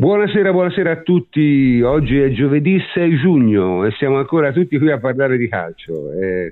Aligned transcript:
Buonasera, 0.00 0.50
buonasera 0.50 0.90
a 0.92 1.02
tutti. 1.02 1.82
Oggi 1.82 2.18
è 2.18 2.30
giovedì 2.30 2.80
6 2.94 3.18
giugno 3.18 3.84
e 3.84 3.90
siamo 3.98 4.16
ancora 4.16 4.50
tutti 4.50 4.78
qui 4.78 4.90
a 4.90 4.98
parlare 4.98 5.36
di 5.36 5.46
calcio. 5.46 6.10
È, 6.12 6.50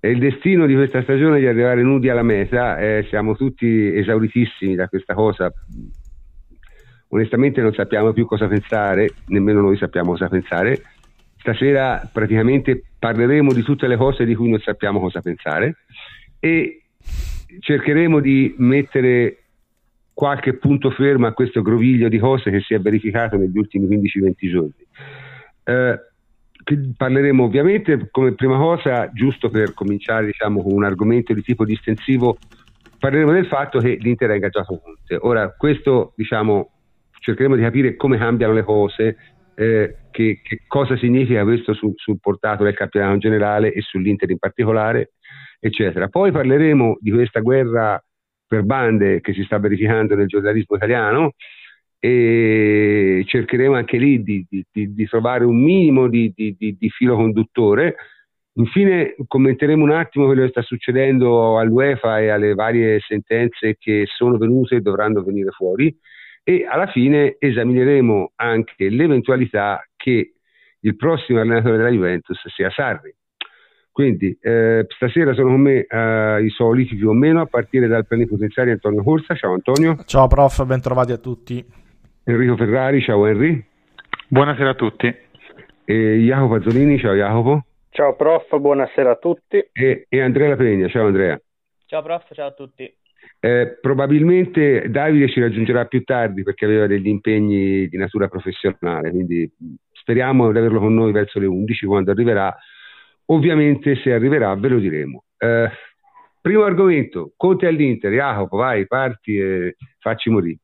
è 0.00 0.06
il 0.08 0.18
destino 0.18 0.66
di 0.66 0.74
questa 0.74 1.02
stagione 1.02 1.38
di 1.38 1.46
arrivare 1.46 1.82
nudi 1.82 2.08
alla 2.08 2.24
meta. 2.24 2.76
Eh, 2.80 3.06
siamo 3.10 3.36
tutti 3.36 3.94
esauritissimi 3.94 4.74
da 4.74 4.88
questa 4.88 5.14
cosa. 5.14 5.52
Onestamente 7.10 7.60
non 7.60 7.72
sappiamo 7.74 8.12
più 8.12 8.26
cosa 8.26 8.48
pensare, 8.48 9.10
nemmeno 9.26 9.60
noi 9.60 9.76
sappiamo 9.76 10.10
cosa 10.10 10.26
pensare. 10.26 10.82
Stasera 11.36 12.10
praticamente 12.12 12.82
parleremo 12.98 13.52
di 13.52 13.62
tutte 13.62 13.86
le 13.86 13.96
cose 13.96 14.24
di 14.24 14.34
cui 14.34 14.50
non 14.50 14.58
sappiamo 14.58 14.98
cosa 14.98 15.20
pensare 15.20 15.76
e 16.40 16.82
cercheremo 17.60 18.18
di 18.18 18.52
mettere 18.58 19.37
qualche 20.18 20.54
punto 20.54 20.90
fermo 20.90 21.28
a 21.28 21.32
questo 21.32 21.62
groviglio 21.62 22.08
di 22.08 22.18
cose 22.18 22.50
che 22.50 22.58
si 22.58 22.74
è 22.74 22.80
verificato 22.80 23.36
negli 23.36 23.56
ultimi 23.56 23.86
15-20 23.86 24.32
giorni. 24.50 24.86
Eh, 25.62 26.00
parleremo 26.96 27.44
ovviamente 27.44 28.08
come 28.10 28.34
prima 28.34 28.56
cosa, 28.56 29.12
giusto 29.12 29.48
per 29.48 29.74
cominciare 29.74 30.26
diciamo, 30.26 30.60
con 30.60 30.72
un 30.72 30.82
argomento 30.82 31.32
di 31.34 31.42
tipo 31.42 31.64
distensivo, 31.64 32.36
parleremo 32.98 33.30
del 33.30 33.46
fatto 33.46 33.78
che 33.78 33.96
l'Inter 34.00 34.30
ha 34.30 34.34
ingaggiato 34.34 34.80
Conte. 34.82 35.16
Ora, 35.20 35.54
questo 35.56 36.14
diciamo, 36.16 36.68
cercheremo 37.20 37.54
di 37.54 37.62
capire 37.62 37.94
come 37.94 38.18
cambiano 38.18 38.54
le 38.54 38.64
cose, 38.64 39.16
eh, 39.54 39.98
che, 40.10 40.40
che, 40.42 40.62
cosa 40.66 40.96
significa 40.96 41.44
questo 41.44 41.74
sul, 41.74 41.92
sul 41.94 42.18
portato 42.18 42.64
del 42.64 42.74
campionato 42.74 43.14
in 43.14 43.20
generale 43.20 43.72
e 43.72 43.82
sull'Inter 43.82 44.28
in 44.30 44.38
particolare, 44.38 45.12
eccetera. 45.60 46.08
Poi 46.08 46.32
parleremo 46.32 46.98
di 47.00 47.12
questa 47.12 47.38
guerra 47.38 48.02
per 48.48 48.62
bande 48.64 49.20
che 49.20 49.34
si 49.34 49.44
sta 49.44 49.58
verificando 49.58 50.16
nel 50.16 50.26
giornalismo 50.26 50.76
italiano 50.76 51.34
e 52.00 53.24
cercheremo 53.26 53.74
anche 53.74 53.98
lì 53.98 54.22
di, 54.22 54.44
di, 54.48 54.64
di 54.72 55.06
trovare 55.06 55.44
un 55.44 55.62
minimo 55.62 56.08
di, 56.08 56.32
di, 56.34 56.90
filo 56.90 57.16
conduttore. 57.16 57.96
Infine 58.54 59.14
commenteremo 59.26 59.84
un 59.84 59.92
attimo 59.92 60.26
quello 60.26 60.42
che 60.42 60.48
sta 60.48 60.62
succedendo 60.62 61.58
all'UEFA 61.58 62.20
e 62.20 62.28
alle 62.28 62.54
varie 62.54 62.98
sentenze 63.00 63.76
che 63.78 64.04
sono 64.06 64.36
venute 64.38 64.76
e 64.76 64.80
dovranno 64.80 65.22
venire 65.22 65.50
fuori 65.50 65.96
e 66.42 66.66
alla 66.66 66.86
fine 66.86 67.36
esamineremo 67.38 68.32
anche 68.36 68.88
l'eventualità 68.88 69.86
che 69.96 70.32
il 70.80 70.96
prossimo 70.96 71.40
allenatore 71.40 71.76
della 71.76 71.90
Juventus 71.90 72.40
sia 72.48 72.70
Sarri. 72.70 73.14
Quindi 73.98 74.38
eh, 74.40 74.86
stasera 74.90 75.34
sono 75.34 75.48
con 75.48 75.60
me 75.60 75.84
eh, 75.84 76.44
i 76.44 76.50
soliti 76.50 76.94
più 76.94 77.08
o 77.08 77.12
meno, 77.12 77.40
a 77.40 77.46
partire 77.46 77.88
dal 77.88 78.06
plenipotenziario 78.06 78.74
Antonio 78.74 79.02
Corsa. 79.02 79.34
Ciao 79.34 79.54
Antonio. 79.54 79.96
Ciao 80.06 80.28
prof, 80.28 80.64
bentrovati 80.64 81.10
a 81.10 81.16
tutti. 81.16 81.66
Enrico 82.22 82.56
Ferrari, 82.56 83.00
ciao 83.00 83.26
Henry. 83.26 83.60
Buonasera 84.28 84.70
a 84.70 84.74
tutti. 84.74 85.12
E 85.84 86.16
Jacopo 86.18 86.54
Azzolini, 86.54 86.96
ciao 87.00 87.14
Jacopo. 87.14 87.64
Ciao 87.90 88.14
prof, 88.14 88.56
buonasera 88.56 89.10
a 89.10 89.16
tutti. 89.16 89.68
E, 89.72 90.06
e 90.08 90.20
Andrea 90.20 90.50
Lapegna, 90.50 90.86
ciao 90.86 91.06
Andrea. 91.06 91.36
Ciao 91.86 92.00
prof, 92.00 92.32
ciao 92.34 92.46
a 92.46 92.52
tutti. 92.52 92.84
Eh, 93.40 93.78
probabilmente 93.80 94.88
Davide 94.90 95.28
ci 95.28 95.40
raggiungerà 95.40 95.86
più 95.86 96.04
tardi 96.04 96.44
perché 96.44 96.66
aveva 96.66 96.86
degli 96.86 97.08
impegni 97.08 97.88
di 97.88 97.96
natura 97.96 98.28
professionale, 98.28 99.10
quindi 99.10 99.52
speriamo 99.90 100.52
di 100.52 100.58
averlo 100.58 100.78
con 100.78 100.94
noi 100.94 101.10
verso 101.10 101.40
le 101.40 101.46
11 101.46 101.84
quando 101.86 102.12
arriverà 102.12 102.56
Ovviamente 103.30 103.96
se 103.96 104.12
arriverà 104.12 104.54
ve 104.54 104.68
lo 104.68 104.78
diremo. 104.78 105.24
Eh, 105.36 105.68
primo 106.40 106.64
argomento, 106.64 107.32
Conte 107.36 107.66
all'Inter, 107.66 108.12
Jacopo, 108.12 108.56
vai, 108.56 108.86
parti 108.86 109.38
e 109.38 109.76
facci 109.98 110.30
morire. 110.30 110.58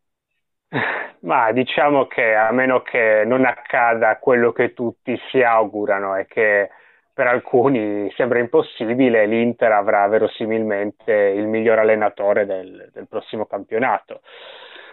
Ma 1.20 1.52
diciamo 1.52 2.06
che 2.06 2.34
a 2.34 2.50
meno 2.52 2.82
che 2.82 3.22
non 3.26 3.44
accada 3.44 4.18
quello 4.18 4.52
che 4.52 4.72
tutti 4.74 5.18
si 5.30 5.42
augurano 5.42 6.16
e 6.16 6.26
che 6.26 6.70
per 7.14 7.26
alcuni 7.28 8.10
sembra 8.16 8.40
impossibile, 8.40 9.26
l'Inter 9.26 9.72
avrà 9.72 10.06
verosimilmente 10.08 11.12
il 11.12 11.46
miglior 11.46 11.78
allenatore 11.78 12.44
del, 12.44 12.90
del 12.92 13.06
prossimo 13.08 13.46
campionato. 13.46 14.20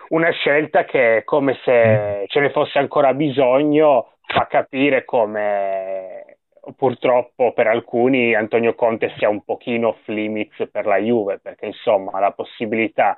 Una 0.09 0.29
scelta 0.29 0.84
che, 0.85 1.23
come 1.25 1.57
se 1.63 2.25
ce 2.28 2.40
ne 2.40 2.51
fosse 2.51 2.79
ancora 2.79 3.13
bisogno, 3.13 4.13
fa 4.28 4.46
capire 4.47 5.03
come 5.03 6.41
purtroppo 6.75 7.53
per 7.53 7.67
alcuni 7.67 8.35
Antonio 8.35 8.75
Conte 8.75 9.13
sia 9.17 9.29
un 9.29 9.44
pochino 9.44 9.89
off 9.89 10.07
limits 10.07 10.69
per 10.72 10.85
la 10.85 10.97
Juve, 10.97 11.39
perché 11.39 11.66
insomma 11.66 12.19
la 12.19 12.31
possibilità 12.31 13.17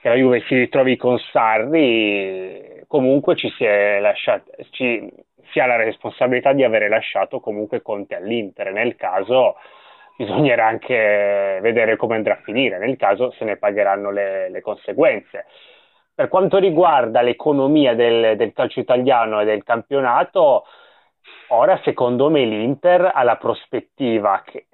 che 0.00 0.08
la 0.08 0.14
Juve 0.14 0.40
si 0.46 0.54
ritrovi 0.56 0.96
con 0.96 1.18
Sarri 1.18 2.84
comunque 2.88 3.36
ci 3.36 3.48
si, 3.50 3.64
è 3.64 4.00
lasciato, 4.00 4.50
ci, 4.70 5.08
si 5.50 5.60
ha 5.60 5.66
la 5.66 5.76
responsabilità 5.76 6.52
di 6.52 6.64
avere 6.64 6.88
lasciato 6.88 7.40
comunque 7.40 7.82
Conte 7.82 8.16
all'Inter, 8.16 8.72
nel 8.72 8.96
caso 8.96 9.56
bisognerà 10.16 10.66
anche 10.66 11.58
vedere 11.62 11.96
come 11.96 12.16
andrà 12.16 12.34
a 12.34 12.42
finire, 12.42 12.78
nel 12.78 12.96
caso 12.96 13.30
se 13.32 13.44
ne 13.44 13.56
pagheranno 13.56 14.10
le, 14.10 14.50
le 14.50 14.60
conseguenze. 14.60 15.46
Per 16.14 16.28
quanto 16.28 16.58
riguarda 16.58 17.22
l'economia 17.22 17.94
del, 17.94 18.36
del 18.36 18.52
calcio 18.52 18.80
italiano 18.80 19.40
e 19.40 19.44
del 19.44 19.64
campionato, 19.64 20.64
Ora, 21.48 21.80
secondo 21.84 22.30
me, 22.30 22.44
l'Inter 22.44 23.10
ha 23.14 23.22
la 23.22 23.36
prospettiva 23.36 24.42
che, 24.44 24.66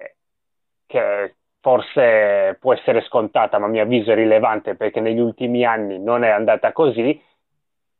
che 0.85 1.35
forse 1.59 2.57
può 2.59 2.73
essere 2.73 3.01
scontata, 3.01 3.57
ma 3.59 3.65
a 3.65 3.69
mio 3.69 3.83
avviso 3.83 4.11
è 4.11 4.15
rilevante 4.15 4.75
perché 4.75 4.99
negli 5.01 5.19
ultimi 5.19 5.65
anni 5.65 5.99
non 5.99 6.23
è 6.23 6.29
andata 6.29 6.71
così, 6.71 7.21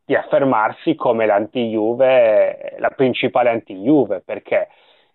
di 0.05 0.15
affermarsi 0.15 0.95
come 0.95 1.25
l'anti-Juve, 1.25 2.77
la 2.79 2.89
principale 2.89 3.49
anti-Juve, 3.49 4.21
perché 4.25 4.69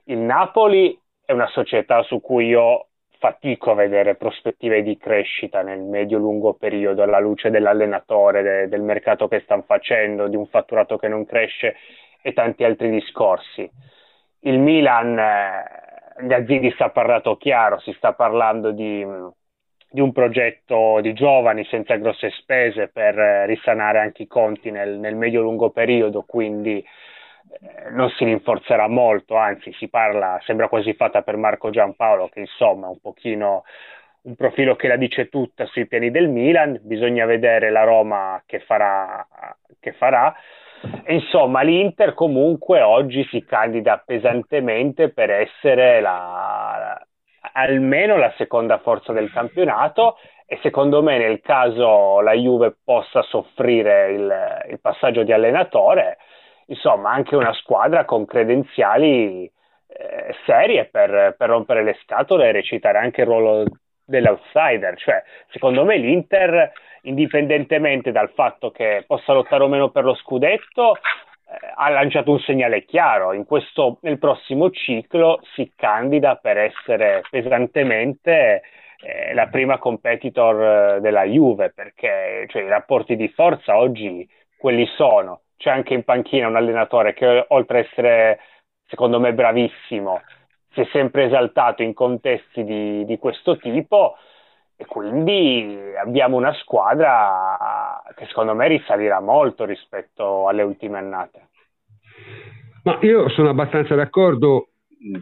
il 0.05 0.19
Napoli 0.19 0.97
è 1.25 1.33
una 1.33 1.49
società 1.49 2.03
su 2.03 2.21
cui 2.21 2.47
io 2.47 2.89
fatico 3.19 3.71
a 3.71 3.75
vedere 3.75 4.17
prospettive 4.17 4.83
di 4.83 4.99
crescita 4.99 5.63
nel 5.63 5.81
medio-lungo 5.81 6.53
periodo 6.53 7.03
alla 7.03 7.19
luce 7.19 7.51
dell'allenatore, 7.51 8.43
de, 8.43 8.69
del 8.69 8.83
mercato 8.83 9.27
che 9.27 9.41
stanno 9.41 9.65
facendo, 9.67 10.29
di 10.29 10.37
un 10.37 10.47
fatturato 10.47 10.99
che 10.99 11.09
non 11.09 11.25
cresce 11.25 11.75
e 12.27 12.33
tanti 12.33 12.65
altri 12.65 12.89
discorsi. 12.89 13.71
Il 14.41 14.59
Milan, 14.59 15.19
eh, 15.19 16.27
Gazzini 16.27 16.71
sta 16.71 16.89
parlato 16.89 17.37
chiaro, 17.37 17.79
si 17.81 17.93
sta 17.93 18.15
parlando 18.15 18.71
di, 18.71 19.07
di, 19.91 20.01
un 20.01 20.11
progetto 20.11 21.01
di 21.03 21.13
giovani 21.13 21.67
senza 21.67 21.97
grosse 21.97 22.31
spese 22.31 22.89
per 22.89 23.19
eh, 23.19 23.45
risanare 23.45 23.99
anche 23.99 24.23
i 24.23 24.27
conti 24.27 24.71
nel, 24.71 24.97
nel 24.97 25.17
medio-lungo 25.17 25.69
periodo, 25.69 26.23
quindi 26.23 26.79
eh, 26.79 27.91
non 27.91 28.09
si 28.09 28.25
rinforzerà 28.25 28.89
molto, 28.89 29.37
anzi 29.37 29.71
si 29.75 29.89
parla, 29.89 30.41
sembra 30.45 30.69
quasi 30.69 30.95
fatta 30.95 31.21
per 31.21 31.37
Marco 31.37 31.69
Giampaolo, 31.69 32.29
che 32.29 32.41
insomma 32.41 32.89
un 32.89 33.01
pochino 33.01 33.65
un 34.23 34.35
profilo 34.35 34.77
che 34.77 34.89
la 34.89 34.97
dice 34.97 35.29
tutta 35.29 35.67
sui 35.67 35.87
piani 35.87 36.11
del 36.11 36.31
Milan, 36.31 36.79
bisogna 36.81 37.27
vedere 37.27 37.71
la 37.71 37.85
Roma 37.85 38.43
che 38.47 38.61
farà. 38.61 39.27
Che 39.79 39.93
farà. 39.93 40.35
Insomma, 41.07 41.63
l'Inter 41.63 42.15
comunque 42.15 42.81
oggi 42.81 43.25
si 43.31 43.45
candida 43.45 44.03
pesantemente 44.05 45.11
per 45.11 45.31
essere 45.31 46.01
la, 46.01 46.99
almeno 47.53 48.17
la 48.17 48.33
seconda 48.37 48.79
forza 48.79 49.13
del 49.13 49.31
campionato 49.31 50.17
e 50.47 50.59
secondo 50.63 51.03
me 51.03 51.19
nel 51.19 51.41
caso 51.41 52.21
la 52.21 52.33
Juve 52.33 52.77
possa 52.85 53.23
soffrire 53.23 54.13
il, 54.13 54.67
il 54.71 54.81
passaggio 54.81 55.23
di 55.23 55.33
allenatore, 55.33 56.19
insomma 56.67 57.11
anche 57.11 57.37
una 57.37 57.53
squadra 57.55 58.05
con 58.05 58.27
credenziali 58.27 59.45
eh, 59.45 60.35
serie 60.45 60.87
per, 60.87 61.35
per 61.37 61.49
rompere 61.49 61.83
le 61.83 61.97
scatole 62.03 62.49
e 62.49 62.53
recitare 62.53 62.99
anche 62.99 63.23
il 63.23 63.27
ruolo 63.27 63.65
dell'outsider, 64.05 64.97
cioè 64.99 65.23
secondo 65.51 65.85
me 65.85 65.97
l'Inter 65.97 66.73
indipendentemente 67.05 68.13
dal 68.13 68.31
fatto 68.31 68.71
che 68.71 69.05
possa 69.07 69.33
lottare 69.33 69.65
o 69.65 69.69
meno 69.69 69.91
per 69.91 70.05
lo 70.05 70.15
scudetto, 70.15 70.97
eh, 70.97 71.01
ha 71.75 71.89
lanciato 71.89 72.31
un 72.31 72.41
segnale 72.41 72.85
chiaro. 72.85 73.33
Questo, 73.45 73.99
nel 74.03 74.19
prossimo 74.19 74.71
ciclo 74.71 75.41
si 75.55 75.73
candida 75.75 76.37
per 76.37 76.59
essere 76.59 77.23
pesantemente 77.31 78.63
eh, 79.01 79.35
la 79.35 79.49
prima 79.49 79.79
competitor 79.79 80.97
eh, 80.97 81.01
della 81.01 81.25
Juve, 81.25 81.73
perché 81.75 82.47
cioè, 82.49 82.63
i 82.63 82.69
rapporti 82.69 83.17
di 83.17 83.29
forza 83.29 83.77
oggi 83.77 84.29
quelli 84.57 84.87
sono. 84.97 85.43
C'è 85.57 85.71
anche 85.71 85.95
in 85.95 86.05
panchina 86.05 86.49
un 86.49 86.57
allenatore 86.57 87.15
che 87.15 87.45
oltre 87.49 87.81
ad 87.81 87.85
essere, 87.85 88.41
secondo 88.87 89.21
me, 89.21 89.33
bravissimo, 89.33 90.21
si 90.73 90.81
è 90.81 90.89
sempre 90.91 91.25
esaltato 91.25 91.83
in 91.83 91.95
contesti 91.95 92.65
di, 92.65 93.05
di 93.05 93.19
questo 93.19 93.57
tipo 93.59 94.17
e 94.85 94.87
quindi 94.87 95.79
abbiamo 95.97 96.37
una 96.37 96.53
squadra 96.55 98.03
che 98.15 98.27
secondo 98.27 98.55
me 98.55 98.69
risalirà 98.69 99.21
molto 99.21 99.65
rispetto 99.65 100.47
alle 100.47 100.63
ultime 100.63 100.99
annate. 100.99 101.49
Ma 102.85 102.99
io 103.01 103.29
sono 103.31 103.49
abbastanza 103.49 103.95
d'accordo 103.95 104.69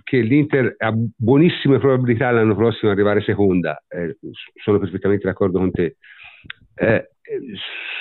che 0.02 0.20
l'Inter 0.20 0.74
ha 0.78 0.92
buonissime 0.92 1.78
probabilità 1.78 2.30
l'anno 2.30 2.54
prossimo 2.54 2.92
di 2.92 3.00
arrivare 3.00 3.22
seconda, 3.22 3.82
eh, 3.88 4.16
sono 4.62 4.78
perfettamente 4.78 5.26
d'accordo 5.26 5.58
con 5.58 5.70
te. 5.70 5.96
Eh, 6.74 7.10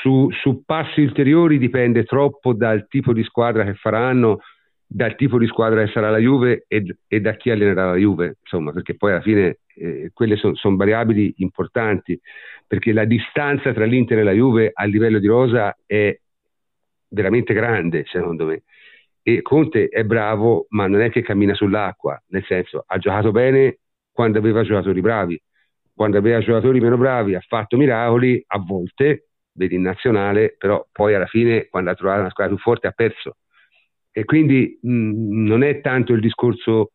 su, 0.01 0.29
su, 0.31 0.63
passi 0.65 1.01
ulteriori 1.01 1.57
dipende 1.57 2.03
troppo 2.03 2.53
dal 2.53 2.87
tipo 2.87 3.13
di 3.13 3.23
squadra 3.23 3.63
che 3.63 3.75
faranno, 3.75 4.39
dal 4.85 5.15
tipo 5.15 5.37
di 5.37 5.47
squadra 5.47 5.83
che 5.83 5.91
sarà 5.91 6.09
la 6.09 6.17
Juve 6.17 6.65
e, 6.67 6.97
e 7.07 7.21
da 7.21 7.35
chi 7.35 7.49
allenerà 7.49 7.91
la 7.91 7.95
Juve, 7.95 8.37
insomma, 8.41 8.71
perché 8.71 8.95
poi 8.95 9.11
alla 9.11 9.21
fine 9.21 9.59
eh, 9.75 10.11
quelle 10.13 10.35
sono 10.35 10.55
son 10.55 10.75
variabili 10.75 11.33
importanti, 11.37 12.19
perché 12.67 12.93
la 12.93 13.05
distanza 13.05 13.73
tra 13.73 13.85
l'Inter 13.85 14.19
e 14.19 14.23
la 14.23 14.31
Juve 14.31 14.71
a 14.73 14.85
livello 14.85 15.19
di 15.19 15.27
rosa 15.27 15.75
è 15.85 16.17
veramente 17.09 17.53
grande, 17.53 18.03
secondo 18.07 18.45
me. 18.45 18.63
E 19.23 19.41
Conte 19.41 19.87
è 19.89 20.03
bravo, 20.03 20.65
ma 20.69 20.87
non 20.87 21.01
è 21.01 21.09
che 21.11 21.21
cammina 21.21 21.53
sull'acqua, 21.53 22.21
nel 22.27 22.43
senso 22.45 22.83
ha 22.87 22.97
giocato 22.97 23.31
bene 23.31 23.79
quando 24.11 24.39
aveva 24.39 24.63
giocatori 24.63 24.99
bravi, 25.01 25.41
quando 25.93 26.17
aveva 26.17 26.39
giocatori 26.39 26.79
meno 26.79 26.97
bravi 26.97 27.35
ha 27.35 27.43
fatto 27.47 27.77
miracoli, 27.77 28.43
a 28.47 28.59
volte, 28.59 29.27
vedi 29.53 29.75
in 29.75 29.81
nazionale, 29.81 30.55
però 30.57 30.85
poi 30.91 31.13
alla 31.13 31.27
fine 31.27 31.67
quando 31.67 31.91
ha 31.91 31.95
trovato 31.95 32.21
una 32.21 32.29
squadra 32.29 32.55
più 32.55 32.63
forte 32.63 32.87
ha 32.87 32.91
perso. 32.91 33.37
E 34.11 34.25
quindi 34.25 34.79
mh, 34.81 35.45
non 35.45 35.63
è 35.63 35.81
tanto 35.81 36.13
il 36.13 36.19
discorso 36.19 36.91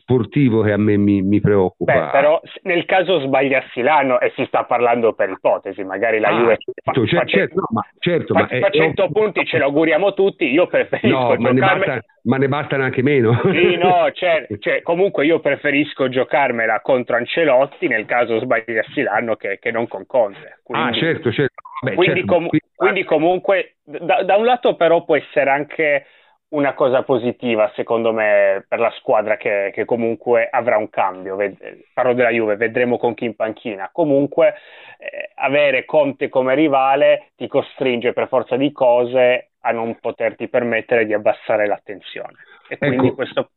sportivo 0.00 0.62
che 0.62 0.72
a 0.72 0.76
me 0.76 0.96
mi, 0.96 1.22
mi 1.22 1.40
preoccupa. 1.40 1.92
Beh, 1.92 2.10
però 2.10 2.40
nel 2.62 2.84
caso 2.84 3.20
sbagliassi 3.20 3.80
l'anno 3.82 4.20
e 4.20 4.32
si 4.34 4.44
sta 4.46 4.64
parlando 4.64 5.12
per 5.12 5.30
ipotesi, 5.30 5.84
magari 5.84 6.18
la 6.18 6.28
ah, 6.28 6.38
Juve 6.38 6.58
certo, 6.58 7.06
fa, 7.06 7.24
certo, 7.24 7.54
no, 7.54 7.66
ma, 7.70 7.86
certo, 7.98 8.34
fa, 8.34 8.48
ma 8.50 8.70
100 8.70 9.04
è, 9.04 9.10
punti 9.10 9.44
ce 9.46 9.58
lo 9.58 9.64
auguriamo 9.66 10.14
tutti, 10.14 10.50
io 10.50 10.66
preferisco 10.66 11.16
no, 11.16 11.36
giocarmi... 11.36 11.42
ma, 11.42 11.50
ne 11.52 11.60
basta, 11.60 12.00
ma 12.22 12.36
ne 12.36 12.48
bastano 12.48 12.82
anche 12.82 13.02
meno. 13.02 13.40
Sì, 13.42 13.76
no, 13.76 14.10
cioè, 14.14 14.46
cioè, 14.58 14.82
comunque 14.82 15.24
io 15.24 15.40
preferisco 15.40 16.08
giocarmela 16.08 16.80
contro 16.80 17.16
Ancelotti 17.16 17.86
nel 17.88 18.06
caso 18.06 18.38
sbagliassi 18.40 19.02
l'anno 19.02 19.36
che, 19.36 19.58
che 19.60 19.70
non 19.70 19.86
con 19.86 20.06
Conte. 20.06 20.60
Quindi, 20.62 20.88
ah, 20.88 20.92
certo, 20.92 21.30
certo. 21.32 21.54
Vabbè, 21.82 21.94
quindi, 21.94 22.20
certo. 22.20 22.34
Com- 22.34 22.48
quindi 22.74 23.04
comunque 23.04 23.76
da, 23.84 24.22
da 24.22 24.36
un 24.36 24.44
lato 24.44 24.74
però 24.74 25.04
può 25.04 25.16
essere 25.16 25.50
anche 25.50 26.06
una 26.50 26.74
cosa 26.74 27.02
positiva, 27.02 27.70
secondo 27.74 28.12
me, 28.12 28.64
per 28.66 28.78
la 28.78 28.90
squadra 28.98 29.36
che, 29.36 29.70
che 29.72 29.84
comunque 29.84 30.48
avrà 30.50 30.76
un 30.78 30.88
cambio. 30.88 31.36
Ved- 31.36 31.86
parlo 31.92 32.14
della 32.14 32.30
Juve, 32.30 32.56
vedremo 32.56 32.98
con 32.98 33.14
chi 33.14 33.24
in 33.24 33.36
panchina. 33.36 33.90
Comunque, 33.92 34.54
eh, 34.98 35.30
avere 35.34 35.84
Conte 35.84 36.28
come 36.28 36.54
rivale 36.54 37.30
ti 37.36 37.46
costringe 37.46 38.12
per 38.12 38.28
forza 38.28 38.56
di 38.56 38.72
cose 38.72 39.50
a 39.60 39.72
non 39.72 39.98
poterti 40.00 40.48
permettere 40.48 41.06
di 41.06 41.12
abbassare 41.12 41.66
l'attenzione. 41.66 42.36
E 42.68 42.78
quindi 42.78 43.06
ecco, 43.06 43.14
questo... 43.14 43.50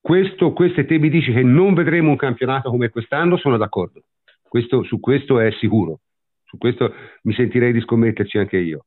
questo, 0.00 0.52
questo 0.52 0.84
te 0.86 0.98
mi 0.98 1.10
dici 1.10 1.32
che 1.32 1.42
non 1.42 1.74
vedremo 1.74 2.10
un 2.10 2.16
campionato 2.16 2.70
come 2.70 2.88
quest'anno, 2.88 3.36
sono 3.36 3.56
d'accordo. 3.56 4.02
Questo, 4.42 4.82
su 4.82 5.00
questo 5.00 5.38
è 5.40 5.50
sicuro. 5.52 6.00
Su 6.44 6.58
questo 6.58 6.94
mi 7.22 7.34
sentirei 7.34 7.72
di 7.72 7.80
scommetterci 7.80 8.38
anche 8.38 8.56
io. 8.56 8.86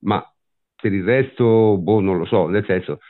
Ma 0.00 0.22
per 0.80 0.92
il 0.92 1.04
resto, 1.04 1.78
boh, 1.78 2.00
non 2.00 2.18
lo 2.18 2.26
so, 2.26 2.46
nel 2.48 2.64
senso, 2.66 3.00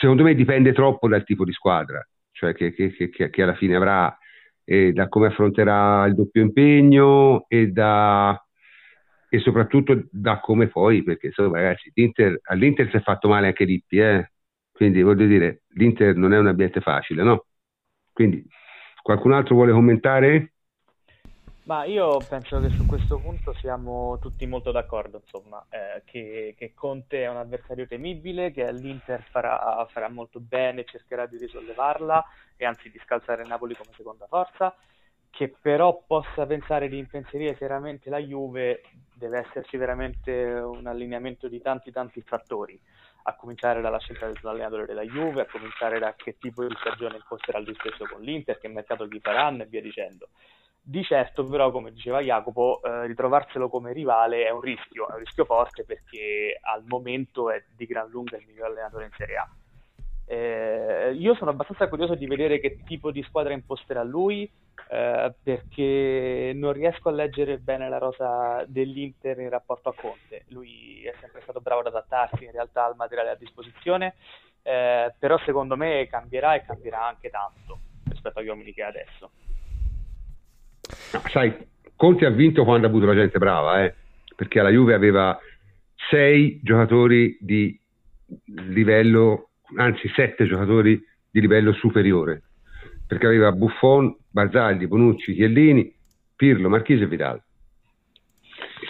secondo 0.00 0.22
me 0.22 0.34
dipende 0.34 0.72
troppo 0.72 1.08
dal 1.08 1.24
tipo 1.24 1.44
di 1.44 1.52
squadra, 1.52 2.06
cioè 2.32 2.54
che, 2.54 2.72
che, 2.72 2.92
che, 3.10 3.30
che 3.30 3.42
alla 3.42 3.54
fine 3.54 3.76
avrà, 3.76 4.16
e 4.64 4.92
da 4.92 5.08
come 5.08 5.26
affronterà 5.26 6.06
il 6.06 6.14
doppio 6.14 6.42
impegno 6.42 7.44
e, 7.48 7.68
da, 7.68 8.42
e 9.28 9.38
soprattutto 9.40 10.06
da 10.10 10.40
come 10.40 10.68
poi, 10.68 11.02
perché 11.02 11.26
insomma 11.26 11.60
ragazzi, 11.60 11.90
l'Inter, 11.94 12.40
all'Inter 12.44 12.88
si 12.90 12.96
è 12.96 13.00
fatto 13.00 13.28
male 13.28 13.48
anche 13.48 13.64
Lippi, 13.64 13.98
eh? 13.98 14.30
quindi 14.72 15.02
voglio 15.02 15.26
dire, 15.26 15.62
l'Inter 15.74 16.16
non 16.16 16.32
è 16.32 16.38
un 16.38 16.48
ambiente 16.48 16.80
facile, 16.80 17.22
no? 17.22 17.46
Quindi 18.12 18.44
qualcun 19.02 19.32
altro 19.32 19.54
vuole 19.54 19.72
commentare? 19.72 20.53
Ma 21.64 21.84
io 21.84 22.18
penso 22.28 22.60
che 22.60 22.68
su 22.68 22.84
questo 22.84 23.18
punto 23.18 23.54
siamo 23.54 24.18
tutti 24.18 24.44
molto 24.44 24.70
d'accordo, 24.70 25.22
insomma, 25.24 25.64
eh, 25.70 26.02
che, 26.04 26.54
che, 26.58 26.74
Conte 26.74 27.22
è 27.22 27.28
un 27.30 27.38
avversario 27.38 27.86
temibile, 27.86 28.52
che 28.52 28.70
l'Inter 28.70 29.22
farà, 29.30 29.86
farà, 29.90 30.10
molto 30.10 30.40
bene, 30.40 30.84
cercherà 30.84 31.24
di 31.24 31.38
risollevarla 31.38 32.22
e 32.56 32.66
anzi 32.66 32.90
di 32.90 33.00
scalzare 33.02 33.46
Napoli 33.46 33.74
come 33.74 33.92
seconda 33.96 34.26
forza, 34.26 34.76
che 35.30 35.54
però 35.58 36.04
possa 36.06 36.44
pensare 36.44 36.88
di 36.88 36.98
impensierire 36.98 37.56
seriamente 37.56 38.10
la 38.10 38.18
Juve 38.18 38.82
deve 39.14 39.38
esserci 39.38 39.78
veramente 39.78 40.32
un 40.32 40.86
allineamento 40.86 41.48
di 41.48 41.62
tanti 41.62 41.90
tanti 41.90 42.20
fattori, 42.20 42.78
a 43.22 43.36
cominciare 43.36 43.80
dalla 43.80 43.98
scelta 44.00 44.26
dell'allenatore 44.26 44.84
della 44.84 45.02
Juve, 45.02 45.40
a 45.40 45.46
cominciare 45.50 45.98
da 45.98 46.12
che 46.14 46.36
tipo 46.36 46.62
di 46.66 46.76
stagione 46.78 47.16
imposterà 47.16 47.58
lui 47.58 47.74
stesso 47.74 48.04
con 48.04 48.20
l'Inter, 48.20 48.58
che 48.58 48.68
mercato 48.68 49.06
gli 49.06 49.18
faranno 49.18 49.62
e 49.62 49.66
via 49.66 49.80
dicendo. 49.80 50.28
Di 50.86 51.02
certo, 51.02 51.46
però, 51.46 51.70
come 51.70 51.92
diceva 51.92 52.20
Jacopo, 52.20 52.82
eh, 52.82 53.06
ritrovarselo 53.06 53.70
come 53.70 53.94
rivale 53.94 54.44
è 54.44 54.50
un 54.50 54.60
rischio, 54.60 55.08
è 55.08 55.12
un 55.12 55.20
rischio 55.20 55.46
forte 55.46 55.82
perché 55.82 56.58
al 56.60 56.84
momento 56.86 57.50
è 57.50 57.64
di 57.74 57.86
gran 57.86 58.10
lunga 58.10 58.36
il 58.36 58.44
miglior 58.46 58.66
allenatore 58.66 59.06
in 59.06 59.10
Serie 59.16 59.36
A. 59.36 59.48
Eh, 60.26 61.14
io 61.14 61.34
sono 61.36 61.52
abbastanza 61.52 61.88
curioso 61.88 62.14
di 62.14 62.26
vedere 62.26 62.60
che 62.60 62.80
tipo 62.84 63.10
di 63.10 63.22
squadra 63.22 63.54
imposterà 63.54 64.02
lui, 64.02 64.50
eh, 64.90 65.34
perché 65.42 66.52
non 66.54 66.74
riesco 66.74 67.08
a 67.08 67.12
leggere 67.12 67.56
bene 67.56 67.88
la 67.88 67.98
rosa 67.98 68.62
dell'Inter 68.66 69.38
in 69.40 69.48
rapporto 69.48 69.88
a 69.88 69.94
Conte. 69.94 70.44
Lui 70.48 71.02
è 71.02 71.14
sempre 71.18 71.40
stato 71.40 71.60
bravo 71.60 71.80
ad 71.80 71.86
adattarsi 71.86 72.44
in 72.44 72.50
realtà 72.50 72.84
al 72.84 72.96
materiale 72.96 73.30
a 73.30 73.36
disposizione, 73.36 74.16
eh, 74.60 75.14
però 75.18 75.38
secondo 75.46 75.78
me 75.78 76.06
cambierà 76.08 76.54
e 76.56 76.64
cambierà 76.66 77.06
anche 77.06 77.30
tanto 77.30 77.78
rispetto 78.06 78.40
agli 78.40 78.48
uomini 78.48 78.74
che 78.74 78.82
ha 78.82 78.88
adesso. 78.88 79.30
Sai, 81.30 81.54
Conte 81.96 82.26
ha 82.26 82.30
vinto 82.30 82.64
quando 82.64 82.86
ha 82.86 82.90
avuto 82.90 83.06
la 83.06 83.14
gente 83.14 83.38
brava, 83.38 83.84
eh? 83.84 83.94
perché 84.36 84.60
alla 84.60 84.70
Juve 84.70 84.94
aveva 84.94 85.38
sei 86.10 86.60
giocatori 86.62 87.36
di 87.40 87.78
livello, 88.68 89.50
anzi 89.76 90.08
sette 90.14 90.46
giocatori 90.46 91.00
di 91.30 91.40
livello 91.40 91.72
superiore, 91.72 92.42
perché 93.06 93.26
aveva 93.26 93.52
Buffon, 93.52 94.14
Barzagli, 94.30 94.86
Bonucci, 94.86 95.34
Chiellini, 95.34 95.92
Pirlo, 96.36 96.68
Marchese 96.68 97.04
e 97.04 97.06
Vidal. 97.06 97.42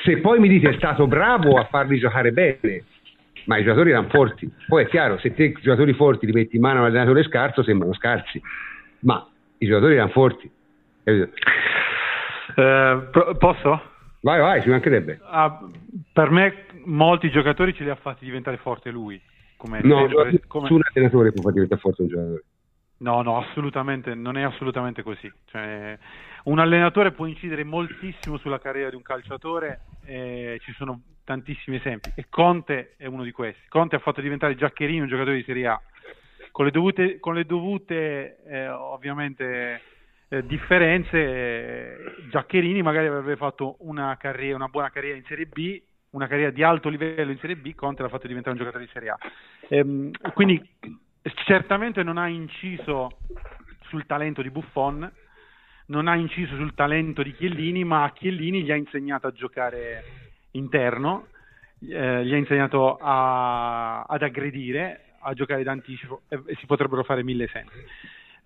Se 0.03 0.19
poi 0.19 0.41
mi 0.41 0.49
dite 0.49 0.71
è 0.71 0.75
stato 0.75 1.07
bravo 1.07 1.59
a 1.59 1.65
farli 1.65 1.99
giocare 1.99 2.33
bene, 2.33 2.85
ma 3.45 3.59
i 3.59 3.63
giocatori 3.63 3.91
erano 3.91 4.09
forti, 4.09 4.51
poi 4.67 4.85
è 4.85 4.89
chiaro, 4.89 5.19
se 5.19 5.35
te 5.35 5.45
i 5.45 5.57
giocatori 5.61 5.93
forti 5.93 6.27
li 6.27 6.33
metti 6.33 6.57
in 6.57 6.63
mano 6.63 6.81
all'allenatore 6.81 7.23
scarso 7.25 7.63
sembrano 7.63 7.95
scarsi, 7.95 8.41
ma 9.01 9.27
i 9.59 9.67
giocatori 9.67 9.95
erano 9.95 10.11
forti. 10.11 10.51
Eh, 12.57 13.37
posso? 13.39 13.83
Vai, 14.21 14.41
vai, 14.41 14.63
ci 14.63 14.69
mancherebbe. 14.69 15.21
Ah, 15.25 15.61
per 16.13 16.31
me 16.31 16.67
molti 16.85 17.31
giocatori 17.31 17.75
ce 17.75 17.85
li 17.85 17.91
ha 17.91 17.95
fatti 17.97 18.25
diventare 18.25 18.57
forte 18.57 18.91
lui. 18.91 19.21
Come 19.57 19.81
no, 19.83 20.09
sempre, 20.09 20.41
come... 20.47 20.63
nessun 20.63 20.83
allenatore 20.83 21.33
può 21.33 21.43
far 21.43 21.53
diventare 21.53 21.81
forte 21.81 22.03
un 22.03 22.09
giocatore. 22.09 22.45
No, 22.97 23.23
no, 23.23 23.39
assolutamente, 23.39 24.15
non 24.15 24.37
è 24.37 24.43
assolutamente 24.43 25.03
così. 25.03 25.31
Cioè, 25.47 25.99
un 26.45 26.59
allenatore 26.59 27.13
può 27.13 27.27
incidere 27.27 27.65
moltissimo 27.65 28.39
sulla 28.39 28.59
carriera 28.59 28.91
di 28.91 28.97
un 28.97 29.03
calciatore, 29.03 29.81
e 30.05 30.59
ci 30.63 30.73
sono 30.73 31.01
tantissimi 31.25 31.77
esempi, 31.77 32.13
e 32.15 32.27
Conte 32.29 32.95
è 32.97 33.07
uno 33.07 33.25
di 33.25 33.33
questi. 33.33 33.69
Conte 33.69 33.97
ha 33.97 34.01
fatto 34.01 34.21
diventare 34.21 34.55
Giaccherini 34.55 35.01
un 35.01 35.09
giocatore 35.09 35.37
di 35.37 35.43
Serie 35.43 35.67
A, 35.67 35.81
con 36.51 36.65
le 36.65 36.71
dovute, 36.71 37.19
con 37.19 37.35
le 37.35 37.45
dovute 37.45 38.39
eh, 38.47 38.69
ovviamente 38.69 39.81
eh, 40.35 40.47
differenze, 40.47 41.17
eh, 41.17 41.97
Giaccherini 42.29 42.83
magari 42.83 43.07
avrebbe 43.07 43.37
fatto 43.37 43.77
una, 43.81 44.17
carriera, 44.17 44.57
una 44.57 44.69
buona 44.69 44.91
carriera 44.91 45.17
in 45.17 45.25
Serie 45.27 45.47
B, 45.47 45.81
una 46.11 46.27
carriera 46.27 46.51
di 46.51 46.63
alto 46.63 46.89
livello 46.89 47.31
in 47.31 47.39
Serie 47.39 47.57
B, 47.57 47.75
Conte 47.75 48.03
l'ha 48.03 48.09
fatto 48.09 48.27
diventare 48.27 48.57
un 48.57 48.59
giocatore 48.59 48.85
di 48.85 48.91
Serie 48.93 49.11
A. 49.11 49.19
Ehm, 49.69 50.11
quindi 50.33 50.61
certamente 51.45 52.03
non 52.03 52.19
ha 52.19 52.27
inciso 52.27 53.19
sul 53.89 54.07
talento 54.07 54.43
di 54.43 54.51
Buffon, 54.51 55.11
non 55.87 56.09
ha 56.09 56.17
inciso 56.17 56.57
sul 56.57 56.75
talento 56.75 57.23
di 57.23 57.33
Chiellini, 57.33 57.85
ma 57.85 58.03
a 58.03 58.13
Chiellini 58.13 58.63
gli 58.63 58.73
ha 58.73 58.77
insegnato 58.77 59.29
a 59.29 59.33
giocare 59.33 60.03
interno, 60.53 61.29
eh, 61.81 62.25
gli 62.25 62.33
ha 62.33 62.37
insegnato 62.37 62.97
a, 62.97 64.03
ad 64.03 64.23
aggredire, 64.23 65.15
a 65.21 65.33
giocare 65.33 65.63
d'anticipo 65.63 66.23
e, 66.29 66.43
e 66.47 66.57
si 66.57 66.67
potrebbero 66.67 67.05
fare 67.05 67.23
mille 67.23 67.45
esempi. 67.45 67.77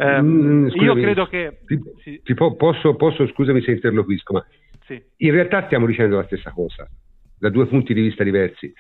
Eh, 0.01 0.23
mm, 0.23 0.69
io 0.69 0.95
credo 0.95 1.27
che... 1.27 1.59
Ti, 1.67 1.81
sì. 2.03 2.21
ti 2.23 2.35
po- 2.35 2.55
posso, 2.55 2.95
posso, 2.95 3.27
scusami 3.27 3.61
se 3.63 3.73
interloquisco, 3.73 4.33
ma 4.33 4.47
sì. 4.85 5.03
in 5.17 5.33
realtà 5.33 5.67
stiamo 5.67 5.87
dicendo 5.87 6.17
la 6.17 6.25
stessa 6.25 6.53
cosa, 6.53 6.89
da 7.37 7.49
due 7.49 7.67
punti 7.67 7.95
di 7.95 8.01
vista 8.01 8.23
diversi. 8.23 8.73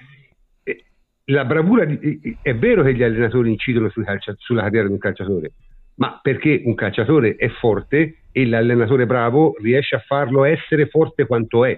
La 1.24 1.44
bravura 1.44 1.84
di, 1.84 2.38
è 2.40 2.54
vero 2.54 2.84
che 2.84 2.94
gli 2.94 3.02
allenatori 3.02 3.50
incidono 3.50 3.90
calcia, 4.04 4.32
sulla 4.38 4.62
carriera 4.62 4.86
di 4.86 4.92
un 4.92 4.98
calciatore, 4.98 5.52
ma 5.96 6.20
perché 6.22 6.62
un 6.64 6.74
calciatore 6.74 7.34
è 7.34 7.48
forte 7.48 8.22
e 8.30 8.46
l'allenatore 8.46 9.04
bravo 9.04 9.54
riesce 9.60 9.96
a 9.96 10.02
farlo 10.06 10.44
essere 10.44 10.86
forte 10.86 11.26
quanto 11.26 11.64
è. 11.64 11.76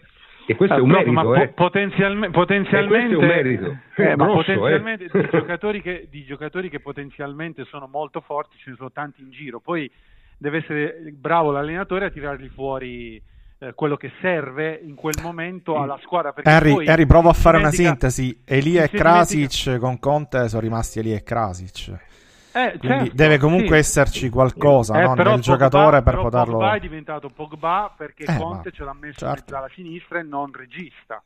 E 0.50 0.56
questo 0.56 0.76
è 0.76 0.80
un 0.80 0.88
merito. 0.88 1.12
Ma 1.12 1.42
eh. 1.42 1.48
potenzialme, 1.48 2.30
potenzialmente, 2.30 3.14
un 3.14 3.24
merito. 3.24 3.76
Eh, 3.94 4.16
ma 4.16 4.26
potenzialmente 4.26 5.04
eh. 5.04 5.10
di, 5.12 5.28
giocatori 5.30 5.80
che, 5.80 6.08
di 6.10 6.24
giocatori 6.24 6.68
che 6.68 6.80
potenzialmente 6.80 7.64
sono 7.66 7.86
molto 7.86 8.20
forti 8.20 8.56
ce 8.58 8.70
ne 8.70 8.76
sono 8.76 8.90
tanti 8.90 9.22
in 9.22 9.30
giro. 9.30 9.60
Poi 9.60 9.88
deve 10.36 10.58
essere 10.58 11.12
bravo 11.12 11.52
l'allenatore 11.52 12.06
a 12.06 12.10
tirarli 12.10 12.48
fuori 12.48 13.22
eh, 13.60 13.74
quello 13.74 13.96
che 13.96 14.10
serve 14.20 14.80
in 14.82 14.96
quel 14.96 15.14
momento 15.22 15.80
alla 15.80 15.98
squadra. 16.02 16.34
Harry, 16.42 16.84
Harry 16.84 17.06
provo 17.06 17.28
a 17.28 17.34
fare 17.34 17.58
una 17.58 17.70
sintesi. 17.70 18.42
Elia 18.44 18.82
e 18.82 18.88
Krasic 18.88 19.64
dimentica... 19.64 19.78
con 19.78 20.00
Conte 20.00 20.48
sono 20.48 20.62
rimasti 20.62 20.98
Elia 20.98 21.16
e 21.16 21.22
Krasic. 21.22 22.08
Eh, 22.52 22.78
certo, 22.80 23.14
deve 23.14 23.38
comunque 23.38 23.82
sì. 23.82 24.00
esserci 24.00 24.28
qualcosa 24.28 24.98
eh, 24.98 25.02
no? 25.02 25.14
nel 25.14 25.24
Pogba, 25.24 25.40
giocatore 25.40 26.02
per 26.02 26.16
poterlo. 26.16 26.58
Pogba 26.58 26.74
è 26.74 26.80
diventato 26.80 27.30
Pogba 27.30 27.94
perché 27.96 28.24
eh, 28.24 28.36
Conte 28.36 28.72
ce 28.72 28.84
l'ha 28.84 28.94
messo 28.98 29.18
certo. 29.18 29.56
alla 29.56 29.70
sinistra 29.72 30.18
e 30.18 30.22
non 30.22 30.52
regista. 30.52 31.22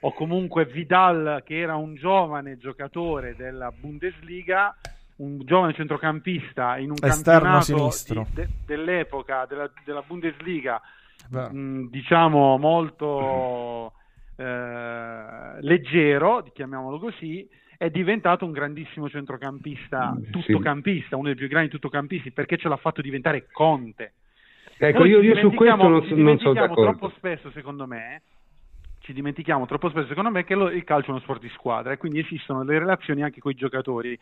O 0.00 0.12
comunque 0.12 0.66
Vidal, 0.66 1.42
che 1.44 1.58
era 1.58 1.76
un 1.76 1.94
giovane 1.94 2.58
giocatore 2.58 3.34
della 3.36 3.72
Bundesliga, 3.72 4.76
un 5.16 5.38
giovane 5.44 5.72
centrocampista 5.72 6.76
in 6.76 6.90
un 6.90 6.96
Esterno 7.00 7.58
campionato 7.58 8.26
de, 8.34 8.48
dell'epoca 8.66 9.46
della, 9.46 9.70
della 9.84 10.02
Bundesliga, 10.06 10.80
mh, 11.28 11.86
diciamo 11.88 12.58
molto 12.58 13.92
eh, 14.36 15.60
leggero, 15.60 16.44
chiamiamolo 16.52 16.98
così, 16.98 17.48
è 17.76 17.90
diventato 17.90 18.44
un 18.44 18.52
grandissimo 18.52 19.08
centrocampista, 19.08 20.14
mm, 20.16 20.30
tuttocampista, 20.30 21.08
sì. 21.08 21.14
uno 21.14 21.24
dei 21.24 21.34
più 21.34 21.48
grandi 21.48 21.70
tuttocampisti, 21.70 22.30
perché 22.30 22.56
ce 22.56 22.68
l'ha 22.68 22.76
fatto 22.76 23.00
diventare 23.00 23.46
Conte. 23.50 24.12
Ecco, 24.78 25.04
io, 25.04 25.22
io 25.22 25.36
su 25.36 25.52
questo 25.52 25.88
non, 25.88 26.04
non 26.10 26.38
sono 26.38 26.54
d'accordo. 26.54 26.82
troppo 26.82 27.08
spesso, 27.16 27.50
secondo 27.50 27.86
me, 27.86 28.22
ci 29.00 29.12
dimentichiamo 29.12 29.66
troppo 29.66 29.88
spesso, 29.88 30.08
secondo 30.08 30.30
me, 30.30 30.44
che 30.44 30.54
lo, 30.54 30.70
il 30.70 30.84
calcio 30.84 31.08
è 31.08 31.10
uno 31.10 31.20
sport 31.20 31.40
di 31.40 31.48
squadra 31.50 31.92
e 31.92 31.96
quindi 31.96 32.18
esistono 32.18 32.62
le 32.62 32.78
relazioni 32.78 33.22
anche 33.22 33.40
con 33.40 33.52
i 33.52 33.54
giocatori. 33.54 34.18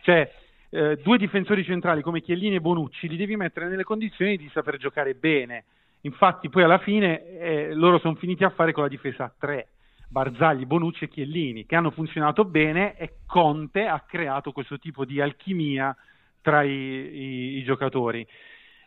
Cioè, 0.00 0.32
eh, 0.70 0.96
due 0.96 1.18
difensori 1.18 1.62
centrali 1.64 2.02
come 2.02 2.20
Chiellini 2.20 2.56
e 2.56 2.60
Bonucci 2.60 3.06
li 3.06 3.16
devi 3.16 3.36
mettere 3.36 3.68
nelle 3.68 3.84
condizioni 3.84 4.36
di 4.36 4.48
saper 4.52 4.78
giocare 4.78 5.14
bene. 5.14 5.64
Infatti, 6.00 6.48
poi 6.48 6.64
alla 6.64 6.78
fine 6.78 7.38
eh, 7.38 7.74
loro 7.74 7.98
sono 7.98 8.14
finiti 8.16 8.42
a 8.42 8.50
fare 8.50 8.72
con 8.72 8.82
la 8.82 8.88
difesa 8.88 9.24
a 9.24 9.32
tre. 9.38 9.68
Barzagli, 10.12 10.66
Bonucci 10.66 11.04
e 11.04 11.08
Chiellini, 11.08 11.64
che 11.64 11.74
hanno 11.74 11.90
funzionato 11.90 12.44
bene 12.44 12.94
e 12.98 13.20
Conte 13.24 13.86
ha 13.86 13.98
creato 14.00 14.52
questo 14.52 14.78
tipo 14.78 15.06
di 15.06 15.22
alchimia 15.22 15.96
tra 16.42 16.62
i, 16.62 16.70
i, 16.70 17.56
i 17.56 17.64
giocatori. 17.64 18.24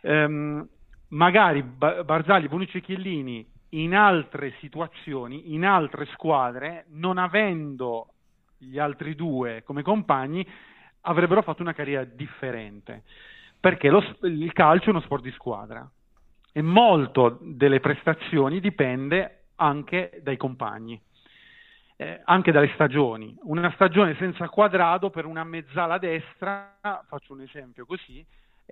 Um, 0.01 0.67
magari 1.09 1.63
Barzagli, 1.63 2.47
Bonucci 2.47 2.77
e 2.77 2.81
Chiellini 2.81 3.43
in 3.69 3.95
altre 3.95 4.53
situazioni, 4.59 5.55
in 5.55 5.65
altre 5.65 6.05
squadre, 6.13 6.85
non 6.89 7.17
avendo 7.17 8.09
gli 8.59 8.77
altri 8.77 9.15
due 9.15 9.63
come 9.63 9.81
compagni, 9.81 10.47
avrebbero 11.01 11.41
fatto 11.41 11.63
una 11.63 11.73
carriera 11.73 12.03
differente, 12.03 13.01
perché 13.59 13.89
lo, 13.89 14.03
il 14.21 14.53
calcio 14.53 14.87
è 14.87 14.89
uno 14.89 15.01
sport 15.01 15.23
di 15.23 15.31
squadra 15.31 15.89
e 16.51 16.61
molto 16.61 17.39
delle 17.41 17.79
prestazioni 17.79 18.59
dipende 18.59 19.45
anche 19.55 20.19
dai 20.21 20.37
compagni, 20.37 20.99
eh, 21.97 22.21
anche 22.25 22.51
dalle 22.51 22.71
stagioni. 22.73 23.35
Una 23.43 23.71
stagione 23.71 24.15
senza 24.17 24.47
quadrado 24.49 25.09
per 25.09 25.25
una 25.25 25.43
mezzala 25.43 25.97
destra, 25.97 26.75
faccio 27.07 27.33
un 27.33 27.41
esempio 27.41 27.85
così, 27.85 28.25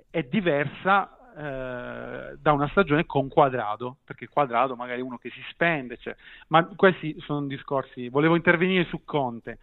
è 0.10 0.24
diversa 0.24 1.18
eh, 1.36 2.36
da 2.40 2.52
una 2.52 2.68
stagione 2.70 3.06
con 3.06 3.28
quadrado, 3.28 3.98
perché 4.06 4.28
quadrado 4.28 4.76
magari 4.76 5.02
uno 5.02 5.18
che 5.18 5.30
si 5.30 5.42
spende, 5.50 5.98
cioè, 5.98 6.16
ma 6.48 6.66
questi 6.76 7.16
sono 7.22 7.46
discorsi. 7.48 8.10
Volevo 8.10 8.36
intervenire 8.36 8.86
su 8.86 9.04
Conte. 9.04 9.58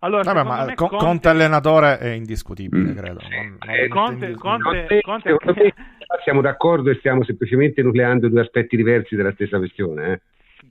Allora, 0.00 0.22
Vabbè, 0.32 0.46
ma 0.46 0.74
Conte... 0.74 0.96
Conte... 0.96 1.28
allenatore 1.28 1.98
è 1.98 2.08
indiscutibile, 2.10 2.92
mm. 2.92 2.96
credo. 2.96 3.20
Non, 3.22 3.58
non 3.58 3.74
eh, 3.74 3.88
Conte, 3.88 4.34
Conte, 4.34 5.00
Conte, 5.00 5.36
Conte... 5.36 5.74
siamo 6.22 6.42
d'accordo 6.42 6.90
e 6.90 6.96
stiamo 6.96 7.24
semplicemente 7.24 7.82
nucleando 7.82 8.28
due 8.28 8.42
aspetti 8.42 8.76
diversi 8.76 9.16
della 9.16 9.32
stessa 9.32 9.58
questione. 9.58 10.12
Eh? 10.12 10.20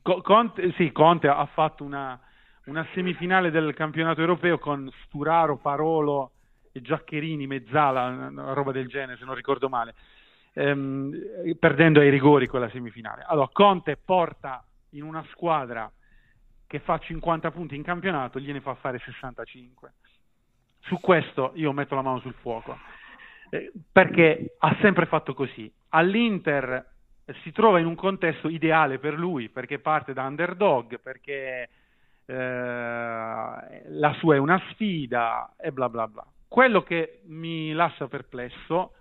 Conte, 0.03 0.74
sì, 0.74 0.91
Conte 0.91 1.29
ha 1.29 1.45
fatto 1.45 1.83
una, 1.86 2.19
una, 2.65 2.86
semifinale 2.93 3.51
del 3.51 3.74
campionato 3.74 4.19
europeo 4.19 4.60
con 4.60 4.91
Sturaro, 5.05 5.57
Parolo 5.57 6.31
e 6.74 6.81
Giaccherini, 6.81 7.48
Mezzala, 7.48 8.07
una 8.07 8.51
roba 8.53 8.74
del 8.74 8.88
genere, 8.88 9.17
se 9.17 9.24
non 9.24 9.33
ricordo 9.33 9.69
male, 9.69 9.95
ehm, 10.53 11.55
perdendo 11.57 12.01
ai 12.01 12.10
rigori 12.10 12.48
quella 12.48 12.69
semifinale. 12.69 13.24
Allora, 13.25 13.48
Conte 13.51 13.95
porta 13.95 14.63
in 14.89 15.03
una 15.03 15.24
squadra 15.31 15.89
che 16.67 16.79
fa 16.79 16.98
50 16.98 17.51
punti 17.51 17.75
in 17.75 17.83
campionato 17.83 18.39
gliene 18.39 18.60
fa 18.60 18.75
fare 18.75 19.00
65. 19.00 19.93
Su 20.81 21.00
questo 21.00 21.51
io 21.55 21.72
metto 21.72 21.95
la 21.95 22.01
mano 22.01 22.19
sul 22.19 22.33
fuoco, 22.33 22.77
eh, 23.51 23.72
perché 23.89 24.55
ha 24.60 24.75
sempre 24.81 25.05
fatto 25.05 25.33
così. 25.33 25.72
All'Inter 25.89 26.92
si 27.42 27.51
trova 27.51 27.80
in 27.80 27.86
un 27.86 27.96
contesto 27.96 28.50
ideale 28.50 29.00
per 29.00 29.18
lui, 29.18 29.50
perché 29.50 29.80
parte 29.80 30.13
da 30.13 30.24
underdog, 30.24 31.00
perché 31.00 31.70
eh, 32.25 32.36
la 32.36 34.13
sua 34.18 34.36
è 34.36 34.38
una 34.38 34.62
sfida 34.72 35.53
e 35.58 35.72
bla 35.72 35.89
bla 35.89 36.08
bla. 36.08 36.25
Quello 36.48 36.84
che 36.84 37.22
mi 37.25 37.72
lascia 37.72 38.08
perplesso 38.08 38.94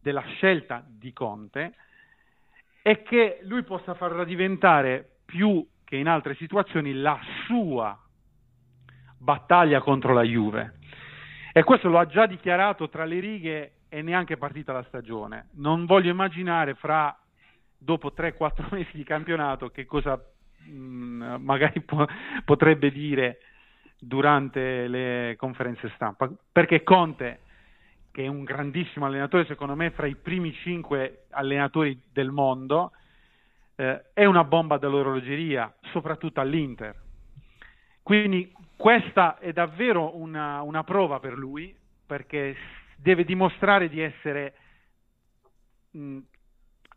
della 0.00 0.22
scelta 0.22 0.84
di 0.86 1.12
Conte 1.12 1.74
è 2.82 3.02
che 3.02 3.40
lui 3.42 3.64
possa 3.64 3.94
farla 3.94 4.24
diventare 4.24 5.16
più 5.24 5.66
che 5.84 5.96
in 5.96 6.06
altre 6.06 6.34
situazioni 6.36 6.94
la 6.94 7.18
sua 7.46 7.98
battaglia 9.18 9.80
contro 9.80 10.12
la 10.12 10.22
Juve. 10.22 10.74
E 11.52 11.64
questo 11.64 11.88
lo 11.88 11.98
ha 11.98 12.06
già 12.06 12.26
dichiarato 12.26 12.88
tra 12.88 13.04
le 13.04 13.18
righe 13.18 13.72
e 13.88 14.02
neanche 14.02 14.36
partita 14.36 14.72
la 14.72 14.84
stagione. 14.84 15.48
Non 15.54 15.86
voglio 15.86 16.10
immaginare 16.10 16.74
fra 16.74 17.14
dopo 17.78 18.12
3-4 18.14 18.68
mesi 18.74 18.90
di 18.92 19.04
campionato 19.04 19.70
che 19.70 19.86
cosa 19.86 20.20
mh, 20.66 20.72
mm, 20.72 21.34
magari 21.40 21.80
po- 21.80 22.06
potrebbe 22.44 22.90
dire 22.90 23.38
durante 23.98 24.86
le 24.88 25.34
conferenze 25.36 25.90
stampa. 25.94 26.30
Perché 26.52 26.82
Conte, 26.82 27.40
che 28.10 28.24
è 28.24 28.28
un 28.28 28.44
grandissimo 28.44 29.06
allenatore, 29.06 29.46
secondo 29.46 29.74
me 29.74 29.90
fra 29.90 30.06
i 30.06 30.16
primi 30.16 30.52
5 30.52 31.26
allenatori 31.30 32.00
del 32.12 32.30
mondo, 32.30 32.92
eh, 33.76 34.04
è 34.12 34.24
una 34.24 34.44
bomba 34.44 34.78
dell'orologeria, 34.78 35.72
soprattutto 35.92 36.40
all'Inter. 36.40 37.06
Quindi 38.02 38.52
questa 38.76 39.38
è 39.38 39.52
davvero 39.52 40.16
una, 40.16 40.62
una 40.62 40.84
prova 40.84 41.18
per 41.20 41.36
lui, 41.36 41.76
perché 42.06 42.56
deve 42.96 43.24
dimostrare 43.24 43.88
di 43.88 44.00
essere 44.00 44.54
mh, 45.90 46.18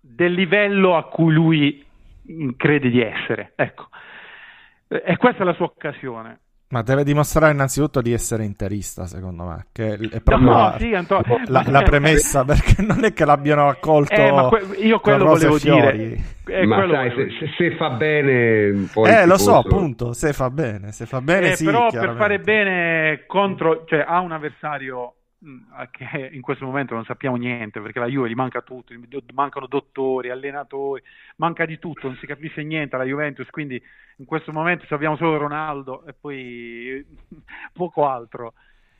del 0.01 0.33
livello 0.33 0.97
a 0.97 1.05
cui 1.05 1.31
lui 1.31 1.85
crede 2.57 2.89
di 2.89 3.01
essere. 3.01 3.53
Ecco. 3.55 3.87
E 4.87 5.15
questa 5.17 5.43
è 5.43 5.45
la 5.45 5.53
sua 5.53 5.65
occasione. 5.65 6.39
Ma 6.71 6.83
deve 6.83 7.03
dimostrare 7.03 7.51
innanzitutto 7.51 8.01
di 8.01 8.13
essere 8.13 8.45
interista, 8.45 9.05
secondo 9.05 9.43
me, 9.43 9.65
che 9.73 9.95
è 9.95 10.21
proprio 10.21 10.51
no, 10.51 10.57
la, 10.57 10.75
sì, 10.79 10.93
Anto... 10.93 11.21
la, 11.47 11.65
la, 11.67 11.81
premessa, 11.81 12.45
perché 12.45 12.81
non 12.81 13.03
è 13.03 13.11
che 13.11 13.25
l'abbiano 13.25 13.67
accolto 13.67 14.13
eh, 14.13 14.47
que- 14.47 14.77
io 14.77 15.01
quello 15.01 15.25
volevo 15.25 15.57
dire. 15.57 16.17
Eh, 16.47 16.65
ma 16.65 16.87
sai, 16.89 17.11
se, 17.13 17.27
se, 17.39 17.53
se, 17.57 17.75
fa 17.75 17.89
bene... 17.89 18.87
Poi 18.91 19.09
eh, 19.09 19.25
lo 19.25 19.37
so, 19.37 19.57
appunto, 19.57 20.13
se 20.13 20.31
fa 20.31 20.49
bene, 20.49 20.93
se 20.93 21.05
fa 21.05 21.19
bene 21.19 21.51
eh, 21.51 21.55
sì, 21.57 21.65
Però 21.65 21.89
per 21.89 22.15
fare 22.15 22.39
bene 22.39 23.25
contro... 23.27 23.83
cioè 23.85 24.05
ha 24.07 24.21
un 24.21 24.31
avversario 24.31 25.15
che 25.91 26.29
in 26.31 26.41
questo 26.41 26.65
momento 26.65 26.93
non 26.93 27.05
sappiamo 27.05 27.35
niente 27.35 27.81
perché 27.81 27.99
la 27.99 28.07
Juve 28.07 28.29
gli 28.29 28.35
manca 28.35 28.61
tutto, 28.61 28.93
mancano 29.33 29.67
dottori, 29.67 30.29
allenatori, 30.29 31.01
manca 31.37 31.65
di 31.65 31.79
tutto, 31.79 32.07
non 32.07 32.17
si 32.17 32.27
capisce 32.27 32.63
niente 32.63 32.95
alla 32.95 33.05
Juventus, 33.05 33.49
quindi 33.49 33.81
in 34.17 34.25
questo 34.25 34.51
momento 34.51 34.85
abbiamo 34.93 35.15
solo 35.15 35.37
Ronaldo 35.37 36.05
e 36.05 36.13
poi 36.13 37.05
poco 37.73 38.07
altro. 38.07 38.53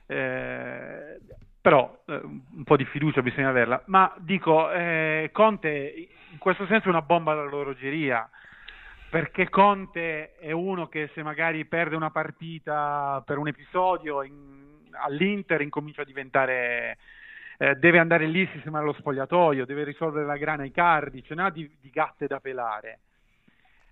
Eh, 0.08 1.20
però 1.62 2.02
eh, 2.08 2.20
un 2.24 2.64
po' 2.64 2.76
di 2.76 2.86
fiducia 2.86 3.22
bisogna 3.22 3.50
averla. 3.50 3.84
Ma 3.86 4.12
dico, 4.18 4.72
eh, 4.72 5.30
Conte 5.32 6.10
in 6.32 6.38
questo 6.38 6.66
senso 6.66 6.88
è 6.88 6.90
una 6.90 7.04
bomba 7.04 7.36
dall'orologeria 7.36 8.28
perché 9.10 9.50
Conte 9.50 10.36
è 10.38 10.52
uno 10.52 10.88
che 10.88 11.12
se 11.14 11.22
magari 11.22 11.66
perde 11.66 11.98
una 11.98 12.12
partita 12.12 13.22
per 13.26 13.38
un 13.38 13.50
episodio 13.50 14.24
in 14.24 14.61
all'Inter 14.94 15.62
incomincia 15.62 16.02
a 16.02 16.06
diventare 16.06 16.98
eh, 17.62 17.76
deve 17.76 18.00
andare 18.00 18.26
lì, 18.26 18.50
sistemare 18.54 18.86
lo 18.86 18.94
spogliatoio, 18.94 19.68
deve 19.68 19.84
risolvere 19.84 20.26
la 20.26 20.36
grana 20.36 20.64
ai 20.64 20.72
cardi, 20.72 21.24
ce 21.24 21.36
n'ha 21.36 21.52
di, 21.52 21.70
di 21.80 21.92
gatte 21.92 22.26
da 22.26 22.40
pelare. 22.40 23.00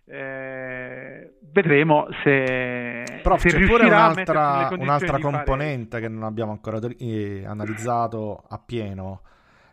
Eh, 0.06 1.36
vedremo 1.52 2.08
se, 2.24 3.04
Però 3.22 3.38
se 3.38 3.50
c'è 3.50 3.64
pure 3.68 3.86
un'altra, 3.86 4.70
un'altra 4.72 5.20
componente 5.20 5.98
fare... 5.98 6.02
che 6.02 6.08
non 6.08 6.24
abbiamo 6.24 6.50
ancora 6.50 6.80
eh, 6.98 7.46
analizzato 7.46 8.44
appieno 8.50 9.22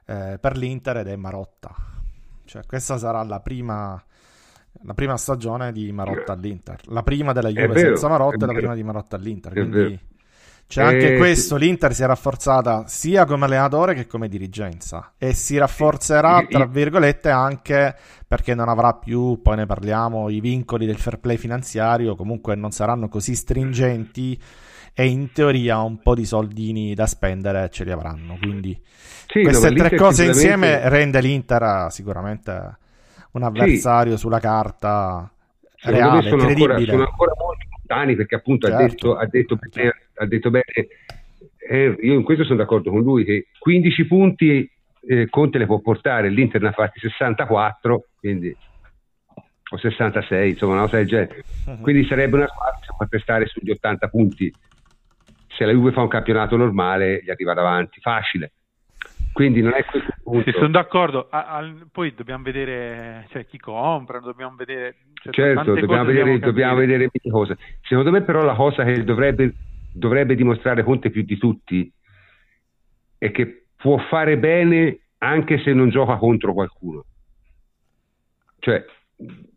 eh, 0.04 0.37
per 0.38 0.59
l'Inter 0.59 0.99
ed 0.99 1.06
è 1.06 1.16
Marotta. 1.16 1.75
Cioè, 2.45 2.66
questa 2.66 2.99
sarà 2.99 3.23
la 3.23 3.40
prima, 3.40 3.99
la 4.83 4.92
prima 4.92 5.16
stagione 5.16 5.73
di 5.73 5.90
Marotta 5.90 6.35
all'Inter. 6.35 6.80
La 6.88 7.02
prima 7.02 7.33
della 7.33 7.49
Juve 7.49 7.78
senza 7.78 8.09
Marotta 8.09 8.45
e 8.45 8.47
la 8.47 8.52
prima 8.52 8.75
di 8.75 8.83
Marotta 8.83 9.16
all'Inter. 9.16 9.52
Quindi 9.52 9.99
C'è 10.68 10.82
anche 10.82 11.14
eh, 11.14 11.16
questo, 11.16 11.54
l'Inter 11.56 11.94
si 11.94 12.02
è 12.02 12.06
rafforzata 12.06 12.87
sia 12.88 13.25
come 13.25 13.44
allenatore 13.44 13.94
che 13.94 14.06
come 14.06 14.28
dirigenza 14.28 15.12
e 15.16 15.32
si 15.32 15.56
rafforzerà, 15.56 16.44
tra 16.49 16.66
virgolette, 16.66 17.30
anche 17.30 17.94
perché 18.26 18.54
non 18.54 18.68
avrà 18.68 18.94
più, 18.94 19.40
poi 19.40 19.56
ne 19.56 19.66
parliamo, 19.66 20.28
i 20.28 20.40
vincoli 20.40 20.85
del 20.85 20.99
fair 20.99 21.18
play 21.20 21.37
finanziario, 21.37 22.16
comunque 22.16 22.56
non 22.56 22.73
saranno 22.73 23.08
così 23.08 23.37
stringenti 23.37 24.40
e 24.92 25.06
in 25.06 25.30
teoria 25.30 25.78
un 25.82 26.00
po' 26.00 26.14
di 26.14 26.25
soldini 26.25 26.94
da 26.94 27.06
spendere 27.06 27.70
ce 27.70 27.85
li 27.85 27.92
avranno. 27.92 28.37
Quindi 28.37 28.76
sì, 29.28 29.42
queste 29.42 29.73
tre 29.73 29.94
cose 29.94 30.25
insieme 30.25 30.88
rende 30.88 31.20
l'Inter 31.20 31.92
sicuramente 31.92 32.78
un 33.32 33.42
avversario 33.42 34.14
sì. 34.14 34.18
sulla 34.18 34.40
carta 34.40 35.30
reale, 35.82 36.28
sono 36.28 36.44
credibile. 36.44 36.75
Ancora, 36.75 36.87
sono 36.87 37.04
ancora 37.04 37.32
molto 37.38 37.66
lontani 37.70 38.16
perché 38.16 38.35
appunto 38.35 38.66
certo. 38.66 38.82
ha, 38.82 38.87
detto, 38.87 39.16
ha, 39.16 39.26
detto 39.26 39.56
bene, 39.56 39.94
ha 40.16 40.26
detto 40.26 40.50
bene 40.50 40.64
eh, 41.68 41.96
io 42.00 42.14
in 42.14 42.23
questo 42.23 42.44
sono 42.44 42.58
d'accordo 42.58 42.90
con 42.90 43.02
lui 43.02 43.25
che 43.25 43.49
15 43.58 44.06
punti 44.06 44.70
eh, 45.08 45.28
Conte 45.28 45.58
le 45.58 45.66
può 45.66 45.78
portare, 45.80 46.28
l'Inter 46.30 46.61
ne 46.61 46.68
ha 46.68 46.73
fatti 46.73 46.99
64 47.00 48.04
quindi 48.18 48.54
o 49.68 49.76
66 49.76 50.50
insomma 50.50 50.75
una 50.75 50.82
cosa 50.82 50.96
del 50.99 51.06
genere 51.06 51.44
uh-huh. 51.66 51.80
quindi 51.80 52.06
sarebbe 52.06 52.37
una 52.37 52.46
squadra 52.46 52.78
che 52.80 52.87
potrebbe 52.96 53.18
stare 53.23 53.46
sugli 53.46 53.70
80 53.70 54.08
punti 54.08 54.52
se 55.49 55.64
la 55.64 55.73
Juve 55.73 55.92
fa 55.92 56.02
un 56.02 56.08
campionato 56.08 56.56
normale 56.56 57.20
gli 57.23 57.30
arriva 57.30 57.54
davanti 57.54 58.00
facile 58.00 58.52
quindi 59.37 59.61
non 59.61 59.75
è 59.75 59.85
questo 59.85 60.08
il 60.08 60.14
punto. 60.23 60.50
Sì, 60.50 60.56
sono 60.56 60.70
d'accordo. 60.70 61.26
A, 61.28 61.58
a, 61.58 61.75
poi 61.92 62.14
dobbiamo 62.14 62.42
vedere 62.42 63.26
cioè, 63.30 63.44
chi 63.44 63.58
compra, 63.58 64.18
dobbiamo 64.18 64.56
vedere. 64.56 64.96
Cioè, 65.12 65.30
certo, 65.35 65.75
dobbiamo 65.75 66.04
vedere, 66.04 66.38
dobbiamo 66.38 66.76
vedere 66.76 67.11
mille 67.12 67.30
cose. 67.30 67.58
Secondo 67.82 68.11
me, 68.11 68.23
però, 68.23 68.42
la 68.44 68.54
cosa 68.54 68.82
che 68.85 69.04
dovrebbe, 69.04 69.52
dovrebbe 69.96 70.34
dimostrare 70.34 70.82
Conte 70.82 71.10
più 71.10 71.22
di 71.22 71.38
tutti 71.38 71.90
è 73.18 73.30
che 73.30 73.66
può 73.76 73.98
fare 74.08 74.36
bene 74.36 75.00
anche 75.18 75.58
se 75.62 75.72
non 75.72 75.88
gioca 75.88 76.16
contro 76.16 76.52
qualcuno. 76.52 77.04
Cioè, 78.58 78.84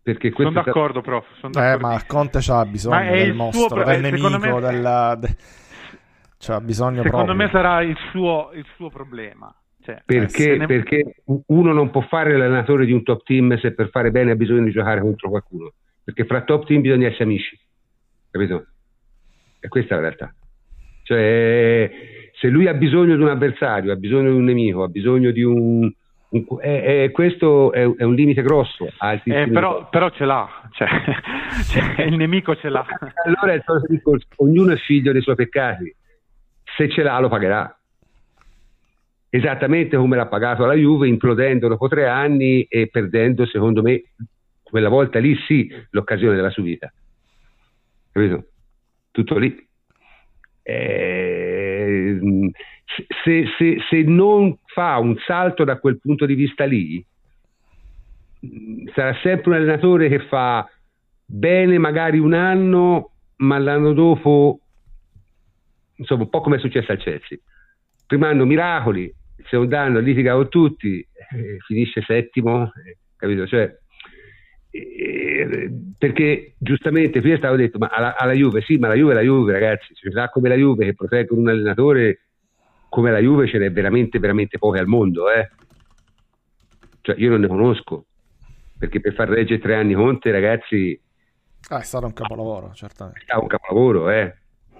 perché 0.01 0.31
sono 0.36 0.51
d'accordo, 0.51 1.01
prof. 1.01 1.25
Sono 1.39 1.51
d'accordo. 1.51 1.88
Eh, 1.88 1.89
ma 1.89 2.03
Conte 2.05 2.39
c'ha 2.41 2.65
bisogno 2.65 3.12
del 3.12 3.34
mostro, 3.34 3.67
pro... 3.67 3.84
del 3.84 4.01
nemico, 4.01 4.29
me... 4.29 4.60
della... 4.60 5.15
De... 5.15 5.36
C'ha 6.38 6.62
bisogno 6.62 7.03
Secondo 7.03 7.34
proprio. 7.34 7.46
me 7.46 7.50
sarà 7.51 7.81
il 7.81 7.98
suo, 8.12 8.51
il 8.53 8.65
suo 8.75 8.89
problema. 8.89 9.53
Cioè, 9.81 10.01
perché, 10.05 10.55
ne... 10.55 10.65
perché, 10.67 11.22
uno 11.48 11.74
non 11.74 11.89
può 11.89 12.01
fare 12.01 12.38
l'allenatore 12.38 12.86
di 12.86 12.93
un 12.93 13.03
top 13.03 13.24
team 13.24 13.58
se 13.60 13.74
per 13.74 13.89
fare 13.89 14.12
bene 14.12 14.31
ha 14.31 14.36
bisogno 14.36 14.63
di 14.63 14.72
giocare 14.72 15.01
contro 15.01 15.29
qualcuno. 15.29 15.74
Perché 16.03 16.25
fra 16.25 16.43
top 16.43 16.65
team 16.65 16.81
bisogna 16.81 17.08
essere 17.08 17.25
amici. 17.25 17.60
Capito? 18.31 18.67
E 19.60 19.68
questa 19.68 19.94
è 19.94 19.98
la 19.98 20.04
realtà. 20.04 20.34
Cioè, 21.04 21.92
se 22.34 22.48
lui 22.48 22.68
ha 22.68 22.74
bisogno 22.74 23.16
di 23.16 23.22
un 23.22 23.30
avversario, 23.30 23.92
ha 23.92 23.96
bisogno 23.96 24.30
di 24.32 24.38
un 24.38 24.44
nemico, 24.44 24.84
ha 24.84 24.88
bisogno 24.88 25.32
di 25.32 25.44
un. 25.44 25.92
un 26.30 26.46
è, 26.62 27.04
è, 27.04 27.12
questo 27.12 27.72
è, 27.72 27.82
è, 27.96 28.04
un 28.04 28.13
limite 28.13 28.42
grosso. 28.42 28.88
Eh, 29.24 29.50
però, 29.50 29.89
però, 29.89 30.10
ce 30.12 30.25
l'ha, 30.25 30.70
cioè, 30.72 30.88
cioè, 31.96 32.04
il 32.04 32.16
nemico 32.16 32.56
ce 32.56 32.70
l'ha. 32.70 32.86
Allora 33.25 33.54
è 33.54 33.63
discorso: 33.88 34.28
ognuno 34.38 34.74
è 34.74 34.78
figlio 34.78 35.12
dei 35.12 35.22
suoi 35.22 35.36
peccati. 35.36 35.94
Se 36.78 36.89
ce 36.89 37.04
l'ha, 37.04 37.20
lo 37.20 37.30
pagherà 37.30 37.74
esattamente 39.30 39.96
come 39.96 40.16
l'ha 40.16 40.28
pagato 40.28 40.66
la 40.66 40.74
Juve, 40.74 41.08
implodendo 41.08 41.68
dopo 41.68 41.88
tre 41.88 42.08
anni 42.08 42.63
e 42.63 42.88
perdendo, 42.88 43.46
secondo 43.46 43.82
me, 43.82 44.04
quella 44.63 44.89
volta 44.89 45.20
lì 45.20 45.36
sì, 45.48 45.72
l'occasione 45.92 46.36
della 46.36 46.50
sua 46.50 46.63
vita. 46.63 46.92
Capito? 48.12 48.49
Tutto 49.20 49.38
lì. 49.38 49.68
Eh, 50.62 52.18
se, 53.22 53.46
se, 53.58 53.78
se, 53.90 54.02
non 54.04 54.58
fa 54.64 54.98
un 54.98 55.18
salto 55.26 55.66
da 55.66 55.78
quel 55.78 56.00
punto 56.00 56.26
di 56.26 56.36
vista 56.36 56.64
lì, 56.64 57.06
sarà 58.94 59.14
sempre 59.22 59.50
un 59.50 59.56
allenatore 59.58 60.08
che 60.08 60.20
fa 60.20 60.66
bene 61.26 61.78
magari 61.78 62.18
un 62.18 62.34
anno, 62.34 63.12
ma 63.38 63.58
l'anno 63.58 63.92
dopo, 63.92 64.62
insomma, 65.96 66.24
un 66.24 66.30
po' 66.30 66.39
come 66.39 66.56
è 66.56 66.60
successo 66.60 66.93
al 66.93 67.00
Chelsea. 67.00 67.38
Prima 68.08 68.30
anno 68.30 68.46
miracoli, 68.46 69.13
se 69.50 69.58
un 69.58 69.67
danno 69.67 70.00
litiga 70.00 70.34
con 70.34 70.48
tutti, 70.48 70.98
eh, 71.00 71.58
finisce 71.67 72.02
settimo, 72.04 72.72
eh, 72.86 73.00
capito? 73.17 73.46
Cioè, 73.48 73.78
perché 75.98 76.54
giustamente 76.58 77.22
prima 77.22 77.38
stavo 77.38 77.56
detto, 77.56 77.78
ma 77.78 77.88
alla, 77.88 78.15
alla, 78.18 78.34
Juve, 78.34 78.62
sì, 78.62 78.78
ma 78.78 78.88
la 78.88 78.96
Juve 78.96 79.12
è 79.12 79.15
la 79.15 79.22
Juve, 79.22 79.52
ragazzi, 79.52 79.94
ci 79.94 80.10
sarà 80.12 80.30
come 80.30 80.50
la 80.50 80.56
Juve 80.56 80.86
che 80.86 80.94
proteggono 80.94 81.42
un 81.42 81.50
allenatore 81.50 82.22
come 82.89 83.12
la 83.12 83.20
Juve 83.20 83.48
ce 83.48 83.60
n'è 83.60 83.72
veramente, 83.72 84.20
veramente 84.20 84.58
poche 84.58 84.80
al 84.80 84.88
mondo, 84.88 85.32
eh? 85.32 85.50
Cioè, 87.02 87.15
io 87.18 87.30
non 87.30 87.42
ne 87.42 87.48
conosco, 87.48 88.06
perché 88.78 89.00
per 89.00 89.13
far 89.13 89.30
reggere 89.30 89.62
tre 89.62 89.76
anni 89.76 89.94
Conte, 89.94 90.32
ragazzi... 90.32 91.00
Ah, 91.70 91.80
è 91.80 91.84
stato 91.84 92.08
un 92.08 92.13
capolavoro, 92.13 92.72
certamente. 92.74 93.20
È 93.20 93.24
stato 93.24 93.42
un 93.42 93.48
capolavoro, 93.48 94.10
eh? 94.10 94.36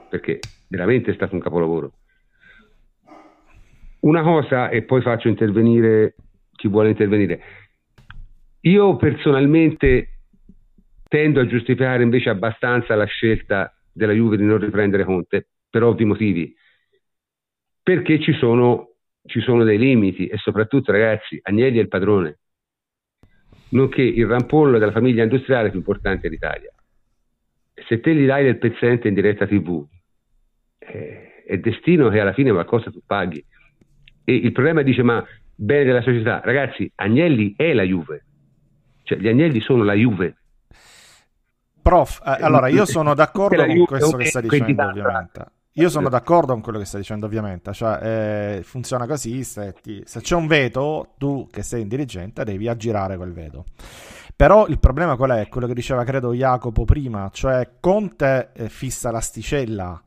Perché 0.10 0.40
veramente 0.68 1.12
è 1.12 1.14
stato 1.14 1.36
un 1.36 1.42
capolavoro. 1.42 1.92
Una 4.02 4.24
cosa, 4.24 4.70
e 4.70 4.84
poi 4.84 5.02
faccio 5.02 5.28
intervenire 5.28 6.16
chi 6.56 6.68
vuole 6.68 6.90
intervenire. 6.90 7.42
Io 8.62 8.96
personalmente 8.98 10.10
tendo 11.08 11.40
a 11.40 11.46
giustificare 11.46 12.04
invece 12.04 12.30
abbastanza 12.30 12.96
la 12.96 13.06
scelta 13.06 13.74
della 13.92 14.14
Juve 14.14 14.38
di 14.38 14.44
non 14.44 14.60
riprendere 14.60 15.04
Conte, 15.04 15.48
per 15.70 15.84
ovvi 15.84 16.06
motivi, 16.06 16.56
perché 17.82 18.20
ci 18.20 18.34
sono, 18.34 18.96
ci 19.26 19.42
sono 19.42 19.64
dei 19.64 19.78
limiti 19.78 20.28
e 20.28 20.38
soprattutto, 20.38 20.92
ragazzi, 20.92 21.40
Agnelli 21.42 21.78
è 21.78 21.82
il 21.82 21.88
padrone, 21.88 22.40
nonché 23.70 24.02
il 24.02 24.26
rampollo 24.26 24.78
della 24.78 24.92
famiglia 24.92 25.24
industriale 25.24 25.70
più 25.70 25.80
importante 25.80 26.30
d'Italia. 26.30 26.72
Se 27.74 28.00
te 28.00 28.14
gli 28.14 28.26
dai 28.26 28.44
del 28.44 28.58
pezzente 28.58 29.08
in 29.08 29.14
diretta 29.14 29.48
TV, 29.48 29.86
eh, 30.80 31.44
è 31.46 31.58
destino 31.58 32.10
che 32.10 32.20
alla 32.20 32.34
fine 32.34 32.52
qualcosa 32.52 32.92
tu 32.92 33.02
paghi. 33.06 33.44
E 34.24 34.36
il 34.36 34.52
problema 34.52 34.82
dice, 34.82 35.02
ma 35.02 35.26
bene 35.56 35.86
della 35.86 36.02
società, 36.02 36.42
ragazzi, 36.44 36.92
Agnelli 36.96 37.54
è 37.56 37.74
la 37.74 37.84
Juve, 37.84 38.26
cioè 39.10 39.18
gli 39.18 39.28
Agnelli 39.28 39.60
sono 39.60 39.84
la 39.84 39.94
Juve. 39.94 40.36
Prof, 41.82 42.22
eh, 42.24 42.44
allora 42.44 42.68
io 42.68 42.86
sono 42.86 43.16
d'accordo 43.16 43.66
con 43.66 43.86
questo 43.86 44.18
che 44.18 44.26
sta 44.26 44.40
dicendo, 44.40 44.84
ovviamente. 44.84 45.46
Io 45.74 45.90
sono 45.90 46.10
d'accordo 46.10 46.54
con 46.54 46.62
quello 46.62 46.78
che 46.78 46.86
sta 46.86 47.00
dicendo, 47.00 47.26
ovviamente. 47.26 47.74
Cioè, 47.74 48.58
eh, 48.58 48.64
funziona 48.64 49.08
così: 49.08 49.44
se, 49.44 49.74
ti, 49.82 50.04
se, 50.06 50.22
c'è 50.22 50.36
un 50.36 50.46
veto, 50.46 51.14
tu 51.18 51.48
che 51.50 51.64
sei 51.64 51.82
in 51.82 51.88
dirigente 51.88 52.44
devi 52.44 52.68
aggirare 52.68 53.18
quel 53.18 53.34
veto. 53.34 53.66
Però 54.36 54.68
il 54.68 54.78
problema 54.78 55.16
qual 55.16 55.32
è? 55.32 55.48
Quello 55.48 55.66
che 55.66 55.74
diceva, 55.74 56.04
credo, 56.04 56.32
Jacopo 56.32 56.86
prima, 56.86 57.30
cioè 57.34 57.68
Conte 57.80 58.52
eh, 58.54 58.70
fissa 58.70 59.10
l'asticella. 59.10 60.00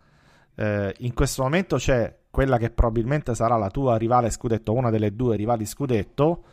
Eh, 0.54 0.94
in 0.98 1.12
questo 1.12 1.42
momento 1.42 1.76
c'è 1.76 2.18
quella 2.30 2.56
che 2.56 2.70
probabilmente 2.70 3.34
sarà 3.34 3.56
la 3.56 3.68
tua 3.68 3.96
rivale 3.96 4.30
scudetto, 4.30 4.72
una 4.72 4.90
delle 4.90 5.16
due 5.16 5.34
rivali 5.34 5.66
scudetto, 5.66 6.44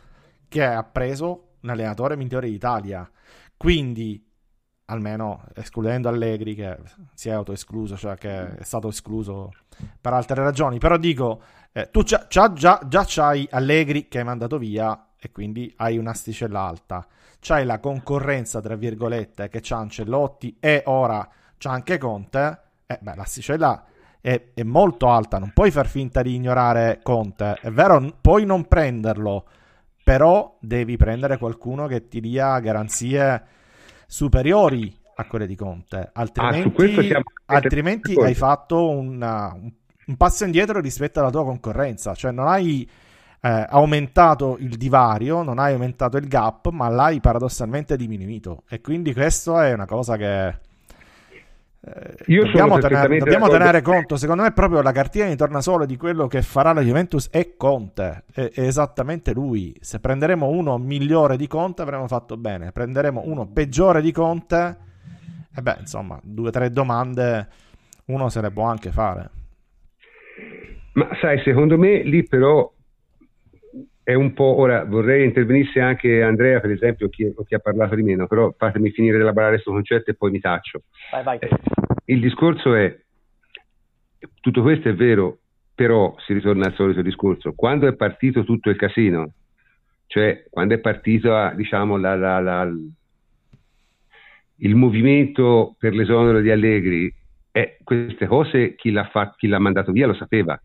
che 0.48 0.64
ha 0.64 0.82
preso 0.82 1.49
un 1.62 1.70
allenatore 1.70 2.16
migliore 2.16 2.48
d'Italia. 2.48 3.08
Quindi, 3.56 4.24
almeno 4.86 5.44
escludendo 5.54 6.08
Allegri, 6.08 6.54
che 6.54 6.78
si 7.14 7.28
è 7.28 7.32
autoescluso, 7.32 7.96
cioè 7.96 8.16
che 8.16 8.56
è 8.56 8.62
stato 8.62 8.88
escluso 8.88 9.52
per 10.00 10.12
altre 10.12 10.42
ragioni. 10.42 10.78
Però 10.78 10.96
dico, 10.96 11.42
eh, 11.72 11.90
tu 11.90 12.02
già, 12.02 12.26
già, 12.28 12.52
già, 12.52 12.80
già 12.86 13.04
c'hai 13.06 13.46
Allegri 13.50 14.08
che 14.08 14.18
hai 14.18 14.24
mandato 14.24 14.58
via 14.58 15.08
e 15.18 15.30
quindi 15.30 15.72
hai 15.76 15.98
un'asticella 15.98 16.60
alta. 16.60 17.06
C'hai 17.38 17.64
la 17.64 17.78
concorrenza, 17.78 18.60
tra 18.60 18.76
virgolette, 18.76 19.48
che 19.48 19.60
c'ha 19.62 19.76
Ancellotti 19.76 20.56
e 20.60 20.82
ora 20.86 21.28
c'ha 21.56 21.70
anche 21.70 21.98
Conte. 21.98 22.60
Eh, 22.86 22.98
beh, 23.00 23.14
l'asticella 23.14 23.84
è, 24.20 24.52
è, 24.54 24.62
molto 24.62 25.08
alta, 25.08 25.38
non 25.38 25.52
puoi 25.52 25.70
far 25.70 25.86
finta 25.86 26.22
di 26.22 26.34
ignorare 26.34 27.00
Conte, 27.02 27.58
è 27.60 27.70
vero, 27.70 28.18
puoi 28.20 28.44
non 28.44 28.66
prenderlo, 28.66 29.46
però 30.10 30.56
devi 30.58 30.96
prendere 30.96 31.38
qualcuno 31.38 31.86
che 31.86 32.08
ti 32.08 32.18
dia 32.18 32.58
garanzie 32.58 33.44
superiori 34.08 34.92
a 35.14 35.24
quelle 35.26 35.46
di 35.46 35.54
Conte, 35.54 36.10
altrimenti, 36.12 37.12
ah, 37.12 37.22
altrimenti 37.44 38.14
hai 38.20 38.34
fatto 38.34 38.88
una, 38.88 39.54
un 39.54 40.16
passo 40.16 40.44
indietro 40.44 40.80
rispetto 40.80 41.20
alla 41.20 41.30
tua 41.30 41.44
concorrenza, 41.44 42.12
cioè 42.16 42.32
non 42.32 42.48
hai 42.48 42.90
eh, 43.40 43.66
aumentato 43.68 44.56
il 44.58 44.76
divario, 44.76 45.44
non 45.44 45.60
hai 45.60 45.74
aumentato 45.74 46.16
il 46.16 46.26
gap, 46.26 46.70
ma 46.70 46.88
l'hai 46.88 47.20
paradossalmente 47.20 47.96
diminuito. 47.96 48.64
E 48.68 48.80
quindi 48.80 49.12
questo 49.12 49.60
è 49.60 49.72
una 49.72 49.86
cosa 49.86 50.16
che 50.16 50.58
Io 52.26 52.44
dobbiamo, 52.44 52.78
tenere, 52.78 53.16
dobbiamo 53.16 53.48
tenere, 53.48 53.80
conto, 53.80 54.16
secondo 54.16 54.42
me, 54.42 54.52
proprio 54.52 54.82
la 54.82 54.92
cartina 54.92 55.26
di 55.26 55.36
tornasole 55.36 55.86
di 55.86 55.96
quello 55.96 56.26
che 56.26 56.42
farà 56.42 56.74
la 56.74 56.82
Juventus 56.82 57.30
è 57.30 57.56
Conte, 57.56 58.24
è, 58.32 58.50
è, 58.52 58.60
esattamente 58.60 59.32
lui. 59.32 59.74
Se 59.80 59.98
prenderemo 59.98 60.46
uno 60.46 60.76
migliore 60.76 61.38
di 61.38 61.46
Conte 61.46 61.80
avremo 61.80 62.06
fatto 62.06 62.36
bene, 62.36 62.70
prenderemo 62.70 63.22
uno 63.24 63.46
peggiore 63.46 64.02
di 64.02 64.12
Conte, 64.12 64.76
e 65.54 65.62
beh, 65.62 65.76
insomma, 65.80 66.20
due 66.22 66.48
o 66.48 66.50
tre 66.50 66.70
domande 66.70 67.48
uno 68.06 68.28
se 68.28 68.42
le 68.42 68.50
può 68.50 68.64
anche 68.64 68.90
fare. 68.90 69.30
Ma 70.92 71.08
sai, 71.18 71.40
secondo 71.42 71.78
me 71.78 72.02
lì 72.02 72.24
però 72.24 72.70
è 74.10 74.14
un 74.14 74.32
po'. 74.32 74.56
Ora 74.58 74.84
vorrei 74.84 75.24
intervenisse 75.24 75.80
anche 75.80 76.22
Andrea, 76.22 76.60
per 76.60 76.72
esempio, 76.72 77.08
chi, 77.08 77.32
chi 77.46 77.54
ha 77.54 77.60
parlato 77.60 77.94
di 77.94 78.02
meno, 78.02 78.26
però 78.26 78.52
fatemi 78.56 78.90
finire 78.90 79.16
di 79.16 79.22
elaborare 79.22 79.52
questo 79.52 79.70
concetto 79.70 80.10
e 80.10 80.14
poi 80.14 80.30
mi 80.30 80.40
taccio. 80.40 80.82
Vai, 81.12 81.22
vai. 81.22 81.38
Eh, 81.38 81.48
il 82.06 82.20
discorso 82.20 82.74
è: 82.74 82.96
tutto 84.40 84.62
questo 84.62 84.88
è 84.88 84.94
vero, 84.94 85.38
però 85.74 86.14
si 86.18 86.32
ritorna 86.32 86.66
al 86.66 86.74
solito 86.74 87.02
discorso. 87.02 87.52
Quando 87.54 87.86
è 87.86 87.94
partito 87.94 88.44
tutto 88.44 88.68
il 88.68 88.76
casino, 88.76 89.32
cioè 90.06 90.44
quando 90.50 90.74
è 90.74 90.78
partito 90.78 91.32
diciamo, 91.54 91.96
la, 91.96 92.16
la, 92.16 92.40
la, 92.40 92.68
il 94.56 94.74
movimento 94.74 95.76
per 95.78 95.94
l'esonero 95.94 96.40
di 96.40 96.50
Allegri, 96.50 97.14
eh, 97.52 97.78
queste 97.84 98.26
cose 98.26 98.74
chi 98.74 98.90
l'ha, 98.90 99.04
fatto, 99.04 99.34
chi 99.38 99.46
l'ha 99.46 99.58
mandato 99.58 99.92
via 99.92 100.06
lo 100.06 100.14
sapeva 100.14 100.60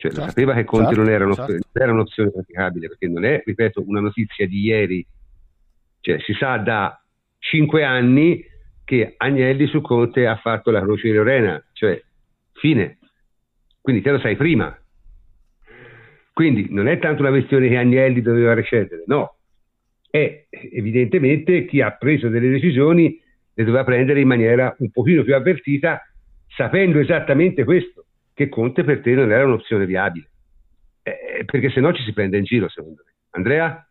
cioè, 0.00 0.12
certo, 0.12 0.28
sapeva 0.30 0.54
che 0.54 0.64
Conte 0.64 0.94
certo, 0.94 1.02
non, 1.02 1.10
era 1.10 1.26
certo. 1.26 1.52
non, 1.52 1.60
era 1.72 1.92
un'opzione 1.92 2.30
praticabile, 2.30 2.88
perché 2.88 3.06
non 3.06 3.22
è, 3.26 3.42
ripeto, 3.44 3.84
una 3.86 4.00
notizia 4.00 4.46
di 4.46 4.60
ieri. 4.62 5.06
Cioè, 6.00 6.18
si 6.20 6.32
sa 6.32 6.56
da 6.56 6.98
cinque 7.38 7.84
anni 7.84 8.42
che 8.82 9.12
Agnelli 9.18 9.66
su 9.66 9.82
Conte 9.82 10.26
ha 10.26 10.36
fatto 10.36 10.70
la 10.70 10.80
croce 10.80 11.08
di 11.08 11.14
Lorena, 11.14 11.62
cioè, 11.74 12.02
fine. 12.54 12.96
Quindi 13.78 14.00
te 14.00 14.12
lo 14.12 14.18
sai 14.20 14.36
prima. 14.36 14.74
Quindi 16.32 16.68
non 16.70 16.88
è 16.88 16.98
tanto 16.98 17.20
una 17.20 17.30
questione 17.30 17.68
che 17.68 17.76
Agnelli 17.76 18.22
doveva 18.22 18.54
recedere, 18.54 19.02
no. 19.04 19.36
È 20.08 20.46
evidentemente 20.72 21.66
chi 21.66 21.82
ha 21.82 21.90
preso 21.90 22.30
delle 22.30 22.48
decisioni 22.48 23.20
le 23.52 23.64
doveva 23.64 23.84
prendere 23.84 24.20
in 24.20 24.28
maniera 24.28 24.74
un 24.78 24.90
pochino 24.90 25.24
più 25.24 25.34
avvertita, 25.34 26.00
sapendo 26.48 27.00
esattamente 27.00 27.64
questo 27.64 28.06
che 28.40 28.48
Conte 28.48 28.84
per 28.84 29.02
te 29.02 29.12
non 29.12 29.30
era 29.30 29.44
un'opzione 29.44 29.84
viabile. 29.84 30.30
Eh, 31.02 31.44
perché 31.44 31.68
se 31.68 31.80
no 31.80 31.92
ci 31.92 32.02
si 32.02 32.14
prende 32.14 32.38
in 32.38 32.44
giro, 32.44 32.70
secondo 32.70 33.02
me. 33.04 33.12
Andrea? 33.32 33.86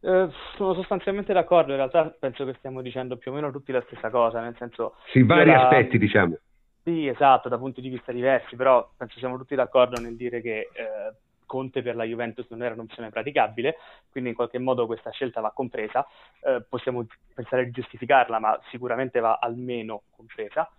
Eh, 0.00 0.28
sono 0.56 0.72
sostanzialmente 0.72 1.34
d'accordo, 1.34 1.72
in 1.72 1.76
realtà 1.76 2.06
penso 2.18 2.46
che 2.46 2.54
stiamo 2.54 2.80
dicendo 2.80 3.18
più 3.18 3.30
o 3.30 3.34
meno 3.34 3.50
tutti 3.50 3.70
la 3.70 3.82
stessa 3.82 4.08
cosa, 4.08 4.40
nel 4.40 4.56
senso... 4.56 4.94
Sì, 5.12 5.22
vari 5.22 5.50
la... 5.50 5.64
aspetti, 5.64 5.98
diciamo. 5.98 6.38
Sì, 6.82 7.06
esatto, 7.08 7.50
da 7.50 7.58
punti 7.58 7.82
di 7.82 7.90
vista 7.90 8.10
diversi, 8.10 8.56
però 8.56 8.90
penso 8.96 9.18
siamo 9.18 9.36
tutti 9.36 9.54
d'accordo 9.54 10.00
nel 10.00 10.16
dire 10.16 10.40
che 10.40 10.70
eh, 10.72 11.14
Conte 11.44 11.82
per 11.82 11.94
la 11.94 12.04
Juventus 12.04 12.46
non 12.48 12.62
era 12.62 12.72
un'opzione 12.72 13.10
praticabile, 13.10 13.76
quindi 14.10 14.30
in 14.30 14.36
qualche 14.36 14.58
modo 14.58 14.86
questa 14.86 15.10
scelta 15.10 15.42
va 15.42 15.50
compresa, 15.50 16.06
eh, 16.42 16.64
possiamo 16.66 17.04
pensare 17.34 17.66
di 17.66 17.72
giustificarla, 17.72 18.38
ma 18.38 18.58
sicuramente 18.70 19.20
va 19.20 19.38
almeno 19.42 20.04
compresa 20.16 20.70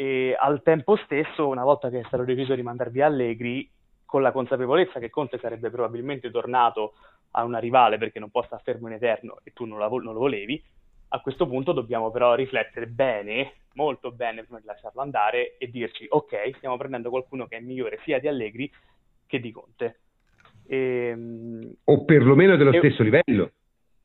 e 0.00 0.36
al 0.38 0.62
tempo 0.62 0.94
stesso, 0.94 1.48
una 1.48 1.64
volta 1.64 1.90
che 1.90 1.98
è 1.98 2.04
stato 2.06 2.22
deciso 2.22 2.54
di 2.54 2.62
mandar 2.62 2.88
via 2.88 3.06
Allegri, 3.06 3.68
con 4.04 4.22
la 4.22 4.30
consapevolezza 4.30 5.00
che 5.00 5.10
Conte 5.10 5.38
sarebbe 5.38 5.70
probabilmente 5.70 6.30
tornato 6.30 6.92
a 7.32 7.42
una 7.42 7.58
rivale 7.58 7.98
perché 7.98 8.20
non 8.20 8.30
può 8.30 8.44
stare 8.44 8.62
fermo 8.64 8.86
in 8.86 8.92
eterno 8.92 9.40
e 9.42 9.52
tu 9.52 9.64
non, 9.64 9.80
la, 9.80 9.88
non 9.88 10.12
lo 10.12 10.20
volevi, 10.20 10.62
a 11.08 11.20
questo 11.20 11.48
punto 11.48 11.72
dobbiamo 11.72 12.12
però 12.12 12.36
riflettere 12.36 12.86
bene, 12.86 13.54
molto 13.74 14.12
bene 14.12 14.44
prima 14.44 14.60
di 14.60 14.66
lasciarlo 14.66 15.00
andare 15.00 15.56
e 15.58 15.68
dirci 15.68 16.06
ok, 16.08 16.52
stiamo 16.58 16.76
prendendo 16.76 17.10
qualcuno 17.10 17.48
che 17.48 17.56
è 17.56 17.60
migliore 17.60 17.98
sia 18.04 18.20
di 18.20 18.28
Allegri 18.28 18.70
che 19.26 19.40
di 19.40 19.50
Conte. 19.50 19.98
E, 20.64 21.08
ehm, 21.08 21.72
o 21.86 22.04
perlomeno 22.04 22.54
dello 22.54 22.70
e, 22.70 22.78
stesso 22.78 23.02
livello. 23.02 23.50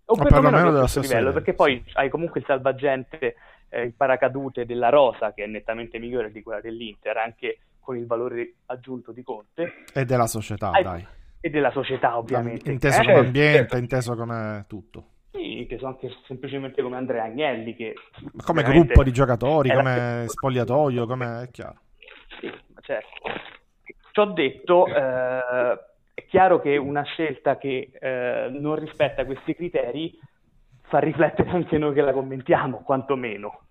O, 0.06 0.14
o 0.14 0.16
perlomeno, 0.16 0.42
perlomeno 0.42 0.72
dello 0.72 0.88
stesso 0.88 1.02
livello, 1.02 1.30
livello, 1.30 1.34
perché 1.36 1.54
poi 1.54 1.84
hai 1.94 2.10
comunque 2.10 2.40
il 2.40 2.48
salvagente 2.48 3.36
eh, 3.74 3.82
il 3.82 3.94
paracadute 3.94 4.66
della 4.66 4.90
Rosa, 4.90 5.34
che 5.34 5.44
è 5.44 5.48
nettamente 5.48 5.98
migliore 5.98 6.32
di 6.32 6.44
quella 6.44 6.62
dell'Inter, 6.62 7.18
anche 7.18 7.58
con 7.80 7.98
il 7.98 8.06
valore 8.06 8.54
aggiunto 8.68 9.12
di 9.12 9.24
Conte. 9.24 9.84
E 9.94 10.06
della 10.06 10.28
società, 10.28 10.72
Hai... 10.72 10.84
dai. 10.84 11.08
E 11.42 11.50
della 11.50 11.72
società, 11.72 12.18
ovviamente. 12.18 12.72
Inteso 12.72 13.02
eh, 13.02 13.06
come 13.06 13.18
ambiente, 13.18 13.78
inteso 13.78 14.16
come 14.16 14.64
tutto. 14.68 15.08
Sì, 15.32 15.60
inteso 15.60 15.88
anche 15.88 16.10
semplicemente 16.26 16.82
come 16.82 16.96
Andrea 16.96 17.24
Agnelli, 17.24 17.76
che... 17.76 17.96
Come 18.46 18.64
gruppo 18.64 19.04
di 19.04 19.12
giocatori, 19.12 19.70
come 19.70 20.26
spogliatoio, 20.28 21.06
come... 21.06 21.44
è 21.44 21.52
chiaro. 21.52 21.82
Sì, 22.40 22.50
certo. 22.82 23.10
Ciò 24.12 24.26
detto... 24.28 24.86
Eh, 24.88 25.92
è 26.16 26.26
chiaro 26.28 26.62
che 26.62 26.78
una 26.78 27.02
scelta 27.02 27.58
che 27.58 27.92
eh, 28.00 28.48
non 28.52 28.76
rispetta 28.76 29.26
questi 29.26 29.56
criteri 29.56 30.16
fa 30.94 31.00
riflettere 31.00 31.50
anche 31.50 31.80
noi 31.80 31.96
che 31.96 32.02
la 32.02 32.14
commentiamo, 32.14 32.84
quantomeno. 32.84 33.62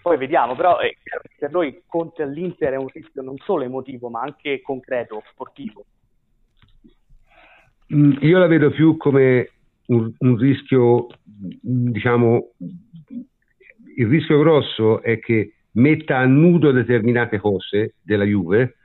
Poi 0.00 0.16
vediamo, 0.16 0.54
però 0.54 0.78
eh, 0.78 0.96
per 1.36 1.50
noi 1.50 1.82
Conte 1.86 2.22
all'Inter 2.22 2.74
è 2.74 2.76
un 2.76 2.86
rischio 2.86 3.20
non 3.20 3.36
solo 3.38 3.64
emotivo, 3.64 4.08
ma 4.08 4.20
anche 4.20 4.60
concreto, 4.62 5.24
sportivo. 5.32 5.84
Mm, 7.92 8.12
io 8.20 8.38
la 8.38 8.46
vedo 8.46 8.70
più 8.70 8.96
come 8.96 9.50
un, 9.86 10.12
un 10.18 10.36
rischio, 10.36 11.08
diciamo, 11.26 12.52
il 13.96 14.06
rischio 14.06 14.38
grosso 14.38 15.02
è 15.02 15.18
che 15.18 15.54
metta 15.72 16.18
a 16.18 16.26
nudo 16.26 16.70
determinate 16.70 17.38
cose 17.38 17.94
della 18.02 18.24
Juve 18.24 18.76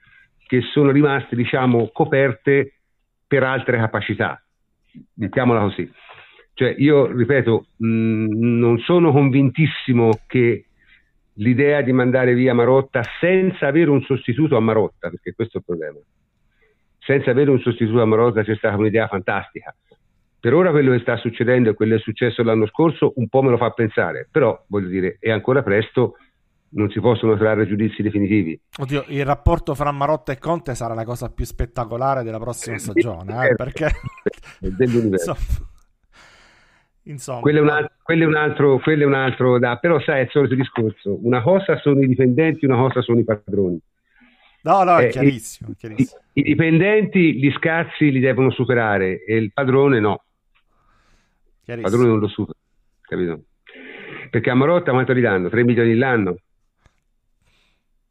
che 0.48 0.62
sono 0.72 0.90
rimaste, 0.90 1.36
diciamo, 1.36 1.90
coperte 1.94 2.80
per 3.28 3.44
altre 3.44 3.78
capacità. 3.78 4.42
Mettiamola 5.14 5.62
così. 5.62 5.92
Cioè, 6.58 6.74
io 6.80 7.06
ripeto, 7.06 7.68
mh, 7.76 7.88
mm, 7.88 8.58
non 8.58 8.80
sono 8.80 9.12
convintissimo 9.12 10.22
che 10.26 10.66
l'idea 11.34 11.82
di 11.82 11.92
mandare 11.92 12.34
via 12.34 12.56
Marotta 12.56 13.04
senza 13.20 13.68
avere 13.68 13.92
un 13.92 14.02
sostituto 14.02 14.58
a 14.58 14.60
Marotta, 14.60 15.12
perché 15.12 15.34
questo 15.36 15.58
è 15.58 15.60
il 15.60 15.66
problema. 15.68 16.00
Senza 16.98 17.30
avere 17.30 17.52
un 17.52 17.60
sostituto 17.60 18.02
a 18.02 18.06
Marotta 18.06 18.42
c'è 18.42 18.56
stata 18.56 18.76
un'idea 18.76 19.08
fantastica. 19.08 19.76
Per 20.40 20.52
ora 20.52 20.72
quello 20.72 20.94
che 20.94 21.00
sta 21.02 21.16
succedendo 21.18 21.70
e 21.70 21.74
quello 21.76 21.94
che 21.94 22.00
è 22.00 22.04
successo 22.04 22.42
l'anno 22.42 22.66
scorso 22.66 23.14
un 23.18 23.28
po' 23.28 23.44
me 23.44 23.52
lo 23.52 23.58
fa 23.58 23.70
pensare, 23.70 24.28
però 24.32 24.60
voglio 24.68 24.88
dire, 24.88 25.18
è 25.20 25.30
ancora 25.30 25.62
presto, 25.62 26.16
non 26.70 26.90
si 26.90 27.00
possono 27.00 27.38
trarre 27.38 27.68
giudizi 27.68 28.02
definitivi. 28.02 28.60
Oddio, 28.80 29.06
il 29.10 29.26
rapporto 29.26 29.76
fra 29.76 29.92
Marotta 29.92 30.32
e 30.32 30.40
Conte 30.40 30.74
sarà 30.74 30.96
la 30.96 31.06
cosa 31.06 31.30
più 31.30 31.46
spettacolare 31.46 32.24
della 32.24 32.40
prossima 32.40 32.80
stagione, 32.80 33.50
eh, 33.50 33.54
perché... 33.54 33.92
dell'universo. 34.60 35.38
Insomma. 37.08 37.40
Quello 37.40 37.60
è, 37.60 37.62
un 37.62 37.70
altro, 37.70 37.96
quello, 38.04 38.24
è 38.24 38.28
un 38.28 38.36
altro, 38.36 38.80
quello 38.80 39.04
è 39.04 39.06
un 39.06 39.14
altro 39.14 39.60
da, 39.60 39.78
però 39.78 40.00
sai, 40.02 40.20
è 40.20 40.24
il 40.24 40.30
solito 40.30 40.56
discorso. 40.56 41.18
Una 41.26 41.42
cosa 41.42 41.78
sono 41.80 42.02
i 42.02 42.08
dipendenti, 42.08 42.66
una 42.66 42.78
cosa 42.78 43.02
sono 43.02 43.20
i 43.20 43.24
padroni. 43.24 43.80
No, 44.64 44.84
no, 44.84 44.98
è 44.98 45.06
eh, 45.06 45.10
chiarissimo. 45.10 45.74
chiarissimo. 45.78 46.22
I, 46.34 46.42
I, 46.42 46.44
dipendenti, 46.44 47.38
gli 47.38 47.52
scazzi 47.52 48.12
li 48.12 48.20
devono 48.20 48.52
superare 48.52 49.24
e 49.24 49.38
il 49.38 49.52
padrone 49.54 50.00
no. 50.00 50.24
Il 51.64 51.82
padrone 51.82 52.08
non 52.08 52.20
lo 52.20 52.28
supera, 52.28 52.58
capito? 53.02 53.44
Perché 54.30 54.50
a 54.50 54.56
Marotta 54.56 54.92
quanto 54.92 55.14
gli 55.14 55.22
danno? 55.22 55.50
3 55.50 55.64
milioni 55.64 55.96
l'anno? 55.96 56.38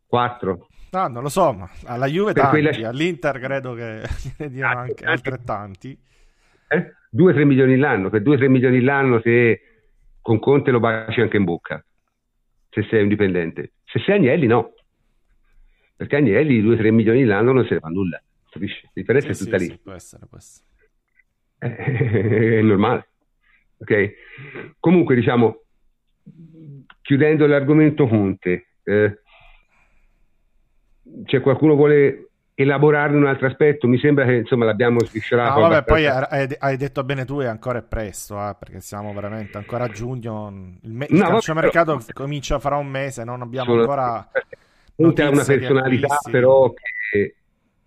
4? 0.06 0.68
No, 0.90 1.08
non 1.08 1.22
lo 1.22 1.28
so, 1.28 1.52
ma 1.52 1.68
alla 1.84 2.06
Juve 2.06 2.32
tanti, 2.32 2.62
quella... 2.62 2.88
all'Inter 2.88 3.38
credo 3.38 3.74
che 3.74 4.02
ne 4.38 4.50
diano 4.50 4.80
anche 4.80 5.04
altrettanti. 5.04 5.98
Eh? 6.68 6.95
2-3 7.16 7.44
milioni 7.44 7.76
l'anno, 7.76 8.10
per 8.10 8.22
2-3 8.22 8.48
milioni 8.48 8.80
l'anno 8.80 9.20
se 9.20 9.60
con 10.20 10.38
Conte 10.38 10.70
lo 10.70 10.80
baci 10.80 11.20
anche 11.20 11.36
in 11.36 11.44
bocca, 11.44 11.84
se 12.68 12.82
sei 12.90 13.02
un 13.02 13.08
dipendente. 13.08 13.72
Se 13.84 14.00
sei 14.00 14.16
Agnelli 14.16 14.46
no, 14.46 14.74
perché 15.96 16.16
Agnelli 16.16 16.62
2-3 16.62 16.90
milioni 16.92 17.24
l'anno 17.24 17.52
non 17.52 17.64
se 17.64 17.74
ne 17.74 17.80
fa 17.80 17.88
nulla, 17.88 18.22
capisci? 18.50 18.82
La 18.82 18.90
differenza 18.92 19.32
sì, 19.32 19.42
è 19.42 19.44
tutta 19.44 19.58
sì, 19.58 19.64
lì. 19.64 19.70
Sì, 19.70 19.78
può 19.78 19.92
essere, 19.92 20.26
può 20.26 20.38
essere. 20.38 20.66
Eh, 21.58 22.58
è 22.58 22.62
normale. 22.62 23.08
Ok? 23.78 24.14
Comunque 24.78 25.14
diciamo, 25.14 25.62
chiudendo 27.02 27.46
l'argomento 27.46 28.06
Conte, 28.06 28.66
eh, 28.82 29.20
c'è 31.24 31.40
qualcuno 31.40 31.74
vuole 31.74 32.25
elaborarne 32.58 33.16
un 33.16 33.26
altro 33.26 33.46
aspetto. 33.46 33.86
Mi 33.86 33.98
sembra 33.98 34.24
che 34.24 34.36
insomma 34.36 34.64
l'abbiamo 34.64 34.98
sviscerato. 35.04 35.60
No, 35.60 35.68
vabbè, 35.68 35.84
poi 35.84 36.06
hai, 36.06 36.48
hai, 36.58 36.76
detto 36.76 37.04
bene 37.04 37.24
tu, 37.24 37.38
è 37.38 37.46
ancora 37.46 37.82
presto, 37.82 38.36
eh, 38.36 38.56
perché 38.58 38.80
siamo 38.80 39.12
veramente 39.12 39.58
ancora 39.58 39.84
a 39.84 39.88
giugno. 39.88 40.78
Il, 40.82 40.92
me- 40.92 41.06
il 41.08 41.18
no, 41.18 41.28
calciomercato 41.28 41.92
però... 41.98 42.12
comincia 42.12 42.58
fra 42.58 42.76
un 42.76 42.88
mese, 42.88 43.24
non 43.24 43.42
abbiamo 43.42 43.74
ancora. 43.74 44.28
Conte 44.96 45.22
ha 45.22 45.28
una 45.28 45.44
personalità, 45.44 46.18
però 46.30 46.72
che 46.72 47.34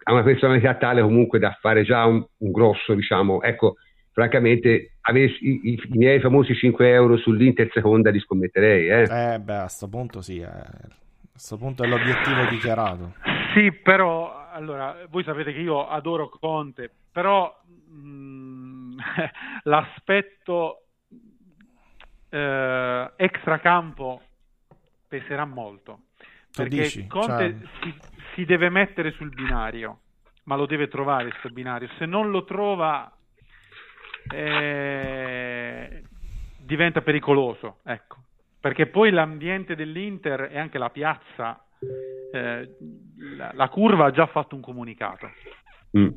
ha 0.04 0.14
una 0.14 0.24
personalità 0.24 0.76
tale 0.76 1.02
comunque 1.02 1.40
da 1.40 1.58
fare 1.60 1.84
già 1.84 2.06
un, 2.06 2.24
un 2.38 2.52
grosso, 2.52 2.94
diciamo. 2.94 3.42
Ecco, 3.42 3.78
francamente, 4.12 4.92
avessi 5.02 5.38
i, 5.42 5.60
i, 5.64 5.74
i, 5.74 5.98
miei 5.98 6.20
famosi 6.20 6.54
5 6.54 6.88
euro 6.92 7.18
sull'Inter 7.18 7.72
seconda 7.74 8.12
li 8.12 8.20
scommetterei. 8.20 8.88
Eh, 8.88 9.34
eh 9.34 9.40
beh, 9.40 9.56
a 9.56 9.62
questo 9.62 9.88
punto 9.88 10.22
sì. 10.22 10.38
Eh. 10.38 10.46
A 10.46 11.32
questo 11.32 11.58
punto 11.58 11.82
è 11.84 11.88
l'obiettivo 11.88 12.46
dichiarato. 12.52 13.14
Sì, 13.56 13.72
però 13.72 14.39
allora, 14.52 15.06
voi 15.10 15.24
sapete 15.24 15.54
che 15.54 15.60
io 15.60 15.88
adoro 15.88 16.30
Conte, 16.30 16.92
però 17.12 17.54
mh, 17.66 17.98
mm, 17.98 19.00
l'aspetto 19.64 20.86
eh, 22.30 23.12
extracampo 23.16 24.22
peserà 25.08 25.46
molto. 25.46 26.02
Perché 26.52 26.82
dici, 26.82 27.08
Conte 27.08 27.58
cioè... 27.60 27.70
si, 27.82 27.96
si, 28.34 28.46
deve 28.46 28.70
mettere 28.70 29.12
sul 29.12 29.30
binario 29.30 30.00
ma 30.50 30.56
lo 30.56 30.66
deve 30.66 30.88
trovare 30.88 31.30
questo 31.30 31.50
binario. 31.50 31.88
Se 32.00 32.08
non 32.08 32.32
lo 32.32 32.44
trova, 32.44 33.10
eh, 34.34 36.04
diventa 36.58 37.02
pericoloso, 37.02 37.78
ecco. 37.84 38.18
Perché 38.60 38.88
poi 38.88 39.12
l'ambiente 39.12 39.76
dell'Inter 39.76 40.50
e 40.52 40.58
anche 40.58 40.80
la 40.80 40.90
piazza, 40.90 41.64
eh, 42.32 42.76
la, 43.36 43.52
la, 43.54 43.70
curva 43.70 44.06
ha 44.06 44.12
già 44.12 44.26
fatto 44.28 44.56
un 44.56 44.62
comunicato. 44.62 45.32
Mm. 45.98 46.10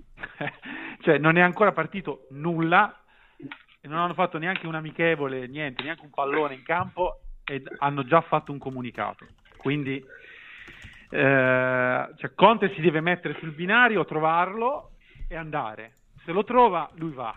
cioè 1.01 1.19
non 1.19 1.37
è 1.37 1.41
ancora 1.41 1.73
partito 1.73 2.27
nulla 2.31 3.03
e 3.81 3.89
non 3.89 3.99
hanno 3.99 4.15
fatto 4.15 4.39
neanche 4.39 4.67
un 4.67 4.75
amichevole, 4.75 5.47
niente, 5.47 5.83
neanche 5.83 6.05
un 6.05 6.11
pallone 6.11 6.55
in 6.55 6.63
campo 6.63 7.21
e 7.45 7.63
hanno 7.79 8.05
già 8.05 8.21
fatto 8.21 8.53
un 8.53 8.59
comunicato. 8.59 9.27
Quindi 9.57 10.05
eh, 11.11 12.09
cioè 12.17 12.35
Conte 12.35 12.73
si 12.75 12.81
deve 12.81 13.01
mettere 13.01 13.37
sul 13.39 13.53
binario, 13.53 14.05
trovarlo 14.05 14.93
e 15.29 15.37
andare. 15.37 15.97
Se 16.25 16.33
lo 16.33 16.45
trova, 16.45 16.89
lui 16.95 17.13
va 17.13 17.37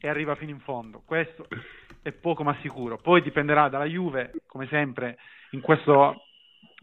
e 0.00 0.08
arriva 0.08 0.34
fino 0.34 0.50
in 0.50 0.60
fondo. 0.60 1.02
Questo 1.04 1.46
è 2.02 2.12
poco 2.12 2.42
ma 2.42 2.56
sicuro. 2.60 2.98
Poi 2.98 3.22
dipenderà 3.22 3.68
dalla 3.68 3.86
Juve, 3.86 4.32
come 4.46 4.66
sempre 4.66 5.16
in 5.52 5.60
questo 5.60 6.24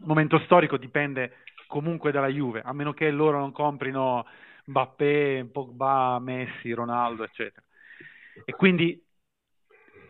momento 0.04 0.38
storico 0.40 0.76
dipende 0.76 1.36
comunque 1.66 2.12
dalla 2.12 2.28
Juve, 2.28 2.60
a 2.62 2.72
meno 2.72 2.92
che 2.92 3.10
loro 3.10 3.38
non 3.38 3.52
comprino 3.52 4.26
Mbappé, 4.66 5.48
Pogba, 5.50 6.18
Messi, 6.20 6.72
Ronaldo, 6.72 7.24
eccetera. 7.24 7.64
E 8.44 8.52
quindi, 8.52 9.02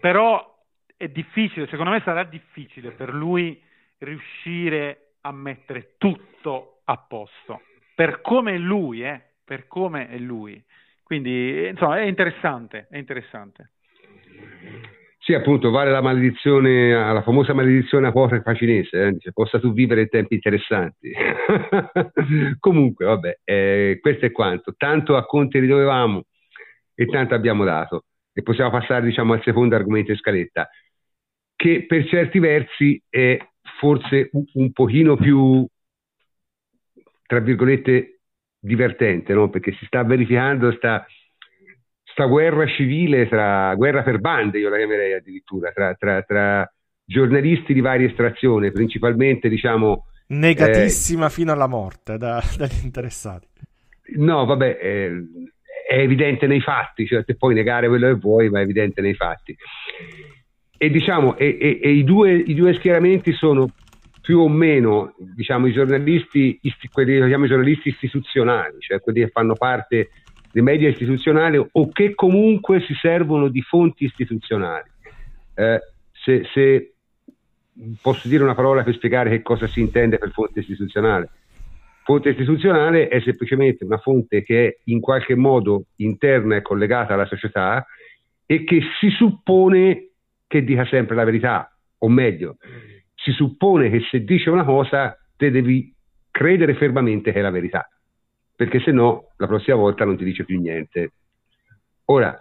però, 0.01 0.59
è 0.97 1.09
difficile, 1.09 1.67
secondo 1.69 1.91
me 1.91 2.01
sarà 2.05 2.25
difficile 2.25 2.91
per 2.91 3.13
lui 3.15 3.63
riuscire 3.99 5.15
a 5.23 5.33
mettere 5.33 5.95
tutto 5.99 6.81
a 6.85 6.97
posto, 6.97 7.63
per 7.95 8.21
come 8.21 8.55
è 8.55 8.59
lui, 8.59 9.05
eh, 9.05 9.21
per 9.45 9.67
come 9.67 10.09
è 10.09 10.19
lui. 10.19 10.63
Quindi, 11.03 11.69
insomma, 11.69 11.99
è 11.99 12.05
interessante, 12.05 12.87
è 12.91 12.99
interessante. 12.99 13.71
Sì, 15.25 15.35
appunto, 15.35 15.71
vale 15.71 15.93
la 15.93 16.01
maledizione, 16.01 16.91
la 16.91 17.23
famosa 17.23 17.55
maledizione 17.55 18.09
apocrifa 18.09 18.55
cinese, 18.55 19.07
eh? 19.07 19.13
Dice, 19.13 19.31
possa 19.33 19.61
tu 19.61 19.73
vivere 19.73 20.09
tempi 20.09 20.35
interessanti. 20.35 21.13
Comunque, 22.59 23.05
vabbè, 23.07 23.39
eh, 23.45 23.99
questo 24.01 24.27
è 24.27 24.33
quanto. 24.33 24.75
Tanto 24.77 25.17
a 25.17 25.25
Conte 25.25 25.61
ridovevamo 25.61 26.25
e 26.95 27.07
tanto 27.07 27.35
abbiamo 27.35 27.63
dato. 27.63 28.07
E 28.33 28.43
possiamo 28.43 28.71
passare, 28.71 29.05
diciamo, 29.07 29.35
al 29.35 29.43
secondo 29.45 29.77
argomento 29.77 30.11
in 30.11 30.17
scaletta, 30.17 30.69
che 31.55 31.85
per 31.87 32.05
certi 32.09 32.41
versi 32.41 33.01
è 33.09 33.39
forse 33.79 34.29
un, 34.55 34.73
pochino 34.73 35.15
più, 35.17 35.65
tra 37.27 37.39
virgolette, 37.39 38.23
divertente, 38.59 39.35
no? 39.35 39.51
Perché 39.51 39.71
si 39.75 39.85
sta 39.87 40.03
verificando, 40.03 40.73
sta 40.73 41.07
sta 42.13 42.27
guerra 42.27 42.67
civile, 42.67 43.29
tra, 43.29 43.75
guerra 43.75 44.03
per 44.03 44.21
bande, 44.21 44.59
io 44.59 44.69
la 44.69 44.77
chiamerei 44.77 45.15
addirittura, 45.15 45.71
tra, 45.73 45.95
tra, 45.95 46.23
tra 46.23 46.73
giornalisti 47.05 47.73
di 47.73 47.81
varia 47.81 48.07
estrazione, 48.07 48.71
principalmente 48.71 49.49
diciamo... 49.49 50.07
Negatissima 50.29 51.27
eh, 51.27 51.31
fino 51.31 51.53
alla 51.53 51.67
morte 51.67 52.17
da, 52.17 52.43
dagli 52.57 52.85
interessati. 52.85 53.49
No, 54.17 54.45
vabbè, 54.45 54.79
eh, 54.81 55.13
è 55.89 55.99
evidente 55.99 56.47
nei 56.47 56.61
fatti, 56.61 57.07
cioè 57.07 57.25
te 57.25 57.35
puoi 57.35 57.55
negare 57.55 57.89
quello 57.89 58.09
che 58.09 58.21
vuoi, 58.21 58.49
ma 58.49 58.61
è 58.61 58.63
evidente 58.63 59.01
nei 59.01 59.15
fatti. 59.15 59.57
E 60.77 60.91
diciamo, 60.91 61.37
e, 61.37 61.59
e, 61.61 61.81
e 61.83 61.91
i, 61.91 62.05
due, 62.05 62.33
i, 62.33 62.55
due, 62.55 62.75
schieramenti 62.75 63.33
sono 63.33 63.69
più 64.21 64.41
o 64.41 64.49
meno, 64.49 65.15
diciamo, 65.19 65.67
i 65.67 65.73
giornalisti, 65.73 66.59
quelli 66.91 67.13
che 67.13 67.19
chiamiamo 67.19 67.47
giornalisti 67.47 67.89
istituzionali, 67.89 68.77
cioè 68.81 69.01
quelli 69.01 69.21
che 69.21 69.29
fanno 69.29 69.55
parte 69.55 70.11
dei 70.53 70.63
media 70.63 70.89
istituzionali 70.89 71.57
o 71.57 71.89
che 71.89 72.15
comunque 72.15 72.81
si 72.83 72.95
servono 72.95 73.49
di 73.49 73.63
fonti 73.63 74.05
istituzionali. 74.05 74.91
Eh, 75.55 75.81
se, 76.13 76.47
se, 76.53 76.95
posso 78.01 78.29
dire 78.29 78.45
una 78.45 78.55
parola 78.55 78.83
per 78.83 78.95
spiegare 78.95 79.31
che 79.31 79.43
cosa 79.43 79.67
si 79.67 79.81
intende 79.81 80.19
per 80.19 80.31
fonte 80.31 80.61
istituzionale. 80.61 81.31
Fonte 82.05 82.31
istituzionale 82.31 83.09
è 83.09 83.21
semplicemente 83.21 83.85
una 83.85 83.99
fonte 83.99 84.43
che 84.43 84.67
è 84.67 84.77
in 84.85 85.01
qualche 85.01 85.35
modo 85.35 85.87
interna 85.97 86.57
e 86.57 86.63
collegata 86.63 87.15
alla 87.15 87.27
società 87.27 87.87
e 88.45 88.65
che 88.65 88.81
si 89.01 89.09
suppone 89.11 90.09
che 90.47 90.65
dica 90.65 90.85
sempre 90.85 91.15
la 91.15 91.25
verità, 91.25 91.75
o 91.99 92.09
meglio, 92.09 92.57
si 93.15 93.33
suppone 93.33 93.89
che 93.89 94.01
se 94.11 94.23
dice 94.25 94.51
una 94.51 94.65
cosa 94.65 95.17
te 95.37 95.51
devi 95.51 95.95
credere 96.31 96.75
fermamente 96.75 97.33
che 97.33 97.39
è 97.39 97.43
la 97.43 97.51
verità 97.51 97.89
perché 98.63 98.79
se 98.79 98.93
no 98.93 99.33
la 99.39 99.49
prossima 99.49 99.75
volta 99.75 100.05
non 100.05 100.17
ti 100.17 100.23
dice 100.23 100.45
più 100.45 100.61
niente. 100.61 101.15
Ora, 102.05 102.41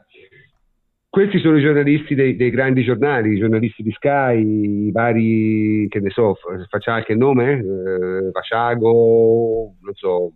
questi 1.09 1.39
sono 1.39 1.57
i 1.57 1.61
giornalisti 1.61 2.13
dei, 2.13 2.35
dei 2.35 2.51
grandi 2.51 2.83
giornali, 2.83 3.33
i 3.33 3.39
giornalisti 3.39 3.81
di 3.81 3.91
Sky, 3.91 4.87
i 4.87 4.91
vari, 4.91 5.87
che 5.89 5.99
ne 5.99 6.11
so, 6.11 6.37
facciamo 6.69 6.97
anche 6.97 7.13
il 7.13 7.17
nome, 7.17 7.53
eh, 7.53 8.29
Vasciago, 8.31 9.73
non 9.81 9.93
so, 9.95 10.33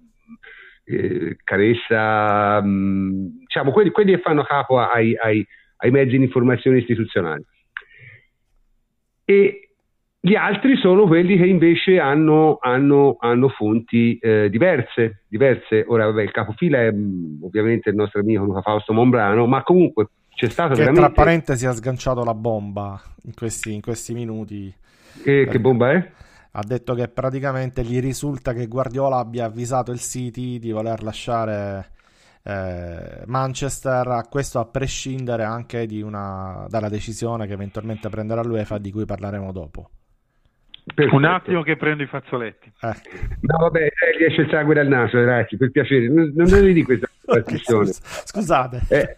eh, 0.85 1.37
Caressa, 1.43 2.61
mh, 2.63 2.67
mm, 2.67 3.27
diciamo 3.41 3.71
quelli, 3.71 3.91
quelli, 3.91 4.15
che 4.15 4.21
fanno 4.21 4.41
capo 4.41 4.79
ai, 4.79 5.15
ai, 5.15 5.45
ai 5.77 5.91
mezzi 5.91 6.17
di 6.17 6.23
informazione 6.23 6.79
istituzionali. 6.79 7.45
E 9.23 9.64
gli 10.25 10.33
altri 10.33 10.75
sono 10.77 11.05
quelli 11.05 11.37
che 11.37 11.45
invece 11.45 11.99
hanno, 11.99 12.57
hanno, 12.59 13.15
hanno 13.19 13.47
fonti 13.49 14.17
eh, 14.17 14.49
diverse, 14.49 15.21
diverse. 15.27 15.85
Ora, 15.87 16.05
vabbè, 16.05 16.23
il 16.23 16.31
capofila 16.31 16.79
è 16.79 16.91
mm, 16.91 17.43
ovviamente 17.43 17.91
il 17.91 17.95
nostro 17.95 18.21
amico 18.21 18.43
Luca 18.43 18.61
Fausto 18.61 18.91
Mombrano, 18.91 19.45
ma 19.45 19.61
comunque 19.61 20.07
c'è 20.33 20.49
stato 20.49 20.69
che 20.69 20.79
veramente... 20.79 21.13
tra 21.13 21.23
parentesi 21.23 21.67
ha 21.67 21.73
sganciato 21.73 22.23
la 22.23 22.33
bomba 22.33 22.99
in 23.25 23.35
questi, 23.35 23.71
in 23.71 23.81
questi 23.81 24.15
minuti. 24.15 24.73
E 25.23 25.47
che 25.47 25.59
bomba 25.59 25.91
è? 25.91 26.11
Ha 26.53 26.63
detto 26.65 26.95
che 26.95 27.07
praticamente 27.07 27.83
gli 27.83 27.99
risulta 27.99 28.51
che 28.53 28.65
Guardiola 28.65 29.17
abbia 29.17 29.45
avvisato 29.45 29.91
il 29.91 29.99
City 29.99 30.57
di 30.57 30.71
voler 30.71 31.03
lasciare 31.03 31.91
eh, 32.41 33.21
Manchester, 33.27 34.25
questo 34.27 34.57
a 34.57 34.65
prescindere 34.65 35.43
anche 35.43 35.87
una, 36.01 36.65
dalla 36.67 36.89
decisione 36.89 37.45
che 37.45 37.53
eventualmente 37.53 38.09
prenderà 38.09 38.41
l'UEFA 38.41 38.79
di 38.79 38.91
cui 38.91 39.05
parleremo 39.05 39.51
dopo. 39.51 39.89
Perfetto. 40.93 41.15
Un 41.15 41.25
attimo 41.25 41.63
che 41.63 41.77
prendo 41.77 42.03
i 42.03 42.07
fazzoletti. 42.07 42.71
Eh. 42.81 42.93
No, 43.41 43.57
vabbè, 43.57 43.85
eh, 43.85 44.17
gli 44.19 44.23
esce 44.23 44.41
il 44.41 44.49
sangue 44.49 44.75
dal 44.75 44.87
naso, 44.87 45.17
ragazzi, 45.17 45.57
per 45.57 45.71
piacere. 45.71 46.07
Non, 46.07 46.31
non 46.35 46.47
devi 46.47 46.73
di 46.73 46.83
questa 46.83 47.09
trasmissione. 47.25 47.91
Scusate. 47.91 48.81
Eh, 48.89 49.17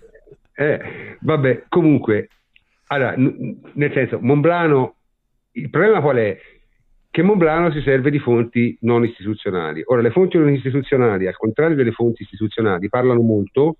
eh, 0.53 1.17
vabbè, 1.19 1.65
comunque, 1.67 2.29
allora, 2.87 3.15
n- 3.17 3.59
nel 3.73 3.91
senso, 3.91 4.17
Monblano, 4.21 4.95
il 5.51 5.69
problema 5.69 5.99
qual 5.99 6.17
è? 6.17 6.39
Che 7.09 7.21
Monblano 7.21 7.71
si 7.71 7.81
serve 7.81 8.11
di 8.11 8.19
fonti 8.19 8.77
non 8.81 9.03
istituzionali. 9.03 9.81
Ora, 9.85 10.01
le 10.01 10.11
fonti 10.11 10.37
non 10.37 10.49
istituzionali, 10.49 11.27
al 11.27 11.35
contrario 11.35 11.75
delle 11.75 11.91
fonti 11.91 12.23
istituzionali, 12.23 12.87
parlano 12.87 13.21
molto, 13.21 13.77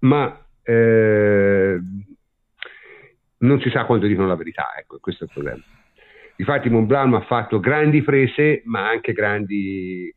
ma 0.00 0.38
eh, 0.62 1.80
non 3.38 3.60
si 3.60 3.70
sa 3.70 3.84
quando 3.84 4.06
dicono 4.06 4.26
la 4.26 4.36
verità, 4.36 4.74
ecco, 4.76 4.98
questo 5.00 5.24
è 5.24 5.26
il 5.26 5.32
problema. 5.32 5.62
Infatti 6.36 6.68
Montblanc 6.68 7.14
ha 7.14 7.20
fatto 7.20 7.60
grandi 7.60 8.02
prese, 8.02 8.62
ma 8.64 8.88
anche 8.88 9.12
grandi... 9.12 10.12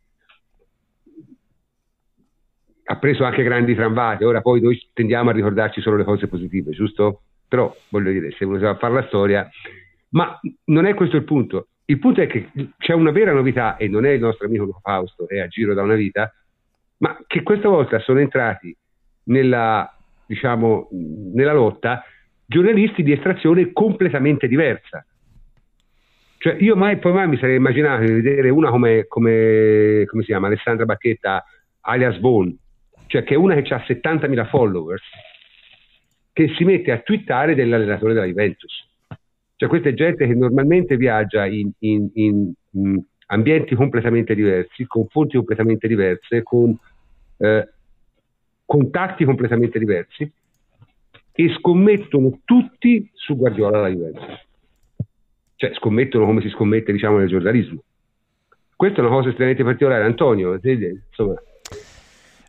ha 2.90 2.98
preso 2.98 3.24
anche 3.24 3.44
grandi 3.44 3.76
tramvate. 3.76 4.26
Ora 4.26 4.42
poi 4.42 4.62
noi 4.62 4.80
tendiamo 4.94 5.30
a 5.30 5.34
ricordarci 5.34 5.82
solo 5.82 5.98
le 5.98 6.04
cose 6.04 6.28
positive, 6.28 6.72
giusto? 6.72 7.22
Però 7.48 7.76
voglio 7.90 8.12
dire, 8.12 8.32
se 8.32 8.46
uno 8.46 8.60
sa 8.60 8.76
fare 8.76 8.94
la 8.94 9.08
storia... 9.08 9.50
Ma 10.10 10.40
non 10.66 10.86
è 10.86 10.94
questo 10.94 11.18
il 11.18 11.26
punto. 11.26 11.68
Il 11.84 12.00
punto 12.00 12.22
è 12.22 12.28
che 12.28 12.50
c'è 12.78 12.94
una 12.94 13.12
vera 13.12 13.34
novità, 13.34 13.76
e 13.76 13.90
non 13.90 14.06
è 14.06 14.12
il 14.12 14.22
nostro 14.22 14.48
amico 14.48 14.80
Fausto, 14.82 15.28
è 15.28 15.40
a 15.40 15.48
giro 15.48 15.74
da 15.74 15.84
una 15.84 15.96
vita, 15.96 16.34
ma 17.00 17.22
che 17.28 17.44
questa 17.44 17.68
volta 17.68 18.00
sono 18.00 18.20
entrati 18.20 18.76
nella, 19.24 19.94
diciamo, 20.26 20.88
nella 21.34 21.54
lotta 21.54 22.04
giornalisti 22.46 23.04
di 23.04 23.12
estrazione 23.12 23.74
completamente 23.74 24.48
diversa. 24.48 25.06
Cioè, 26.40 26.56
io 26.60 26.76
mai 26.76 26.98
poi 26.98 27.14
mai 27.14 27.28
mi 27.28 27.38
sarei 27.38 27.56
immaginato 27.56 28.04
di 28.04 28.12
vedere 28.12 28.50
una 28.50 28.70
come, 28.70 29.06
come, 29.08 30.04
come 30.06 30.22
si 30.22 30.28
chiama, 30.28 30.48
Alessandra 30.48 30.86
Bacchetta, 30.86 31.44
alias 31.82 32.20
Vaughn, 32.20 32.56
cioè 33.08 33.24
che 33.24 33.34
è 33.34 33.38
una 33.38 33.60
che 33.60 33.74
ha 33.74 33.84
70.000 33.86 34.48
followers, 34.48 35.04
che 36.32 36.54
si 36.56 36.64
mette 36.64 36.92
a 36.92 37.00
twittare 37.00 37.56
dell'allenatore 37.56 38.14
della 38.14 38.28
Juventus. 38.28 38.86
Cioè, 39.56 39.68
questa 39.68 39.90
è 39.90 39.94
gente 39.94 40.28
che 40.28 40.36
normalmente 40.36 40.96
viaggia 40.96 41.48
in, 41.48 41.72
in, 41.80 42.10
in, 42.14 42.54
in 42.72 43.04
ambienti 43.28 43.74
completamente 43.74 44.36
diversi, 44.36 44.86
con 44.86 45.08
fonti 45.08 45.38
completamente 45.38 45.88
diverse, 45.88 46.44
con 46.44 46.78
eh, 47.38 47.70
contatti 48.64 49.26
completamente 49.26 49.80
diversi, 49.80 50.32
e 51.32 51.50
scommettono 51.58 52.42
tutti 52.46 53.10
su 53.14 53.36
Guardiola 53.36 53.80
alla 53.80 53.90
Juventus 53.90 54.46
cioè 55.58 55.74
scommettono 55.74 56.26
come 56.26 56.42
si 56.42 56.50
scommette 56.50 56.92
diciamo 56.92 57.18
nel 57.18 57.28
giornalismo. 57.28 57.82
questa 58.76 59.00
è 59.00 59.02
una 59.02 59.10
cosa 59.10 59.30
estremamente 59.30 59.64
particolare, 59.64 60.04
Antonio. 60.04 60.58
Insomma, 60.62 61.34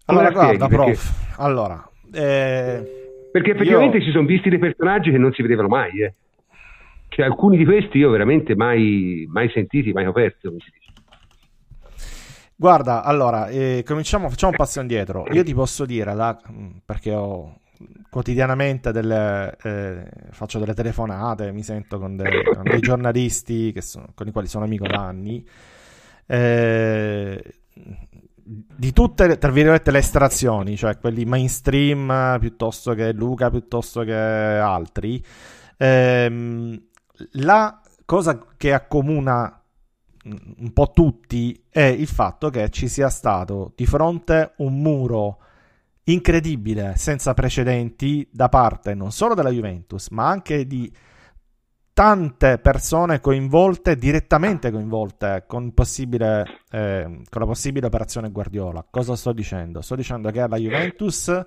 allora, 0.05 0.31
guarda, 0.31 0.69
prof. 0.69 0.87
Perché... 0.87 1.43
Allora, 1.43 1.91
eh, 2.13 3.29
perché 3.33 3.53
effettivamente 3.53 3.97
io... 3.97 4.05
ci 4.05 4.11
sono 4.11 4.27
visti 4.27 4.51
dei 4.51 4.59
personaggi 4.59 5.11
che 5.11 5.19
non 5.19 5.33
si 5.33 5.41
vedevano 5.41 5.69
mai. 5.69 6.03
Eh. 6.03 6.15
Cioè, 7.09 7.25
alcuni 7.25 7.57
di 7.57 7.65
questi 7.65 7.97
io 7.97 8.11
veramente 8.11 8.55
mai, 8.55 9.27
mai 9.31 9.49
sentiti, 9.51 9.93
mai 9.93 10.05
aperti, 10.05 10.47
come 10.47 10.61
si 10.61 10.71
dice. 10.71 10.93
Guarda, 12.55 13.03
allora, 13.05 13.49
eh, 13.49 13.83
cominciamo, 13.87 14.29
facciamo 14.29 14.53
un 14.53 14.59
passo 14.59 14.81
indietro. 14.81 15.27
Io 15.31 15.43
ti 15.43 15.55
posso 15.55 15.87
dire, 15.87 16.15
la, 16.15 16.39
perché 16.85 17.15
ho 17.15 17.61
quotidianamente 18.11 18.93
delle, 18.93 19.57
eh, 19.63 20.11
faccio 20.31 20.59
delle 20.59 20.75
telefonate, 20.75 21.53
mi 21.53 21.63
sento 21.63 21.99
con, 21.99 22.17
dei, 22.17 22.45
con 22.45 22.63
dei 22.65 22.81
giornalisti 22.81 23.75
sono, 23.81 24.09
con 24.15 24.27
i 24.27 24.33
quali 24.33 24.49
sono 24.49 24.65
amico 24.65 24.87
da 24.87 25.05
anni. 25.05 25.47
Eh, 26.27 27.43
di 28.43 28.93
tutte, 28.93 29.39
tra 29.39 29.51
virgolette, 29.51 29.91
le 29.91 29.99
estrazioni, 29.99 30.77
cioè 30.77 30.99
quelli 30.99 31.25
mainstream 31.25 32.39
piuttosto 32.41 32.95
che 32.95 33.13
Luca, 33.13 33.51
piuttosto 33.51 34.03
che 34.03 34.15
altri, 34.15 35.23
ehm, 35.77 36.83
la 37.33 37.81
cosa 38.05 38.43
che 38.57 38.73
accomuna 38.73 39.53
un 40.25 40.73
po' 40.73 40.91
tutti 40.93 41.65
è 41.71 41.83
il 41.83 42.07
fatto 42.07 42.51
che 42.51 42.71
ci 42.71 42.89
sia 42.89 43.09
stato 43.09 43.73
di 43.75 43.87
fronte 43.87 44.55
un 44.59 44.81
muro 44.81 45.39
incredibile, 46.13 46.95
senza 46.97 47.35
precedenti, 47.35 48.29
da 48.31 48.49
parte 48.49 48.95
non 48.95 49.13
solo 49.13 49.35
della 49.35 49.51
Juventus, 49.51 50.09
ma 50.09 50.29
anche 50.29 50.67
di 50.67 50.91
tante 51.93 52.59
persone 52.59 53.21
coinvolte, 53.21 53.97
direttamente 53.97 54.71
coinvolte 54.71 55.45
con, 55.47 55.75
possibile, 55.75 56.61
eh, 56.71 57.23
con 57.29 57.41
la 57.41 57.47
possibile 57.47 57.87
operazione 57.87 58.31
Guardiola. 58.31 58.87
Cosa 58.89 59.17
sto 59.17 59.33
dicendo? 59.33 59.81
Sto 59.81 59.97
dicendo 59.97 60.31
che 60.31 60.41
alla 60.41 60.57
Juventus 60.57 61.45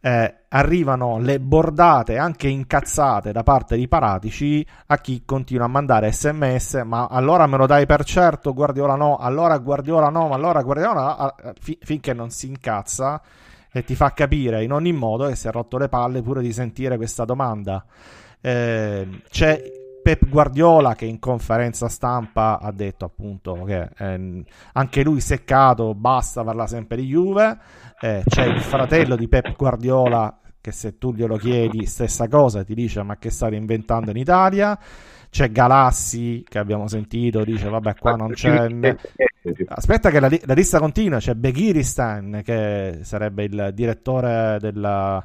eh, 0.00 0.34
arrivano 0.48 1.18
le 1.18 1.38
bordate 1.40 2.18
anche 2.18 2.48
incazzate 2.48 3.32
da 3.32 3.42
parte 3.42 3.76
di 3.76 3.88
Paratici 3.88 4.66
a 4.86 4.96
chi 4.98 5.24
continua 5.24 5.64
a 5.66 5.68
mandare 5.68 6.12
sms 6.12 6.82
ma 6.84 7.08
allora 7.10 7.46
me 7.46 7.56
lo 7.56 7.66
dai 7.66 7.84
per 7.84 8.04
certo 8.04 8.54
Guardiola 8.54 8.94
no 8.94 9.16
allora 9.16 9.58
Guardiola 9.58 10.08
no 10.08 10.28
ma 10.28 10.36
allora 10.36 10.62
Guardiola 10.62 11.34
no 11.42 11.52
fi- 11.60 11.78
finché 11.82 12.12
non 12.12 12.30
si 12.30 12.46
incazza 12.46 13.20
e 13.72 13.84
ti 13.84 13.94
fa 13.94 14.12
capire 14.12 14.62
in 14.62 14.72
ogni 14.72 14.92
modo 14.92 15.26
che 15.26 15.36
si 15.36 15.48
è 15.48 15.50
rotto 15.50 15.78
le 15.78 15.88
palle 15.88 16.22
pure 16.22 16.42
di 16.42 16.52
sentire 16.52 16.96
questa 16.96 17.24
domanda. 17.24 17.84
Eh, 18.40 19.08
c'è 19.30 19.62
Pep 20.02 20.28
Guardiola 20.28 20.94
che 20.94 21.04
in 21.04 21.18
conferenza 21.18 21.88
stampa 21.88 22.58
ha 22.60 22.72
detto 22.72 23.04
appunto 23.04 23.64
che 23.64 23.90
eh, 23.98 24.44
anche 24.72 25.02
lui 25.02 25.20
seccato 25.20 25.94
basta 25.94 26.42
parla 26.42 26.66
sempre 26.66 26.96
di 26.96 27.06
Juve. 27.06 27.58
Eh, 28.00 28.22
c'è 28.26 28.46
il 28.46 28.60
fratello 28.60 29.16
di 29.16 29.28
Pep 29.28 29.54
Guardiola 29.54 30.40
che 30.60 30.72
se 30.72 30.98
tu 30.98 31.12
glielo 31.12 31.36
chiedi 31.36 31.84
stessa 31.86 32.26
cosa 32.28 32.64
ti 32.64 32.74
dice 32.74 33.02
ma 33.02 33.16
che 33.16 33.30
state 33.30 33.54
inventando 33.54 34.10
in 34.10 34.16
Italia? 34.16 34.78
C'è 35.30 35.50
Galassi 35.50 36.42
che 36.48 36.58
abbiamo 36.58 36.86
sentito 36.86 37.44
dice 37.44 37.68
vabbè 37.68 37.96
qua 37.96 38.16
non 38.16 38.32
c'è 38.32 38.66
aspetta 39.66 40.10
che 40.10 40.20
la, 40.20 40.28
la 40.44 40.54
lista 40.54 40.78
continua 40.78 41.18
c'è 41.18 41.34
Beghiristan 41.34 42.42
che 42.44 43.00
sarebbe 43.02 43.44
il 43.44 43.70
direttore 43.74 44.58
della, 44.60 45.24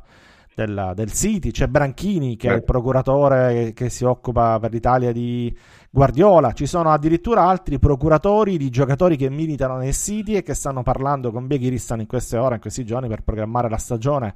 della, 0.55 0.93
del 0.93 1.11
City 1.11 1.51
c'è 1.51 1.67
Branchini 1.67 2.35
che 2.35 2.49
è 2.49 2.53
il 2.53 2.63
procuratore 2.63 3.53
che, 3.53 3.73
che 3.73 3.89
si 3.89 4.03
occupa 4.03 4.59
per 4.59 4.71
l'Italia 4.71 5.11
di 5.11 5.55
Guardiola, 5.95 6.53
ci 6.53 6.65
sono 6.65 6.89
addirittura 6.89 7.47
altri 7.47 7.77
procuratori 7.77 8.57
di 8.57 8.71
giocatori 8.71 9.15
che 9.15 9.29
militano 9.29 9.77
nel 9.77 9.93
City 9.93 10.33
e 10.33 10.41
che 10.41 10.55
stanno 10.55 10.81
parlando 10.81 11.31
con 11.31 11.45
Beghiristan 11.45 11.99
in 11.99 12.07
queste 12.07 12.35
ore, 12.35 12.55
in 12.55 12.61
questi 12.61 12.83
giorni 12.83 13.07
per 13.07 13.21
programmare 13.21 13.69
la 13.69 13.77
stagione. 13.77 14.33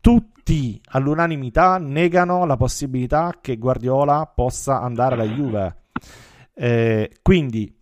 Tutti 0.00 0.80
all'unanimità 0.92 1.76
negano 1.76 2.46
la 2.46 2.56
possibilità 2.56 3.34
che 3.42 3.58
Guardiola 3.58 4.24
possa 4.34 4.80
andare 4.80 5.16
alla 5.16 5.24
Juve. 5.24 5.76
Eh, 6.54 7.10
quindi 7.20 7.75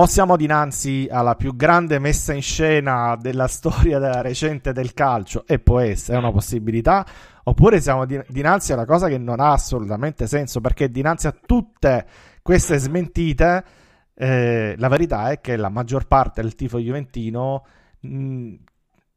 o 0.00 0.06
siamo 0.06 0.36
dinanzi 0.36 1.08
alla 1.10 1.34
più 1.34 1.56
grande 1.56 1.98
messa 1.98 2.32
in 2.32 2.40
scena 2.42 3.16
della 3.20 3.48
storia 3.48 3.98
della 3.98 4.20
recente 4.20 4.72
del 4.72 4.94
calcio, 4.94 5.44
e 5.44 5.58
può 5.58 5.80
essere, 5.80 6.18
una 6.18 6.30
possibilità, 6.30 7.04
oppure 7.42 7.80
siamo 7.80 8.04
di- 8.06 8.22
dinanzi 8.28 8.70
a 8.70 8.76
una 8.76 8.84
cosa 8.84 9.08
che 9.08 9.18
non 9.18 9.40
ha 9.40 9.50
assolutamente 9.50 10.28
senso, 10.28 10.60
perché 10.60 10.88
dinanzi 10.88 11.26
a 11.26 11.34
tutte 11.44 12.06
queste 12.42 12.78
smentite, 12.78 13.64
eh, 14.14 14.76
la 14.78 14.86
verità 14.86 15.30
è 15.30 15.40
che 15.40 15.56
la 15.56 15.68
maggior 15.68 16.06
parte 16.06 16.42
del 16.42 16.54
tifo 16.54 16.78
juventino 16.78 17.66
mh, 17.98 18.54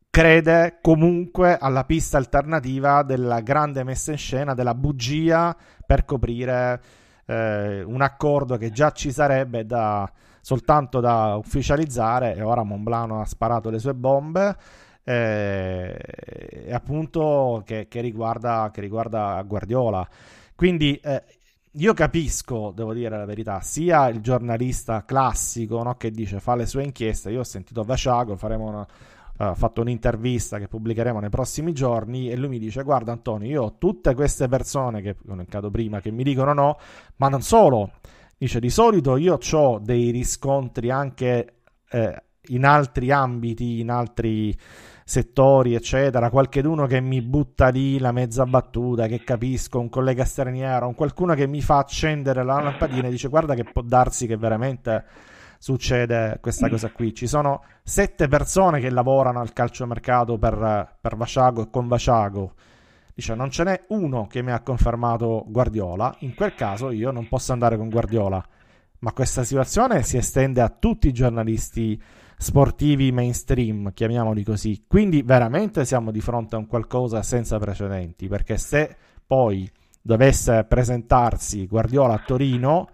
crede 0.10 0.80
comunque 0.82 1.60
alla 1.60 1.84
pista 1.84 2.18
alternativa 2.18 3.04
della 3.04 3.42
grande 3.42 3.84
messa 3.84 4.14
in 4.14 4.18
scena, 4.18 4.56
della 4.56 4.74
bugia 4.74 5.56
per 5.86 6.06
coprire 6.06 6.82
eh, 7.28 7.84
un 7.84 8.02
accordo 8.02 8.58
che 8.58 8.72
già 8.72 8.90
ci 8.90 9.12
sarebbe 9.12 9.64
da 9.64 10.12
soltanto 10.42 11.00
da 11.00 11.36
ufficializzare 11.36 12.36
e 12.36 12.42
ora 12.42 12.64
Monblano 12.64 13.22
ha 13.22 13.26
sparato 13.26 13.70
le 13.70 13.80
sue 13.80 13.94
bombe 13.94 14.56
eh, 15.04 15.98
e 16.66 16.74
appunto 16.74 17.64
che, 17.66 17.88
che, 17.88 18.02
riguarda, 18.02 18.70
che 18.74 18.82
riguarda 18.82 19.42
Guardiola 19.46 20.08
quindi 20.56 20.96
eh, 20.98 21.24
io 21.76 21.94
capisco, 21.94 22.72
devo 22.76 22.94
dire 22.94 23.18
la 23.18 23.26
verità, 23.26 23.62
sia 23.62 24.10
il 24.10 24.20
giornalista 24.20 25.06
classico 25.06 25.82
no, 25.82 25.96
che 25.96 26.12
dice 26.12 26.40
fa 26.40 26.54
le 26.56 26.66
sue 26.66 26.84
inchieste. 26.84 27.32
Io 27.32 27.40
ho 27.40 27.44
sentito 27.44 27.84
Vasciago, 27.84 28.36
faremo 28.36 28.68
una, 28.68 28.86
uh, 29.50 29.56
fatto 29.56 29.82
un'intervista 29.82 30.60
che 30.60 30.68
pubblicheremo 30.68 31.20
nei 31.20 31.30
prossimi 31.30 31.72
giorni 31.74 32.30
e 32.30 32.36
lui 32.36 32.50
mi 32.50 32.60
dice 32.60 32.84
guarda 32.84 33.14
Antonio, 33.14 33.50
io 33.50 33.64
ho 33.64 33.76
tutte 33.78 34.14
queste 34.14 34.48
persone 34.50 35.02
che 35.02 35.16
ho 35.28 35.34
elencato 35.34 35.72
prima 35.72 36.02
che 36.02 36.12
mi 36.12 36.24
dicono 36.24 36.54
no, 36.54 36.78
ma 37.16 37.30
non 37.30 37.42
solo, 37.42 37.94
Dice 38.42 38.60
di 38.60 38.72
solito 38.72 39.18
io 39.18 39.38
ho 39.52 39.78
dei 39.78 40.10
riscontri 40.10 40.90
anche 40.90 41.58
eh, 41.92 42.24
in 42.48 42.66
altri 42.66 43.12
ambiti, 43.12 43.82
in 43.82 43.92
altri 43.92 44.58
settori, 45.06 45.76
eccetera. 45.76 46.32
Qualcheduno 46.32 46.88
che 46.88 47.02
mi 47.02 47.22
butta 47.22 47.68
lì 47.68 48.00
la 48.00 48.12
mezza 48.12 48.46
battuta, 48.46 49.06
che 49.06 49.24
capisco, 49.24 49.80
un 49.80 49.90
collega 49.90 50.26
straniero, 50.26 50.88
un 50.88 50.96
qualcuno 50.96 51.36
che 51.36 51.46
mi 51.46 51.62
fa 51.62 51.78
accendere 51.78 52.44
la 52.44 52.60
lampadina 52.60 53.10
e 53.10 53.12
dice 53.12 53.28
guarda 53.28 53.54
che 53.54 53.64
può 53.64 53.84
darsi 53.84 54.26
che 54.26 54.38
veramente 54.38 55.06
succede 55.60 56.40
questa 56.42 56.68
cosa 56.68 56.90
qui. 56.90 57.14
Ci 57.14 57.28
sono 57.28 57.64
sette 57.84 58.28
persone 58.28 58.80
che 58.80 58.90
lavorano 58.90 59.40
al 59.40 59.54
calciomercato 59.54 60.40
per, 60.40 60.98
per 61.00 61.16
Vasciago 61.16 61.62
e 61.62 61.70
con 61.70 61.88
Vasciago 61.88 62.54
Dice 63.14 63.36
non 63.36 63.50
ce 63.50 63.64
n'è 63.64 63.84
uno 63.90 64.28
che 64.28 64.42
mi 64.42 64.52
ha 64.52 64.62
confermato 64.62 65.44
Guardiola, 65.48 66.16
in 66.20 66.34
quel 66.34 66.56
caso 66.56 66.92
io 66.92 67.12
non 67.12 67.28
posso 67.28 67.52
andare 67.52 67.78
con 67.78 67.90
Guardiola. 67.90 68.44
Ma 69.00 69.14
questa 69.14 69.44
situazione 69.44 70.04
si 70.04 70.18
estende 70.18 70.62
a 70.62 70.70
tutti 70.70 71.08
i 71.08 71.14
giornalisti 71.14 72.00
sportivi 72.38 73.12
mainstream, 73.12 73.94
chiamiamoli 73.94 74.44
così. 74.44 74.86
Quindi 74.88 75.22
veramente 75.22 75.86
siamo 75.86 76.12
di 76.12 76.22
fronte 76.22 76.56
a 76.56 76.60
un 76.60 76.68
qualcosa 76.68 77.22
senza 77.22 77.58
precedenti, 77.60 78.28
perché 78.28 78.58
se 78.58 78.96
poi 79.26 79.70
dovesse 80.02 80.64
presentarsi 80.66 81.68
Guardiola 81.68 82.14
a 82.14 82.24
Torino, 82.26 82.90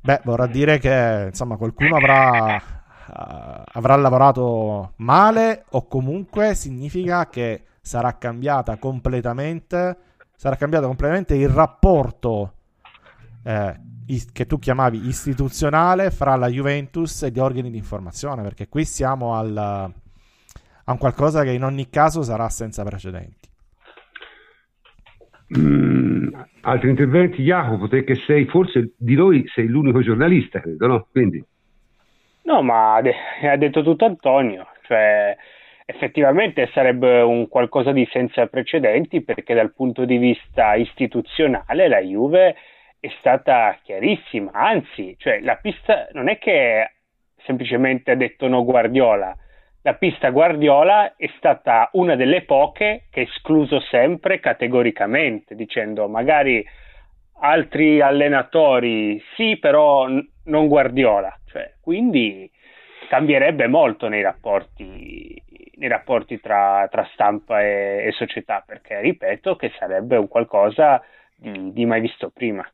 beh, 0.00 0.20
vorrà 0.24 0.46
dire 0.46 0.78
che 0.78 1.26
insomma 1.28 1.56
qualcuno 1.56 1.96
avrà, 1.96 2.56
uh, 2.56 3.62
avrà 3.72 3.96
lavorato 3.96 4.92
male 4.96 5.64
o 5.70 5.86
comunque 5.86 6.54
significa 6.54 7.28
che 7.28 7.64
sarà 7.88 8.18
cambiata 8.18 8.76
completamente, 8.76 9.96
sarà 10.36 10.56
cambiato 10.56 10.86
completamente 10.86 11.34
il 11.36 11.48
rapporto 11.48 12.52
eh, 13.42 13.80
che 14.30 14.46
tu 14.46 14.58
chiamavi 14.58 15.06
istituzionale 15.06 16.10
fra 16.10 16.36
la 16.36 16.48
Juventus 16.48 17.22
e 17.22 17.30
gli 17.30 17.38
organi 17.38 17.70
di 17.70 17.78
informazione, 17.78 18.42
perché 18.42 18.68
qui 18.68 18.84
siamo 18.84 19.34
al, 19.34 19.56
a 19.56 20.92
un 20.92 20.98
qualcosa 20.98 21.42
che 21.44 21.52
in 21.52 21.64
ogni 21.64 21.88
caso 21.88 22.20
sarà 22.20 22.50
senza 22.50 22.84
precedenti. 22.84 23.48
Mm, 25.58 26.28
altri 26.60 26.90
interventi, 26.90 27.42
Jacopo, 27.42 27.88
te 27.88 28.04
che 28.04 28.16
sei 28.16 28.44
forse 28.48 28.92
di 28.98 29.14
noi 29.14 29.48
sei 29.54 29.66
l'unico 29.66 30.02
giornalista, 30.02 30.60
credo, 30.60 30.86
no? 30.86 31.06
Quindi... 31.10 31.42
No, 32.42 32.60
ma 32.60 32.96
ha 32.96 33.56
detto 33.56 33.82
tutto 33.82 34.04
Antonio, 34.04 34.66
cioè 34.82 35.34
effettivamente 35.90 36.68
sarebbe 36.74 37.22
un 37.22 37.48
qualcosa 37.48 37.92
di 37.92 38.06
senza 38.12 38.46
precedenti 38.46 39.22
perché 39.22 39.54
dal 39.54 39.72
punto 39.72 40.04
di 40.04 40.18
vista 40.18 40.74
istituzionale 40.74 41.88
la 41.88 42.00
Juve 42.00 42.56
è 43.00 43.08
stata 43.18 43.78
chiarissima, 43.82 44.50
anzi, 44.52 45.14
cioè 45.18 45.40
la 45.40 45.56
pista 45.56 46.08
non 46.12 46.28
è 46.28 46.36
che 46.36 46.90
semplicemente 47.42 48.10
ha 48.10 48.16
detto 48.16 48.48
no 48.48 48.64
Guardiola, 48.64 49.34
la 49.80 49.94
pista 49.94 50.28
Guardiola 50.28 51.16
è 51.16 51.30
stata 51.38 51.88
una 51.92 52.16
delle 52.16 52.42
poche 52.42 53.04
che 53.10 53.20
ha 53.20 53.22
escluso 53.22 53.80
sempre 53.80 54.40
categoricamente, 54.40 55.54
dicendo 55.54 56.06
magari 56.06 56.62
altri 57.40 58.02
allenatori 58.02 59.18
sì, 59.36 59.56
però 59.56 60.06
n- 60.06 60.28
non 60.44 60.68
Guardiola. 60.68 61.34
Cioè, 61.46 61.76
quindi 61.80 62.50
cambierebbe 63.08 63.66
molto 63.66 64.08
nei 64.08 64.22
rapporti, 64.22 65.42
nei 65.74 65.88
rapporti 65.88 66.40
tra, 66.40 66.86
tra, 66.90 67.08
stampa 67.12 67.62
e, 67.62 68.06
e, 68.06 68.12
società, 68.12 68.62
perché 68.64 69.00
ripeto 69.00 69.56
che 69.56 69.72
sarebbe 69.78 70.16
un 70.16 70.28
qualcosa 70.28 71.02
di, 71.34 71.72
di 71.72 71.86
mai 71.86 72.00
visto 72.00 72.30
prima. 72.30 72.68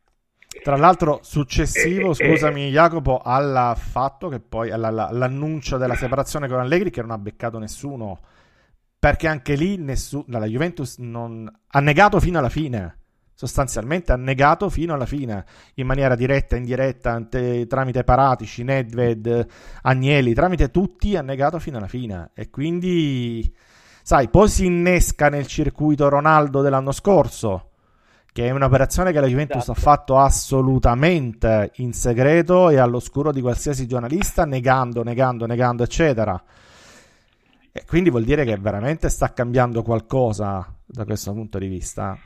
Tra 0.62 0.76
l'altro, 0.76 1.18
successivo, 1.22 2.10
eh, 2.10 2.14
scusami, 2.14 2.66
eh, 2.66 2.70
Jacopo, 2.70 3.20
al 3.24 3.74
fatto 3.76 4.28
che 4.28 4.40
poi 4.40 4.70
all'annuncio 4.70 5.78
della 5.78 5.94
separazione 5.94 6.48
con 6.48 6.60
Allegri, 6.60 6.90
che 6.90 7.00
non 7.00 7.10
ha 7.10 7.18
beccato 7.18 7.58
nessuno, 7.58 8.20
perché 8.98 9.26
anche 9.26 9.54
lì 9.54 9.76
nessuno, 9.76 10.24
la 10.28 10.46
Juventus 10.46 10.98
non, 10.98 11.50
ha 11.68 11.80
negato 11.80 12.20
fino 12.20 12.38
alla 12.38 12.48
fine 12.48 12.98
sostanzialmente 13.34 14.12
ha 14.12 14.16
negato 14.16 14.70
fino 14.70 14.94
alla 14.94 15.06
fine, 15.06 15.44
in 15.74 15.86
maniera 15.86 16.14
diretta, 16.14 16.56
indiretta, 16.56 17.10
ante, 17.12 17.66
tramite 17.66 18.04
Paratici, 18.04 18.62
Nedved, 18.62 19.46
Agnelli, 19.82 20.34
tramite 20.34 20.70
tutti 20.70 21.16
ha 21.16 21.22
negato 21.22 21.58
fino 21.58 21.76
alla 21.76 21.88
fine. 21.88 22.30
E 22.34 22.48
quindi, 22.50 23.52
sai, 24.02 24.28
poi 24.28 24.48
si 24.48 24.66
innesca 24.66 25.28
nel 25.28 25.46
circuito 25.46 26.08
Ronaldo 26.08 26.62
dell'anno 26.62 26.92
scorso, 26.92 27.70
che 28.32 28.46
è 28.46 28.50
un'operazione 28.50 29.12
che 29.12 29.20
la 29.20 29.26
Juventus 29.26 29.62
esatto. 29.62 29.78
ha 29.78 29.82
fatto 29.82 30.18
assolutamente 30.18 31.72
in 31.76 31.92
segreto 31.92 32.70
e 32.70 32.78
all'oscuro 32.78 33.32
di 33.32 33.40
qualsiasi 33.40 33.86
giornalista, 33.86 34.44
negando, 34.44 35.02
negando, 35.02 35.46
negando, 35.46 35.82
eccetera. 35.82 36.40
E 37.76 37.84
quindi 37.86 38.10
vuol 38.10 38.22
dire 38.22 38.44
che 38.44 38.56
veramente 38.56 39.08
sta 39.08 39.32
cambiando 39.32 39.82
qualcosa 39.82 40.72
da 40.86 41.04
questo 41.04 41.32
punto 41.32 41.58
di 41.58 41.66
vista 41.66 42.16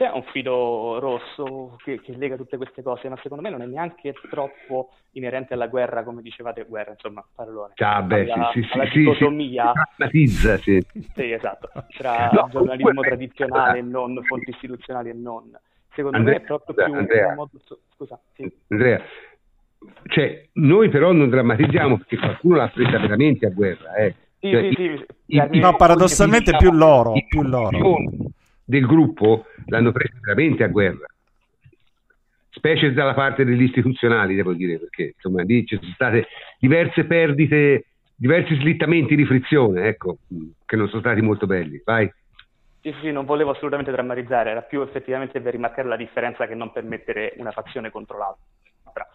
c'è 0.00 0.10
un 0.10 0.22
filo 0.32 0.98
rosso 0.98 1.76
che, 1.84 2.00
che, 2.00 2.16
lega 2.16 2.36
tutte 2.36 2.56
queste 2.56 2.82
cose, 2.82 3.10
ma 3.10 3.18
secondo 3.22 3.42
me 3.42 3.50
non 3.50 3.60
è 3.60 3.66
neanche 3.66 4.14
troppo 4.30 4.92
inerente 5.10 5.52
alla 5.52 5.66
guerra, 5.66 6.04
come 6.04 6.22
dicevate, 6.22 6.64
guerra, 6.64 6.92
insomma, 6.92 7.22
parolone. 7.34 7.74
Ah, 7.76 8.00
beh, 8.00 8.32
alla, 8.32 8.50
sì, 8.54 8.62
sì, 8.62 8.72
alla 8.72 8.86
sì, 8.86 8.98
dicotomia. 8.98 9.72
Sì, 10.08 10.26
sì. 10.26 10.86
sì, 11.14 11.32
esatto, 11.32 11.68
tra 11.98 12.30
no, 12.32 12.48
giornalismo 12.50 12.88
comunque, 12.88 13.08
tradizionale 13.08 13.78
e 13.80 13.82
non, 13.82 14.18
fonti 14.24 14.48
istituzionali 14.48 15.10
e 15.10 15.12
non. 15.12 15.50
Secondo 15.92 16.16
Andrea, 16.16 16.38
me 16.38 16.44
è 16.44 16.46
proprio 16.46 16.74
più 16.74 16.94
Andrea, 16.94 17.28
un 17.28 17.34
modo... 17.34 17.50
Scusa, 17.94 18.18
sì. 18.32 18.50
Andrea, 18.68 19.02
cioè, 20.06 20.48
noi 20.52 20.88
però 20.88 21.12
non 21.12 21.28
drammatizziamo 21.28 21.98
perché 21.98 22.16
qualcuno 22.16 22.56
l'ha 22.56 22.68
presa 22.68 22.98
veramente 22.98 23.44
a 23.44 23.50
guerra, 23.50 23.96
eh. 23.96 24.14
Sì, 24.38 24.50
cioè, 24.50 24.70
sì, 24.72 24.74
sì. 24.74 25.06
I, 25.36 25.48
i, 25.50 25.58
no, 25.58 25.76
paradossalmente 25.76 26.56
più 26.56 26.72
loro, 26.72 27.12
più 27.28 27.42
loro 27.42 28.08
del 28.70 28.86
gruppo 28.86 29.46
l'hanno 29.66 29.90
preso 29.90 30.16
veramente 30.20 30.62
a 30.62 30.68
guerra, 30.68 31.06
specie 32.50 32.92
dalla 32.92 33.14
parte 33.14 33.44
degli 33.44 33.64
istituzionali, 33.64 34.36
devo 34.36 34.52
dire, 34.52 34.78
perché 34.78 35.12
insomma 35.16 35.42
lì 35.42 35.66
ci 35.66 35.76
sono 35.76 35.92
state 35.92 36.28
diverse 36.58 37.04
perdite, 37.04 37.86
diversi 38.14 38.54
slittamenti 38.54 39.16
di 39.16 39.26
frizione, 39.26 39.88
ecco, 39.88 40.18
che 40.64 40.76
non 40.76 40.88
sono 40.88 41.00
stati 41.00 41.20
molto 41.20 41.46
belli. 41.46 41.82
Vai. 41.84 42.10
Sì, 42.80 42.94
sì, 43.02 43.10
non 43.10 43.26
volevo 43.26 43.50
assolutamente 43.50 43.90
drammatizzare, 43.90 44.50
era 44.50 44.62
più 44.62 44.80
effettivamente 44.82 45.40
per 45.40 45.52
rimarcare 45.52 45.88
la 45.88 45.96
differenza 45.96 46.46
che 46.46 46.54
non 46.54 46.70
per 46.72 46.84
mettere 46.84 47.34
una 47.36 47.50
fazione 47.50 47.90
contro 47.90 48.16
l'altra. 48.18 49.06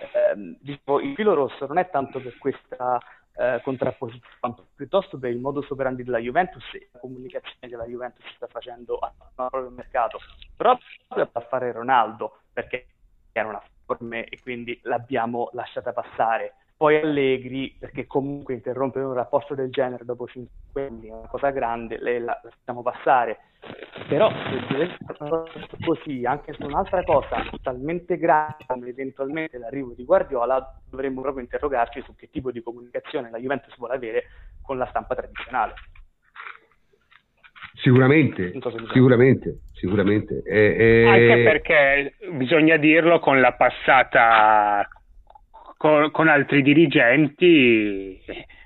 Eh, 0.00 0.56
dicevo, 0.60 1.00
il 1.00 1.14
filo 1.14 1.34
rosso 1.34 1.66
non 1.66 1.78
è 1.78 1.88
tanto 1.88 2.20
per 2.20 2.36
questa 2.36 3.00
eh, 3.34 3.60
contrapposizione, 3.62 4.54
piuttosto 4.74 5.18
per 5.18 5.30
il 5.30 5.38
modus 5.38 5.68
operandi 5.70 6.04
della 6.04 6.18
Juventus 6.18 6.64
e 6.74 6.88
la 6.92 6.98
comunicazione 6.98 7.68
che 7.68 7.76
la 7.76 7.86
Juventus 7.86 8.24
sta 8.34 8.46
facendo 8.46 8.98
al 8.98 9.12
proprio 9.34 9.70
mercato, 9.70 10.18
proprio 10.56 11.28
a 11.32 11.40
fare 11.40 11.72
Ronaldo, 11.72 12.40
perché 12.52 12.86
era 13.32 13.48
una 13.48 13.62
forma 13.84 14.18
e 14.18 14.38
quindi 14.42 14.78
l'abbiamo 14.82 15.50
lasciata 15.52 15.92
passare 15.92 16.54
poi 16.82 16.96
Allegri, 16.96 17.76
perché 17.78 18.08
comunque 18.08 18.54
interrompere 18.54 19.04
un 19.04 19.12
rapporto 19.12 19.54
del 19.54 19.70
genere 19.70 20.04
dopo 20.04 20.26
5 20.26 20.84
anni 20.84 21.06
è 21.06 21.12
una 21.12 21.28
cosa 21.28 21.50
grande, 21.50 21.96
le 22.00 22.18
la 22.18 22.40
lasciamo 22.42 22.82
passare. 22.82 23.38
Però 24.08 24.28
se 24.28 24.96
così, 25.84 26.24
anche 26.26 26.52
su 26.54 26.64
un'altra 26.64 27.04
cosa 27.04 27.36
talmente 27.62 28.18
grande 28.18 28.64
come 28.66 28.88
eventualmente 28.88 29.58
l'arrivo 29.58 29.92
di 29.94 30.04
Guardiola, 30.04 30.76
dovremmo 30.90 31.20
proprio 31.20 31.44
interrogarci 31.44 32.02
su 32.02 32.16
che 32.16 32.28
tipo 32.28 32.50
di 32.50 32.60
comunicazione 32.60 33.30
la 33.30 33.38
Juventus 33.38 33.76
vuole 33.76 33.94
avere 33.94 34.24
con 34.60 34.76
la 34.76 34.86
stampa 34.86 35.14
tradizionale. 35.14 35.74
Sicuramente, 37.74 38.58
so 38.58 38.72
sicuramente, 38.92 39.60
sicuramente. 39.72 40.42
Eh, 40.44 40.74
eh... 40.76 41.06
Anche 41.06 41.42
perché 41.44 42.14
bisogna 42.32 42.76
dirlo 42.76 43.20
con 43.20 43.40
la 43.40 43.52
passata 43.52 44.84
con, 45.82 46.12
con 46.12 46.28
altri 46.28 46.62
dirigenti 46.62 48.16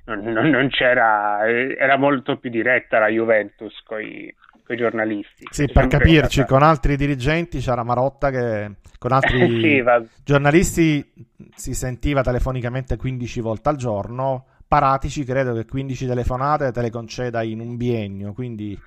non, 0.04 0.20
non, 0.20 0.50
non, 0.50 0.68
c'era, 0.68 1.48
era 1.48 1.96
molto 1.96 2.36
più 2.36 2.50
diretta 2.50 2.98
la 2.98 3.08
Juventus 3.08 3.72
con 3.86 4.02
i 4.02 4.34
giornalisti. 4.76 5.46
Sì, 5.48 5.66
per 5.72 5.86
capirci, 5.86 6.44
con 6.44 6.62
altri 6.62 6.94
dirigenti 6.94 7.60
c'era 7.60 7.82
Marotta 7.84 8.30
che 8.30 8.72
con 8.98 9.12
altri 9.12 9.48
sì, 9.48 9.82
giornalisti 10.22 11.10
si 11.54 11.72
sentiva 11.72 12.20
telefonicamente 12.20 12.98
15 12.98 13.40
volte 13.40 13.70
al 13.70 13.76
giorno. 13.76 14.44
Paratici 14.68 15.24
credo 15.24 15.54
che 15.54 15.64
15 15.64 16.06
telefonate 16.06 16.70
te 16.70 16.82
le 16.82 16.90
conceda 16.90 17.42
in 17.42 17.60
un 17.60 17.78
biennio, 17.78 18.34
quindi 18.34 18.78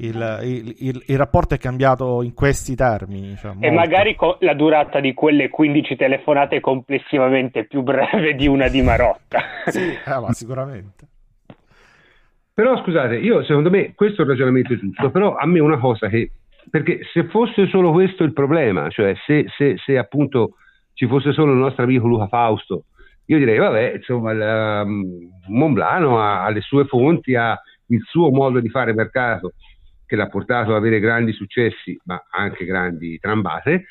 il, 0.00 0.40
il, 0.42 0.74
il, 0.78 1.02
il, 1.06 1.18
rapporto 1.18 1.54
è 1.54 1.58
cambiato 1.58 2.22
in 2.22 2.32
questi 2.34 2.74
termini. 2.74 3.36
Cioè 3.36 3.52
e 3.58 3.70
magari 3.70 4.14
co- 4.14 4.38
la 4.40 4.54
durata 4.54 5.00
di 5.00 5.12
quelle 5.12 5.48
15 5.48 5.96
telefonate 5.96 6.56
è 6.56 6.60
complessivamente 6.60 7.64
più 7.64 7.82
breve 7.82 8.34
di 8.34 8.46
una 8.46 8.68
di 8.68 8.82
Marotta. 8.82 9.40
sì, 9.68 9.90
eh, 9.90 10.18
ma 10.20 10.32
sicuramente. 10.32 11.06
Però 12.54 12.76
scusate, 12.82 13.16
io 13.16 13.42
secondo 13.44 13.70
me 13.70 13.94
questo 13.94 14.22
è 14.22 14.24
un 14.24 14.30
ragionamento 14.30 14.76
giusto, 14.76 15.10
però 15.10 15.34
a 15.36 15.46
me 15.46 15.60
una 15.60 15.78
cosa 15.78 16.08
che, 16.08 16.30
perché 16.68 17.00
se 17.12 17.24
fosse 17.24 17.66
solo 17.68 17.90
questo 17.90 18.22
il 18.22 18.32
problema, 18.32 18.90
cioè 18.90 19.14
se, 19.26 19.46
se, 19.56 19.76
se 19.78 19.96
appunto 19.96 20.56
ci 20.92 21.06
fosse 21.06 21.32
solo 21.32 21.52
il 21.52 21.58
nostro 21.58 21.84
amico 21.84 22.06
Luca 22.06 22.26
Fausto, 22.26 22.84
io 23.26 23.38
direi 23.38 23.56
vabbè, 23.56 23.94
insomma, 23.96 24.32
il, 24.32 24.82
um, 24.84 25.30
Monblano 25.48 26.20
ha, 26.20 26.44
ha 26.44 26.50
le 26.50 26.60
sue 26.60 26.84
fonti, 26.84 27.34
ha 27.34 27.58
il 27.86 28.02
suo 28.06 28.30
modo 28.30 28.60
di 28.60 28.68
fare 28.68 28.92
mercato 28.92 29.54
che 30.10 30.16
l'ha 30.16 30.26
portato 30.26 30.70
ad 30.70 30.76
avere 30.76 30.98
grandi 30.98 31.32
successi, 31.32 31.96
ma 32.06 32.20
anche 32.30 32.64
grandi 32.64 33.16
trambate, 33.20 33.84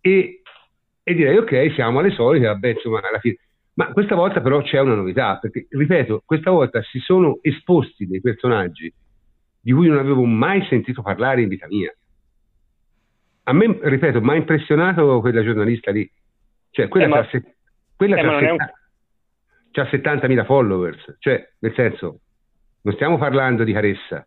e, 0.00 0.42
e 1.04 1.14
direi 1.14 1.36
ok, 1.36 1.72
siamo 1.74 2.00
alle 2.00 2.10
solite, 2.10 2.46
vabbè, 2.46 2.68
insomma, 2.70 2.98
alla 2.98 3.20
fine. 3.20 3.36
Ma 3.74 3.92
questa 3.92 4.16
volta 4.16 4.40
però 4.40 4.60
c'è 4.60 4.80
una 4.80 4.96
novità, 4.96 5.38
perché, 5.38 5.68
ripeto, 5.70 6.24
questa 6.26 6.50
volta 6.50 6.82
si 6.82 6.98
sono 6.98 7.38
esposti 7.42 8.08
dei 8.08 8.20
personaggi 8.20 8.92
di 9.60 9.70
cui 9.70 9.86
non 9.86 9.98
avevo 9.98 10.24
mai 10.24 10.66
sentito 10.66 11.00
parlare 11.00 11.42
in 11.42 11.48
vita 11.48 11.68
mia. 11.68 11.94
A 13.44 13.52
me, 13.52 13.78
ripeto, 13.80 14.20
mi 14.20 14.30
ha 14.30 14.34
impressionato 14.34 15.20
quella 15.20 15.44
giornalista 15.44 15.92
lì. 15.92 16.10
Cioè, 16.70 16.88
quella, 16.88 17.06
eh, 17.06 17.08
ma... 17.08 17.28
se... 17.30 17.54
quella 17.94 18.16
eh, 18.16 18.50
un... 18.50 18.56
70.000 19.72 20.44
followers. 20.44 21.16
Cioè, 21.20 21.52
nel 21.60 21.72
senso, 21.74 22.18
non 22.82 22.94
stiamo 22.94 23.16
parlando 23.16 23.62
di 23.62 23.72
Caressa, 23.72 24.26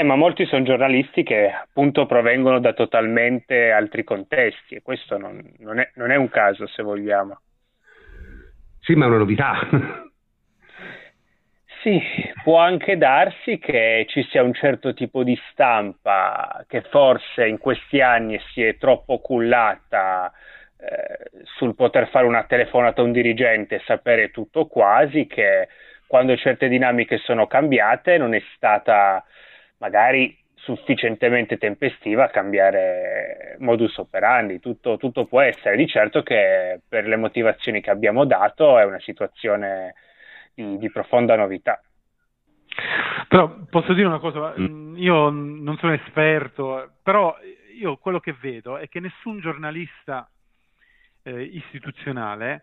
eh, 0.00 0.02
ma 0.02 0.16
molti 0.16 0.46
sono 0.46 0.64
giornalisti 0.64 1.22
che 1.22 1.50
appunto 1.50 2.06
provengono 2.06 2.58
da 2.58 2.72
totalmente 2.72 3.70
altri 3.70 4.02
contesti 4.02 4.76
e 4.76 4.82
questo 4.82 5.18
non, 5.18 5.42
non, 5.58 5.78
è, 5.78 5.90
non 5.96 6.10
è 6.10 6.16
un 6.16 6.30
caso 6.30 6.66
se 6.66 6.82
vogliamo. 6.82 7.38
Sì, 8.80 8.94
ma 8.94 9.04
è 9.04 9.08
una 9.08 9.18
novità. 9.18 9.58
Sì, 11.82 11.98
può 12.42 12.58
anche 12.58 12.98
darsi 12.98 13.58
che 13.58 14.04
ci 14.08 14.22
sia 14.24 14.42
un 14.42 14.52
certo 14.52 14.92
tipo 14.92 15.22
di 15.22 15.38
stampa 15.50 16.62
che 16.68 16.82
forse 16.82 17.46
in 17.46 17.56
questi 17.56 18.02
anni 18.02 18.38
si 18.52 18.62
è 18.62 18.76
troppo 18.76 19.18
cullata 19.18 20.30
eh, 20.78 21.42
sul 21.56 21.74
poter 21.74 22.08
fare 22.08 22.26
una 22.26 22.44
telefonata 22.44 23.00
a 23.00 23.04
un 23.04 23.12
dirigente 23.12 23.76
e 23.76 23.82
sapere 23.86 24.30
tutto 24.30 24.66
quasi, 24.66 25.26
che 25.26 25.68
quando 26.06 26.36
certe 26.36 26.68
dinamiche 26.68 27.18
sono 27.18 27.46
cambiate 27.46 28.18
non 28.18 28.34
è 28.34 28.42
stata 28.54 29.24
magari 29.80 30.36
sufficientemente 30.54 31.56
tempestiva 31.56 32.24
a 32.24 32.30
cambiare 32.30 33.56
modus 33.60 33.96
operandi, 33.96 34.60
tutto, 34.60 34.96
tutto, 34.98 35.24
può 35.24 35.40
essere, 35.40 35.76
di 35.76 35.86
certo 35.86 36.22
che 36.22 36.80
per 36.86 37.06
le 37.06 37.16
motivazioni 37.16 37.80
che 37.80 37.90
abbiamo 37.90 38.24
dato 38.24 38.78
è 38.78 38.84
una 38.84 39.00
situazione 39.00 39.94
di, 40.54 40.76
di 40.78 40.90
profonda 40.90 41.34
novità. 41.34 41.82
Però 43.28 43.56
posso 43.70 43.94
dire 43.94 44.06
una 44.06 44.18
cosa, 44.18 44.54
mm. 44.58 44.96
io 44.96 45.30
non 45.30 45.76
sono 45.78 45.92
esperto, 45.94 46.92
però 47.02 47.36
io 47.78 47.96
quello 47.96 48.20
che 48.20 48.36
vedo 48.38 48.76
è 48.76 48.88
che 48.88 49.00
nessun 49.00 49.40
giornalista 49.40 50.28
eh, 51.22 51.42
istituzionale 51.42 52.60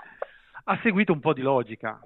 ha 0.66 0.80
seguito 0.84 1.14
un 1.14 1.20
po' 1.20 1.34
di 1.34 1.42
logica, 1.42 2.00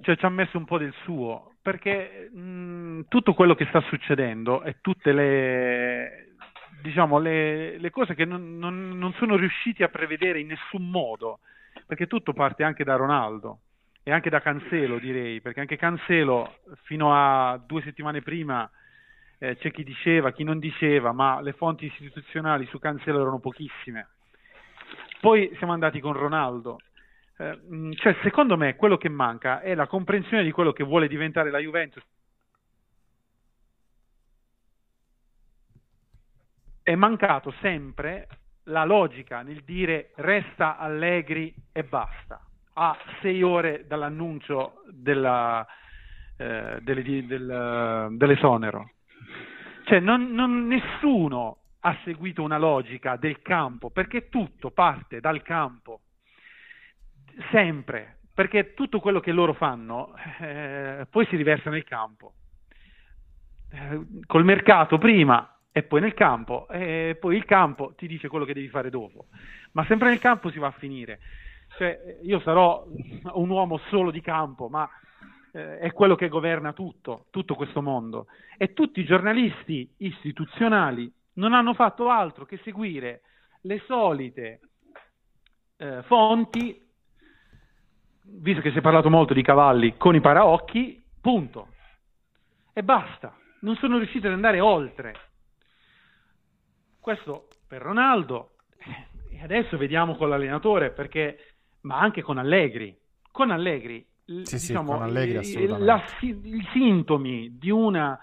cioè 0.00 0.16
ci 0.16 0.24
ha 0.24 0.30
messo 0.30 0.58
un 0.58 0.64
po' 0.64 0.78
del 0.78 0.94
suo, 1.04 1.51
perché 1.62 2.28
mh, 2.30 3.06
tutto 3.08 3.34
quello 3.34 3.54
che 3.54 3.66
sta 3.66 3.80
succedendo 3.82 4.62
e 4.64 4.76
tutte 4.80 5.12
le, 5.12 6.34
diciamo, 6.82 7.18
le, 7.18 7.78
le 7.78 7.90
cose 7.90 8.14
che 8.14 8.24
non, 8.24 8.58
non, 8.58 8.98
non, 8.98 9.12
sono 9.14 9.36
riusciti 9.36 9.82
a 9.82 9.88
prevedere 9.88 10.40
in 10.40 10.48
nessun 10.48 10.90
modo, 10.90 11.38
perché 11.86 12.06
tutto 12.08 12.32
parte 12.32 12.64
anche 12.64 12.82
da 12.84 12.96
Ronaldo 12.96 13.60
e 14.02 14.10
anche 14.10 14.28
da 14.28 14.40
Cancelo 14.40 14.98
direi, 14.98 15.40
perché 15.40 15.60
anche 15.60 15.76
Cancelo 15.76 16.56
fino 16.82 17.14
a 17.14 17.56
due 17.64 17.82
settimane 17.82 18.20
prima 18.20 18.68
eh, 19.38 19.56
c'è 19.56 19.70
chi 19.70 19.84
diceva, 19.84 20.32
chi 20.32 20.42
non 20.42 20.58
diceva, 20.58 21.12
ma 21.12 21.40
le 21.40 21.52
fonti 21.52 21.86
istituzionali 21.86 22.66
su 22.66 22.78
Cancelo 22.80 23.20
erano 23.20 23.38
pochissime. 23.38 24.08
Poi 25.20 25.54
siamo 25.58 25.72
andati 25.72 26.00
con 26.00 26.12
Ronaldo. 26.14 26.80
Eh, 27.36 27.94
cioè, 27.96 28.16
secondo 28.22 28.56
me 28.56 28.76
quello 28.76 28.96
che 28.96 29.08
manca 29.08 29.60
è 29.60 29.74
la 29.74 29.86
comprensione 29.86 30.42
di 30.42 30.50
quello 30.50 30.72
che 30.72 30.84
vuole 30.84 31.08
diventare 31.08 31.50
la 31.50 31.58
Juventus. 31.58 32.02
È 36.82 36.94
mancato 36.94 37.52
sempre 37.60 38.26
la 38.64 38.84
logica 38.84 39.42
nel 39.42 39.62
dire 39.64 40.12
resta 40.16 40.78
Allegri 40.78 41.54
e 41.72 41.84
basta 41.84 42.44
a 42.74 42.96
sei 43.20 43.42
ore 43.42 43.86
dall'annuncio 43.86 44.82
della, 44.90 45.66
eh, 46.36 46.78
delle, 46.80 47.26
del, 47.26 48.08
dell'esonero. 48.12 48.90
Cioè, 49.84 50.00
non, 50.00 50.32
non, 50.32 50.66
nessuno 50.66 51.58
ha 51.80 51.96
seguito 52.04 52.42
una 52.42 52.58
logica 52.58 53.16
del 53.16 53.42
campo, 53.42 53.90
perché 53.90 54.28
tutto 54.28 54.70
parte 54.70 55.20
dal 55.20 55.42
campo, 55.42 56.00
sempre, 57.50 58.18
perché 58.34 58.74
tutto 58.74 59.00
quello 59.00 59.20
che 59.20 59.32
loro 59.32 59.52
fanno 59.52 60.14
eh, 60.40 61.06
poi 61.10 61.26
si 61.26 61.36
riversa 61.36 61.70
nel 61.70 61.84
campo. 61.84 62.34
Eh, 63.70 64.00
col 64.26 64.44
mercato 64.44 64.98
prima 64.98 65.58
e 65.72 65.82
poi 65.82 66.00
nel 66.00 66.14
campo, 66.14 66.68
e 66.68 67.16
poi 67.18 67.36
il 67.36 67.44
campo 67.44 67.94
ti 67.96 68.06
dice 68.06 68.28
quello 68.28 68.44
che 68.44 68.52
devi 68.52 68.68
fare 68.68 68.90
dopo, 68.90 69.26
ma 69.72 69.84
sempre 69.86 70.08
nel 70.10 70.18
campo 70.18 70.50
si 70.50 70.58
va 70.58 70.66
a 70.66 70.72
finire 70.72 71.18
cioè, 71.76 72.18
io 72.22 72.40
sarò 72.40 72.86
un 73.32 73.48
uomo 73.48 73.78
solo 73.88 74.10
di 74.10 74.20
campo, 74.20 74.68
ma 74.68 74.88
eh, 75.52 75.78
è 75.78 75.92
quello 75.92 76.14
che 76.14 76.28
governa 76.28 76.72
tutto, 76.72 77.26
tutto 77.30 77.54
questo 77.54 77.82
mondo. 77.82 78.26
E 78.56 78.72
tutti 78.72 79.00
i 79.00 79.04
giornalisti 79.04 79.90
istituzionali 79.98 81.12
non 81.34 81.54
hanno 81.54 81.74
fatto 81.74 82.10
altro 82.10 82.44
che 82.44 82.58
seguire 82.62 83.22
le 83.62 83.82
solite 83.86 84.60
eh, 85.76 86.02
fonti, 86.02 86.80
visto 88.24 88.60
che 88.60 88.70
si 88.70 88.78
è 88.78 88.80
parlato 88.80 89.10
molto 89.10 89.34
di 89.34 89.42
cavalli, 89.42 89.96
con 89.96 90.14
i 90.14 90.20
paraocchi, 90.20 91.02
punto. 91.20 91.68
E 92.72 92.82
basta, 92.82 93.36
non 93.60 93.76
sono 93.76 93.98
riusciti 93.98 94.26
ad 94.26 94.32
andare 94.32 94.60
oltre. 94.60 95.14
Questo 96.98 97.48
per 97.66 97.82
Ronaldo, 97.82 98.56
e 99.30 99.42
adesso 99.42 99.76
vediamo 99.76 100.16
con 100.16 100.28
l'allenatore, 100.28 100.90
perché 100.90 101.38
ma 101.82 101.98
anche 101.98 102.22
con 102.22 102.38
Allegri. 102.38 102.96
Con 103.30 103.50
Allegri, 103.50 104.06
sì, 104.24 104.56
diciamo, 104.56 104.92
sì, 104.92 104.98
con 104.98 105.02
Allegri 105.02 105.66
la, 105.66 106.02
i 106.20 106.68
sintomi 106.72 107.56
di, 107.58 107.70
una, 107.70 108.18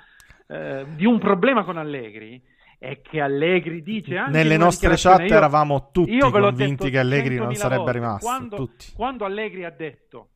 eh, 0.48 0.86
di 0.96 1.06
un 1.06 1.20
problema 1.20 1.64
con 1.64 1.78
Allegri 1.78 2.42
è 2.80 3.02
che 3.02 3.22
Allegri 3.22 3.84
dice 3.84 4.18
anche 4.18 4.32
nelle 4.32 4.58
nostre 4.58 4.96
chat 4.96 5.28
io, 5.28 5.36
eravamo 5.36 5.90
tutti 5.92 6.18
convinti 6.18 6.90
che 6.90 6.98
Allegri 6.98 7.36
non 7.36 7.54
sarebbe 7.54 7.84
volte. 7.84 7.92
rimasto 7.92 8.26
quando, 8.26 8.70
quando, 8.96 9.26
Allegri 9.26 9.66
ha 9.66 9.70
detto 9.70 10.30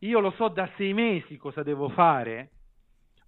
io 0.00 0.18
lo 0.18 0.32
so 0.32 0.48
da 0.48 0.68
sei 0.76 0.92
mesi 0.92 1.36
cosa 1.36 1.62
devo 1.62 1.88
fare 1.88 2.50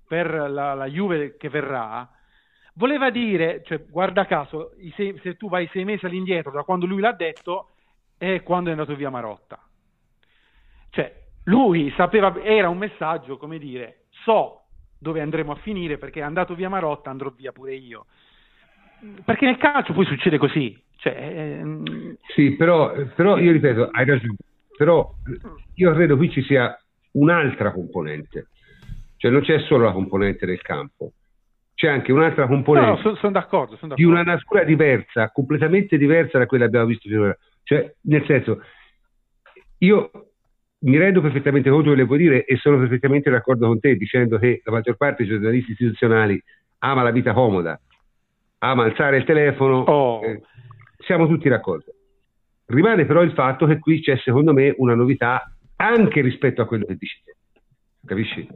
per 0.07 0.51
la, 0.51 0.75
la 0.75 0.87
Juve 0.87 1.37
che 1.37 1.49
verrà 1.49 2.11
voleva 2.77 3.11
dire, 3.11 3.62
cioè, 3.64 3.85
guarda 3.87 4.27
caso 4.27 4.73
sei, 4.95 5.19
se 5.23 5.37
tu 5.37 5.49
vai 5.49 5.69
sei 5.73 5.85
mesi 5.85 6.07
all'indietro 6.07 6.51
da 6.51 6.62
quando 6.62 6.87
lui 6.87 7.01
l'ha 7.01 7.12
detto 7.12 7.71
è 8.17 8.43
quando 8.43 8.71
è 8.71 8.73
andato 8.73 8.95
via 8.95 9.11
Marotta. 9.11 9.61
Cioè, 10.91 11.25
lui 11.45 11.93
sapeva, 11.97 12.35
era 12.43 12.69
un 12.69 12.79
messaggio, 12.79 13.37
come 13.37 13.59
dire, 13.59 14.07
so 14.25 14.62
dove 14.99 15.21
andremo 15.21 15.53
a 15.53 15.57
finire 15.57 15.99
perché 15.99 16.21
è 16.21 16.23
andato 16.23 16.55
via 16.55 16.69
Marotta, 16.69 17.11
andrò 17.11 17.31
via 17.31 17.53
pure 17.53 17.75
io. 17.75 18.07
Perché 19.25 19.47
nel 19.47 19.59
calcio 19.59 19.93
poi 19.93 20.05
succede 20.05 20.39
così. 20.39 20.77
Cioè, 20.97 21.13
ehm... 21.13 22.17
Sì, 22.35 22.57
però, 22.57 22.93
però 23.15 23.39
io 23.39 23.53
ripeto, 23.53 23.89
hai 23.93 24.05
ragione, 24.05 24.37
però 24.77 25.09
io 25.75 25.93
credo 25.93 26.17
qui 26.17 26.31
ci 26.31 26.43
sia 26.43 26.77
un'altra 27.13 27.73
componente, 27.73 28.49
cioè 29.17 29.31
non 29.31 29.43
c'è 29.43 29.61
solo 29.61 29.85
la 29.85 29.93
componente 29.93 30.47
del 30.47 30.61
campo, 30.63 31.13
c'è 31.75 31.89
anche 31.89 32.13
un'altra 32.13 32.47
componente 32.47 32.89
no, 32.89 32.97
no, 32.97 33.03
sono, 33.03 33.15
sono 33.17 33.33
d'accordo, 33.33 33.77
sono 33.77 33.95
d'accordo. 33.95 33.95
di 33.97 34.05
una 34.05 34.23
natura 34.23 34.65
diversa, 34.65 35.31
completamente 35.31 35.99
diversa 35.99 36.39
da 36.39 36.47
quella 36.47 36.65
che 36.65 36.69
abbiamo 36.71 36.87
visto 36.87 37.09
finora. 37.09 37.37
Cioè, 37.63 37.95
nel 38.03 38.25
senso, 38.27 38.63
io 39.79 40.11
mi 40.79 40.99
rendo 40.99 41.21
perfettamente 41.21 41.71
conto 41.71 41.91
che 41.91 41.97
le 41.97 42.07
puoi 42.07 42.19
dire 42.19 42.45
e 42.45 42.57
sono 42.57 42.79
perfettamente 42.79 43.31
d'accordo 43.31 43.67
con 43.67 43.81
te 43.81 43.97
dicendo 43.97 44.39
che 44.39 44.61
la 44.65 44.73
maggior 44.73 44.97
parte 44.97 45.25
dei 45.25 45.33
giornalisti 45.33 45.73
istituzionali 45.73 46.43
ama 46.79 47.03
la 47.03 47.11
vita 47.11 47.33
comoda, 47.33 47.81
ama 48.59 48.85
alzare 48.85 49.19
il 49.19 49.25
telefono, 49.25 49.79
oh. 49.81 50.25
eh, 50.25 50.43
siamo 50.99 51.27
tutti 51.27 51.49
d'accordo. 51.49 51.93
Rimane 52.67 53.05
però 53.07 53.23
il 53.23 53.33
fatto 53.33 53.67
che 53.67 53.79
qui 53.79 54.01
c'è 54.01 54.17
secondo 54.19 54.53
me 54.53 54.75
una 54.79 54.95
novità 54.95 55.51
anche 55.77 56.21
rispetto 56.21 56.63
a 56.63 56.67
quello 56.67 56.85
che 56.85 56.97
dici 56.97 57.23
te, 57.25 57.37
capisci? 58.05 58.49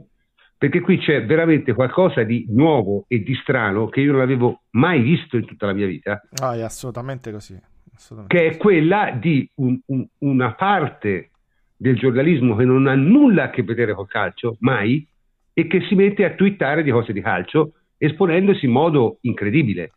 Perché 0.58 0.80
qui 0.80 0.98
c'è 0.98 1.24
veramente 1.24 1.72
qualcosa 1.72 2.22
di 2.22 2.46
nuovo 2.50 3.04
e 3.08 3.22
di 3.22 3.34
strano 3.34 3.88
che 3.88 4.00
io 4.00 4.12
non 4.12 4.20
avevo 4.20 4.62
mai 4.70 5.00
visto 5.00 5.36
in 5.36 5.46
tutta 5.46 5.66
la 5.66 5.72
mia 5.72 5.86
vita. 5.86 6.20
Ah, 6.42 6.54
è 6.54 6.60
assolutamente 6.60 7.32
così 7.32 7.58
che 8.26 8.46
è 8.46 8.56
quella 8.56 9.10
di 9.10 9.48
un, 9.56 9.78
un, 9.86 10.06
una 10.18 10.54
parte 10.54 11.30
del 11.76 11.96
giornalismo 11.96 12.56
che 12.56 12.64
non 12.64 12.86
ha 12.86 12.94
nulla 12.94 13.44
a 13.44 13.50
che 13.50 13.62
vedere 13.62 13.94
col 13.94 14.08
calcio, 14.08 14.56
mai, 14.60 15.06
e 15.52 15.66
che 15.66 15.82
si 15.82 15.94
mette 15.94 16.24
a 16.24 16.34
twittare 16.34 16.82
di 16.82 16.90
cose 16.90 17.12
di 17.12 17.20
calcio, 17.20 17.72
esponendosi 18.00 18.64
in 18.64 18.72
modo 18.72 19.18
incredibile. 19.22 19.92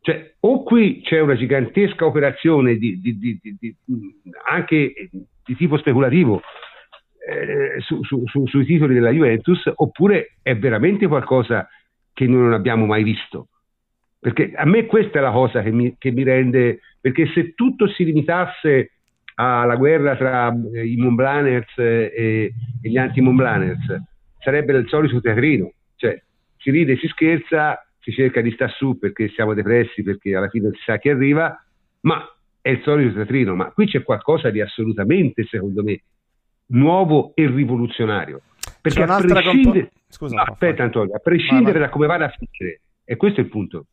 Cioè, 0.00 0.34
o 0.40 0.62
qui 0.62 1.00
c'è 1.02 1.18
una 1.18 1.34
gigantesca 1.34 2.06
operazione 2.06 2.76
di, 2.76 3.00
di, 3.00 3.18
di, 3.18 3.76
anche 4.48 5.10
di 5.44 5.56
tipo 5.56 5.76
speculativo 5.78 6.42
eh, 7.28 7.80
su, 7.80 8.04
su, 8.04 8.22
su, 8.26 8.46
sui 8.46 8.64
titoli 8.64 8.94
della 8.94 9.10
Juventus, 9.10 9.68
oppure 9.74 10.36
è 10.42 10.56
veramente 10.56 11.08
qualcosa 11.08 11.68
che 12.12 12.26
noi 12.28 12.42
non 12.42 12.52
abbiamo 12.52 12.86
mai 12.86 13.02
visto. 13.02 13.48
Perché 14.20 14.52
a 14.54 14.64
me 14.64 14.86
questa 14.86 15.18
è 15.18 15.22
la 15.22 15.32
cosa 15.32 15.60
che 15.62 15.72
mi, 15.72 15.96
che 15.98 16.12
mi 16.12 16.22
rende, 16.22 16.80
perché 17.00 17.26
se 17.34 17.54
tutto 17.54 17.88
si 17.88 18.04
limitasse 18.04 18.92
alla 19.34 19.74
guerra 19.74 20.16
tra 20.16 20.54
eh, 20.72 20.86
i 20.86 20.96
Montblaners 20.96 21.78
e, 21.78 22.52
e 22.80 22.88
gli 22.88 22.96
anti-Montblaners, 22.96 24.02
sarebbe 24.38 24.72
il 24.74 24.88
solito 24.88 25.20
teatrino, 25.20 25.72
cioè 25.96 26.16
si 26.66 26.70
ride, 26.72 26.96
si 26.96 27.06
scherza, 27.06 27.86
si 28.00 28.10
cerca 28.10 28.40
di 28.40 28.50
stare 28.50 28.72
su 28.72 28.98
perché 28.98 29.28
siamo 29.28 29.54
depressi, 29.54 30.02
perché 30.02 30.34
alla 30.34 30.48
fine 30.48 30.70
si 30.72 30.82
sa 30.84 30.98
chi 30.98 31.10
arriva, 31.10 31.64
ma 32.00 32.28
è 32.60 32.70
il 32.70 32.82
solito 32.82 33.14
teatrino, 33.14 33.54
ma 33.54 33.70
qui 33.70 33.86
c'è 33.86 34.02
qualcosa 34.02 34.50
di 34.50 34.60
assolutamente, 34.60 35.44
secondo 35.44 35.84
me, 35.84 36.02
nuovo 36.68 37.32
e 37.36 37.46
rivoluzionario. 37.46 38.40
Perché 38.80 39.02
a 39.02 39.16
prescindere, 39.16 39.42
compo- 39.44 39.88
Scusa, 40.08 40.42
aspetta 40.42 40.82
Antonio, 40.82 41.14
a 41.14 41.20
prescindere 41.20 41.78
da 41.78 41.88
come 41.88 42.08
vada 42.08 42.24
a 42.24 42.30
finire, 42.30 42.80
e 43.04 43.14
questo 43.14 43.40
è 43.40 43.44
il 43.44 43.50
punto, 43.50 43.86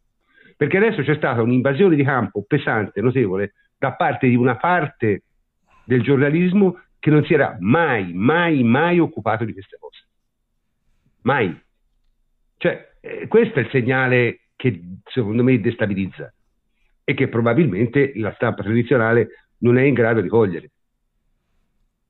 perché 0.57 0.77
adesso 0.77 1.03
c'è 1.03 1.15
stata 1.15 1.43
un'invasione 1.43 1.95
di 1.95 2.03
campo 2.03 2.43
pesante, 2.47 3.01
notevole, 3.01 3.53
da 3.77 3.93
parte 3.93 4.27
di 4.27 4.35
una 4.35 4.55
parte 4.55 5.21
del 5.85 6.01
giornalismo 6.01 6.81
che 6.97 7.11
non 7.11 7.23
si 7.23 7.35
era 7.35 7.55
mai, 7.59 8.13
mai, 8.13 8.63
mai 8.63 8.97
occupato 8.97 9.45
di 9.45 9.53
queste 9.53 9.77
cose. 9.79 10.07
Mai. 11.21 11.61
Cioè, 12.63 12.95
eh, 13.01 13.27
questo 13.27 13.59
è 13.59 13.63
il 13.63 13.69
segnale 13.71 14.39
che 14.55 14.81
secondo 15.03 15.43
me 15.43 15.59
destabilizza 15.59 16.33
e 17.03 17.13
che 17.13 17.27
probabilmente 17.27 18.13
la 18.15 18.31
stampa 18.35 18.63
tradizionale 18.63 19.47
non 19.57 19.77
è 19.77 19.81
in 19.81 19.93
grado 19.93 20.21
di 20.21 20.29
cogliere. 20.29 20.71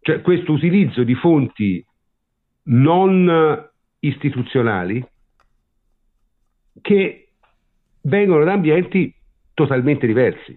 Cioè, 0.02 0.22
questo 0.22 0.52
utilizzo 0.52 1.02
di 1.02 1.16
fonti 1.16 1.84
non 2.66 3.68
istituzionali 3.98 5.04
che 6.82 7.30
vengono 8.02 8.44
da 8.44 8.52
ambienti 8.52 9.12
totalmente 9.56 10.06
diversi. 10.06 10.56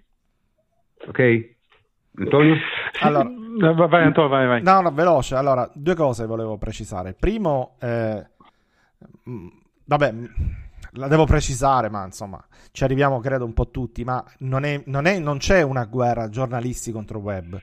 Ok? 1.06 1.54
Antonio? 2.16 2.56
Allora, 3.00 3.86
vai, 3.86 4.04
Antonio, 4.04 4.28
vai, 4.28 4.46
vai. 4.46 4.62
No, 4.62 4.82
no, 4.82 4.90
veloce. 4.90 5.36
Allora, 5.36 5.70
due 5.72 5.94
cose 5.94 6.26
volevo 6.26 6.58
precisare. 6.58 7.14
primo, 7.14 7.76
eh, 7.80 8.26
vabbè, 9.86 10.12
mm, 10.12 10.24
la 10.92 11.08
devo 11.08 11.24
precisare, 11.24 11.88
ma 11.88 12.04
insomma, 12.04 12.42
ci 12.72 12.84
arriviamo 12.84 13.20
credo 13.20 13.44
un 13.44 13.54
po' 13.54 13.70
tutti, 13.70 14.04
ma 14.04 14.22
non, 14.40 14.64
è, 14.64 14.82
non, 14.86 15.06
è, 15.06 15.18
non 15.18 15.38
c'è 15.38 15.62
una 15.62 15.84
guerra 15.84 16.28
giornalisti 16.28 16.92
contro 16.92 17.18
web. 17.18 17.60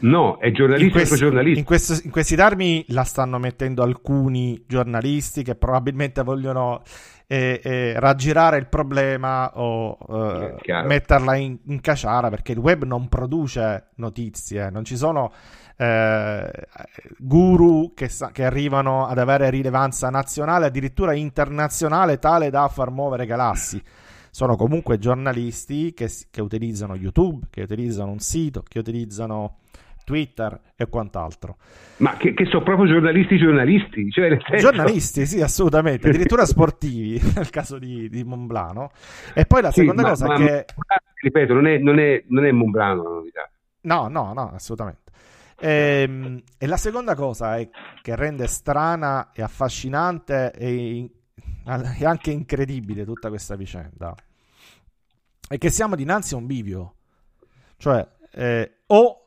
No, 0.00 0.38
è 0.38 0.52
giornalista 0.52 0.98
contro 0.98 1.16
giornalista. 1.16 1.58
In, 1.58 1.64
questo, 1.64 1.98
in 2.04 2.10
questi 2.10 2.36
termini 2.36 2.84
la 2.88 3.02
stanno 3.02 3.38
mettendo 3.38 3.82
alcuni 3.82 4.62
giornalisti 4.66 5.42
che 5.42 5.56
probabilmente 5.56 6.22
vogliono 6.22 6.82
e, 7.26 7.60
e 7.62 7.98
raggirare 7.98 8.58
il 8.58 8.68
problema 8.68 9.50
o 9.58 9.98
uh, 10.00 10.56
metterla 10.84 11.34
in, 11.34 11.58
in 11.66 11.80
caciara 11.80 12.30
perché 12.30 12.52
il 12.52 12.58
web 12.58 12.84
non 12.84 13.08
produce 13.08 13.88
notizie, 13.96 14.70
non 14.70 14.84
ci 14.84 14.96
sono 14.96 15.32
eh, 15.80 16.50
guru 17.18 17.92
che, 17.94 18.10
che, 18.32 18.44
arrivano 18.44 19.06
ad 19.06 19.18
avere 19.18 19.48
rilevanza 19.48 20.10
nazionale, 20.10 20.66
addirittura 20.66 21.12
internazionale, 21.12 22.18
tale 22.18 22.50
da 22.50 22.66
far 22.66 22.90
muovere 22.90 23.26
galassi. 23.26 23.80
Sono 24.30 24.56
comunque 24.56 24.98
giornalisti 24.98 25.94
che, 25.94 26.10
che 26.30 26.40
utilizzano 26.42 26.96
YouTube, 26.96 27.46
che 27.48 27.62
utilizzano 27.62 28.10
un 28.10 28.18
sito, 28.18 28.62
che 28.66 28.80
utilizzano 28.80 29.58
Twitter 30.04 30.58
e 30.74 30.88
quant'altro. 30.88 31.58
Ma 31.98 32.16
che, 32.16 32.34
che 32.34 32.46
sono 32.46 32.64
proprio 32.64 32.86
giornalisti 32.86 33.36
giornalisti? 33.36 34.10
Cioè 34.10 34.36
giornalisti, 34.58 35.26
sì, 35.26 35.40
assolutamente, 35.40 36.08
addirittura 36.10 36.44
sportivi, 36.44 37.20
nel 37.36 37.50
caso 37.50 37.78
di, 37.78 38.08
di 38.08 38.24
Monblano. 38.24 38.90
E 39.32 39.44
poi 39.44 39.62
la 39.62 39.70
seconda 39.70 40.02
sì, 40.02 40.08
cosa 40.08 40.26
ma, 40.26 40.36
che... 40.36 40.64
ripeto, 41.22 41.52
non 41.54 41.66
è, 41.66 41.78
non 41.78 41.98
è, 42.00 42.24
non 42.28 42.46
è 42.46 42.50
Monblano 42.50 43.02
la 43.02 43.10
novità. 43.10 43.50
No, 43.82 44.08
no, 44.08 44.32
no, 44.32 44.50
assolutamente. 44.54 45.07
E, 45.58 46.02
ehm, 46.02 46.42
e, 46.56 46.66
la 46.66 46.76
seconda 46.76 47.14
cosa 47.14 47.56
è 47.56 47.68
che 48.00 48.16
rende 48.16 48.46
strana 48.46 49.30
e 49.32 49.42
affascinante 49.42 50.52
e, 50.52 51.10
e 51.98 52.04
anche 52.04 52.30
incredibile 52.30 53.04
tutta 53.04 53.28
questa 53.28 53.56
vicenda 53.56 54.14
è 55.48 55.56
che 55.56 55.70
siamo 55.70 55.96
dinanzi 55.96 56.34
a 56.34 56.36
un 56.36 56.46
bivio. 56.46 56.94
Cioè, 57.78 58.06
eh, 58.32 58.72
o 58.86 59.22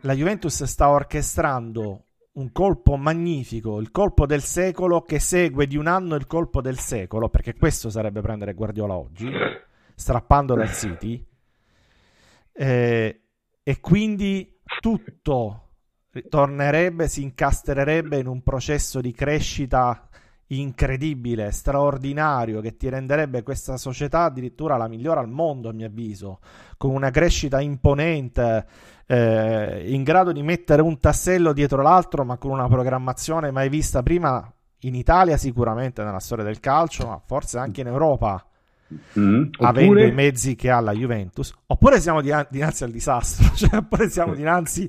la 0.00 0.12
Juventus 0.12 0.64
sta 0.64 0.88
orchestrando 0.88 2.04
un 2.32 2.52
colpo 2.52 2.96
magnifico, 2.96 3.80
il 3.80 3.90
colpo 3.90 4.26
del 4.26 4.42
secolo 4.42 5.02
che 5.02 5.18
segue 5.18 5.66
di 5.66 5.76
un 5.76 5.86
anno 5.86 6.16
il 6.16 6.26
colpo 6.26 6.60
del 6.60 6.78
secolo, 6.78 7.28
perché 7.28 7.54
questo 7.54 7.90
sarebbe 7.90 8.20
prendere 8.20 8.54
Guardiola 8.54 8.94
oggi, 8.94 9.30
strappandolo 9.94 10.62
al 10.62 10.72
City, 10.72 11.24
eh, 12.52 13.20
e 13.68 13.80
quindi 13.80 14.60
tutto 14.80 15.72
tornerebbe, 16.30 17.06
si 17.06 17.20
incastrerebbe 17.22 18.16
in 18.16 18.26
un 18.26 18.42
processo 18.42 19.02
di 19.02 19.12
crescita 19.12 20.08
incredibile, 20.46 21.50
straordinario, 21.50 22.62
che 22.62 22.78
ti 22.78 22.88
renderebbe 22.88 23.42
questa 23.42 23.76
società 23.76 24.22
addirittura 24.22 24.78
la 24.78 24.88
migliore 24.88 25.20
al 25.20 25.28
mondo, 25.28 25.68
a 25.68 25.74
mio 25.74 25.84
avviso, 25.84 26.40
con 26.78 26.94
una 26.94 27.10
crescita 27.10 27.60
imponente, 27.60 28.66
eh, 29.04 29.92
in 29.92 30.02
grado 30.02 30.32
di 30.32 30.42
mettere 30.42 30.80
un 30.80 30.98
tassello 30.98 31.52
dietro 31.52 31.82
l'altro, 31.82 32.24
ma 32.24 32.38
con 32.38 32.52
una 32.52 32.68
programmazione 32.68 33.50
mai 33.50 33.68
vista 33.68 34.02
prima 34.02 34.50
in 34.78 34.94
Italia, 34.94 35.36
sicuramente 35.36 36.02
nella 36.02 36.20
storia 36.20 36.44
del 36.44 36.58
calcio, 36.58 37.06
ma 37.06 37.20
forse 37.22 37.58
anche 37.58 37.82
in 37.82 37.88
Europa. 37.88 38.47
Mm, 39.18 39.50
avendo 39.58 39.92
oppure... 39.92 40.06
i 40.06 40.12
mezzi 40.12 40.54
che 40.54 40.70
ha 40.70 40.80
la 40.80 40.92
Juventus, 40.92 41.52
oppure 41.66 42.00
siamo 42.00 42.22
dinanzi 42.22 42.84
al 42.84 42.90
disastro, 42.90 43.52
cioè 43.54 43.76
oppure 43.76 44.08
siamo 44.08 44.34
dinanzi 44.34 44.88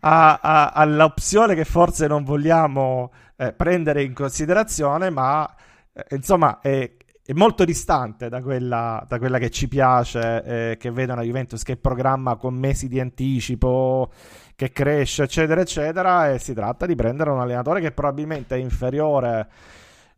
a, 0.00 0.38
a, 0.42 0.68
all'opzione 0.70 1.54
che 1.54 1.64
forse 1.64 2.08
non 2.08 2.24
vogliamo 2.24 3.12
eh, 3.36 3.52
prendere 3.52 4.02
in 4.02 4.14
considerazione, 4.14 5.10
ma 5.10 5.48
eh, 5.92 6.16
insomma 6.16 6.58
è, 6.60 6.90
è, 7.24 7.32
molto 7.34 7.64
distante 7.64 8.28
da 8.28 8.42
quella, 8.42 9.04
da 9.06 9.18
quella 9.18 9.38
che 9.38 9.50
ci 9.50 9.68
piace, 9.68 10.42
eh, 10.42 10.76
che 10.76 10.90
vede 10.90 11.12
una 11.12 11.22
Juventus 11.22 11.62
che 11.62 11.76
programma 11.76 12.34
con 12.34 12.54
mesi 12.54 12.88
di 12.88 12.98
anticipo, 12.98 14.10
che 14.56 14.72
cresce, 14.72 15.22
eccetera, 15.22 15.60
eccetera, 15.60 16.32
e 16.32 16.38
si 16.40 16.52
tratta 16.52 16.84
di 16.84 16.96
prendere 16.96 17.30
un 17.30 17.38
allenatore 17.38 17.80
che 17.80 17.92
probabilmente 17.92 18.56
è 18.56 18.58
inferiore 18.58 19.48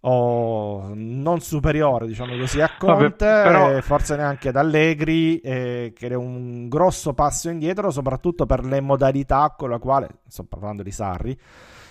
o 0.01 0.93
non 0.95 1.41
superiore, 1.41 2.07
diciamo 2.07 2.37
così, 2.37 2.61
a 2.61 2.71
Conte, 2.79 3.27
Vabbè, 3.27 3.43
però... 3.43 3.81
forse 3.81 4.17
neanche 4.17 4.51
ad 4.51 4.57
Allegri, 4.57 5.41
eh, 5.41 5.93
che 5.95 6.09
è 6.09 6.15
un 6.15 6.69
grosso 6.69 7.15
passo 7.15 7.51
indietro, 7.51 7.91
soprattutto 7.91 8.47
per 8.47 8.65
le 8.65 8.81
modalità 8.81 9.55
con 9.57 9.71
la 9.71 9.79
quale, 9.79 10.09
sto 10.29 10.45
parlando 10.45 10.83
di 10.83 10.93
Sarri, 10.93 11.39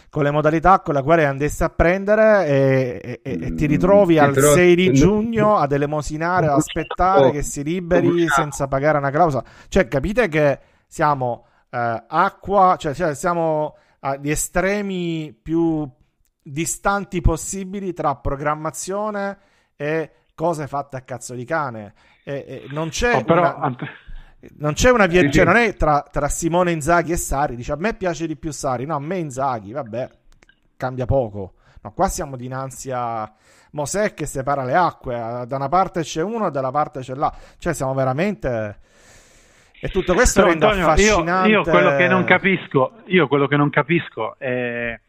con 0.09 0.23
le 0.23 0.31
modalità 0.31 0.79
con 0.79 0.93
le 0.93 1.03
quali 1.03 1.25
andesti 1.25 1.63
a 1.63 1.69
prendere 1.69 2.47
e, 2.47 3.19
e, 3.21 3.39
e 3.41 3.53
ti 3.55 3.65
ritrovi 3.65 4.15
mm, 4.15 4.19
al 4.19 4.33
però... 4.33 4.53
6 4.53 4.75
di 4.75 4.93
giugno 4.93 5.57
ad 5.57 5.73
elemosinare, 5.73 6.47
ad 6.47 6.53
aspettare 6.53 7.31
che 7.31 7.41
si 7.41 7.61
liberi 7.61 8.25
senza 8.29 8.67
pagare 8.67 8.97
una 8.97 9.11
clausola. 9.11 9.43
Cioè, 9.67 9.87
capite 9.87 10.29
che 10.29 10.59
siamo 10.87 11.45
eh, 11.69 12.03
acqua, 12.07 12.77
cioè, 12.79 12.93
cioè 12.93 13.13
siamo 13.15 13.75
agli 13.99 14.29
estremi 14.29 15.37
più 15.39 15.87
distanti 16.51 17.21
possibili 17.21 17.93
tra 17.93 18.15
programmazione 18.15 19.37
e 19.75 20.11
cose 20.33 20.67
fatte 20.67 20.97
a 20.97 21.01
cazzo 21.01 21.33
di 21.33 21.45
cane. 21.45 21.93
E, 22.23 22.45
e 22.47 22.67
non 22.69 22.89
c'è 22.89 23.15
oh, 23.15 23.23
però... 23.23 23.55
una... 23.57 23.75
Non 24.59 24.73
c'è 24.73 24.91
una 24.91 25.07
via, 25.07 25.27
cioè 25.31 25.45
non 25.45 25.55
è 25.55 25.73
tra, 25.73 26.05
tra, 26.09 26.29
Simone 26.29 26.71
Inzaghi 26.71 27.11
e 27.11 27.17
Sari. 27.17 27.55
Dice 27.55 27.71
a 27.71 27.75
me 27.75 27.95
piace 27.95 28.27
di 28.27 28.35
più 28.35 28.51
Sari, 28.51 28.85
no, 28.85 28.95
a 28.95 28.99
me 28.99 29.17
Inzaghi, 29.17 29.71
vabbè, 29.71 30.09
cambia 30.77 31.05
poco. 31.05 31.53
No, 31.81 31.91
qua 31.91 32.07
siamo 32.07 32.37
dinanzi 32.37 32.91
a 32.91 33.29
Mosè 33.71 34.13
che 34.13 34.27
separa 34.27 34.63
le 34.63 34.75
acque. 34.75 35.15
Da 35.47 35.55
una 35.55 35.69
parte 35.69 36.01
c'è 36.01 36.21
uno, 36.21 36.51
dalla 36.51 36.71
parte 36.71 36.99
c'è 36.99 37.15
là. 37.15 37.33
Cioè, 37.57 37.73
siamo 37.73 37.95
veramente. 37.95 38.79
E 39.79 39.89
tutto 39.89 40.13
questo 40.13 40.41
Però, 40.41 40.51
rende 40.51 40.65
Antonio, 40.65 40.87
affascinante. 40.87 41.49
Io, 41.49 41.57
io, 41.57 41.63
quello 41.63 41.95
che 41.95 42.07
non 42.07 42.23
capisco, 42.23 42.91
io 43.05 43.27
quello 43.27 43.47
che 43.47 43.57
non 43.57 43.69
capisco 43.71 44.37
è 44.37 44.99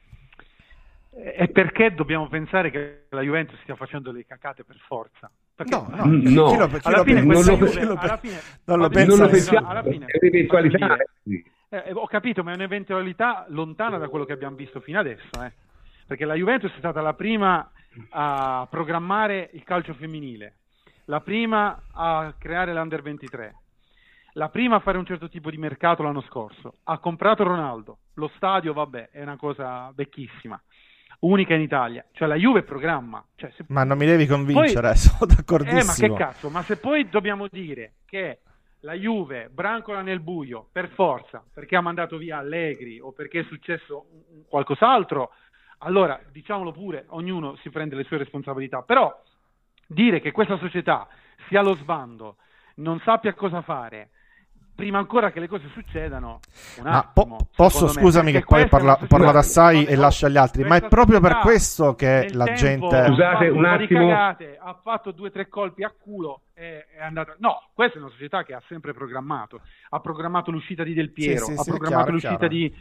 e 1.20 1.48
perché 1.48 1.92
dobbiamo 1.94 2.28
pensare 2.28 2.70
che 2.70 3.06
la 3.10 3.22
Juventus 3.22 3.58
stia 3.62 3.74
facendo 3.74 4.12
le 4.12 4.24
cacate 4.24 4.62
per 4.62 4.76
forza? 4.86 5.30
Perché 5.54 5.74
no, 5.74 5.88
no, 5.90 6.04
no. 6.04 6.20
Chi 6.20 6.34
lo, 6.56 6.66
chi 6.68 6.78
alla 6.82 7.02
fine 7.02 7.22
non 7.22 7.44
lo, 7.44 7.98
alla 7.98 8.16
fine, 8.18 8.40
non 8.64 8.78
lo 8.78 8.88
pensa 8.88 9.16
non 9.16 9.30
pensiamo, 9.30 9.68
alla 9.68 9.82
fine, 9.82 10.06
è 10.06 10.18
un'eventualità. 10.20 10.96
Eh, 11.70 11.92
ho 11.92 12.06
capito, 12.06 12.44
ma 12.44 12.52
è 12.52 12.54
un'eventualità 12.54 13.46
lontana 13.48 13.98
da 13.98 14.08
quello 14.08 14.24
che 14.24 14.32
abbiamo 14.32 14.54
visto 14.54 14.80
fino 14.80 15.00
adesso, 15.00 15.42
eh. 15.44 15.52
perché 16.06 16.24
la 16.24 16.34
Juventus 16.34 16.72
è 16.72 16.78
stata 16.78 17.00
la 17.00 17.14
prima 17.14 17.68
a 18.10 18.66
programmare 18.70 19.50
il 19.54 19.64
calcio 19.64 19.94
femminile, 19.94 20.54
la 21.06 21.20
prima 21.20 21.82
a 21.92 22.32
creare 22.38 22.72
l'Under 22.72 23.02
23, 23.02 23.54
la 24.34 24.48
prima 24.50 24.76
a 24.76 24.80
fare 24.80 24.98
un 24.98 25.04
certo 25.04 25.28
tipo 25.28 25.50
di 25.50 25.58
mercato 25.58 26.04
l'anno 26.04 26.22
scorso, 26.22 26.74
ha 26.84 26.98
comprato 26.98 27.42
Ronaldo, 27.42 27.98
lo 28.14 28.30
stadio 28.36 28.72
vabbè 28.72 29.10
è 29.10 29.22
una 29.22 29.36
cosa 29.36 29.92
vecchissima, 29.94 30.60
unica 31.20 31.54
in 31.54 31.60
Italia, 31.60 32.04
cioè 32.12 32.28
la 32.28 32.36
Juve 32.36 32.62
programma. 32.62 33.24
Cioè, 33.34 33.50
se... 33.56 33.64
Ma 33.68 33.84
non 33.84 33.98
mi 33.98 34.06
devi 34.06 34.26
convincere, 34.26 34.88
poi... 34.88 34.96
sono 34.98 35.32
d'accordissimo. 35.34 35.80
Eh, 35.80 35.84
ma 35.84 36.16
che 36.16 36.24
cazzo, 36.24 36.50
ma 36.50 36.62
se 36.62 36.76
poi 36.76 37.08
dobbiamo 37.08 37.48
dire 37.48 37.94
che 38.04 38.40
la 38.80 38.94
Juve 38.94 39.48
brancola 39.50 40.02
nel 40.02 40.20
buio 40.20 40.68
per 40.70 40.88
forza, 40.90 41.42
perché 41.52 41.76
ha 41.76 41.80
mandato 41.80 42.16
via 42.16 42.38
Allegri 42.38 43.00
o 43.00 43.12
perché 43.12 43.40
è 43.40 43.44
successo 43.44 44.06
qualcos'altro, 44.48 45.32
allora 45.78 46.20
diciamolo 46.30 46.72
pure, 46.72 47.04
ognuno 47.08 47.56
si 47.56 47.70
prende 47.70 47.96
le 47.96 48.04
sue 48.04 48.18
responsabilità, 48.18 48.82
però 48.82 49.12
dire 49.86 50.20
che 50.20 50.32
questa 50.32 50.58
società 50.58 51.08
sia 51.48 51.60
allo 51.60 51.74
sbando, 51.74 52.36
non 52.76 53.00
sappia 53.00 53.34
cosa 53.34 53.62
fare, 53.62 54.10
prima 54.78 54.98
ancora 54.98 55.32
che 55.32 55.40
le 55.40 55.48
cose 55.48 55.68
succedano. 55.72 56.38
Ma 56.84 57.10
po- 57.12 57.48
posso, 57.56 57.88
scusami, 57.88 58.30
che 58.30 58.44
poi 58.44 58.68
parla, 58.68 58.96
parla 59.08 59.32
da 59.32 59.40
assai 59.40 59.84
e 59.84 59.96
lascia 59.96 60.28
gli 60.28 60.36
altri, 60.36 60.62
ma 60.62 60.76
è 60.76 60.86
proprio 60.86 61.18
per 61.18 61.38
questo 61.38 61.96
che 61.96 62.28
la 62.32 62.44
tempo, 62.44 62.60
gente. 62.60 63.06
Scusate 63.08 63.48
un 63.48 63.64
attimo. 63.64 64.06
Cagate, 64.06 64.56
ha 64.56 64.78
fatto 64.80 65.10
due 65.10 65.28
o 65.28 65.30
tre 65.32 65.48
colpi 65.48 65.82
a 65.82 65.90
culo 65.90 66.42
e 66.54 66.86
è 66.96 67.02
andata. 67.02 67.34
No, 67.40 67.70
questa 67.74 67.98
è 67.98 68.00
una 68.00 68.10
società 68.10 68.44
che 68.44 68.54
ha 68.54 68.62
sempre 68.68 68.92
programmato. 68.92 69.62
Ha 69.88 69.98
programmato 69.98 70.52
l'uscita 70.52 70.84
di 70.84 70.94
Del 70.94 71.10
Piero, 71.10 71.44
sì, 71.44 71.54
sì, 71.54 71.58
ha 71.58 71.62
sì, 71.62 71.70
programmato 71.70 72.12
chiaro, 72.12 72.12
l'uscita 72.12 72.48
chiaro. 72.48 72.54
Di, 72.54 72.74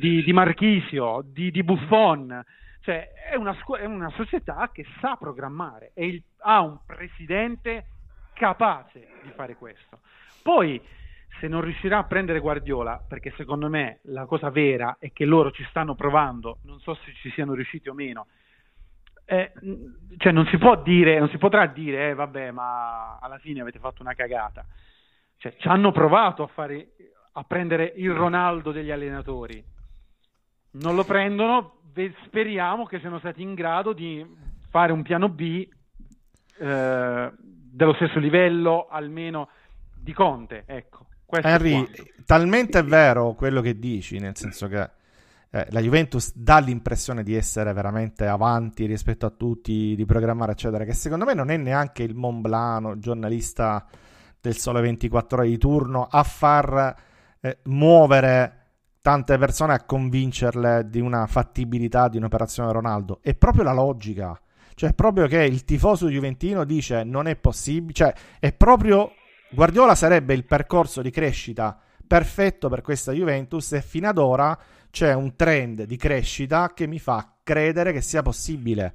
di, 0.00 0.24
di, 0.24 0.32
Marchisio, 0.32 1.22
di, 1.22 1.50
di 1.50 1.62
Buffon. 1.62 2.42
Cioè, 2.80 3.10
è 3.30 3.36
una, 3.36 3.54
è 3.78 3.84
una, 3.84 4.10
società 4.16 4.70
che 4.72 4.86
sa 5.02 5.16
programmare 5.16 5.90
e 5.92 6.06
il, 6.06 6.22
ha 6.38 6.62
un 6.62 6.78
presidente 6.86 7.88
capace 8.32 9.06
di 9.22 9.30
fare 9.36 9.54
questo. 9.54 9.98
Poi 10.42 10.80
se 11.42 11.48
non 11.48 11.60
riuscirà 11.60 11.98
a 11.98 12.04
prendere 12.04 12.38
Guardiola, 12.38 13.04
perché 13.04 13.32
secondo 13.36 13.68
me 13.68 13.98
la 14.02 14.26
cosa 14.26 14.48
vera 14.48 14.94
è 15.00 15.10
che 15.12 15.24
loro 15.24 15.50
ci 15.50 15.66
stanno 15.70 15.96
provando, 15.96 16.58
non 16.62 16.78
so 16.78 16.94
se 16.94 17.12
ci 17.14 17.32
siano 17.32 17.52
riusciti 17.52 17.88
o 17.88 17.94
meno, 17.94 18.28
eh, 19.24 19.52
cioè 20.18 20.30
non 20.30 20.46
si 20.46 20.56
può 20.56 20.80
dire, 20.80 21.18
non 21.18 21.28
si 21.30 21.38
potrà 21.38 21.66
dire, 21.66 22.10
eh, 22.10 22.14
vabbè, 22.14 22.52
ma 22.52 23.18
alla 23.20 23.38
fine 23.38 23.60
avete 23.60 23.80
fatto 23.80 24.02
una 24.02 24.14
cagata. 24.14 24.64
Cioè, 25.36 25.56
ci 25.58 25.66
hanno 25.66 25.90
provato 25.90 26.44
a, 26.44 26.46
fare, 26.46 26.90
a 27.32 27.42
prendere 27.42 27.92
il 27.96 28.12
Ronaldo 28.12 28.70
degli 28.70 28.92
allenatori, 28.92 29.60
non 30.74 30.94
lo 30.94 31.02
prendono, 31.02 31.80
speriamo 32.26 32.86
che 32.86 33.00
siano 33.00 33.18
stati 33.18 33.42
in 33.42 33.54
grado 33.54 33.92
di 33.92 34.24
fare 34.70 34.92
un 34.92 35.02
piano 35.02 35.28
B 35.28 35.66
eh, 36.60 37.32
dello 37.36 37.94
stesso 37.94 38.20
livello, 38.20 38.86
almeno 38.88 39.48
di 39.92 40.12
Conte, 40.12 40.62
ecco. 40.66 41.06
Questo 41.32 41.48
Henry, 41.48 41.88
talmente 42.26 42.80
è 42.80 42.84
vero 42.84 43.32
quello 43.32 43.62
che 43.62 43.78
dici, 43.78 44.18
nel 44.18 44.36
senso 44.36 44.68
che 44.68 44.90
eh, 45.48 45.66
la 45.70 45.80
Juventus 45.80 46.30
dà 46.34 46.58
l'impressione 46.58 47.22
di 47.22 47.34
essere 47.34 47.72
veramente 47.72 48.26
avanti 48.26 48.84
rispetto 48.84 49.24
a 49.24 49.30
tutti, 49.30 49.94
di 49.96 50.04
programmare, 50.04 50.52
eccetera, 50.52 50.84
che 50.84 50.92
secondo 50.92 51.24
me 51.24 51.32
non 51.32 51.48
è 51.48 51.56
neanche 51.56 52.02
il 52.02 52.14
Monblano, 52.14 52.98
giornalista 52.98 53.86
del 54.42 54.58
Sole 54.58 54.82
24 54.82 55.38
ore 55.38 55.48
di 55.48 55.56
turno, 55.56 56.06
a 56.10 56.22
far 56.22 56.96
eh, 57.40 57.58
muovere 57.62 58.58
tante 59.00 59.38
persone 59.38 59.72
a 59.72 59.84
convincerle 59.84 60.86
di 60.90 61.00
una 61.00 61.26
fattibilità 61.26 62.08
di 62.08 62.18
un'operazione 62.18 62.70
Ronaldo. 62.72 63.20
È 63.22 63.34
proprio 63.34 63.62
la 63.64 63.72
logica. 63.72 64.38
Cioè, 64.74 64.92
proprio 64.92 65.26
che 65.28 65.42
il 65.44 65.64
tifoso 65.64 66.10
juventino 66.10 66.64
dice 66.64 67.04
non 67.04 67.26
è 67.26 67.36
possibile. 67.36 67.94
Cioè, 67.94 68.14
è 68.38 68.52
proprio. 68.52 69.14
Guardiola 69.54 69.94
sarebbe 69.94 70.32
il 70.32 70.46
percorso 70.46 71.02
di 71.02 71.10
crescita 71.10 71.78
perfetto 72.06 72.70
per 72.70 72.80
questa 72.80 73.12
Juventus 73.12 73.72
e 73.72 73.82
fino 73.82 74.08
ad 74.08 74.16
ora 74.16 74.58
c'è 74.90 75.12
un 75.12 75.36
trend 75.36 75.82
di 75.82 75.96
crescita 75.96 76.72
che 76.72 76.86
mi 76.86 76.98
fa 76.98 77.34
credere 77.42 77.92
che 77.92 78.00
sia 78.00 78.22
possibile. 78.22 78.94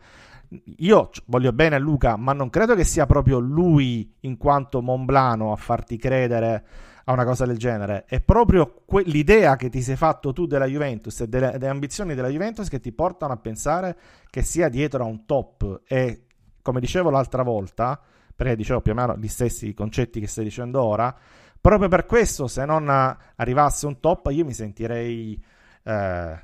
Io 0.78 1.12
voglio 1.26 1.54
bene 1.54 1.76
a 1.76 1.80
Luca, 1.80 2.16
ma 2.16 2.34
non 2.34 2.50
credo 2.50 2.74
che 2.74 2.86
sia 2.86 3.06
proprio 3.06 3.38
lui 3.38 4.16
in 4.22 4.38
quanto 4.38 4.82
Monblano 4.82 5.52
a 5.52 5.56
farti 5.58 5.96
credere 5.98 6.66
a 7.04 7.12
una 7.12 7.24
cosa 7.24 7.46
del 7.46 7.58
genere. 7.58 8.06
È 8.06 8.20
proprio 8.20 8.82
que- 8.84 9.04
l'idea 9.04 9.56
che 9.58 9.70
ti 9.70 9.84
sei 9.84 9.96
fatto 9.96 10.34
tu 10.34 10.48
della 10.48 10.66
Juventus 10.66 11.22
e 11.22 11.28
delle, 11.28 11.52
delle, 11.52 11.68
ambizioni 11.68 12.16
della 12.16 12.30
Juventus 12.30 12.68
che 12.68 12.80
ti 12.80 12.92
portano 12.92 13.34
a 13.34 13.38
pensare 13.38 13.96
che 14.32 14.42
sia 14.42 14.70
dietro 14.70 15.04
a 15.04 15.08
un 15.08 15.26
top. 15.28 15.82
E 15.88 16.26
come 16.64 16.80
dicevo 16.80 17.12
l'altra 17.12 17.44
volta, 17.44 18.02
perché 18.38 18.56
dicevo 18.56 18.82
più 18.82 18.92
o 18.92 18.96
meno 18.96 19.18
gli 19.18 19.28
stessi 19.28 19.74
concetti 19.74 20.20
che 20.20 20.28
stai 20.28 20.44
dicendo 20.44 20.84
ora, 20.84 21.14
proprio 21.60 21.90
per 21.90 22.06
questo, 22.06 22.46
se 22.46 22.66
non 22.66 22.88
arrivasse 22.88 23.88
un 23.88 24.00
top, 24.00 24.28
io 24.30 24.46
mi 24.46 24.54
sentirei. 24.54 25.44
Eh, 25.84 26.40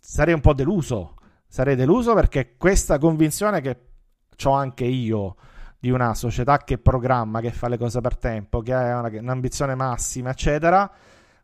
sarei 0.00 0.34
un 0.34 0.40
po' 0.40 0.54
deluso. 0.54 1.16
Sarei 1.46 1.76
deluso 1.76 2.14
perché 2.14 2.56
questa 2.56 2.98
convinzione 2.98 3.60
che 3.60 3.78
ho 4.42 4.52
anche 4.52 4.84
io 4.84 5.36
di 5.78 5.90
una 5.90 6.14
società 6.14 6.56
che 6.58 6.78
programma, 6.78 7.40
che 7.40 7.50
fa 7.50 7.68
le 7.68 7.76
cose 7.76 8.00
per 8.00 8.16
tempo, 8.16 8.60
che 8.62 8.72
ha 8.72 8.98
una, 8.98 9.10
un'ambizione 9.20 9.74
massima, 9.74 10.30
eccetera, 10.30 10.90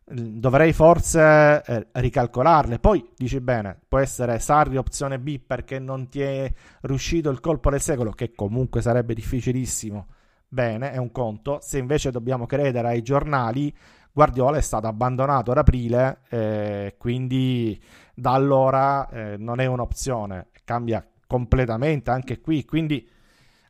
dovrei 0.09 0.71
forse 0.71 1.63
eh, 1.65 1.87
ricalcolarle. 1.91 2.79
Poi 2.79 3.11
dici 3.15 3.39
bene, 3.41 3.77
può 3.87 3.99
essere 3.99 4.39
Sarri 4.39 4.77
opzione 4.77 5.19
B 5.19 5.39
perché 5.39 5.79
non 5.79 6.07
ti 6.07 6.21
è 6.21 6.51
riuscito 6.81 7.29
il 7.29 7.39
colpo 7.39 7.69
del 7.69 7.81
secolo, 7.81 8.11
che 8.11 8.33
comunque 8.33 8.81
sarebbe 8.81 9.13
difficilissimo. 9.13 10.07
Bene, 10.47 10.91
è 10.91 10.97
un 10.97 11.11
conto. 11.11 11.59
Se 11.61 11.77
invece 11.77 12.11
dobbiamo 12.11 12.45
credere 12.45 12.87
ai 12.87 13.01
giornali, 13.01 13.75
Guardiola 14.11 14.57
è 14.57 14.61
stato 14.61 14.87
abbandonato 14.87 15.51
ad 15.51 15.57
aprile, 15.57 16.19
eh, 16.29 16.95
quindi 16.97 17.79
da 18.15 18.31
allora 18.31 19.09
eh, 19.09 19.35
non 19.37 19.59
è 19.59 19.65
un'opzione. 19.65 20.47
Cambia 20.63 21.05
completamente 21.27 22.11
anche 22.11 22.39
qui. 22.39 22.63
Quindi 22.63 23.07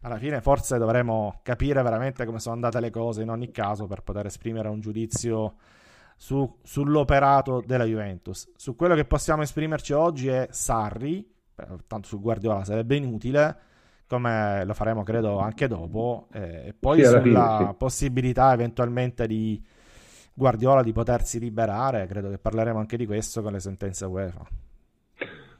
alla 0.01 0.19
fine 0.19 0.39
forse 0.41 0.77
dovremo 0.77 1.39
capire 1.41 1.81
veramente 1.81 2.25
come 2.25 2.39
sono 2.39 2.53
andate 2.53 2.79
le 2.79 2.91
cose 2.91 3.23
in 3.23 3.29
ogni 3.29 3.49
caso 3.49 3.87
per 3.87 4.03
poter 4.03 4.27
esprimere 4.27 4.69
un 4.69 4.79
giudizio 4.79 5.55
su, 6.17 6.57
sull'operato 6.63 7.63
della 7.65 7.85
Juventus. 7.85 8.51
Su 8.57 8.75
quello 8.75 8.95
che 8.95 9.05
possiamo 9.05 9.43
esprimerci 9.43 9.93
oggi 9.93 10.27
è 10.27 10.47
Sarri, 10.49 11.25
tanto 11.87 12.07
su 12.07 12.19
Guardiola 12.19 12.65
sarebbe 12.65 12.95
inutile, 12.95 13.57
come 14.07 14.65
lo 14.65 14.73
faremo 14.73 15.03
credo 15.03 15.37
anche 15.39 15.67
dopo, 15.67 16.27
eh, 16.33 16.67
e 16.67 16.75
poi 16.77 16.99
sì, 16.99 17.05
sulla 17.05 17.21
fine, 17.21 17.69
sì. 17.69 17.75
possibilità 17.77 18.51
eventualmente 18.53 19.27
di 19.27 19.63
Guardiola 20.33 20.83
di 20.83 20.91
potersi 20.91 21.39
liberare, 21.39 22.07
credo 22.07 22.29
che 22.29 22.37
parleremo 22.37 22.79
anche 22.79 22.97
di 22.97 23.05
questo 23.05 23.41
con 23.41 23.53
le 23.53 23.59
sentenze 23.59 24.05
UEFA. 24.05 24.45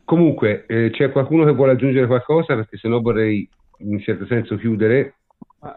Comunque, 0.04 0.66
eh, 0.68 0.90
c'è 0.92 1.12
qualcuno 1.12 1.44
che 1.44 1.52
vuole 1.52 1.74
aggiungere 1.74 2.08
qualcosa? 2.08 2.56
Perché 2.56 2.78
se 2.78 2.88
no 2.88 3.02
vorrei 3.02 3.48
in 3.80 3.94
un 3.94 4.00
certo 4.00 4.26
senso 4.26 4.56
chiudere. 4.56 5.16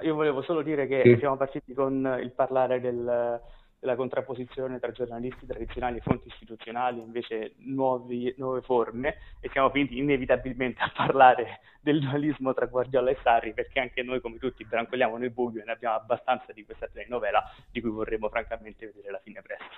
io 0.02 0.14
volevo 0.14 0.42
solo 0.42 0.62
dire 0.62 0.86
che 0.86 1.02
sì. 1.04 1.16
siamo 1.18 1.36
partiti 1.36 1.74
con 1.74 2.18
il 2.22 2.30
parlare 2.30 2.80
del, 2.80 3.40
della 3.80 3.96
contrapposizione 3.96 4.78
tra 4.78 4.92
giornalisti 4.92 5.46
tradizionali 5.46 5.96
e 5.96 6.02
fonti 6.02 6.28
istituzionali, 6.28 7.00
invece 7.00 7.54
nuovi, 7.60 8.32
nuove 8.36 8.60
forme, 8.60 9.16
e 9.40 9.48
siamo 9.50 9.70
finiti 9.70 9.96
inevitabilmente 9.96 10.82
a 10.82 10.92
parlare 10.94 11.60
del 11.80 12.00
dualismo 12.00 12.52
tra 12.52 12.66
Guardiola 12.66 13.10
e 13.10 13.16
Sarri, 13.22 13.54
perché 13.54 13.80
anche 13.80 14.02
noi, 14.02 14.20
come 14.20 14.36
tutti, 14.36 14.66
brancoliamo 14.66 15.16
nel 15.16 15.30
buio 15.30 15.62
e 15.62 15.64
ne 15.64 15.72
abbiamo 15.72 15.96
abbastanza 15.96 16.52
di 16.52 16.64
questa 16.64 16.88
telenovela, 16.92 17.42
di 17.72 17.80
cui 17.80 17.90
vorremmo 17.90 18.28
francamente 18.28 18.86
vedere 18.86 19.12
la 19.12 19.20
fine 19.24 19.40
presto. 19.40 19.76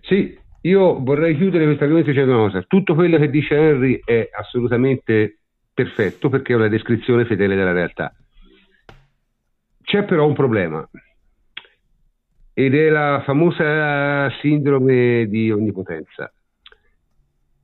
Sì, 0.00 0.38
io 0.62 0.98
vorrei 1.02 1.36
chiudere 1.36 1.64
questo 1.64 1.82
argomento 1.82 2.10
dicendo 2.10 2.32
una 2.32 2.46
cosa. 2.46 2.62
Tutto 2.62 2.94
quello 2.94 3.18
che 3.18 3.28
dice 3.28 3.54
Henry 3.54 4.00
è 4.02 4.30
assolutamente 4.32 5.40
perfetto 5.74 6.30
perché 6.30 6.54
è 6.54 6.56
una 6.56 6.68
descrizione 6.68 7.26
fedele 7.26 7.54
della 7.54 7.72
realtà. 7.72 8.14
C'è 9.82 10.04
però 10.04 10.26
un 10.26 10.32
problema 10.32 10.88
ed 12.54 12.74
è 12.74 12.88
la 12.88 13.20
famosa 13.24 14.30
sindrome 14.40 15.26
di 15.26 15.50
onnipotenza. 15.50 16.32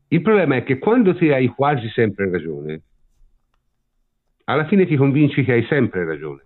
Il 0.09 0.21
problema 0.21 0.57
è 0.57 0.65
che 0.65 0.79
quando 0.79 1.15
ti 1.15 1.31
hai 1.31 1.47
quasi 1.47 1.89
sempre 1.91 2.29
ragione, 2.29 2.83
alla 4.45 4.67
fine 4.67 4.87
ti 4.87 4.97
convinci 4.97 5.45
che 5.45 5.53
hai 5.53 5.65
sempre 5.67 6.05
ragione. 6.05 6.45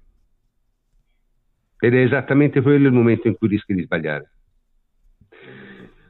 Ed 1.79 1.95
è 1.95 2.03
esattamente 2.03 2.61
quello 2.61 2.87
il 2.89 2.93
momento 2.93 3.29
in 3.29 3.37
cui 3.37 3.49
rischi 3.49 3.73
di 3.73 3.83
sbagliare. 3.83 4.31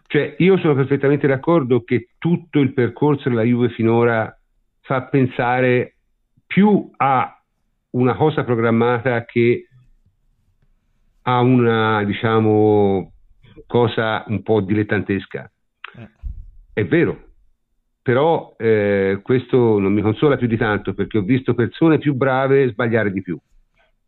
Cioè, 0.09 0.35
io 0.39 0.59
sono 0.59 0.75
perfettamente 0.75 1.29
d'accordo 1.29 1.83
che 1.85 2.11
tutto 2.19 2.59
il 2.59 2.73
percorso 2.73 3.29
della 3.29 3.43
Juve 3.43 3.71
finora 3.71 4.37
fa 4.81 5.05
pensare 5.05 5.97
più 6.47 6.91
a 6.97 7.43
una 7.91 8.15
cosa 8.15 8.45
programmata 8.45 9.25
che 9.25 9.69
a 11.27 11.41
una, 11.41 12.05
diciamo, 12.05 13.13
cosa 13.67 14.25
un 14.29 14.43
po' 14.43 14.61
dilettantesca. 14.61 15.51
Eh. 15.97 16.09
È 16.73 16.85
vero, 16.87 17.23
però 18.03 18.55
eh, 18.59 19.21
questo 19.23 19.79
non 19.79 19.93
mi 19.93 20.03
consola 20.03 20.37
più 20.37 20.47
di 20.47 20.57
tanto 20.57 20.93
perché 20.93 21.19
ho 21.19 21.23
visto 21.23 21.55
persone 21.55 21.99
più 21.99 22.15
brave 22.15 22.69
sbagliare 22.69 23.11
di 23.11 23.23
più, 23.23 23.39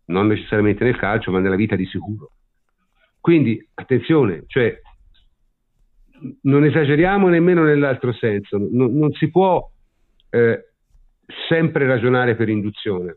non 0.06 0.26
necessariamente 0.26 0.84
nel 0.84 0.98
calcio, 0.98 1.30
ma 1.30 1.38
nella 1.38 1.56
vita 1.56 1.76
di 1.76 1.86
sicuro. 1.86 2.32
Quindi 3.20 3.66
attenzione, 3.74 4.44
cioè, 4.46 4.78
non 6.42 6.64
esageriamo 6.64 7.28
nemmeno 7.28 7.62
nell'altro 7.62 8.12
senso, 8.12 8.58
non, 8.58 8.96
non 8.96 9.12
si 9.12 9.30
può 9.30 9.66
eh, 10.30 10.68
sempre 11.48 11.86
ragionare 11.86 12.36
per 12.36 12.48
induzione. 12.48 13.16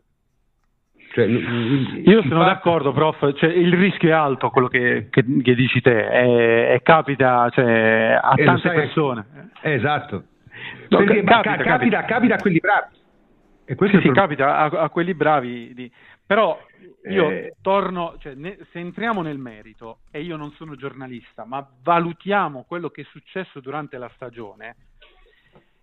Cioè, 1.26 2.00
Io 2.04 2.22
sono 2.22 2.40
fatto... 2.40 2.44
d'accordo, 2.44 2.92
prof. 2.92 3.34
Cioè, 3.34 3.50
il 3.50 3.72
rischio 3.74 4.08
è 4.08 4.12
alto, 4.12 4.50
quello 4.50 4.68
che, 4.68 5.08
che, 5.10 5.24
che 5.42 5.54
dici 5.54 5.80
te, 5.80 6.08
e, 6.08 6.74
e 6.74 6.82
capita 6.82 7.48
cioè, 7.50 8.18
a 8.20 8.34
eh, 8.36 8.44
tante 8.44 8.68
sai, 8.68 8.76
persone. 8.76 9.50
esatto. 9.62 10.24
No, 10.88 10.98
Perché, 10.98 11.22
capita, 11.22 11.56
capita, 11.56 11.64
capita, 11.64 12.04
capita, 12.04 12.34
a 12.34 12.38
quelli 12.38 12.58
bravi. 12.58 12.98
E 13.64 13.76
sì, 13.78 14.00
sì, 14.00 14.10
capita 14.10 14.56
a, 14.58 14.64
a, 14.64 14.88
quelli 14.88 15.14
bravi. 15.14 15.72
Di... 15.74 15.92
Però 16.26 16.58
io 17.08 17.30
eh... 17.30 17.54
torno, 17.62 18.16
cioè, 18.18 18.34
ne, 18.34 18.58
se 18.72 18.78
entriamo 18.78 19.22
nel 19.22 19.38
merito, 19.38 20.00
e 20.10 20.22
io 20.22 20.36
non 20.36 20.50
sono 20.52 20.74
giornalista, 20.74 21.44
ma 21.44 21.66
valutiamo 21.82 22.64
quello 22.66 22.88
che 22.90 23.02
è 23.02 23.06
successo 23.10 23.60
durante 23.60 23.96
la 23.96 24.10
stagione, 24.14 24.74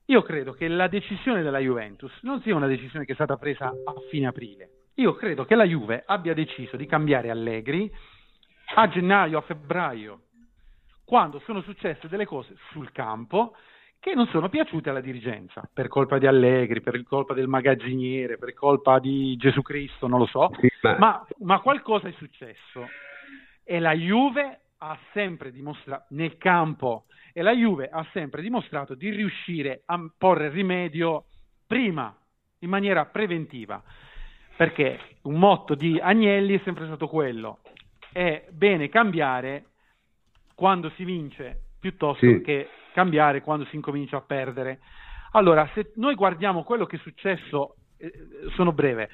io 0.05 0.21
credo 0.21 0.53
che 0.53 0.67
la 0.67 0.87
decisione 0.87 1.41
della 1.41 1.59
Juventus 1.59 2.11
non 2.21 2.41
sia 2.41 2.55
una 2.55 2.67
decisione 2.67 3.05
che 3.05 3.11
è 3.11 3.15
stata 3.15 3.37
presa 3.37 3.67
a 3.67 3.93
fine 4.09 4.27
aprile. 4.27 4.69
Io 4.99 5.13
credo 5.13 5.45
che 5.45 5.53
la 5.53 5.63
Juve 5.63 6.03
abbia 6.07 6.33
deciso 6.33 6.75
di 6.75 6.87
cambiare 6.87 7.29
Allegri 7.29 7.91
a 8.75 8.87
gennaio, 8.87 9.37
a 9.37 9.41
febbraio, 9.41 10.21
quando 11.05 11.39
sono 11.45 11.61
successe 11.61 12.07
delle 12.07 12.25
cose 12.25 12.55
sul 12.71 12.91
campo 12.91 13.55
che 13.99 14.15
non 14.15 14.25
sono 14.27 14.49
piaciute 14.49 14.89
alla 14.89 15.01
dirigenza, 15.01 15.69
per 15.71 15.87
colpa 15.87 16.17
di 16.17 16.25
Allegri, 16.25 16.81
per 16.81 17.01
colpa 17.03 17.35
del 17.35 17.47
magazziniere, 17.47 18.39
per 18.39 18.55
colpa 18.55 18.97
di 18.97 19.35
Gesù 19.37 19.61
Cristo, 19.61 20.07
non 20.07 20.17
lo 20.17 20.25
so, 20.25 20.49
sì, 20.59 20.67
ma... 20.81 20.97
Ma, 20.97 21.27
ma 21.41 21.59
qualcosa 21.59 22.07
è 22.07 22.11
successo. 22.13 22.87
E 23.63 23.79
la 23.79 23.93
Juve 23.93 24.61
ha 24.79 24.97
sempre 25.13 25.51
dimostrato 25.51 26.05
nel 26.09 26.37
campo 26.37 27.05
e 27.33 27.43
la 27.43 27.53
Juve 27.53 27.87
ha 27.87 28.03
sempre 28.13 28.41
dimostrato 28.41 28.95
di 28.95 29.11
riuscire 29.11 29.83
a 29.85 29.99
porre 30.17 30.49
rimedio 30.49 31.25
prima, 31.67 32.15
in 32.59 32.69
maniera 32.69 33.05
preventiva, 33.05 33.83
perché 34.57 34.99
un 35.23 35.35
motto 35.35 35.75
di 35.75 35.99
Agnelli 36.01 36.57
è 36.57 36.61
sempre 36.63 36.85
stato 36.87 37.07
quello, 37.07 37.59
è 38.11 38.47
bene 38.49 38.89
cambiare 38.89 39.65
quando 40.55 40.89
si 40.95 41.03
vince 41.03 41.65
piuttosto 41.79 42.25
sì. 42.25 42.41
che 42.41 42.67
cambiare 42.91 43.41
quando 43.41 43.65
si 43.65 43.75
incomincia 43.75 44.17
a 44.17 44.21
perdere. 44.21 44.79
Allora, 45.33 45.69
se 45.75 45.91
noi 45.97 46.15
guardiamo 46.15 46.63
quello 46.63 46.87
che 46.87 46.95
è 46.95 46.99
successo, 46.99 47.75
eh, 47.97 48.11
sono 48.55 48.71
breve, 48.71 49.09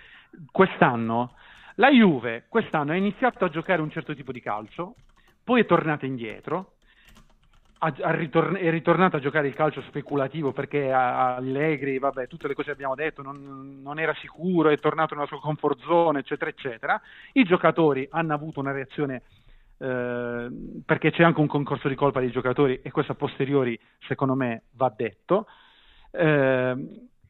quest'anno, 0.49 1.35
la 1.75 1.91
Juve 1.91 2.45
quest'anno 2.47 2.93
ha 2.93 2.95
iniziato 2.95 3.43
a 3.43 3.49
giocare 3.49 3.81
un 3.81 3.91
certo 3.91 4.15
tipo 4.15 4.31
di 4.31 4.39
calcio, 4.39 4.95
poi 5.43 5.61
è 5.61 5.65
tornata 5.65 6.05
indietro, 6.05 6.75
è 7.91 8.69
ritornato 8.69 9.17
a 9.17 9.19
giocare 9.19 9.47
il 9.47 9.53
calcio 9.53 9.81
speculativo 9.81 10.53
perché 10.53 10.91
Allegri, 10.91 11.99
vabbè, 11.99 12.27
tutte 12.27 12.47
le 12.47 12.53
cose 12.53 12.67
che 12.67 12.73
abbiamo 12.73 12.95
detto, 12.95 13.21
non, 13.21 13.81
non, 13.81 13.99
era 13.99 14.13
sicuro, 14.15 14.69
è 14.69 14.79
tornato 14.79 15.15
nella 15.15 15.27
sua 15.27 15.39
comfort 15.39 15.79
zone, 15.81 16.19
eccetera, 16.19 16.49
eccetera. 16.49 17.01
I 17.33 17.43
giocatori 17.43 18.07
hanno 18.09 18.33
avuto 18.33 18.59
una 18.59 18.71
reazione 18.71 19.23
eh, 19.77 20.47
perché 20.85 21.11
c'è 21.11 21.23
anche 21.23 21.41
un 21.41 21.47
concorso 21.47 21.89
di 21.89 21.95
colpa 21.95 22.21
dei 22.21 22.31
giocatori 22.31 22.79
e 22.81 22.91
questo 22.91 23.11
a 23.11 23.15
posteriori, 23.15 23.77
secondo 24.07 24.35
me, 24.35 24.63
va 24.75 24.93
detto. 24.95 25.47
Eh, 26.11 26.75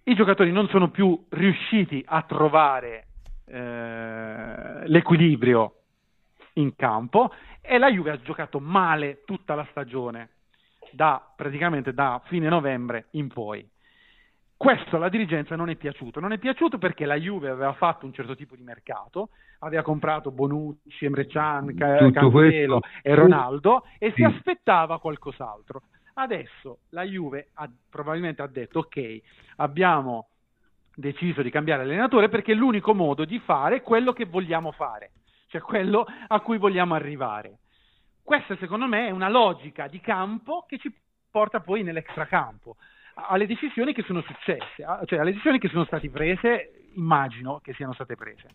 I 0.03 0.15
giocatori 0.15 0.51
non 0.51 0.67
sono 0.67 0.91
più 0.91 1.25
riusciti 1.29 2.03
a 2.05 2.21
trovare 2.23 3.07
eh, 3.45 4.87
l'equilibrio 4.87 5.75
in 6.53 6.75
campo 6.75 7.31
e 7.59 7.77
la 7.79 7.89
Juve 7.89 8.11
ha 8.11 8.21
giocato 8.21 8.59
male 8.59 9.23
tutta 9.25 9.55
la 9.55 9.65
stagione 9.71 10.29
da 10.93 11.21
praticamente 11.35 11.93
da 11.93 12.21
fine 12.25 12.47
novembre 12.49 13.07
in 13.11 13.27
poi. 13.27 13.67
Questo 14.55 14.95
alla 14.95 15.09
dirigenza 15.09 15.55
non 15.55 15.69
è 15.69 15.75
piaciuto, 15.75 16.21
non 16.21 16.31
è 16.31 16.37
piaciuto 16.37 16.77
perché 16.77 17.05
la 17.05 17.15
Juve 17.15 17.49
aveva 17.49 17.73
fatto 17.73 18.05
un 18.05 18.13
certo 18.13 18.33
tipo 18.33 18.55
di 18.55 18.63
mercato, 18.63 19.29
aveva 19.59 19.81
comprato 19.81 20.31
Bonucci, 20.31 21.05
Emre 21.05 21.27
Can, 21.27 21.75
Cancelo 21.75 22.79
e 23.01 23.13
Ronaldo 23.13 23.85
e 23.97 24.09
sì. 24.09 24.15
si 24.15 24.23
aspettava 24.23 24.99
qualcos'altro. 24.99 25.81
Adesso 26.13 26.79
la 26.89 27.03
Juve 27.03 27.49
ha, 27.55 27.69
probabilmente 27.89 28.41
ha 28.41 28.47
detto 28.47 28.79
ok, 28.79 29.21
abbiamo 29.57 30.27
deciso 30.95 31.41
di 31.41 31.49
cambiare 31.49 31.81
allenatore 31.81 32.29
perché 32.29 32.53
è 32.53 32.55
l'unico 32.55 32.93
modo 32.93 33.25
di 33.25 33.39
fare 33.39 33.81
quello 33.81 34.13
che 34.13 34.25
vogliamo 34.25 34.71
fare, 34.71 35.11
cioè 35.47 35.59
quello 35.59 36.05
a 36.27 36.39
cui 36.39 36.57
vogliamo 36.57 36.93
arrivare. 36.93 37.57
Questa 38.23 38.55
secondo 38.57 38.87
me 38.87 39.07
è 39.07 39.11
una 39.11 39.29
logica 39.29 39.87
di 39.87 39.99
campo 39.99 40.65
che 40.67 40.77
ci 40.77 40.91
porta 41.29 41.59
poi 41.59 41.83
nell'extracampo, 41.83 42.77
alle 43.15 43.45
decisioni 43.45 43.93
che 43.93 44.03
sono 44.03 44.21
successe, 44.21 44.85
cioè 45.05 45.19
alle 45.19 45.31
decisioni 45.31 45.59
che 45.59 45.67
sono 45.67 45.83
state 45.85 46.09
prese, 46.09 46.89
immagino 46.95 47.59
che 47.61 47.73
siano 47.73 47.93
state 47.93 48.15
prese. 48.15 48.49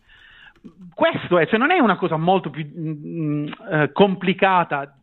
Questo 0.93 1.37
è, 1.37 1.47
cioè 1.47 1.59
non 1.59 1.71
è 1.71 1.79
una 1.79 1.97
cosa 1.97 2.17
molto 2.17 2.49
più 2.49 2.65
mh, 2.65 2.89
mm, 2.89 2.93
mm, 3.03 3.47
eh, 3.71 3.91
complicata 3.91 4.97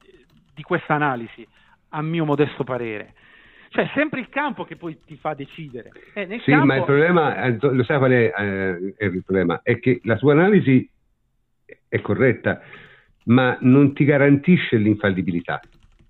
di 0.54 0.62
questa 0.62 0.94
analisi, 0.94 1.46
a 1.90 2.02
mio 2.02 2.24
modesto 2.24 2.64
parere. 2.64 3.14
Cioè, 3.68 3.84
è 3.84 3.90
sempre 3.94 4.20
il 4.20 4.28
campo 4.28 4.64
che 4.64 4.76
poi 4.76 4.98
ti 5.04 5.16
fa 5.16 5.34
decidere. 5.34 5.90
Eh, 6.14 6.40
sì, 6.40 6.50
campo... 6.50 6.66
ma 6.66 6.76
il 6.76 6.84
problema, 6.84 7.42
eh, 7.42 7.56
lo 7.60 7.84
sai 7.84 7.98
qual 7.98 8.10
è, 8.10 8.32
eh, 8.36 8.94
è 8.96 9.04
il 9.04 9.22
problema? 9.24 9.60
È 9.62 9.78
che 9.78 10.00
la 10.04 10.16
sua 10.16 10.32
analisi 10.32 10.88
è 11.88 12.00
corretta, 12.00 12.60
ma 13.26 13.56
non 13.60 13.92
ti 13.94 14.04
garantisce 14.04 14.76
l'infallibilità. 14.76 15.60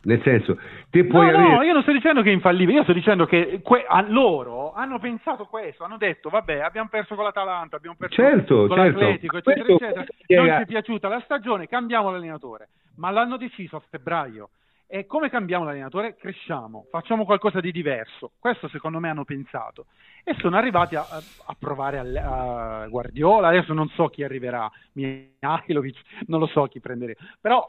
Nel 0.02 0.22
senso, 0.22 0.56
te 0.88 1.04
puoi 1.04 1.30
no, 1.32 1.38
avere... 1.38 1.54
no, 1.56 1.62
io 1.62 1.72
non 1.72 1.82
sto 1.82 1.90
dicendo 1.90 2.22
che 2.22 2.30
è 2.30 2.32
infallibile, 2.32 2.78
io 2.78 2.84
sto 2.84 2.92
dicendo 2.92 3.26
che 3.26 3.60
que- 3.60 3.84
a 3.88 4.04
loro 4.06 4.72
hanno 4.72 5.00
pensato 5.00 5.46
questo, 5.46 5.82
hanno 5.82 5.96
detto, 5.96 6.28
vabbè, 6.28 6.60
abbiamo 6.60 6.88
perso 6.88 7.16
con 7.16 7.24
l'Atalanta, 7.24 7.74
abbiamo 7.74 7.96
perso 7.98 8.14
certo, 8.14 8.66
con 8.68 8.76
certo. 8.76 9.00
l'Atletico, 9.00 9.38
eccetera, 9.38 9.64
questo 9.64 9.84
eccetera. 9.84 10.04
Non 10.42 10.56
ci 10.56 10.62
è 10.62 10.66
piaciuta 10.66 11.08
la 11.08 11.20
stagione, 11.24 11.66
cambiamo 11.66 12.10
l'allenatore. 12.10 12.68
Ma 12.98 13.10
l'hanno 13.10 13.36
deciso 13.36 13.76
a 13.76 13.82
febbraio. 13.90 14.50
E 14.88 15.04
come 15.06 15.28
cambiamo 15.28 15.64
l'allenatore? 15.64 16.14
Cresciamo, 16.16 16.86
facciamo 16.90 17.24
qualcosa 17.24 17.60
di 17.60 17.72
diverso. 17.72 18.32
Questo 18.38 18.68
secondo 18.68 19.00
me 19.00 19.08
hanno 19.08 19.24
pensato. 19.24 19.86
E 20.22 20.34
sono 20.38 20.56
arrivati 20.56 20.94
a, 20.94 21.04
a 21.04 21.56
provare 21.58 21.98
a, 21.98 22.82
a, 22.82 22.86
Guardiola. 22.86 23.48
Adesso 23.48 23.72
non 23.72 23.88
so 23.88 24.06
chi 24.08 24.22
arriverà, 24.22 24.70
Mihailovic, 24.92 25.98
non 26.26 26.38
lo 26.38 26.46
so 26.46 26.66
chi 26.66 26.78
prenderà. 26.78 27.14
Però 27.40 27.68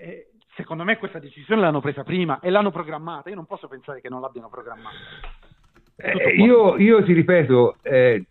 eh, 0.00 0.32
secondo 0.54 0.84
me 0.84 0.98
questa 0.98 1.18
decisione 1.18 1.62
l'hanno 1.62 1.80
presa 1.80 2.04
prima 2.04 2.40
e 2.40 2.50
l'hanno 2.50 2.70
programmata. 2.70 3.30
Io 3.30 3.36
non 3.36 3.46
posso 3.46 3.66
pensare 3.66 4.02
che 4.02 4.10
non 4.10 4.20
l'abbiano 4.20 4.50
programmata. 4.50 4.96
Eh, 5.96 6.34
io, 6.36 6.76
io, 6.76 7.02
ti 7.02 7.14
ripeto, 7.14 7.76
eh, 7.82 8.24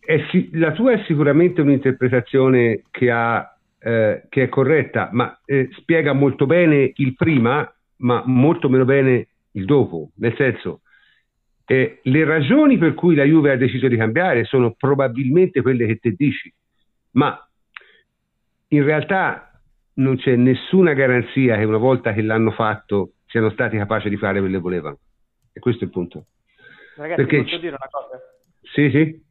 è, 0.00 0.24
la 0.52 0.72
tua 0.72 0.92
è 0.92 1.02
sicuramente 1.04 1.62
un'interpretazione 1.62 2.82
che 2.90 3.10
ha 3.10 3.54
eh, 3.80 4.22
che 4.28 4.44
è 4.44 4.48
corretta, 4.48 5.08
ma 5.12 5.40
eh, 5.44 5.68
spiega 5.78 6.12
molto 6.12 6.46
bene 6.46 6.92
il 6.94 7.14
prima, 7.14 7.72
ma 7.96 8.22
molto 8.26 8.68
meno 8.68 8.84
bene 8.84 9.28
il 9.52 9.64
dopo. 9.64 10.10
Nel 10.16 10.34
senso, 10.36 10.82
eh, 11.64 12.00
le 12.02 12.24
ragioni 12.24 12.78
per 12.78 12.94
cui 12.94 13.14
la 13.14 13.24
Juve 13.24 13.52
ha 13.52 13.56
deciso 13.56 13.88
di 13.88 13.96
cambiare 13.96 14.44
sono 14.44 14.72
probabilmente 14.72 15.62
quelle 15.62 15.86
che 15.86 15.96
te 15.96 16.12
dici, 16.12 16.52
ma 17.12 17.38
in 18.68 18.84
realtà 18.84 19.60
non 19.94 20.16
c'è 20.16 20.36
nessuna 20.36 20.92
garanzia 20.92 21.56
che 21.56 21.64
una 21.64 21.78
volta 21.78 22.12
che 22.12 22.22
l'hanno 22.22 22.50
fatto 22.52 23.12
siano 23.26 23.50
stati 23.50 23.76
capaci 23.76 24.08
di 24.08 24.16
fare 24.16 24.40
quello 24.40 24.56
che 24.56 24.62
volevano. 24.62 24.98
E 25.52 25.60
questo 25.60 25.84
è 25.84 25.86
il 25.86 25.92
punto. 25.92 26.26
Ragazzi, 26.96 27.22
Perché... 27.22 27.42
posso 27.42 27.58
dire 27.58 27.76
una 27.76 27.88
cosa? 27.90 28.20
Sì, 28.62 28.90
sì. 28.90 29.22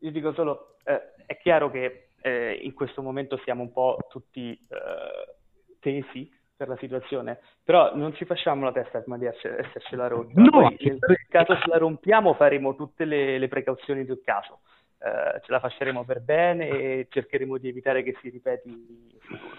Io 0.00 0.10
dico 0.10 0.32
solo, 0.32 0.76
eh, 0.84 1.24
è 1.26 1.36
chiaro 1.38 1.70
che 1.70 2.03
eh, 2.24 2.58
in 2.62 2.72
questo 2.72 3.02
momento 3.02 3.36
siamo 3.44 3.60
un 3.60 3.70
po' 3.70 3.98
tutti 4.08 4.52
eh, 4.52 5.34
tesi 5.78 6.32
per 6.56 6.68
la 6.68 6.76
situazione, 6.78 7.38
però 7.62 7.94
non 7.94 8.14
ci 8.14 8.24
facciamo 8.24 8.64
la 8.64 8.72
testa 8.72 9.00
prima 9.00 9.18
di 9.18 9.26
essercela 9.26 10.06
rotta. 10.06 10.40
No, 10.40 10.48
Poi, 10.48 10.76
nel 10.80 11.26
caso 11.28 11.54
ce 11.58 11.68
la 11.68 11.76
rompiamo 11.76 12.32
faremo 12.32 12.76
tutte 12.76 13.04
le, 13.04 13.36
le 13.36 13.48
precauzioni 13.48 14.06
del 14.06 14.22
caso, 14.24 14.60
eh, 15.00 15.40
ce 15.44 15.52
la 15.52 15.60
facceremo 15.60 16.04
per 16.04 16.22
bene 16.22 16.68
e 16.68 17.08
cercheremo 17.10 17.58
di 17.58 17.68
evitare 17.68 18.02
che 18.02 18.16
si 18.22 18.30
ripeti 18.30 18.70
in 18.70 19.18
futuro. 19.20 19.52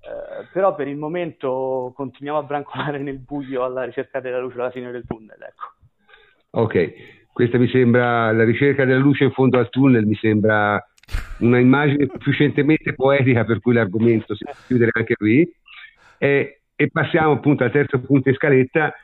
Eh, 0.00 0.46
però 0.52 0.74
per 0.74 0.88
il 0.88 0.96
momento 0.96 1.94
continuiamo 1.96 2.40
a 2.40 2.42
brancolare 2.42 2.98
nel 2.98 3.20
buio 3.20 3.64
alla 3.64 3.84
ricerca 3.84 4.20
della 4.20 4.38
luce 4.38 4.60
alla 4.60 4.70
fine 4.70 4.90
del 4.90 5.06
tunnel. 5.06 5.38
Ecco. 5.40 5.72
Ok, 6.50 7.32
questa 7.32 7.56
mi 7.56 7.68
sembra 7.68 8.30
la 8.32 8.44
ricerca 8.44 8.84
della 8.84 8.98
luce 8.98 9.24
in 9.24 9.32
fondo 9.32 9.58
al 9.58 9.70
tunnel, 9.70 10.04
mi 10.04 10.14
sembra 10.16 10.78
una 11.38 11.58
immagine 11.58 12.08
sufficientemente 12.10 12.94
poetica 12.94 13.44
per 13.44 13.60
cui 13.60 13.74
l'argomento 13.74 14.34
si 14.34 14.44
può 14.44 14.54
chiudere 14.66 14.90
anche 14.94 15.14
qui. 15.14 15.50
E, 16.18 16.60
e, 16.74 16.90
passiamo 16.90 17.32
appunto 17.32 17.64
al 17.64 17.70
terzo 17.70 18.00
punto 18.00 18.28
in 18.28 18.34
scaletta 18.34 18.94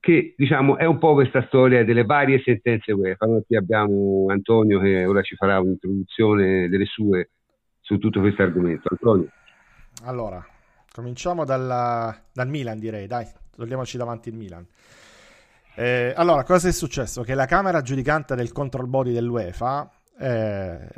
che 0.00 0.34
diciamo 0.36 0.76
è 0.76 0.84
un 0.84 0.98
po' 0.98 1.14
questa 1.14 1.44
storia 1.46 1.84
delle 1.84 2.04
varie 2.04 2.40
sentenze 2.42 2.92
UEFA. 2.92 3.26
Noi 3.26 3.42
qui 3.46 3.56
abbiamo 3.56 4.26
Antonio 4.28 4.78
che 4.80 5.04
ora 5.04 5.22
ci 5.22 5.34
farà 5.34 5.60
un'introduzione 5.60 6.68
delle 6.68 6.86
sue 6.86 7.30
su 7.80 7.98
tutto 7.98 8.20
questo 8.20 8.42
argomento. 8.42 8.88
Antonio. 8.90 9.28
Allora 10.04 10.44
cominciamo 10.92 11.44
dalla, 11.44 12.14
dal 12.32 12.48
Milan 12.48 12.78
direi. 12.78 13.06
Dai 13.06 13.26
togliamoci 13.54 13.96
davanti 13.96 14.28
il 14.28 14.34
Milan. 14.34 14.66
Eh, 15.76 16.12
allora 16.14 16.44
cosa 16.44 16.68
è 16.68 16.72
successo? 16.72 17.22
che 17.22 17.34
la 17.34 17.46
camera 17.46 17.82
giudicante 17.82 18.34
del 18.36 18.52
control 18.52 18.86
body 18.86 19.12
dell'UEFA 19.12 19.90
eh, 20.18 20.88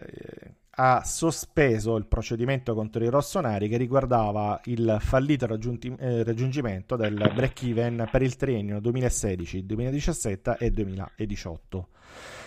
ha 0.79 1.03
sospeso 1.05 1.97
il 1.97 2.07
procedimento 2.07 2.75
contro 2.75 3.03
i 3.03 3.09
rossoneri 3.09 3.69
che 3.69 3.79
riguardava 3.79 4.61
il 4.65 4.99
fallito 5.01 5.47
raggiunti, 5.47 5.95
eh, 5.99 6.23
raggiungimento 6.23 6.97
del 6.97 7.15
break-even 7.35 8.09
per 8.11 8.23
il 8.23 8.37
triennio 8.37 8.81
2016, 8.81 9.65
2017 9.65 10.57
e 10.59 10.71
2018. 10.71 11.89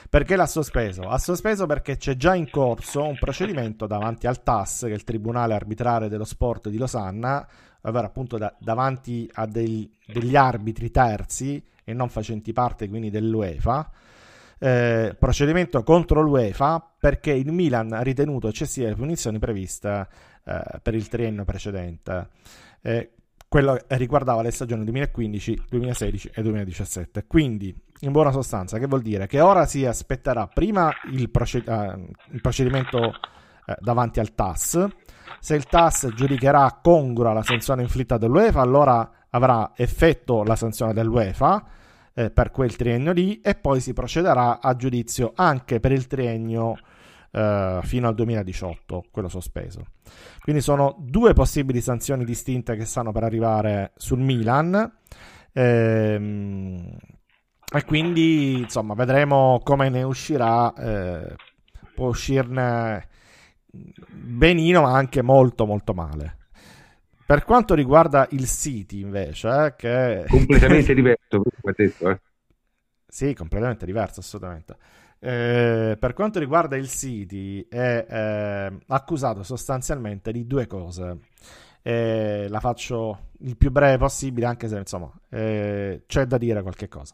Perché 0.09 0.35
l'ha 0.35 0.47
sospeso? 0.47 1.03
Ha 1.03 1.17
sospeso 1.17 1.65
perché 1.65 1.97
c'è 1.97 2.15
già 2.15 2.33
in 2.35 2.49
corso 2.49 3.03
un 3.03 3.17
procedimento 3.17 3.85
davanti 3.87 4.27
al 4.27 4.41
TAS, 4.41 4.81
che 4.81 4.91
è 4.91 4.93
il 4.93 5.03
Tribunale 5.03 5.53
Arbitrale 5.53 6.07
dello 6.07 6.25
Sport 6.25 6.69
di 6.69 6.77
Losanna, 6.77 7.47
ovvero 7.81 8.07
appunto 8.07 8.37
da, 8.37 8.53
davanti 8.59 9.29
a 9.33 9.45
dei, 9.45 9.91
degli 10.05 10.35
arbitri 10.35 10.91
terzi 10.91 11.63
e 11.83 11.93
non 11.93 12.09
facenti 12.09 12.53
parte 12.53 12.87
quindi 12.89 13.09
dell'UEFA, 13.09 13.91
eh, 14.59 15.15
procedimento 15.17 15.81
contro 15.83 16.21
l'UEFA 16.21 16.95
perché 16.99 17.31
il 17.31 17.51
Milan 17.51 17.93
ha 17.93 18.01
ritenuto 18.01 18.49
eccessive 18.49 18.89
le 18.89 18.95
punizioni 18.95 19.39
previste 19.39 20.07
eh, 20.43 20.61
per 20.81 20.95
il 20.95 21.07
triennio 21.07 21.45
precedente. 21.45 22.27
Eh, 22.81 23.11
quello 23.47 23.79
riguardava 23.87 24.43
le 24.43 24.51
stagioni 24.51 24.83
2015, 24.83 25.63
2016 25.69 26.31
e 26.35 26.41
2017. 26.43 27.25
Quindi, 27.25 27.75
in 28.01 28.11
buona 28.11 28.31
sostanza, 28.31 28.77
che 28.77 28.85
vuol 28.85 29.01
dire? 29.01 29.25
Che 29.25 29.39
ora 29.39 29.65
si 29.65 29.85
aspetterà 29.85 30.45
prima 30.45 30.91
il, 31.11 31.29
proced- 31.31 31.67
eh, 31.67 32.07
il 32.31 32.41
procedimento 32.41 32.99
eh, 33.65 33.75
davanti 33.79 34.19
al 34.19 34.35
TAS. 34.35 34.85
Se 35.39 35.55
il 35.55 35.65
TAS 35.65 36.09
giudicherà 36.15 36.79
congrua 36.83 37.33
la 37.33 37.41
sanzione 37.41 37.81
inflitta 37.81 38.17
dall'UEFA, 38.17 38.61
allora 38.61 39.09
avrà 39.29 39.71
effetto 39.75 40.43
la 40.43 40.55
sanzione 40.55 40.93
dell'UEFA 40.93 41.63
eh, 42.19 42.31
per 42.31 42.51
quel 42.51 42.75
triennio 42.75 43.13
lì 43.13 43.39
e 43.39 43.55
poi 43.55 43.79
si 43.79 43.93
procederà 43.93 44.59
a 44.59 44.75
giudizio 44.75 45.31
anche 45.35 45.79
per 45.79 45.93
il 45.93 46.05
triennio 46.05 46.77
eh, 47.31 47.79
fino 47.83 48.07
al 48.09 48.15
2018, 48.15 49.05
quello 49.09 49.29
sospeso. 49.29 49.85
Quindi 50.41 50.61
sono 50.61 50.97
due 50.99 51.31
possibili 51.31 51.79
sanzioni 51.79 52.25
distinte 52.25 52.75
che 52.75 52.83
stanno 52.83 53.13
per 53.13 53.23
arrivare 53.23 53.93
sul 53.95 54.19
Milan. 54.19 54.97
Ehm, 55.53 56.97
e 57.71 57.85
quindi 57.85 58.59
insomma 58.59 58.95
vedremo 58.95 59.61
come 59.63 59.87
ne 59.87 60.03
uscirà. 60.03 60.73
Eh, 60.73 61.35
può 61.95 62.09
uscirne 62.09 63.07
benino, 63.71 64.81
ma 64.81 64.93
anche 64.93 65.21
molto 65.21 65.65
molto 65.65 65.93
male. 65.93 66.38
Per 67.29 67.43
quanto 67.43 67.75
riguarda 67.75 68.27
il 68.31 68.47
City, 68.47 69.01
invece, 69.01 69.47
eh, 69.49 69.75
che... 69.75 70.25
Completamente 70.27 70.95
diverso, 70.95 71.43
come 71.61 71.73
detto, 71.77 72.09
eh. 72.09 72.19
Sì, 73.07 73.35
completamente 73.35 73.85
diverso, 73.85 74.21
assolutamente. 74.21 74.75
Eh, 75.19 75.95
per 75.99 76.13
quanto 76.13 76.39
riguarda 76.39 76.75
il 76.75 76.89
City, 76.89 77.67
è 77.69 78.03
eh, 78.09 78.77
accusato 78.87 79.43
sostanzialmente 79.43 80.31
di 80.31 80.47
due 80.47 80.65
cose. 80.65 81.19
Eh, 81.83 82.47
la 82.49 82.59
faccio 82.59 83.27
il 83.41 83.55
più 83.57 83.69
breve 83.69 83.99
possibile, 83.99 84.47
anche 84.47 84.67
se 84.67 84.79
insomma 84.79 85.11
eh, 85.29 86.05
c'è 86.07 86.25
da 86.25 86.39
dire 86.39 86.63
qualche 86.63 86.87
cosa. 86.87 87.13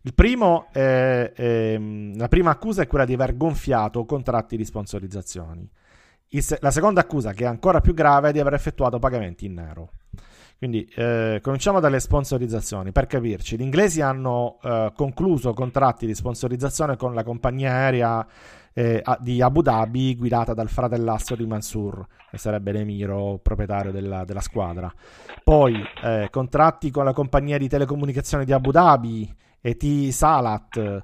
Il 0.00 0.12
primo 0.12 0.66
è, 0.72 1.78
la 2.16 2.28
prima 2.28 2.50
accusa 2.50 2.82
è 2.82 2.88
quella 2.88 3.04
di 3.04 3.12
aver 3.12 3.36
gonfiato 3.36 4.04
contratti 4.06 4.56
di 4.56 4.64
sponsorizzazioni. 4.64 5.70
Se- 6.40 6.58
la 6.60 6.70
seconda 6.70 7.00
accusa, 7.00 7.32
che 7.32 7.44
è 7.44 7.46
ancora 7.46 7.80
più 7.80 7.94
grave, 7.94 8.30
è 8.30 8.32
di 8.32 8.40
aver 8.40 8.54
effettuato 8.54 8.98
pagamenti 8.98 9.46
in 9.46 9.54
nero. 9.54 9.90
Quindi 10.62 10.88
eh, 10.94 11.40
cominciamo 11.42 11.80
dalle 11.80 11.98
sponsorizzazioni. 11.98 12.92
Per 12.92 13.06
capirci, 13.06 13.56
gli 13.56 13.62
inglesi 13.62 14.00
hanno 14.00 14.58
eh, 14.62 14.92
concluso 14.94 15.52
contratti 15.54 16.06
di 16.06 16.14
sponsorizzazione 16.14 16.96
con 16.96 17.14
la 17.14 17.24
compagnia 17.24 17.72
aerea 17.72 18.24
eh, 18.72 19.02
di 19.18 19.42
Abu 19.42 19.60
Dhabi 19.60 20.14
guidata 20.14 20.54
dal 20.54 20.68
fratellastro 20.68 21.34
di 21.34 21.46
Mansur, 21.46 22.06
che 22.30 22.38
sarebbe 22.38 22.70
l'emiro 22.70 23.40
proprietario 23.42 23.90
della, 23.90 24.24
della 24.24 24.40
squadra. 24.40 24.92
Poi 25.42 25.82
eh, 26.04 26.28
contratti 26.30 26.92
con 26.92 27.04
la 27.04 27.12
compagnia 27.12 27.58
di 27.58 27.68
telecomunicazioni 27.68 28.44
di 28.44 28.52
Abu 28.52 28.70
Dhabi, 28.70 29.34
ET 29.60 30.08
Salat, 30.10 31.02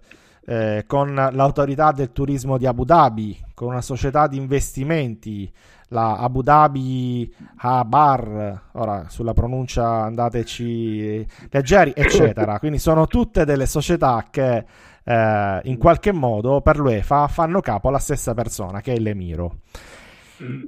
eh, 0.48 0.84
con 0.86 1.14
l'autorità 1.14 1.92
del 1.92 2.10
turismo 2.10 2.56
di 2.56 2.64
Abu 2.64 2.86
Dhabi, 2.86 3.38
con 3.52 3.68
una 3.68 3.82
società 3.82 4.26
di 4.26 4.38
investimenti 4.38 5.52
la 5.88 6.16
Abu 6.16 6.40
Dhabi 6.40 7.30
Habar, 7.56 8.62
ora 8.72 9.04
sulla 9.08 9.34
pronuncia 9.34 10.04
andateci 10.04 11.26
leggeri, 11.50 11.92
eccetera. 11.94 12.58
Quindi 12.60 12.78
sono 12.78 13.06
tutte 13.06 13.44
delle 13.44 13.66
società 13.66 14.24
che 14.30 14.64
eh, 15.04 15.60
in 15.64 15.76
qualche 15.76 16.12
modo 16.12 16.62
per 16.62 16.78
l'UEFA 16.78 17.28
fanno 17.28 17.60
capo 17.60 17.88
alla 17.88 17.98
stessa 17.98 18.32
persona, 18.32 18.80
che 18.80 18.94
è 18.94 18.98
l'Emiro. 18.98 19.58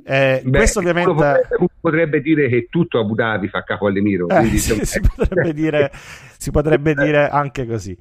Eh, 0.04 0.42
Beh, 0.44 0.58
questo 0.58 0.80
ovviamente 0.80 1.12
potrebbe, 1.12 1.68
potrebbe, 1.80 2.20
dire 2.20 2.48
che 2.48 2.66
tutto 2.68 2.98
Abu 2.98 3.14
Dhabi 3.14 3.48
fa 3.48 3.62
capo 3.62 3.86
all'Emiro. 3.86 4.28
Eh, 4.28 4.46
sì, 4.58 4.84
si, 4.84 5.00
potrebbe 5.00 5.52
dire, 5.52 5.92
si, 6.36 6.50
potrebbe 6.50 6.94
dire, 6.94 7.28
anche 7.28 7.66
così. 7.66 7.96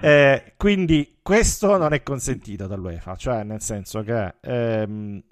Eh, 0.00 0.54
quindi 0.56 1.16
questo 1.22 1.78
non 1.78 1.92
è 1.92 2.02
consentito 2.02 2.66
dall'UEFA, 2.66 3.16
cioè 3.16 3.42
nel 3.42 3.60
senso 3.60 4.02
che 4.02 4.34
ehm, 4.40 5.22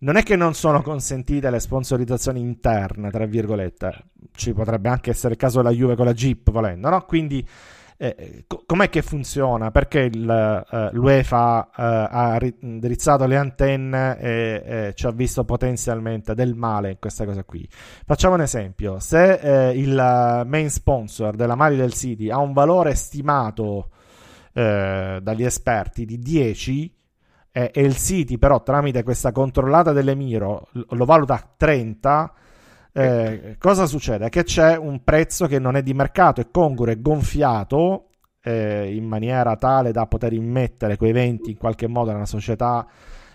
non 0.00 0.16
è 0.16 0.22
che 0.22 0.36
non 0.36 0.54
sono 0.54 0.80
consentite 0.80 1.50
le 1.50 1.60
sponsorizzazioni 1.60 2.40
interne, 2.40 3.10
tra 3.10 3.26
virgolette, 3.26 4.04
ci 4.34 4.52
potrebbe 4.52 4.88
anche 4.88 5.10
essere 5.10 5.34
il 5.34 5.38
caso 5.38 5.58
della 5.58 5.74
Juve 5.74 5.96
con 5.96 6.06
la 6.06 6.14
Jeep 6.14 6.50
volendo, 6.50 6.88
no? 6.88 7.02
Quindi 7.02 7.46
eh, 8.00 8.44
co- 8.46 8.62
com'è 8.64 8.88
che 8.88 9.02
funziona? 9.02 9.72
Perché 9.72 10.02
il, 10.02 10.64
uh, 10.70 10.88
l'UEFA 10.92 11.68
uh, 11.68 11.70
ha 11.74 12.38
indirizzato 12.60 13.26
le 13.26 13.36
antenne 13.36 14.18
e, 14.18 14.92
ci 14.94 15.06
ha 15.06 15.10
visto 15.10 15.44
potenzialmente 15.44 16.34
del 16.34 16.54
male 16.54 16.92
in 16.92 16.96
questa 17.00 17.24
cosa 17.24 17.42
qui? 17.42 17.68
Facciamo 18.06 18.34
un 18.34 18.42
esempio, 18.42 19.00
se 19.00 19.32
eh, 19.34 19.78
il 19.78 19.94
main 20.46 20.70
sponsor 20.70 21.34
della 21.34 21.56
Mali 21.56 21.76
del 21.76 21.92
City 21.92 22.30
ha 22.30 22.38
un 22.38 22.52
valore 22.52 22.94
stimato 22.94 23.90
eh, 24.52 25.18
dagli 25.20 25.44
esperti 25.44 26.04
di 26.04 26.18
10, 26.20 26.94
eh, 27.50 27.70
e 27.74 27.82
il 27.82 27.96
City 27.96 28.38
però 28.38 28.62
tramite 28.62 29.02
questa 29.02 29.32
controllata 29.32 29.92
dell'Emiro 29.92 30.68
lo 30.90 31.04
valuta 31.04 31.34
a 31.34 31.48
30, 31.56 32.32
eh, 33.02 33.56
cosa 33.58 33.86
succede? 33.86 34.28
Che 34.28 34.44
c'è 34.44 34.76
un 34.76 35.02
prezzo 35.04 35.46
che 35.46 35.58
non 35.58 35.76
è 35.76 35.82
di 35.82 35.94
mercato, 35.94 36.40
è 36.40 36.48
congruo, 36.50 36.90
è 36.90 37.00
gonfiato 37.00 38.10
eh, 38.42 38.94
in 38.94 39.04
maniera 39.04 39.56
tale 39.56 39.92
da 39.92 40.06
poter 40.06 40.32
immettere 40.32 40.96
quei 40.96 41.12
20 41.12 41.50
in 41.50 41.56
qualche 41.56 41.86
modo 41.86 42.12
nella 42.12 42.26
società 42.26 42.86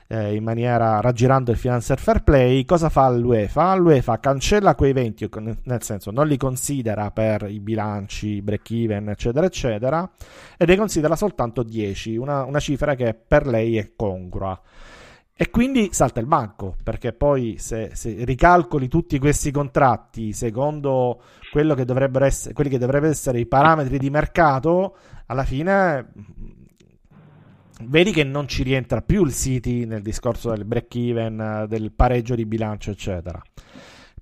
eh, 0.08 0.36
in 0.36 0.44
maniera 0.44 1.00
raggirando 1.02 1.52
il 1.52 1.58
financial 1.58 1.98
fair 1.98 2.24
play, 2.24 2.66
cosa 2.66 2.90
fa 2.90 3.10
l'UEFA? 3.10 3.74
L'UEFA 3.76 4.20
cancella 4.20 4.76
quei 4.76 4.94
20, 4.94 5.30
nel 5.64 5.82
senso 5.82 6.12
non 6.12 6.28
li 6.28 6.38
considera 6.38 7.10
per 7.12 7.48
i 7.50 7.60
bilanci, 7.60 8.42
break 8.42 8.70
even, 8.72 9.10
eccetera, 9.10 9.46
eccetera, 9.46 10.10
e 10.58 10.66
ne 10.66 10.76
considera 10.76 11.16
soltanto 11.16 11.64
10, 11.64 12.16
una, 12.18 12.44
una 12.44 12.60
cifra 12.60 12.96
che 12.96 13.14
per 13.16 13.48
lei 13.48 13.78
è 13.78 13.94
congrua. 13.96 14.60
E 15.36 15.50
quindi 15.50 15.90
salta 15.92 16.20
il 16.20 16.28
banco, 16.28 16.76
perché 16.84 17.12
poi 17.12 17.56
se, 17.58 17.92
se, 17.94 18.24
ricalcoli 18.24 18.88
tutti 18.88 19.18
questi 19.18 19.50
contratti 19.50 20.32
secondo 20.32 21.22
che 21.52 21.86
essere, 22.26 22.54
quelli 22.54 22.70
che 22.70 22.78
dovrebbero 22.78 23.12
essere 23.12 23.40
i 23.40 23.48
parametri 23.48 23.98
di 23.98 24.12
mercato, 24.12 24.96
alla 25.26 25.44
fine 25.44 26.12
vedi 27.86 28.12
che 28.12 28.24
non 28.24 28.48
ci 28.48 28.62
rientra 28.62 29.02
più 29.02 29.24
il 29.26 29.34
City 29.34 29.86
nel 29.86 30.04
discorso 30.04 30.52
del 30.52 30.66
break 30.66 30.96
even, 30.96 31.66
del 31.68 31.92
pareggio 31.92 32.36
di 32.36 32.46
bilancio, 32.46 32.92
eccetera. 32.92 33.42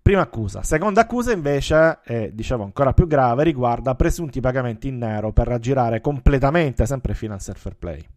Prima 0.01 0.22
accusa. 0.22 0.64
Seconda 0.64 1.01
accusa 1.01 1.34
invece, 1.34 1.99
è 2.03 2.30
diciamo 2.32 2.64
ancora 2.64 2.93
più 2.93 3.05
grave, 3.05 3.43
riguarda 3.43 3.95
presunti 3.95 4.39
pagamenti 4.39 4.88
in 4.88 4.97
nero 4.97 5.34
per 5.34 5.47
raggirare 5.47 5.99
completamente 5.99 6.86
sempre 6.86 7.14
Financial 7.14 7.57
Fair 7.57 7.76
Play. 7.76 8.07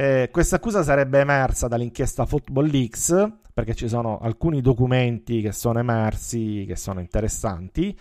Eh, 0.00 0.28
questa 0.30 0.54
accusa 0.54 0.84
sarebbe 0.84 1.18
emersa 1.18 1.66
dall'inchiesta 1.66 2.24
Football 2.24 2.66
Leaks, 2.66 3.32
perché 3.52 3.74
ci 3.74 3.88
sono 3.88 4.20
alcuni 4.20 4.60
documenti 4.60 5.40
che 5.40 5.50
sono 5.50 5.80
emersi, 5.80 6.64
che 6.68 6.76
sono 6.76 7.00
interessanti, 7.00 7.98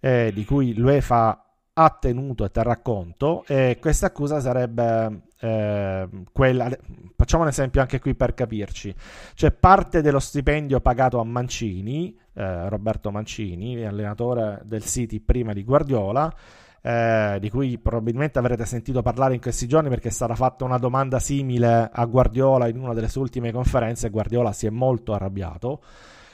eh, 0.00 0.30
di 0.32 0.42
cui 0.46 0.72
l'UEFA 0.74 1.44
ha 1.74 1.98
tenuto 2.00 2.46
e 2.46 2.50
terrà 2.50 2.78
conto, 2.78 3.44
e 3.46 3.76
questa 3.78 4.06
accusa 4.06 4.40
sarebbe 4.40 5.24
eh, 5.38 6.08
quella, 6.32 6.70
facciamo 7.14 7.42
un 7.42 7.50
esempio 7.50 7.82
anche 7.82 8.00
qui 8.00 8.14
per 8.14 8.32
capirci, 8.32 8.94
cioè 9.34 9.52
parte 9.52 10.00
dello 10.00 10.20
stipendio 10.20 10.80
pagato 10.80 11.20
a 11.20 11.24
Mancini, 11.24 12.18
eh, 12.32 12.70
Roberto 12.70 13.10
Mancini, 13.10 13.84
allenatore 13.84 14.62
del 14.64 14.84
City 14.86 15.20
prima 15.20 15.52
di 15.52 15.62
Guardiola, 15.62 16.34
eh, 16.86 17.38
di 17.40 17.48
cui 17.48 17.78
probabilmente 17.78 18.38
avrete 18.38 18.66
sentito 18.66 19.00
parlare 19.00 19.32
in 19.32 19.40
questi 19.40 19.66
giorni 19.66 19.88
perché 19.88 20.08
è 20.08 20.10
stata 20.10 20.34
fatta 20.34 20.64
una 20.64 20.76
domanda 20.76 21.18
simile 21.18 21.88
a 21.90 22.04
Guardiola 22.04 22.68
in 22.68 22.78
una 22.78 22.92
delle 22.92 23.08
sue 23.08 23.22
ultime 23.22 23.52
conferenze 23.52 24.08
e 24.08 24.10
Guardiola 24.10 24.52
si 24.52 24.66
è 24.66 24.70
molto 24.70 25.14
arrabbiato. 25.14 25.80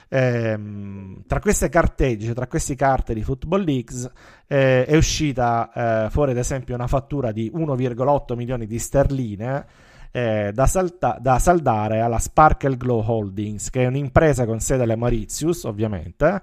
Ehm, 0.09 1.23
tra 1.29 1.39
queste 1.39 1.69
carteggi, 1.69 2.33
tra 2.33 2.49
queste 2.49 2.75
carte 2.75 3.15
di 3.15 3.23
Football 3.23 3.63
Leagues, 3.63 4.11
eh, 4.49 4.85
è 4.87 4.97
uscita 4.97 6.07
eh, 6.07 6.11
fuori 6.11 6.33
ad 6.33 6.39
esempio 6.39 6.75
una 6.75 6.89
fattura 6.89 7.31
di 7.31 7.49
1,8 7.55 8.35
milioni 8.35 8.67
di 8.67 8.79
sterline 8.81 9.67
eh, 10.11 10.51
da, 10.53 10.67
salta- 10.67 11.19
da, 11.21 11.39
saldare 11.39 12.01
alla 12.01 12.19
Sparkle 12.19 12.77
Glow 12.77 13.05
Holdings, 13.07 13.71
che 13.71 13.85
è 13.85 13.87
un'impresa 13.87 14.47
con 14.47 14.59
sede 14.59 14.83
alle 14.83 14.97
Mauritius, 14.97 15.63
ovviamente, 15.63 16.43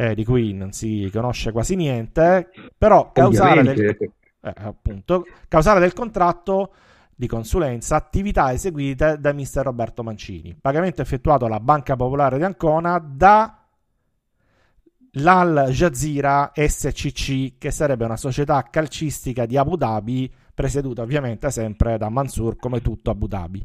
eh, 0.00 0.14
di 0.14 0.24
cui 0.24 0.52
non 0.52 0.70
si 0.70 1.10
conosce 1.12 1.50
quasi 1.50 1.74
niente, 1.74 2.50
però 2.78 3.10
causale 3.10 3.64
del, 3.64 3.80
eh, 3.80 4.52
appunto, 4.54 5.26
causale 5.48 5.80
del 5.80 5.92
contratto 5.92 6.72
di 7.16 7.26
consulenza, 7.26 7.96
attività 7.96 8.52
eseguite 8.52 9.18
da 9.18 9.32
mister 9.32 9.64
Roberto 9.64 10.04
Mancini. 10.04 10.56
Pagamento 10.58 11.02
effettuato 11.02 11.46
alla 11.46 11.58
Banca 11.58 11.96
Popolare 11.96 12.36
di 12.36 12.44
Ancona 12.44 12.98
da 13.04 13.60
l'Al 15.14 15.66
Jazeera 15.70 16.52
SCC, 16.54 17.58
che 17.58 17.72
sarebbe 17.72 18.04
una 18.04 18.16
società 18.16 18.64
calcistica 18.70 19.46
di 19.46 19.56
Abu 19.56 19.74
Dhabi, 19.76 20.32
presieduta 20.54 21.02
ovviamente 21.02 21.50
sempre 21.50 21.98
da 21.98 22.08
Mansur, 22.08 22.54
come 22.54 22.80
tutto 22.80 23.10
Abu 23.10 23.26
Dhabi. 23.26 23.64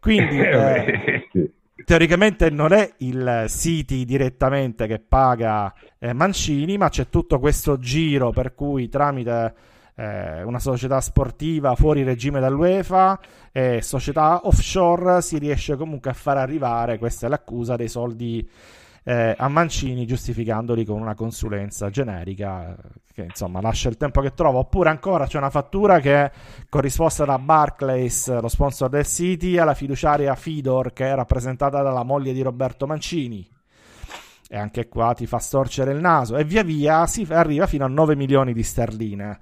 Quindi 0.00 0.40
eh, 0.42 1.52
teoricamente 1.84 2.50
non 2.50 2.72
è 2.72 2.94
il 2.98 3.44
City 3.48 4.04
direttamente 4.04 4.86
che 4.86 4.98
paga 4.98 5.72
eh, 5.98 6.12
Mancini, 6.12 6.76
ma 6.76 6.88
c'è 6.88 7.08
tutto 7.08 7.38
questo 7.38 7.78
giro 7.78 8.30
per 8.30 8.54
cui 8.54 8.88
tramite 8.88 9.54
eh, 9.94 10.42
una 10.42 10.58
società 10.60 11.00
sportiva 11.00 11.74
fuori 11.74 12.04
regime 12.04 12.40
dall'UEFA 12.40 13.18
e 13.52 13.82
società 13.82 14.46
offshore 14.46 15.20
si 15.22 15.38
riesce 15.38 15.76
comunque 15.76 16.10
a 16.10 16.14
far 16.14 16.36
arrivare, 16.36 16.98
questa 16.98 17.26
è 17.26 17.28
l'accusa, 17.28 17.76
dei 17.76 17.88
soldi 17.88 18.48
eh, 19.04 19.34
a 19.36 19.48
Mancini 19.48 20.06
giustificandoli 20.06 20.84
con 20.84 21.00
una 21.00 21.14
consulenza 21.14 21.90
generica 21.90 22.76
che 23.12 23.22
insomma 23.22 23.60
lascia 23.60 23.88
il 23.88 23.96
tempo 23.96 24.20
che 24.20 24.34
trova. 24.34 24.58
Oppure 24.58 24.90
ancora 24.90 25.26
c'è 25.26 25.38
una 25.38 25.50
fattura 25.50 26.00
che 26.00 26.14
è 26.14 26.32
corrisposta 26.68 27.24
da 27.24 27.38
Barclays 27.38 28.40
lo 28.40 28.48
sponsor 28.48 28.88
del 28.88 29.06
City 29.06 29.58
alla 29.58 29.74
fiduciaria 29.74 30.34
Fidor 30.34 30.92
che 30.92 31.06
è 31.06 31.14
rappresentata 31.14 31.82
dalla 31.82 32.02
moglie 32.02 32.32
di 32.32 32.42
Roberto 32.42 32.86
Mancini. 32.86 33.48
E 34.50 34.56
anche 34.56 34.88
qua 34.88 35.12
ti 35.14 35.26
fa 35.26 35.38
storcere 35.38 35.92
il 35.92 36.00
naso. 36.00 36.36
E 36.36 36.44
via 36.44 36.62
via 36.62 37.06
si 37.06 37.26
arriva 37.28 37.66
fino 37.66 37.84
a 37.84 37.88
9 37.88 38.16
milioni 38.16 38.52
di 38.52 38.62
sterline 38.62 39.38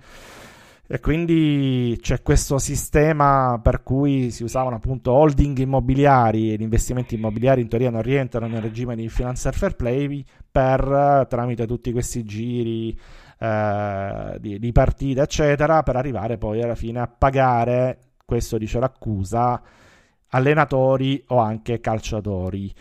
E 0.88 1.00
quindi 1.00 1.98
c'è 2.00 2.22
questo 2.22 2.58
sistema 2.58 3.58
per 3.60 3.82
cui 3.82 4.30
si 4.30 4.44
usavano 4.44 4.76
appunto 4.76 5.10
holding 5.10 5.58
immobiliari 5.58 6.52
ed 6.52 6.60
investimenti 6.60 7.16
immobiliari 7.16 7.60
in 7.60 7.68
teoria 7.68 7.90
non 7.90 8.02
rientrano 8.02 8.46
nel 8.46 8.62
regime 8.62 8.94
di 8.94 9.08
finanzial 9.08 9.52
fair 9.52 9.74
play 9.74 10.24
per 10.48 11.26
tramite 11.28 11.66
tutti 11.66 11.90
questi 11.90 12.22
giri 12.22 12.96
eh, 13.40 14.36
di, 14.38 14.60
di 14.60 14.72
partite 14.72 15.22
eccetera 15.22 15.82
per 15.82 15.96
arrivare 15.96 16.38
poi 16.38 16.62
alla 16.62 16.76
fine 16.76 17.00
a 17.00 17.08
pagare 17.08 17.98
questo 18.24 18.56
dice 18.56 18.78
l'accusa 18.78 19.60
allenatori 20.28 21.22
o 21.28 21.38
anche 21.38 21.80
calciatori 21.80 22.72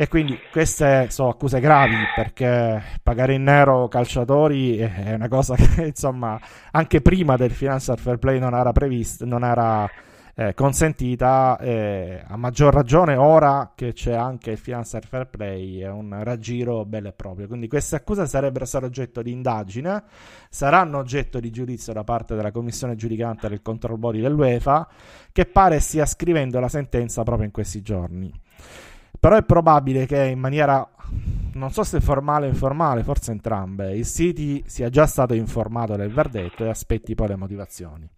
e 0.00 0.08
quindi 0.08 0.38
queste 0.50 1.10
sono 1.10 1.28
accuse 1.28 1.60
gravi 1.60 1.94
perché 2.16 2.82
pagare 3.02 3.34
in 3.34 3.42
nero 3.42 3.86
calciatori 3.86 4.78
è 4.78 5.12
una 5.12 5.28
cosa 5.28 5.54
che 5.60 5.88
insomma 5.88 6.40
anche 6.70 7.02
prima 7.02 7.36
del 7.36 7.50
financial 7.50 7.98
fair 7.98 8.16
play 8.16 8.38
non 8.38 8.54
era 8.54 8.72
prevista, 8.72 9.26
non 9.26 9.44
era 9.44 9.86
eh, 10.34 10.54
consentita, 10.54 11.58
eh, 11.58 12.24
a 12.26 12.34
maggior 12.38 12.72
ragione 12.72 13.14
ora 13.16 13.72
che 13.74 13.92
c'è 13.92 14.14
anche 14.14 14.52
il 14.52 14.56
financial 14.56 15.04
fair 15.04 15.28
play, 15.28 15.80
è 15.80 15.90
un 15.90 16.18
raggiro 16.22 16.86
bello 16.86 17.08
e 17.08 17.12
proprio. 17.12 17.46
Quindi 17.46 17.68
queste 17.68 17.96
accuse 17.96 18.26
sarebbero 18.26 18.64
state 18.64 18.86
oggetto 18.86 19.20
di 19.20 19.32
indagine, 19.32 20.02
saranno 20.48 20.96
oggetto 20.96 21.40
di 21.40 21.50
giudizio 21.50 21.92
da 21.92 22.04
parte 22.04 22.34
della 22.34 22.52
commissione 22.52 22.96
giudicante 22.96 23.50
del 23.50 23.60
control 23.60 23.98
body 23.98 24.22
dell'UEFA, 24.22 24.88
che 25.30 25.44
pare 25.44 25.78
stia 25.78 26.06
scrivendo 26.06 26.58
la 26.58 26.70
sentenza 26.70 27.22
proprio 27.22 27.44
in 27.44 27.52
questi 27.52 27.82
giorni. 27.82 28.48
Però 29.20 29.36
è 29.36 29.42
probabile 29.42 30.06
che 30.06 30.24
in 30.24 30.38
maniera, 30.38 30.88
non 31.52 31.70
so 31.70 31.84
se 31.84 32.00
formale 32.00 32.46
o 32.46 32.48
informale, 32.48 33.02
forse 33.04 33.32
entrambe, 33.32 33.94
il 33.94 34.06
City 34.06 34.62
sia 34.66 34.88
già 34.88 35.06
stato 35.06 35.34
informato 35.34 35.94
del 35.94 36.10
verdetto 36.10 36.64
e 36.64 36.70
aspetti 36.70 37.14
poi 37.14 37.28
le 37.28 37.36
motivazioni. 37.36 38.08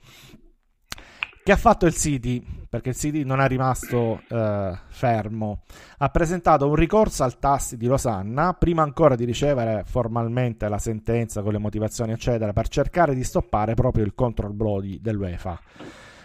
Che 1.44 1.50
ha 1.50 1.56
fatto 1.56 1.86
il 1.86 1.94
City? 1.94 2.40
Perché 2.68 2.90
il 2.90 2.94
City 2.94 3.24
non 3.24 3.40
è 3.40 3.48
rimasto 3.48 4.22
eh, 4.28 4.78
fermo. 4.86 5.62
Ha 5.98 6.08
presentato 6.08 6.68
un 6.68 6.76
ricorso 6.76 7.24
al 7.24 7.40
TAS 7.40 7.74
di 7.74 7.86
Losanna, 7.86 8.52
prima 8.52 8.84
ancora 8.84 9.16
di 9.16 9.24
ricevere 9.24 9.82
formalmente 9.84 10.68
la 10.68 10.78
sentenza 10.78 11.42
con 11.42 11.50
le 11.50 11.58
motivazioni, 11.58 12.12
eccetera, 12.12 12.52
per 12.52 12.68
cercare 12.68 13.12
di 13.12 13.24
stoppare 13.24 13.74
proprio 13.74 14.04
il 14.04 14.14
control 14.14 14.52
bloody 14.52 15.00
dell'UEFA. 15.00 15.60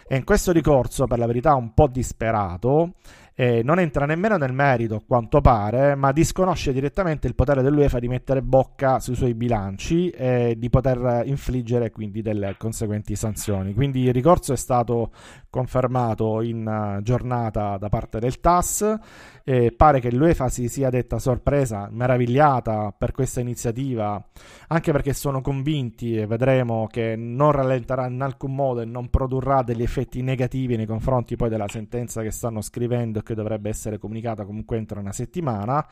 E 0.06 0.16
in 0.16 0.22
questo 0.22 0.52
ricorso, 0.52 1.08
per 1.08 1.18
la 1.18 1.26
verità 1.26 1.56
un 1.56 1.74
po' 1.74 1.88
disperato, 1.88 2.94
eh, 3.40 3.62
non 3.62 3.78
entra 3.78 4.04
nemmeno 4.04 4.36
nel 4.36 4.52
merito, 4.52 4.96
a 4.96 5.02
quanto 5.06 5.40
pare, 5.40 5.94
ma 5.94 6.10
disconosce 6.10 6.72
direttamente 6.72 7.28
il 7.28 7.36
potere 7.36 7.62
dell'UEFA 7.62 8.00
di 8.00 8.08
mettere 8.08 8.42
bocca 8.42 8.98
sui 8.98 9.14
suoi 9.14 9.34
bilanci 9.34 10.10
e 10.10 10.56
di 10.58 10.68
poter 10.68 11.22
infliggere 11.24 11.92
quindi 11.92 12.20
delle 12.20 12.56
conseguenti 12.58 13.14
sanzioni. 13.14 13.74
Quindi 13.74 14.00
il 14.00 14.12
ricorso 14.12 14.52
è 14.52 14.56
stato 14.56 15.12
confermato 15.50 16.42
in 16.42 16.66
uh, 16.66 17.02
giornata 17.02 17.78
da 17.78 17.88
parte 17.88 18.18
del 18.18 18.40
TAS 18.40 18.98
e 19.44 19.72
pare 19.72 20.00
che 20.00 20.12
l'UEFA 20.12 20.48
si 20.48 20.68
sia 20.68 20.90
detta 20.90 21.18
sorpresa, 21.18 21.88
meravigliata 21.90 22.94
per 22.96 23.12
questa 23.12 23.40
iniziativa, 23.40 24.22
anche 24.68 24.92
perché 24.92 25.14
sono 25.14 25.40
convinti 25.40 26.16
e 26.16 26.26
vedremo 26.26 26.86
che 26.86 27.16
non 27.16 27.52
rallenterà 27.52 28.06
in 28.06 28.20
alcun 28.20 28.54
modo 28.54 28.82
e 28.82 28.84
non 28.84 29.08
produrrà 29.08 29.62
degli 29.62 29.82
effetti 29.82 30.20
negativi 30.22 30.76
nei 30.76 30.86
confronti 30.86 31.36
poi 31.36 31.48
della 31.48 31.68
sentenza 31.68 32.22
che 32.22 32.30
stanno 32.30 32.60
scrivendo 32.60 33.20
e 33.20 33.22
che 33.22 33.34
dovrebbe 33.34 33.70
essere 33.70 33.98
comunicata 33.98 34.44
comunque 34.44 34.76
entro 34.76 35.00
una 35.00 35.12
settimana. 35.12 35.86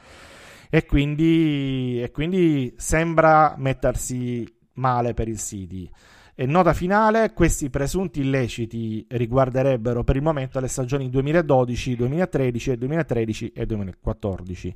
E 0.69 0.85
quindi, 0.85 2.03
e 2.03 2.11
quindi 2.11 2.75
sembra 2.77 3.55
mettersi 3.57 4.47
male 4.75 5.15
per 5.15 5.29
il 5.29 5.39
City. 5.39 5.91
E 6.39 6.45
nota 6.45 6.75
finale, 6.75 7.33
questi 7.33 7.71
presunti 7.71 8.21
illeciti 8.21 9.07
riguarderebbero 9.09 10.05
per 10.05 10.17
il 10.17 10.23
momento 10.23 10.61
le 10.61 10.69
stagioni 10.69 11.09
2012, 11.09 11.97
2013, 11.97 12.77
2013 12.77 13.53
e 13.55 13.65
2014. 13.65 14.75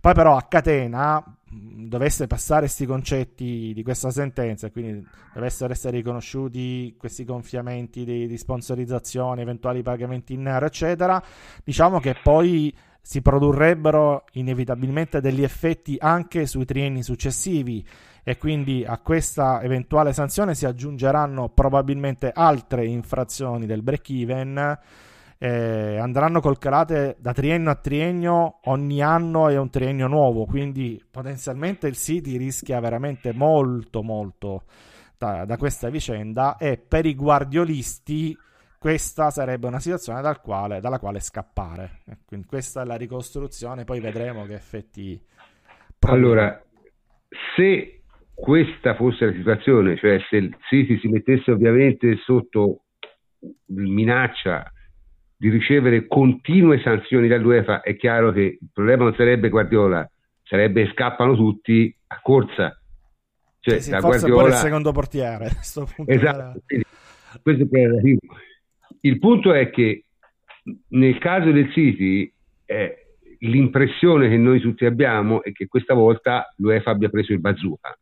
Poi 0.00 0.14
però 0.14 0.36
a 0.36 0.42
catena 0.48 1.22
dovesse 1.48 2.26
passare 2.26 2.62
questi 2.62 2.86
concetti 2.86 3.70
di 3.72 3.82
questa 3.84 4.10
sentenza 4.10 4.68
quindi 4.72 5.06
dovessero 5.32 5.72
essere 5.72 5.98
riconosciuti 5.98 6.96
questi 6.98 7.24
gonfiamenti 7.24 8.04
di, 8.04 8.26
di 8.26 8.36
sponsorizzazione, 8.36 9.42
eventuali 9.42 9.82
pagamenti 9.82 10.32
in 10.32 10.42
nero, 10.42 10.66
eccetera, 10.66 11.22
diciamo 11.62 12.00
che 12.00 12.16
poi 12.20 12.74
si 13.06 13.22
produrrebbero 13.22 14.24
inevitabilmente 14.32 15.20
degli 15.20 15.44
effetti 15.44 15.96
anche 15.96 16.44
sui 16.44 16.64
trienni 16.64 17.04
successivi 17.04 17.86
e 18.24 18.36
quindi 18.36 18.84
a 18.84 18.98
questa 18.98 19.62
eventuale 19.62 20.12
sanzione 20.12 20.56
si 20.56 20.66
aggiungeranno 20.66 21.50
probabilmente 21.50 22.32
altre 22.34 22.84
infrazioni 22.84 23.64
del 23.64 23.84
break 23.84 24.10
even 24.10 24.78
eh, 25.38 25.98
andranno 25.98 26.40
calcolate 26.40 27.14
da 27.20 27.32
triennio 27.32 27.70
a 27.70 27.76
triennio 27.76 28.58
ogni 28.64 29.00
anno 29.00 29.48
è 29.50 29.56
un 29.56 29.70
triennio 29.70 30.08
nuovo 30.08 30.44
quindi 30.44 31.00
potenzialmente 31.08 31.86
il 31.86 31.96
City 31.96 32.36
rischia 32.36 32.80
veramente 32.80 33.32
molto 33.32 34.02
molto 34.02 34.64
da, 35.16 35.44
da 35.44 35.56
questa 35.56 35.90
vicenda 35.90 36.56
e 36.56 36.76
per 36.76 37.06
i 37.06 37.14
guardiolisti 37.14 38.36
questa 38.78 39.30
sarebbe 39.30 39.66
una 39.66 39.80
situazione 39.80 40.20
dal 40.20 40.40
quale, 40.40 40.80
dalla 40.80 40.98
quale 40.98 41.20
scappare 41.20 42.02
quindi 42.26 42.46
questa 42.46 42.82
è 42.82 42.84
la 42.84 42.96
ricostruzione 42.96 43.84
poi 43.84 44.00
vedremo 44.00 44.44
che 44.44 44.54
effetti 44.54 45.20
allora 46.00 46.62
se 47.54 48.02
questa 48.36 48.94
fosse 48.94 49.24
la 49.24 49.32
situazione, 49.32 49.96
cioè 49.96 50.18
se 50.28 50.36
il 50.36 50.56
City 50.68 50.98
si 50.98 51.08
mettesse 51.08 51.50
ovviamente 51.50 52.16
sotto 52.18 52.82
minaccia 53.68 54.70
di 55.34 55.48
ricevere 55.48 56.06
continue 56.06 56.80
sanzioni 56.82 57.28
dall'UEFA, 57.28 57.80
è 57.80 57.96
chiaro 57.96 58.32
che 58.32 58.58
il 58.60 58.68
problema 58.72 59.04
non 59.04 59.14
sarebbe 59.14 59.48
Guardiola, 59.48 60.08
sarebbe 60.42 60.90
scappano 60.92 61.34
tutti 61.34 61.94
a 62.08 62.20
corsa. 62.20 62.78
Cioè, 63.60 63.80
sì, 63.80 63.90
sì, 63.90 63.98
Guardiola... 63.98 64.48
il 64.48 64.54
secondo 64.54 64.92
portiere. 64.92 65.46
esatto, 65.56 66.06
era... 66.06 66.82
questo 67.42 67.66
è 67.70 67.78
il, 67.78 68.18
il 69.00 69.18
punto 69.18 69.52
è 69.52 69.70
che 69.70 70.04
nel 70.88 71.18
caso 71.18 71.50
del 71.52 71.70
City 71.72 72.32
eh, 72.64 73.16
l'impressione 73.40 74.28
che 74.28 74.36
noi 74.36 74.60
tutti 74.60 74.84
abbiamo 74.84 75.42
è 75.42 75.52
che 75.52 75.66
questa 75.66 75.94
volta 75.94 76.52
l'UEFA 76.56 76.90
abbia 76.90 77.08
preso 77.08 77.32
il 77.32 77.40
bazooka 77.40 77.96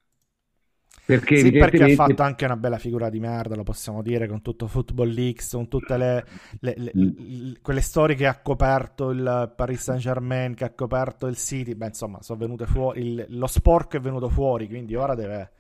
perché, 1.07 1.37
sì, 1.37 1.51
perché 1.51 1.85
ha 1.85 1.89
fatto 1.95 2.23
anche 2.23 2.47
una 2.47 2.57
bella 2.57 2.79
figura 2.79 3.11
di 3.11 3.21
merda, 3.21 3.55
lo 3.55 3.63
possiamo 3.63 4.01
dire, 4.01 4.27
con 4.27 4.41
tutto 4.41 4.67
Football 4.67 5.11
Leaks, 5.11 5.53
con 5.53 5.69
tutte 5.69 5.99
le, 5.99 6.25
le, 6.61 6.75
le, 6.79 6.93
mm. 6.97 7.53
quelle 7.61 7.83
storie 7.83 8.17
che 8.17 8.27
ha 8.27 8.41
coperto 8.41 9.11
il 9.11 9.53
Paris 9.55 9.83
Saint 9.83 10.01
Germain, 10.01 10.55
che 10.55 10.65
ha 10.65 10.71
coperto 10.71 11.27
il 11.27 11.37
City. 11.37 11.75
Beh, 11.75 11.89
insomma, 11.89 12.23
sono 12.23 12.39
venute 12.39 12.65
fuori. 12.65 13.01
Il, 13.03 13.27
lo 13.29 13.47
sporco 13.47 13.99
è 13.99 14.01
venuto 14.01 14.31
fuori, 14.31 14.67
quindi 14.67 14.95
ora 14.95 15.15
deve, 15.15 15.51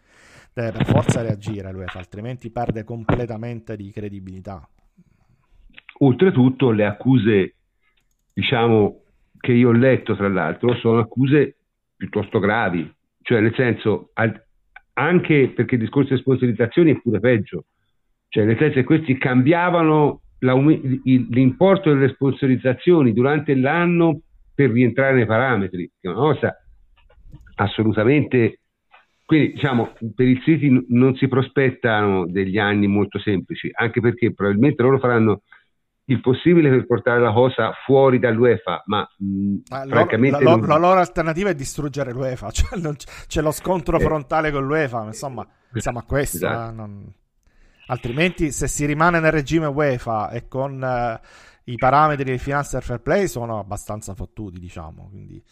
deve 0.54 0.72
per 0.72 0.86
forza 0.86 1.20
reagire 1.20 1.70
lui, 1.72 1.84
altrimenti 1.86 2.50
perde 2.50 2.82
completamente 2.82 3.76
di 3.76 3.90
credibilità. 3.90 4.66
Oltretutto, 5.98 6.70
le 6.70 6.84
accuse, 6.84 7.54
diciamo, 8.32 9.02
che 9.38 9.52
io 9.52 9.68
ho 9.68 9.72
letto, 9.72 10.16
tra 10.16 10.28
l'altro, 10.28 10.74
sono 10.76 10.98
accuse 10.98 11.56
piuttosto 11.96 12.38
gravi. 12.38 12.92
Cioè, 13.22 13.40
nel 13.40 13.54
senso, 13.54 14.10
anche 14.94 15.52
perché 15.54 15.76
il 15.76 15.80
discorso 15.80 16.14
di 16.14 16.20
sponsorizzazioni 16.20 16.92
è 16.92 17.00
pure 17.00 17.20
peggio, 17.20 17.66
cioè 18.28 18.44
nel 18.44 18.58
senso 18.58 18.74
che 18.74 18.84
questi 18.84 19.16
cambiavano 19.16 20.20
l'importo 20.40 21.92
delle 21.92 22.12
sponsorizzazioni 22.12 23.12
durante 23.12 23.54
l'anno 23.54 24.20
per 24.54 24.70
rientrare 24.70 25.14
nei 25.14 25.26
parametri, 25.26 25.90
che 26.00 26.08
è 26.08 26.12
una 26.12 26.20
cosa 26.20 26.56
assolutamente... 27.54 28.58
Quindi 29.24 29.52
diciamo, 29.52 29.94
per 30.14 30.28
il 30.28 30.42
City 30.42 30.84
non 30.88 31.16
si 31.16 31.28
prospettano 31.28 32.26
degli 32.26 32.58
anni 32.58 32.86
molto 32.86 33.18
semplici, 33.18 33.70
anche 33.72 34.00
perché 34.00 34.34
probabilmente 34.34 34.82
loro 34.82 34.98
faranno 34.98 35.40
il 36.06 36.20
possibile 36.20 36.68
per 36.68 36.86
portare 36.86 37.20
la 37.20 37.32
cosa 37.32 37.72
fuori 37.84 38.18
dall'UEFA, 38.18 38.82
ma 38.86 39.08
mh, 39.18 39.56
ah, 39.68 39.86
francamente... 39.86 40.42
La, 40.42 40.56
non... 40.56 40.66
la, 40.66 40.76
loro 40.76 41.00
alternativa 41.00 41.50
è 41.50 41.54
distruggere 41.54 42.12
l'UEFA, 42.12 42.50
cioè 42.52 42.78
non, 42.78 42.96
c'è 43.26 43.40
lo 43.40 43.52
scontro 43.52 43.96
eh. 43.98 44.00
frontale 44.00 44.50
con 44.50 44.66
l'UEFA, 44.66 45.04
insomma, 45.04 45.46
siamo 45.74 46.00
a 46.00 46.02
questo. 46.02 46.36
Esatto. 46.36 46.70
Eh, 46.70 46.74
non... 46.74 47.12
Altrimenti 47.86 48.50
se 48.50 48.66
si 48.66 48.86
rimane 48.86 49.20
nel 49.20 49.32
regime 49.32 49.66
UEFA 49.66 50.30
e 50.30 50.48
con 50.48 50.82
eh, 50.82 51.20
i 51.64 51.76
parametri 51.76 52.24
del 52.24 52.38
Financial 52.38 52.82
Fair 52.82 53.00
Play 53.00 53.26
sono 53.26 53.58
abbastanza 53.58 54.14
fottuti, 54.14 54.58
diciamo, 54.58 55.08
quindi 55.10 55.42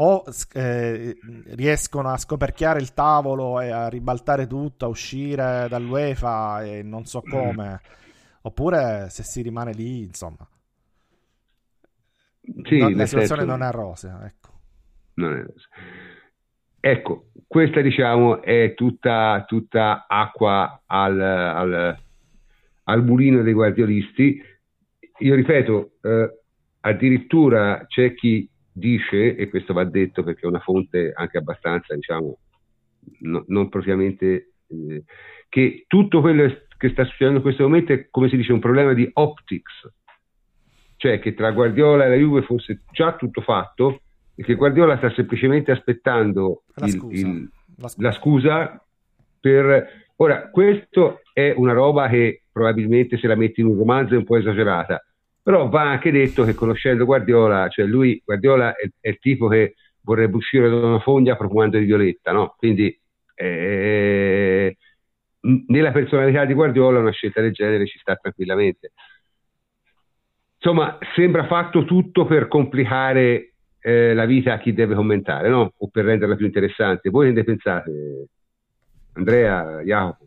o 0.00 0.24
eh, 0.52 1.18
riescono 1.54 2.10
a 2.10 2.16
scoperchiare 2.16 2.78
il 2.78 2.94
tavolo 2.94 3.60
e 3.60 3.70
a 3.70 3.88
ribaltare 3.88 4.46
tutto, 4.46 4.84
a 4.84 4.88
uscire 4.88 5.66
dall'UEFA 5.68 6.64
e 6.64 6.82
non 6.82 7.04
so 7.04 7.20
come... 7.20 7.80
Oppure 8.42 9.08
se 9.10 9.22
si 9.22 9.42
rimane 9.42 9.72
lì, 9.72 10.02
insomma. 10.02 10.48
Sì, 12.64 12.78
no, 12.78 12.88
la 12.90 13.06
situazione 13.06 13.44
non 13.44 13.62
è 13.62 13.70
rosea, 13.70 14.24
ecco. 14.24 14.48
Non 15.14 15.32
è 15.32 15.42
rosea. 15.42 15.68
Ecco, 16.80 17.30
questa 17.46 17.80
diciamo 17.80 18.40
è 18.40 18.74
tutta, 18.74 19.44
tutta 19.46 20.06
acqua 20.06 20.82
al, 20.86 21.20
al, 21.20 21.98
al 22.84 23.04
mulino 23.04 23.42
dei 23.42 23.52
guardiolisti. 23.52 24.40
Io 25.18 25.34
ripeto, 25.34 25.96
eh, 26.02 26.38
addirittura 26.80 27.84
c'è 27.86 28.14
chi 28.14 28.48
dice, 28.72 29.34
e 29.34 29.48
questo 29.48 29.72
va 29.72 29.84
detto 29.84 30.22
perché 30.22 30.42
è 30.42 30.46
una 30.46 30.60
fonte 30.60 31.12
anche 31.14 31.38
abbastanza, 31.38 31.94
diciamo, 31.94 32.38
no, 33.20 33.44
non 33.48 33.68
propriamente, 33.68 34.52
eh, 34.68 35.04
che 35.48 35.84
tutto 35.88 36.20
quello 36.20 36.44
che 36.78 36.88
sta 36.90 37.04
succedendo 37.04 37.38
in 37.38 37.42
questo 37.42 37.64
momento 37.64 37.92
è, 37.92 38.06
come 38.08 38.28
si 38.28 38.36
dice, 38.36 38.52
un 38.52 38.60
problema 38.60 38.94
di 38.94 39.08
optics, 39.12 39.92
cioè 40.96 41.18
che 41.18 41.34
tra 41.34 41.50
Guardiola 41.50 42.06
e 42.06 42.08
la 42.08 42.14
Juve 42.14 42.42
fosse 42.42 42.82
già 42.92 43.14
tutto 43.16 43.40
fatto 43.40 44.00
e 44.34 44.42
che 44.44 44.54
Guardiola 44.54 44.96
sta 44.96 45.12
semplicemente 45.12 45.72
aspettando 45.72 46.62
la, 46.76 46.86
il, 46.86 46.92
scusa. 46.92 47.26
Il, 47.26 47.50
la, 47.76 47.88
scusa. 47.88 48.08
la 48.08 48.12
scusa 48.12 48.84
per... 49.40 50.06
Ora, 50.20 50.50
questo 50.50 51.20
è 51.32 51.52
una 51.56 51.72
roba 51.72 52.08
che 52.08 52.42
probabilmente 52.50 53.18
se 53.18 53.26
la 53.26 53.36
metti 53.36 53.60
in 53.60 53.66
un 53.66 53.76
romanzo 53.76 54.14
è 54.14 54.16
un 54.16 54.24
po' 54.24 54.36
esagerata, 54.36 55.04
però 55.42 55.68
va 55.68 55.82
anche 55.82 56.10
detto 56.10 56.44
che 56.44 56.54
conoscendo 56.54 57.04
Guardiola, 57.04 57.68
cioè 57.68 57.86
lui, 57.86 58.20
Guardiola 58.24 58.74
è, 58.74 58.88
è 59.00 59.08
il 59.10 59.18
tipo 59.18 59.46
che 59.48 59.74
vorrebbe 60.00 60.36
uscire 60.36 60.68
da 60.68 60.76
una 60.76 60.98
foglia 61.00 61.36
profumando 61.36 61.78
di 61.78 61.84
violetta, 61.84 62.32
no? 62.32 62.54
Quindi 62.56 62.96
eh, 63.34 64.76
nella 65.66 65.92
personalità 65.92 66.44
di 66.44 66.54
Guardiola 66.54 66.98
una 66.98 67.10
scelta 67.10 67.40
del 67.40 67.52
genere 67.52 67.86
ci 67.86 67.98
sta 67.98 68.16
tranquillamente. 68.16 68.92
Insomma, 70.60 70.98
sembra 71.14 71.46
fatto 71.46 71.84
tutto 71.84 72.26
per 72.26 72.48
complicare 72.48 73.54
eh, 73.80 74.12
la 74.12 74.24
vita 74.24 74.54
a 74.54 74.58
chi 74.58 74.72
deve 74.72 74.94
commentare, 74.94 75.48
no? 75.48 75.72
O 75.76 75.88
per 75.88 76.04
renderla 76.04 76.34
più 76.34 76.46
interessante. 76.46 77.10
Voi 77.10 77.32
ne 77.32 77.44
pensate? 77.44 78.26
Andrea, 79.14 79.80
Jacopo? 79.82 80.26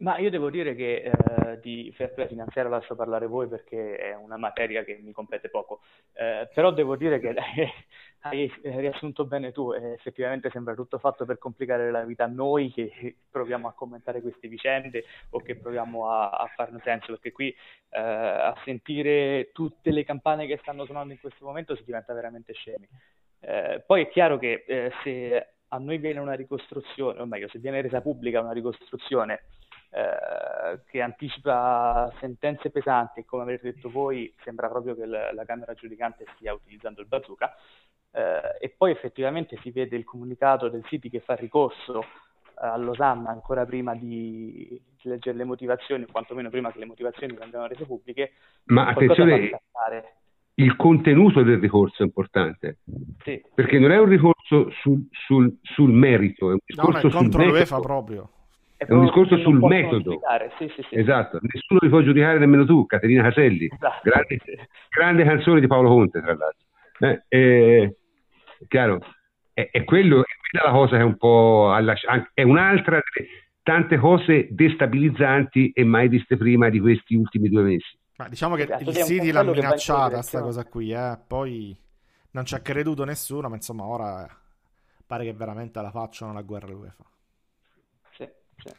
Ma 0.00 0.18
io 0.18 0.30
devo 0.30 0.48
dire 0.48 0.76
che 0.76 1.10
eh, 1.10 1.58
di 1.60 1.92
fair 1.96 2.14
play 2.14 2.28
finanziario 2.28 2.70
lascio 2.70 2.94
parlare 2.94 3.26
voi 3.26 3.48
perché 3.48 3.96
è 3.96 4.14
una 4.14 4.36
materia 4.36 4.84
che 4.84 5.00
mi 5.02 5.10
compete 5.10 5.48
poco, 5.48 5.80
eh, 6.12 6.48
però 6.54 6.70
devo 6.72 6.94
dire 6.94 7.18
che 7.18 7.34
hai 8.22 8.52
riassunto 8.62 9.24
bene 9.24 9.52
tu, 9.52 9.72
eh, 9.72 9.92
effettivamente 9.92 10.50
sembra 10.50 10.74
tutto 10.74 10.98
fatto 10.98 11.24
per 11.24 11.38
complicare 11.38 11.90
la 11.90 12.04
vita 12.04 12.24
a 12.24 12.28
noi 12.28 12.72
che 12.72 12.90
proviamo 13.30 13.68
a 13.68 13.72
commentare 13.72 14.20
queste 14.20 14.48
vicende 14.48 15.04
o 15.30 15.40
che 15.40 15.56
proviamo 15.56 16.10
a, 16.10 16.30
a 16.30 16.46
farne 16.54 16.80
senso, 16.82 17.12
perché 17.12 17.32
qui 17.32 17.48
eh, 17.90 18.00
a 18.00 18.56
sentire 18.64 19.50
tutte 19.52 19.90
le 19.90 20.04
campane 20.04 20.46
che 20.46 20.58
stanno 20.60 20.84
suonando 20.84 21.12
in 21.12 21.20
questo 21.20 21.44
momento 21.44 21.76
si 21.76 21.84
diventa 21.84 22.12
veramente 22.12 22.52
scemi. 22.52 22.88
Eh, 23.40 23.82
poi 23.86 24.02
è 24.02 24.08
chiaro 24.08 24.36
che 24.38 24.64
eh, 24.66 24.92
se 25.02 25.46
a 25.68 25.78
noi 25.78 25.98
viene 25.98 26.18
una 26.18 26.34
ricostruzione, 26.34 27.20
o 27.20 27.26
meglio, 27.26 27.48
se 27.48 27.58
viene 27.58 27.82
resa 27.82 28.00
pubblica 28.00 28.40
una 28.40 28.52
ricostruzione 28.52 29.42
eh, 29.90 30.80
che 30.86 31.00
anticipa 31.00 32.12
sentenze 32.20 32.68
pesanti 32.70 33.24
come 33.24 33.42
avete 33.42 33.72
detto 33.72 33.88
voi 33.88 34.30
sembra 34.42 34.68
proprio 34.68 34.94
che 34.94 35.06
la, 35.06 35.32
la 35.32 35.46
Camera 35.46 35.72
giudicante 35.72 36.26
stia 36.34 36.52
utilizzando 36.52 37.00
il 37.00 37.06
bazooka 37.06 37.56
eh, 38.12 38.56
e 38.60 38.74
poi 38.76 38.90
effettivamente 38.90 39.58
si 39.62 39.70
vede 39.70 39.96
il 39.96 40.04
comunicato 40.04 40.68
del 40.68 40.84
City 40.86 41.08
che 41.08 41.20
fa 41.20 41.34
ricorso 41.34 42.00
eh, 42.00 42.04
a 42.54 42.76
Losanna 42.76 43.30
ancora 43.30 43.64
prima 43.64 43.94
di 43.94 44.80
leggere 45.02 45.36
le 45.36 45.44
motivazioni, 45.44 46.04
o 46.04 46.08
quantomeno 46.10 46.50
prima 46.50 46.72
che 46.72 46.78
le 46.78 46.86
motivazioni 46.86 47.34
vengano 47.34 47.66
rese 47.66 47.84
pubbliche. 47.84 48.32
Ma 48.66 48.88
attenzione, 48.88 49.60
il 50.54 50.74
contenuto 50.76 51.42
del 51.42 51.58
ricorso 51.58 52.02
è 52.02 52.06
importante, 52.06 52.78
sì, 53.22 53.42
perché 53.54 53.78
non 53.78 53.92
è 53.92 53.98
un 53.98 54.08
ricorso 54.08 54.70
sul, 54.80 55.06
sul, 55.12 55.56
sul 55.62 55.90
merito, 55.90 56.50
è 56.50 56.52
un 56.52 56.58
discorso 56.64 57.06
no, 57.06 57.08
è 57.08 57.12
contro 57.12 57.42
sul 57.42 57.50
l'UEFA 57.50 57.80
proprio. 57.80 58.30
È, 58.76 58.84
è 58.84 58.92
un 58.92 59.04
discorso 59.04 59.36
sul 59.38 59.58
metodo. 59.58 60.20
Sì, 60.56 60.68
sì, 60.74 60.82
sì. 60.88 60.96
Esatto, 60.96 61.38
nessuno 61.42 61.80
li 61.82 61.88
può 61.88 62.00
giudicare 62.00 62.38
nemmeno 62.38 62.64
tu, 62.64 62.86
Caterina 62.86 63.22
Caselli. 63.22 63.68
Esatto. 63.72 64.00
Grande, 64.02 64.38
grande, 64.88 65.24
canzone 65.24 65.60
di 65.60 65.66
Paolo 65.66 65.88
Conte, 65.88 66.20
tra 66.20 66.34
l'altro. 66.34 66.66
Eh, 67.00 67.22
eh, 67.28 67.96
chiaro, 68.66 69.00
è, 69.52 69.68
è, 69.70 69.84
quello, 69.84 70.20
è 70.20 70.50
quella 70.50 70.66
la 70.66 70.72
cosa 70.72 70.96
che 70.96 71.02
è 71.02 71.04
un 71.04 71.16
po' 71.16 71.72
alla, 71.72 71.94
è 72.32 72.42
un'altra 72.42 73.00
delle 73.12 73.28
tante 73.62 73.98
cose 73.98 74.48
destabilizzanti 74.50 75.72
e 75.72 75.84
mai 75.84 76.08
viste 76.08 76.36
prima 76.36 76.70
di 76.70 76.80
questi 76.80 77.14
ultimi 77.14 77.48
due 77.48 77.62
mesi. 77.62 77.98
Ma 78.16 78.28
diciamo 78.28 78.56
che 78.56 78.62
esatto, 78.62 78.90
il 78.90 78.96
City 78.96 79.30
l'ha 79.30 79.42
minacciata 79.42 80.14
questa 80.14 80.40
cosa 80.40 80.64
qui, 80.64 80.90
eh? 80.90 81.18
poi 81.26 81.76
non 82.30 82.44
ci 82.44 82.54
ha 82.54 82.60
creduto 82.60 83.04
nessuno, 83.04 83.48
ma 83.48 83.56
insomma 83.56 83.84
ora 83.84 84.26
pare 85.06 85.24
che 85.24 85.32
veramente 85.32 85.80
la 85.80 85.90
facciano 85.90 86.32
la 86.32 86.42
guerra 86.42 86.74
UEFA. 86.74 87.04
Sì. 88.10 88.28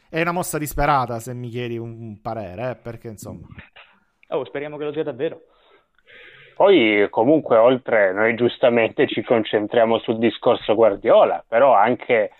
È 0.08 0.20
una 0.20 0.32
mossa 0.32 0.58
disperata 0.58 1.20
se 1.20 1.34
mi 1.34 1.48
chiedi 1.48 1.78
un 1.78 2.20
parere, 2.20 2.70
eh, 2.70 2.76
perché 2.76 3.08
insomma... 3.08 3.46
Oh, 4.28 4.44
speriamo 4.44 4.76
che 4.76 4.84
lo 4.84 4.92
sia 4.92 5.02
davvero. 5.02 5.40
Poi 6.60 7.06
comunque 7.08 7.56
oltre 7.56 8.12
noi 8.12 8.34
giustamente 8.34 9.06
ci 9.06 9.22
concentriamo 9.22 9.96
sul 9.96 10.18
discorso 10.18 10.74
Guardiola, 10.74 11.42
però 11.48 11.72
anche 11.72 12.32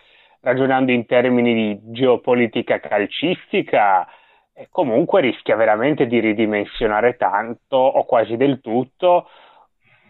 ragionando 0.42 0.92
in 0.92 1.06
termini 1.06 1.54
di 1.54 1.80
geopolitica 1.84 2.80
calcistica, 2.80 4.06
eh, 4.52 4.68
comunque 4.70 5.22
rischia 5.22 5.56
veramente 5.56 6.06
di 6.06 6.20
ridimensionare 6.20 7.16
tanto 7.16 7.78
o 7.78 8.04
quasi 8.04 8.36
del 8.36 8.60
tutto 8.60 9.26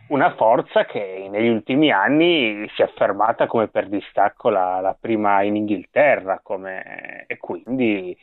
una 0.09 0.35
forza 0.35 0.85
che 0.87 1.29
negli 1.31 1.47
ultimi 1.47 1.93
anni 1.93 2.69
si 2.75 2.83
è 2.83 2.87
affermata 2.87 3.47
come 3.47 3.69
per 3.69 3.89
distacco 3.89 4.49
la, 4.51 4.81
la 4.81 4.97
prima 5.01 5.43
in 5.43 5.55
Inghilterra 5.55 6.41
come, 6.43 7.27
e 7.29 7.37
quindi 7.37 8.19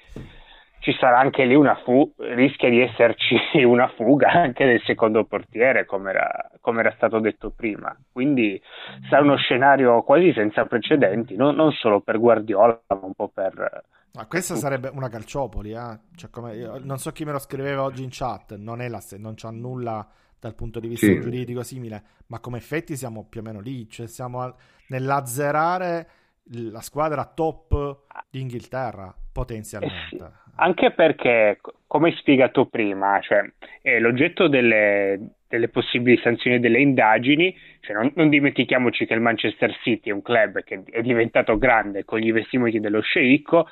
ci 0.88 0.96
sarà 0.98 1.20
anche 1.20 1.44
lì 1.44 1.54
una 1.54 1.76
fuga, 1.84 2.34
rischia 2.34 2.70
di 2.70 2.80
esserci 2.80 3.36
una 3.66 3.90
fuga 3.90 4.30
anche 4.30 4.66
del 4.66 4.82
secondo 4.86 5.26
portiere 5.26 5.86
come 5.86 6.12
era, 6.12 6.50
come 6.62 6.80
era 6.80 6.94
stato 6.96 7.20
detto 7.20 7.52
prima 7.52 7.94
quindi 8.10 8.62
sarà 9.10 9.22
uno 9.22 9.36
scenario 9.36 10.02
quasi 10.04 10.32
senza 10.32 10.66
precedenti 10.66 11.36
non, 11.36 11.56
non 11.56 11.74
solo 11.74 12.00
per 12.00 12.18
Guardiola 12.18 12.82
ma 12.88 13.00
un 13.02 13.14
po' 13.14 13.28
per 13.28 13.84
ma 14.14 14.26
questa 14.28 14.56
sarebbe 14.56 14.90
una 14.94 15.10
calciopoli 15.10 15.72
eh? 15.72 16.00
cioè, 16.16 16.30
come, 16.30 16.80
non 16.82 16.98
so 17.00 17.12
chi 17.12 17.26
me 17.26 17.34
lo 17.34 17.40
scriveva 17.40 17.84
oggi 17.84 18.04
in 18.04 18.10
chat 18.10 18.56
non, 18.56 18.80
è 18.80 18.88
la, 18.88 19.02
non 19.18 19.34
c'ha 19.36 19.52
nulla 19.52 20.08
dal 20.40 20.56
punto 20.56 20.80
di 20.80 20.88
vista 20.88 21.08
sì. 21.08 21.20
giuridico 21.20 21.64
simile, 21.64 22.04
ma 22.28 22.40
come 22.40 22.60
effetti 22.60 22.96
siamo 22.96 23.26
più 23.28 23.40
o 23.40 23.44
meno 23.44 23.60
lì, 23.60 23.90
cioè 23.90 24.06
siamo 24.06 24.56
nell'azzerare 24.90 26.10
la 26.52 26.82
squadra 26.82 27.26
top 27.26 28.04
d'Inghilterra 28.30 29.14
potenzialmente. 29.32 30.16
Eh 30.16 30.18
sì. 30.18 30.47
Anche 30.58 30.92
perché, 30.92 31.60
come 31.88 32.10
hai 32.10 32.16
spiegato 32.16 32.66
prima, 32.66 33.20
cioè, 33.22 33.44
eh, 33.82 34.00
l'oggetto 34.00 34.48
delle, 34.48 35.36
delle, 35.48 35.70
possibili 35.70 36.18
sanzioni 36.18 36.60
delle 36.60 36.80
indagini, 36.80 37.56
cioè 37.82 37.96
non, 37.96 38.12
non, 38.16 38.30
dimentichiamoci 38.30 39.06
che 39.06 39.14
il 39.14 39.22
Manchester 39.22 39.76
City 39.82 40.10
è 40.10 40.14
un 40.14 40.22
club 40.22 40.64
che 40.64 40.84
è 40.90 41.02
diventato 41.02 41.58
grande 41.58 42.06
con 42.06 42.20
gli 42.20 42.28
investimenti 42.28 42.80
dello 42.80 43.02
sceicco, 43.02 43.68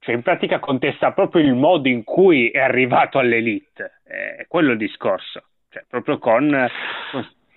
cioè 0.00 0.14
in 0.14 0.22
pratica 0.22 0.58
contesta 0.58 1.12
proprio 1.12 1.42
il 1.42 1.54
modo 1.54 1.88
in 1.88 2.04
cui 2.04 2.50
è 2.50 2.60
arrivato 2.60 3.18
all'elite, 3.18 4.00
è 4.04 4.44
quello 4.48 4.72
il 4.72 4.78
discorso 4.78 5.42
cioè 5.76 5.84
proprio 5.88 6.18
con, 6.18 6.68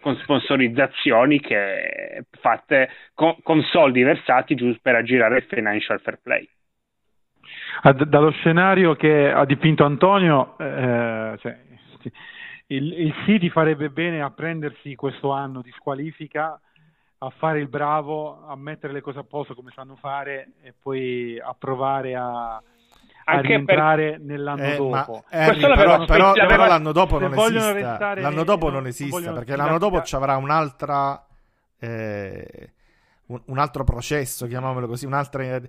con 0.01 0.17
sponsorizzazioni 0.17 1.39
che, 1.39 2.25
fatte 2.39 2.89
con, 3.13 3.35
con, 3.41 3.61
soldi 3.63 4.03
versati 4.03 4.55
giusto 4.55 4.79
per 4.81 4.95
aggirare 4.95 5.37
il 5.37 5.43
financial 5.43 6.01
fair 6.01 6.19
play. 6.21 6.47
Dallo 7.81 8.31
scenario 8.31 8.95
che 8.95 9.31
ha 9.31 9.45
dipinto 9.45 9.85
Antonio, 9.85 10.57
eh, 10.57 11.37
cioè, 11.39 11.59
il, 12.67 12.93
il 12.93 13.13
City 13.25 13.49
farebbe 13.49 13.89
bene 13.89 14.21
a 14.21 14.29
prendersi 14.31 14.95
questo 14.95 15.31
anno 15.31 15.61
di 15.61 15.71
squalifica, 15.71 16.59
a 17.19 17.29
fare 17.37 17.59
il 17.59 17.67
bravo, 17.67 18.45
a 18.47 18.55
mettere 18.55 18.93
le 18.93 19.01
cose 19.01 19.19
a 19.19 19.23
posto 19.23 19.55
come 19.55 19.71
sanno 19.73 19.95
fare 19.95 20.49
e 20.61 20.73
poi 20.79 21.39
a 21.39 21.55
provare 21.57 22.15
a, 22.15 22.61
a 23.25 23.39
rientrare 23.41 24.11
per... 24.11 24.19
nell'anno 24.21 24.63
eh, 24.63 24.75
dopo. 24.75 25.23
Harry, 25.29 25.59
però, 25.59 26.05
però, 26.05 26.33
però, 26.33 26.67
l'anno 26.67 26.91
dopo 26.91 27.19
non 27.19 27.33
esiste. 27.33 27.73
Restare... 27.73 28.21
L'anno 28.21 28.43
dopo 28.43 28.69
non 28.69 28.87
esiste 28.87 29.31
perché 29.31 29.55
l'anno 29.55 29.77
dopo 29.77 30.01
ci 30.01 30.15
avrà 30.15 30.37
un'altra. 30.37 31.25
Eh, 31.79 32.71
un, 33.29 33.41
un, 33.45 33.57
altro 33.57 33.83
processo, 33.83 34.47
chiamiamolo 34.47 34.87
così, 34.87 35.05
un'altra, 35.05 35.61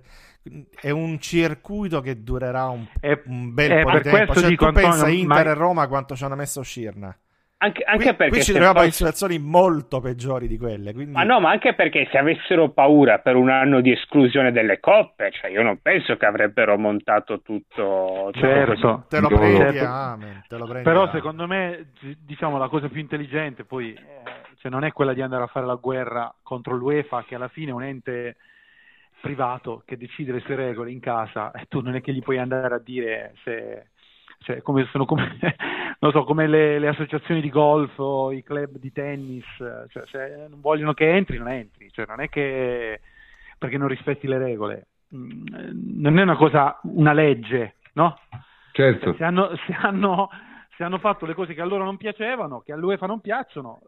è 0.79 0.89
un 0.89 1.19
circuito 1.19 2.01
che 2.01 2.21
durerà 2.23 2.69
un, 2.69 2.85
un 3.25 3.53
bel 3.53 3.83
po' 3.83 3.91
di 3.91 4.01
tempo. 4.01 4.33
Cioè, 4.33 4.55
tu 4.55 4.71
pensa 4.71 4.89
Antonio, 4.89 5.15
Inter 5.15 5.45
ma... 5.45 5.51
e 5.51 5.53
Roma 5.53 5.87
quanto 5.87 6.15
ci 6.15 6.23
hanno 6.23 6.35
messo 6.35 6.59
a 6.59 6.61
uscirne? 6.61 7.19
Anche, 7.63 7.83
anche 7.83 8.05
qui, 8.05 8.15
perché 8.15 8.29
qui 8.37 8.43
ci 8.43 8.53
troviamo 8.53 8.83
in 8.83 8.91
situazioni 8.91 9.37
molto 9.37 9.99
peggiori 9.99 10.47
di 10.47 10.57
quelle. 10.57 10.93
Quindi... 10.93 11.11
Ma 11.11 11.21
no, 11.21 11.39
ma 11.39 11.51
anche 11.51 11.75
perché 11.75 12.07
se 12.11 12.17
avessero 12.17 12.69
paura 12.69 13.19
per 13.19 13.35
un 13.35 13.49
anno 13.49 13.81
di 13.81 13.91
esclusione 13.91 14.51
delle 14.51 14.79
coppe, 14.79 15.29
cioè 15.31 15.51
io 15.51 15.61
non 15.61 15.79
penso 15.79 16.17
che 16.17 16.25
avrebbero 16.25 16.75
montato 16.79 17.41
tutto. 17.41 18.31
Certo, 18.33 19.05
te 19.07 19.19
lo 19.19 19.27
prendi, 19.27 19.77
amen, 19.77 20.43
te 20.47 20.57
lo 20.57 20.65
prendi 20.65 20.83
Però 20.83 21.01
amen. 21.01 21.13
secondo 21.13 21.45
me, 21.45 21.91
diciamo, 22.25 22.57
la 22.57 22.67
cosa 22.67 22.89
più 22.89 22.99
intelligente 22.99 23.63
poi 23.63 23.95
cioè 24.57 24.71
non 24.71 24.83
è 24.83 24.91
quella 24.91 25.13
di 25.13 25.21
andare 25.21 25.43
a 25.43 25.47
fare 25.47 25.67
la 25.67 25.75
guerra 25.75 26.33
contro 26.41 26.75
l'UEFA, 26.75 27.25
che 27.27 27.35
alla 27.35 27.47
fine 27.47 27.69
è 27.69 27.73
un 27.73 27.83
ente 27.83 28.37
privato 29.21 29.83
che 29.85 29.97
decide 29.97 30.31
le 30.31 30.39
sue 30.39 30.55
regole 30.55 30.91
in 30.91 30.99
casa 30.99 31.51
e 31.51 31.65
tu 31.67 31.81
non 31.81 31.95
è 31.95 32.01
che 32.01 32.11
gli 32.11 32.23
puoi 32.23 32.39
andare 32.39 32.73
a 32.73 32.79
dire 32.79 33.35
se, 33.43 33.89
cioè, 34.41 34.61
come 34.61 34.87
sono 34.91 35.05
come, 35.05 35.37
non 35.99 36.11
so, 36.11 36.23
come 36.23 36.47
le, 36.47 36.79
le, 36.79 36.87
associazioni 36.87 37.41
di 37.41 37.49
golf 37.49 37.97
o 37.97 38.31
i 38.31 38.43
club 38.43 38.77
di 38.77 38.91
tennis, 38.91 39.45
cioè, 39.89 40.03
se 40.07 40.47
non 40.49 40.61
vogliono 40.61 40.93
che 40.93 41.09
entri, 41.09 41.37
non 41.37 41.49
entri, 41.49 41.91
cioè, 41.91 42.05
non 42.07 42.21
è 42.21 42.29
che 42.29 42.99
perché 43.57 43.77
non 43.77 43.87
rispetti 43.87 44.27
le 44.27 44.39
regole, 44.39 44.87
mm, 45.15 45.45
non 45.97 46.17
è 46.17 46.23
una 46.23 46.35
cosa, 46.35 46.79
una 46.83 47.13
legge, 47.13 47.75
no? 47.93 48.17
Certo. 48.71 49.13
Se 49.13 49.23
hanno, 49.23 49.55
se 49.67 49.73
hanno, 49.73 50.29
se 50.75 50.83
hanno 50.83 50.97
fatto 50.97 51.25
le 51.25 51.35
cose 51.35 51.53
che 51.53 51.61
a 51.61 51.65
loro 51.65 51.83
non 51.83 51.97
piacevano, 51.97 52.61
che 52.61 52.73
all'UEFA 52.73 53.05
non 53.05 53.21
piacciono, 53.21 53.81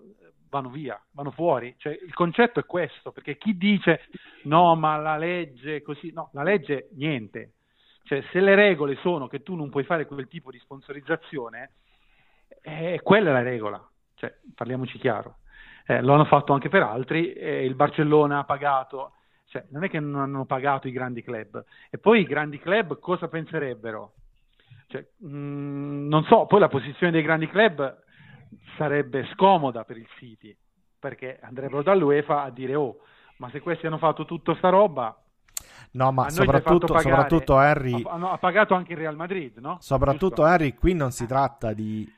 vanno 0.49 0.69
via, 0.69 1.01
vanno 1.11 1.31
fuori. 1.31 1.73
Cioè, 1.79 1.97
il 2.05 2.13
concetto 2.13 2.59
è 2.59 2.65
questo, 2.65 3.11
perché 3.11 3.37
chi 3.37 3.57
dice 3.57 4.01
no, 4.43 4.75
ma 4.75 4.97
la 4.97 5.17
legge 5.17 5.81
così, 5.81 6.11
no, 6.13 6.29
la 6.33 6.43
legge 6.43 6.89
niente. 6.95 7.53
Cioè, 8.03 8.21
se 8.31 8.39
le 8.41 8.55
regole 8.55 8.95
sono 8.97 9.27
che 9.27 9.43
tu 9.43 9.55
non 9.55 9.69
puoi 9.69 9.85
fare 9.85 10.05
quel 10.05 10.27
tipo 10.27 10.51
di 10.51 10.59
sponsorizzazione, 10.59 11.71
eh, 12.61 12.99
quella 13.01 13.29
è 13.29 13.33
la 13.33 13.41
regola. 13.41 13.89
Cioè, 14.15 14.33
parliamoci 14.53 14.97
chiaro. 14.97 15.37
Eh, 15.85 16.01
lo 16.01 16.13
hanno 16.13 16.25
fatto 16.25 16.53
anche 16.53 16.69
per 16.69 16.81
altri, 16.81 17.33
eh, 17.33 17.65
il 17.65 17.75
Barcellona 17.75 18.39
ha 18.39 18.43
pagato, 18.43 19.13
cioè, 19.47 19.65
non 19.69 19.83
è 19.83 19.89
che 19.89 19.99
non 19.99 20.21
hanno 20.21 20.45
pagato 20.45 20.87
i 20.87 20.91
grandi 20.91 21.23
club. 21.23 21.63
E 21.89 21.97
poi 21.97 22.21
i 22.21 22.25
grandi 22.25 22.59
club 22.59 22.99
cosa 22.99 23.27
penserebbero? 23.27 24.13
Cioè, 24.87 25.05
mh, 25.17 25.27
mm, 25.27 26.07
non 26.07 26.23
so, 26.25 26.45
poi 26.45 26.59
la 26.59 26.69
posizione 26.69 27.11
dei 27.11 27.21
grandi 27.21 27.47
club 27.47 28.01
sarebbe 28.77 29.25
scomoda 29.33 29.83
per 29.85 29.97
il 29.97 30.07
City, 30.17 30.55
perché 30.99 31.39
andrebbero 31.41 31.83
dall'UEFA 31.83 32.43
a 32.43 32.49
dire 32.49 32.75
oh, 32.75 32.99
ma 33.37 33.49
se 33.49 33.61
questi 33.61 33.87
hanno 33.87 33.97
fatto 33.97 34.25
tutta 34.25 34.55
sta 34.55 34.69
roba... 34.69 35.17
No, 35.91 36.11
ma 36.11 36.29
soprattutto, 36.29 36.97
soprattutto 36.97 37.57
Harry... 37.57 38.01
Ha, 38.03 38.31
ha, 38.31 38.37
pagato 38.37 38.73
anche 38.73 38.93
il 38.93 38.99
Real 38.99 39.15
Madrid, 39.15 39.57
no? 39.57 39.77
Soprattutto 39.79 40.27
Giusto? 40.27 40.43
Harry, 40.43 40.73
qui 40.73 40.93
non 40.93 41.11
si 41.11 41.25
tratta 41.25 41.73
di 41.73 42.11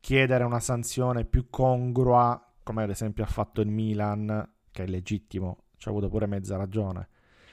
chiedere 0.00 0.44
una 0.44 0.60
sanzione 0.60 1.24
più 1.24 1.48
congrua, 1.50 2.40
come 2.62 2.82
ad 2.82 2.90
esempio 2.90 3.24
ha 3.24 3.28
fatto 3.28 3.60
il 3.60 3.68
Milan, 3.68 4.48
che 4.70 4.84
è 4.84 4.86
legittimo, 4.86 5.64
ci 5.76 5.88
ha 5.88 5.90
avuto 5.90 6.08
pure 6.08 6.26
mezza 6.26 6.56
ragione 6.56 7.08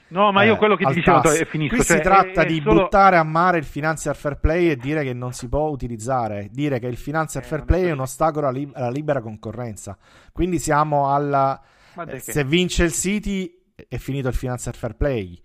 No, 0.08 0.30
ma 0.30 0.44
io 0.44 0.54
eh, 0.54 0.56
quello 0.56 0.76
che 0.76 0.84
ti 0.84 0.94
dicevo 0.94 1.32
è 1.32 1.44
finito. 1.46 1.74
Qui 1.74 1.84
cioè, 1.84 1.96
si 1.96 2.02
tratta 2.02 2.42
è, 2.42 2.46
di 2.46 2.58
è 2.58 2.62
solo... 2.62 2.82
buttare 2.82 3.16
a 3.16 3.24
mare 3.24 3.58
il 3.58 3.64
financial 3.64 4.14
fair 4.14 4.38
play 4.38 4.68
e 4.70 4.76
dire 4.76 5.02
che 5.02 5.12
non 5.12 5.32
si 5.32 5.48
può 5.48 5.68
utilizzare, 5.68 6.48
dire 6.52 6.78
che 6.78 6.86
il 6.86 6.96
financial 6.96 7.42
eh, 7.42 7.46
fair 7.46 7.64
play 7.64 7.84
è 7.84 7.90
un 7.90 8.00
ostacolo 8.00 8.46
alla, 8.46 8.60
alla, 8.74 8.90
libera 8.90 9.20
concorrenza. 9.20 9.96
Quindi 10.32 10.58
siamo 10.58 11.12
alla... 11.12 11.60
Eh, 12.06 12.18
se 12.20 12.44
vince 12.44 12.84
il 12.84 12.92
City 12.92 13.52
è 13.88 13.96
finito 13.96 14.28
il 14.28 14.34
financial 14.34 14.74
fair 14.74 14.96
play. 14.96 15.40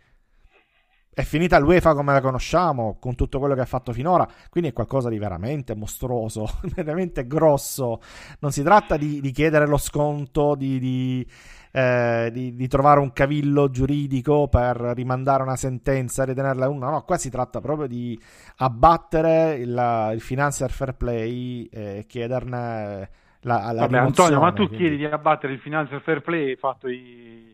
È 1.14 1.24
finita 1.24 1.60
l'UEFA 1.60 1.94
come 1.94 2.14
la 2.14 2.22
conosciamo, 2.22 2.98
con 2.98 3.16
tutto 3.16 3.38
quello 3.38 3.54
che 3.54 3.62
ha 3.62 3.66
fatto 3.66 3.92
finora, 3.92 4.26
quindi 4.50 4.70
è 4.70 4.74
qualcosa 4.74 5.10
di 5.10 5.20
veramente 5.20 5.76
mostruoso, 5.76 6.48
veramente 6.74 7.28
grosso. 7.28 8.00
Non 8.40 8.52
si 8.52 8.64
tratta 8.64 8.96
di, 8.96 9.20
di 9.20 9.32
chiedere 9.32 9.68
lo 9.68 9.78
sconto, 9.78 10.56
di, 10.56 10.80
di 10.80 11.28
eh, 11.72 12.30
di, 12.32 12.68
trovare 12.68 13.00
un 13.00 13.14
cavillo 13.14 13.70
giuridico 13.70 14.48
per 14.50 14.76
rimandare 14.76 15.44
una 15.44 15.56
sentenza 15.56 16.24
e 16.24 16.28
ritenerla 16.28 16.68
una. 16.68 16.90
No, 16.90 17.04
qua 17.04 17.18
si 17.18 17.30
tratta 17.30 17.62
proprio 17.62 17.88
di 17.88 18.20
abbattere 18.58 19.56
il, 19.56 20.12
il 20.14 20.22
financial 20.22 20.70
fair 20.70 20.96
play 20.96 21.64
e 21.72 22.06
chiederne 22.08 23.10
la, 23.42 23.72
la 23.72 23.82
Vabbè, 23.82 23.98
Antonio, 23.98 24.40
ma 24.40 24.52
tu 24.52 24.68
quindi... 24.68 24.78
chiedi 24.78 24.98
di 24.98 25.06
abbattere 25.06 25.54
il 25.54 25.60
financial 25.60 26.02
fair 26.02 26.22
play 26.22 26.56
fatto 26.58 26.90
i, 26.90 27.51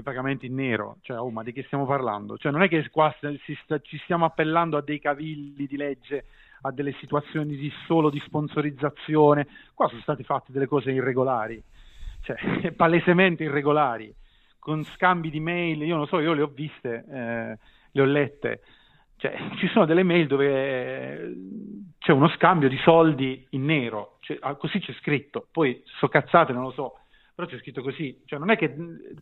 i 0.00 0.02
pagamenti 0.02 0.46
in 0.46 0.54
nero, 0.54 0.98
cioè, 1.02 1.18
oh, 1.18 1.30
ma 1.30 1.42
di 1.42 1.52
che 1.52 1.62
stiamo 1.64 1.86
parlando? 1.86 2.36
Cioè, 2.36 2.52
non 2.52 2.62
è 2.62 2.68
che 2.68 2.88
qua 2.90 3.14
sta, 3.16 3.30
ci 3.80 3.98
stiamo 4.04 4.24
appellando 4.24 4.76
a 4.76 4.82
dei 4.82 5.00
cavilli 5.00 5.66
di 5.66 5.76
legge 5.76 6.24
a 6.62 6.72
delle 6.72 6.92
situazioni 6.98 7.56
di 7.56 7.72
solo 7.86 8.10
di 8.10 8.18
sponsorizzazione, 8.20 9.46
qua 9.74 9.88
sono 9.88 10.00
state 10.00 10.24
fatte 10.24 10.52
delle 10.52 10.66
cose 10.66 10.90
irregolari 10.90 11.62
cioè, 12.22 12.72
palesemente 12.76 13.44
irregolari, 13.44 14.14
con 14.58 14.84
scambi 14.84 15.30
di 15.30 15.40
mail, 15.40 15.82
io 15.82 15.96
non 15.96 16.06
so, 16.06 16.20
io 16.20 16.32
le 16.32 16.42
ho 16.42 16.48
viste, 16.48 17.04
eh, 17.10 17.58
le 17.90 18.02
ho 18.02 18.04
lette, 18.04 18.60
cioè, 19.16 19.36
ci 19.56 19.66
sono 19.68 19.84
delle 19.84 20.02
mail 20.02 20.26
dove 20.26 20.46
eh, 20.46 21.36
c'è 21.98 22.12
uno 22.12 22.28
scambio 22.28 22.68
di 22.68 22.78
soldi 22.78 23.46
in 23.50 23.64
nero, 23.64 24.18
cioè, 24.20 24.38
ah, 24.40 24.54
così 24.54 24.78
c'è 24.78 24.92
scritto, 25.00 25.46
poi 25.50 25.82
so 25.84 26.08
cazzate, 26.08 26.52
non 26.52 26.64
lo 26.64 26.70
so, 26.70 26.98
però 27.38 27.48
c'è 27.48 27.58
scritto 27.58 27.82
così, 27.82 28.20
cioè 28.24 28.40
non 28.40 28.50
è 28.50 28.56
che 28.56 28.74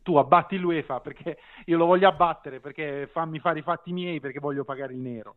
tu 0.02 0.16
abbatti 0.16 0.56
l'UEFA 0.56 1.00
perché 1.00 1.36
io 1.66 1.76
lo 1.76 1.84
voglio 1.84 2.08
abbattere, 2.08 2.60
perché 2.60 3.10
fammi 3.12 3.40
fare 3.40 3.58
i 3.58 3.62
fatti 3.62 3.92
miei 3.92 4.20
perché 4.20 4.38
voglio 4.38 4.64
pagare 4.64 4.94
il 4.94 5.00
nero. 5.00 5.36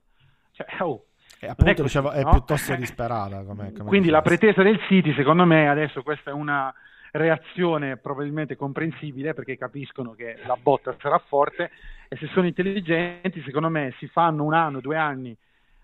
Cioè, 0.53 0.65
oh, 0.79 1.07
e 1.41 1.47
appunto, 1.47 1.71
è, 1.71 1.75
così, 1.75 1.97
è 1.97 2.23
piuttosto 2.23 2.73
disperata. 2.79 3.43
Come, 3.43 3.73
come 3.73 3.89
Quindi 3.89 4.07
la 4.07 4.21
pretesa 4.21 4.63
del 4.63 4.79
City, 4.87 5.13
secondo 5.13 5.43
me, 5.43 5.67
adesso 5.67 6.03
questa 6.03 6.29
è 6.29 6.33
una 6.33 6.73
reazione 7.11 7.97
probabilmente 7.97 8.55
comprensibile 8.55 9.33
perché 9.33 9.57
capiscono 9.57 10.13
che 10.13 10.37
la 10.45 10.55
botta 10.55 10.95
sarà 11.01 11.17
forte 11.17 11.71
e 12.07 12.15
se 12.15 12.27
sono 12.27 12.47
intelligenti 12.47 13.41
secondo 13.41 13.67
me 13.67 13.93
si 13.97 14.07
fanno 14.07 14.45
un 14.45 14.53
anno, 14.53 14.79
due 14.79 14.95
anni 14.95 15.35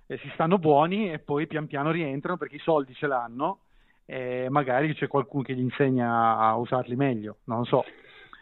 e 0.06 0.18
si 0.20 0.30
stanno 0.34 0.60
buoni 0.60 1.12
e 1.12 1.20
poi 1.20 1.46
pian 1.46 1.68
piano 1.68 1.92
rientrano 1.92 2.38
perché 2.38 2.56
i 2.56 2.60
soldi 2.60 2.94
ce 2.94 3.08
l'hanno 3.08 3.60
e 4.06 4.48
magari 4.50 4.94
c'è 4.94 5.08
qualcuno 5.08 5.44
che 5.44 5.56
gli 5.56 5.62
insegna 5.62 6.38
a 6.38 6.56
usarli 6.56 6.96
meglio, 6.96 7.38
non 7.46 7.60
lo 7.60 7.64
so. 7.66 7.86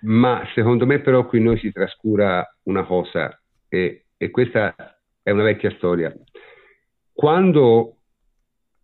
Ma 0.02 0.44
secondo 0.54 0.86
me 0.86 1.00
però 1.00 1.26
qui 1.26 1.40
noi 1.40 1.58
si 1.58 1.72
trascura 1.72 2.46
una 2.64 2.84
cosa 2.84 3.40
e, 3.70 4.06
e 4.18 4.30
questa 4.30 4.76
è 5.22 5.32
una 5.32 5.44
vecchia 5.44 5.72
storia. 5.72 6.14
Quando 7.14 7.98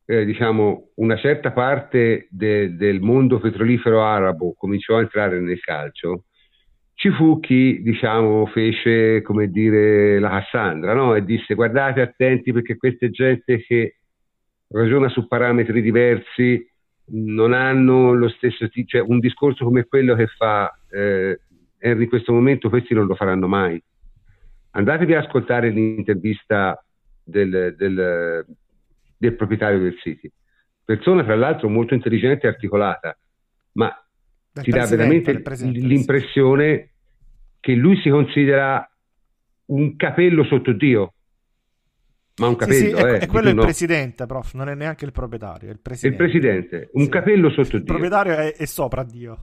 eh, 0.06 0.26
diciamo, 0.26 0.91
una 0.95 1.18
certa 1.18 1.51
parte 1.51 2.27
de, 2.31 2.76
del 2.76 3.01
mondo 3.01 3.39
petrolifero 3.39 4.01
arabo 4.01 4.53
cominciò 4.57 4.95
a 4.95 5.01
entrare 5.01 5.39
nel 5.39 5.60
calcio, 5.60 6.23
ci 6.95 7.11
fu 7.11 7.39
chi 7.39 7.81
diciamo, 7.81 8.45
fece 8.47 9.22
come 9.22 9.49
dire 9.49 10.19
la 10.19 10.30
Cassandra 10.30 10.93
no? 10.93 11.15
e 11.15 11.23
disse 11.23 11.53
guardate 11.53 12.01
attenti 12.01 12.51
perché 12.51 12.76
queste 12.76 13.10
gente 13.10 13.61
che 13.61 13.98
ragiona 14.72 15.10
su 15.10 15.28
parametri 15.28 15.82
diversi 15.82 16.68
non 17.12 17.54
hanno 17.54 18.14
lo 18.14 18.30
stesso 18.30 18.70
tipo, 18.70 18.90
cioè 18.90 19.02
un 19.02 19.20
discorso 19.20 19.64
come 19.64 19.86
quello 19.86 20.16
che 20.16 20.28
fa 20.28 20.72
eh, 20.91 21.40
Henry 21.80 22.04
in 22.04 22.10
questo 22.10 22.32
momento 22.32 22.70
questi 22.70 22.94
non 22.94 23.08
lo 23.08 23.16
faranno 23.16 23.48
mai. 23.48 23.82
Andatevi 24.72 25.16
ad 25.16 25.24
ascoltare 25.24 25.70
l'intervista 25.70 26.84
del, 27.24 27.74
del, 27.78 28.46
del 29.18 29.36
proprietario 29.36 29.80
del 29.80 29.98
City. 30.00 30.32
Persona, 30.84 31.24
tra 31.24 31.36
l'altro, 31.36 31.70
molto 31.70 31.94
intelligente 31.94 32.46
e 32.46 32.50
articolata, 32.50 33.18
ma 33.74 33.91
del 34.52 34.64
ti 34.64 34.72
dà 34.72 34.86
veramente 34.86 35.41
l'impressione 35.72 36.90
che 37.60 37.74
lui 37.74 38.00
si 38.02 38.10
considera 38.10 38.88
un 39.66 39.96
capello 39.96 40.44
sotto 40.44 40.72
Dio. 40.74 41.14
Ma 42.40 42.48
un 42.48 42.56
capello, 42.56 42.80
sì, 42.80 42.95
sì, 42.95 43.02
è, 43.02 43.24
eh, 43.24 43.28
quello 43.28 43.48
è 43.48 43.49
il 43.49 43.56
no. 43.56 43.61
presidente, 43.64 44.26
prof, 44.26 44.53
non 44.53 44.70
è 44.70 44.76
neanche 44.76 45.06
il 45.06 45.11
proprietario, 45.11 45.70
è 45.70 45.72
il 45.72 45.80
presidente. 45.82 46.24
Il 46.24 46.30
presidente, 46.30 46.90
un 46.94 47.03
sì. 47.03 47.10
capello 47.10 47.49
sotto 47.49 47.61
il 47.61 47.68
Dio. 47.68 47.78
Il 47.80 47.84
proprietario 47.84 48.34
è, 48.36 48.53
è 48.56 48.66
sopra 48.66 49.03
Dio. 49.03 49.38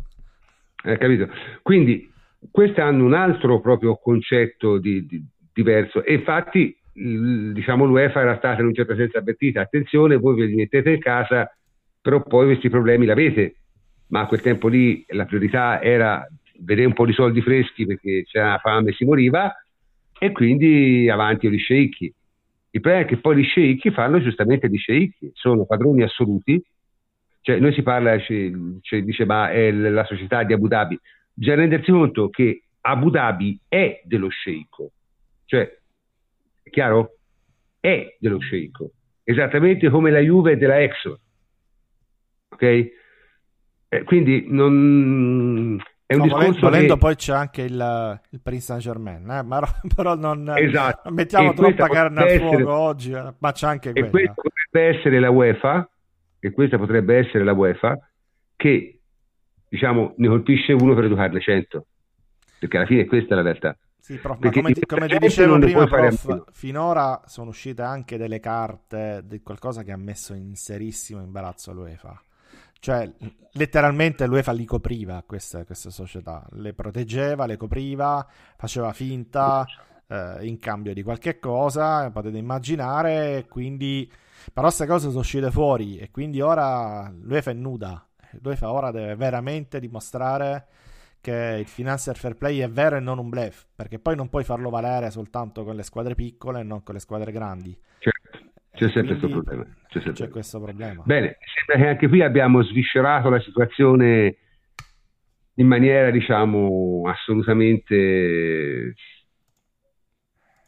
Eh, 0.85 0.99
capito? 0.99 1.29
Quindi 1.63 2.11
questi 2.51 2.81
hanno 2.81 3.05
un 3.05 3.15
altro 3.15 3.61
proprio 3.61 3.97
concetto 3.97 4.79
di, 4.79 5.05
di, 5.07 5.25
diverso 5.53 6.05
e 6.05 6.15
infatti 6.15 6.77
diciamo 6.93 7.85
l'UEFA 7.85 8.21
era 8.21 8.37
stata 8.39 8.61
in 8.61 8.69
un 8.69 8.75
certo 8.75 8.95
senso 8.95 9.19
avvertita, 9.19 9.61
attenzione, 9.61 10.17
voi 10.17 10.37
ve 10.37 10.47
li 10.47 10.55
mettete 10.55 10.91
in 10.91 11.01
casa, 11.01 11.55
però 12.01 12.23
poi 12.23 12.47
questi 12.47 12.71
problemi 12.71 13.05
l'avete, 13.05 13.57
ma 14.09 14.21
a 14.21 14.27
quel 14.27 14.41
tempo 14.41 14.69
lì 14.69 15.05
la 15.09 15.27
priorità 15.27 15.83
era 15.83 16.27
vedere 16.61 16.87
un 16.87 16.95
po' 16.95 17.05
di 17.05 17.13
soldi 17.13 17.43
freschi 17.43 17.85
perché 17.85 18.25
c'era 18.25 18.59
fame 18.59 18.91
e 18.91 18.95
si 18.95 19.05
moriva 19.05 19.53
e 20.19 20.33
quindi 20.33 21.09
avanti 21.11 21.51
gli 21.51 21.59
sceicchi. 21.59 22.13
Il 22.77 22.83
problema 22.83 23.07
è 23.07 23.09
che 23.09 23.17
poi 23.17 23.39
gli 23.39 23.45
sceicchi 23.45 23.91
fanno 23.91 24.21
giustamente 24.21 24.69
gli 24.69 24.77
sceicchi, 24.77 25.31
sono 25.33 25.65
padroni 25.65 26.03
assoluti, 26.03 26.63
cioè 27.41 27.59
noi 27.59 27.73
si 27.73 27.83
parla, 27.83 28.19
cioè, 28.21 29.03
dice 29.03 29.25
ma 29.25 29.51
è 29.51 29.71
la 29.71 30.05
società 30.05 30.43
di 30.43 30.53
Abu 30.53 30.69
Dhabi, 30.69 31.01
bisogna 31.33 31.57
rendersi 31.57 31.91
conto 31.91 32.29
che 32.29 32.65
Abu 32.83 33.09
Dhabi 33.09 33.59
è 33.67 34.03
dello 34.05 34.29
sceicco, 34.29 34.91
cioè 35.47 35.75
chiaro? 36.71 37.17
È 37.81 38.15
dello 38.19 38.41
sceicco, 38.41 38.91
esattamente 39.25 39.89
come 39.89 40.11
la 40.11 40.21
Juve 40.21 40.53
è 40.53 40.57
della 40.59 40.83
Exxon. 40.83 41.17
Ok? 42.51 42.63
Eh, 43.89 44.03
quindi 44.05 44.45
non, 44.49 45.81
è 46.07 46.15
un 46.15 46.21
no, 46.21 46.39
discorso 46.39 46.61
volendo, 46.61 46.95
che... 46.95 47.01
poi 47.01 47.17
c'è 47.17 47.35
anche 47.35 47.63
il, 47.63 48.21
il 48.31 48.41
Paris 48.41 48.65
Saint 48.65 48.81
Germain 48.81 49.29
eh? 49.29 49.43
ma, 49.43 49.61
però 49.95 50.15
non, 50.15 50.53
esatto. 50.57 51.01
non 51.05 51.15
mettiamo 51.15 51.51
e 51.51 51.55
troppa 51.55 51.89
carne 51.89 52.23
al 52.23 52.31
fuoco 52.39 52.55
essere... 52.55 52.71
oggi 52.71 53.11
eh? 53.13 53.35
ma 53.37 53.53
c'è 53.53 53.67
anche 53.67 53.89
e 53.91 54.09
quella 54.09 54.11
questa 54.11 54.35
potrebbe 54.35 54.97
essere 54.97 55.19
la 55.19 55.31
UEFA 55.31 55.91
e 56.39 56.51
questa 56.53 56.79
potrebbe 56.79 57.17
essere 57.17 57.43
la 57.43 57.53
UEFA 57.53 57.99
che 58.55 59.01
diciamo 59.69 60.15
ne 60.17 60.29
colpisce 60.29 60.73
uno 60.73 60.95
per 60.95 61.05
educarne 61.05 61.41
cento 61.41 61.87
perché 62.61 62.77
alla 62.77 62.87
fine 62.87 63.05
questa 63.07 63.35
è 63.35 63.37
la 63.37 63.43
realtà 63.43 63.77
Sì, 63.99 64.15
prof, 64.19 64.39
ma 64.39 64.51
come, 64.51 64.73
ti, 64.73 64.87
come 64.87 65.09
ti 65.09 65.19
dicevo 65.19 65.59
prima, 65.59 65.87
prof, 65.87 66.45
finora 66.53 67.21
sono 67.27 67.51
uscite 67.51 67.83
anche 67.83 68.17
delle 68.17 68.39
carte 68.39 69.23
di 69.25 69.43
qualcosa 69.43 69.83
che 69.83 69.91
ha 69.91 69.97
messo 69.97 70.35
in 70.35 70.55
serissimo 70.55 71.21
imbarazzo 71.21 71.73
l'UEFA. 71.73 72.21
Cioè, 72.79 73.11
letteralmente 73.53 74.27
l'UEFA 74.27 74.53
li 74.53 74.65
copriva 74.65 75.23
queste, 75.27 75.65
queste 75.65 75.91
società, 75.91 76.47
le 76.53 76.73
proteggeva, 76.75 77.47
le 77.47 77.57
copriva, 77.57 78.27
faceva 78.57 78.93
finta 78.93 79.65
eh, 80.07 80.47
in 80.47 80.59
cambio 80.59 80.95
di 80.95 81.03
qualche 81.03 81.39
cosa, 81.39 82.11
potete 82.11 82.39
immaginare, 82.39 83.47
quindi... 83.49 84.11
Però 84.53 84.67
queste 84.67 84.87
cose 84.87 85.09
sono 85.09 85.21
uscite 85.21 85.51
fuori 85.51 85.99
e 85.99 86.11
quindi 86.13 86.41
ora 86.41 87.13
l'UEFA 87.13 87.51
è 87.51 87.55
nuda. 87.55 88.07
L'UEFA 88.43 88.71
ora 88.71 88.91
deve 88.93 89.17
veramente 89.17 89.81
dimostrare 89.81 90.67
che 91.21 91.57
il 91.59 91.67
financial 91.67 92.15
fair 92.15 92.37
play 92.37 92.59
è 92.59 92.71
vero 92.71 92.97
e 92.97 93.01
non 93.01 93.19
un 93.19 93.29
bluff, 93.29 93.65
perché 93.75 93.99
poi 93.99 94.15
non 94.15 94.29
puoi 94.29 94.45
farlo 94.45 94.71
valere 94.71 95.11
soltanto 95.11 95.65
con 95.65 95.75
le 95.75 95.83
squadre 95.83 96.15
piccole 96.15 96.61
e 96.61 96.63
non 96.63 96.85
con 96.85 96.95
le 96.95 97.01
squadre 97.01 97.33
grandi. 97.33 97.77
Certo, 97.99 98.26
c'è 98.77 98.91
sempre 98.91 99.17
questo 99.17 99.29
problema. 99.29 99.65
C'è, 99.89 100.01
sempre. 100.01 100.13
c'è 100.13 100.29
questo 100.29 100.61
problema. 100.61 101.03
Bene, 101.05 101.39
sembra 101.55 101.85
che 101.85 101.91
anche 101.93 102.09
qui 102.09 102.23
abbiamo 102.23 102.63
sviscerato 102.63 103.31
la 103.31 103.41
situazione 103.41 104.37
in 105.55 105.67
maniera, 105.67 106.11
diciamo, 106.11 107.03
assolutamente 107.07 108.95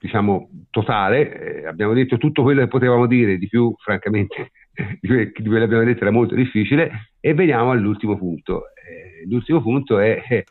diciamo, 0.00 0.48
totale. 0.70 1.60
Eh, 1.60 1.66
abbiamo 1.66 1.92
detto 1.92 2.16
tutto 2.16 2.42
quello 2.42 2.62
che 2.62 2.68
potevamo 2.68 3.06
dire, 3.06 3.36
di 3.36 3.46
più, 3.46 3.74
francamente, 3.78 4.52
di 5.00 5.08
quello 5.08 5.32
che 5.34 5.62
abbiamo 5.62 5.84
detto 5.84 6.00
era 6.00 6.10
molto 6.10 6.34
difficile. 6.34 7.10
E 7.20 7.34
veniamo 7.34 7.70
all'ultimo 7.72 8.16
punto. 8.16 8.64
Eh, 8.74 9.26
l'ultimo 9.28 9.60
punto 9.60 9.98
è, 9.98 10.22
eh, 10.28 10.44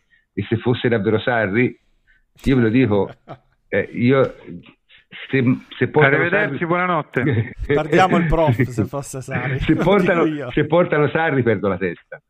se 0.48 0.58
fosse 0.58 0.88
davvero 0.90 1.20
Sarri, 1.20 1.76
io 2.44 2.56
ve 2.56 2.62
lo 2.62 2.70
dico, 2.70 3.10
eh, 3.68 3.90
io 3.94 4.36
se, 5.30 5.44
se 5.78 5.90
Arrivederci, 5.92 6.54
Sarri... 6.54 6.66
buonanotte. 6.66 7.54
Guardiamo 7.68 8.18
il 8.18 8.26
prof 8.28 8.62
se 8.62 8.86
fosse 8.86 9.22
Sarri. 9.22 9.60
se, 9.60 9.76
portano, 9.76 10.52
se 10.52 10.66
portano 10.66 11.08
Sarri 11.10 11.44
perdo 11.44 11.68
la 11.68 11.78
testa. 11.78 12.22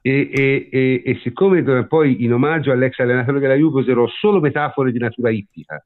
E, 0.00 0.30
e, 0.30 0.68
e, 0.70 1.02
e, 1.04 1.18
siccome 1.22 1.86
poi 1.86 2.24
in 2.24 2.34
omaggio 2.34 2.72
all'ex 2.72 2.98
allenatore 2.98 3.40
della 3.40 3.54
Juve 3.54 3.80
userò 3.80 4.06
solo 4.08 4.38
metafore 4.38 4.92
di 4.92 4.98
natura 4.98 5.30
ippica 5.30 5.82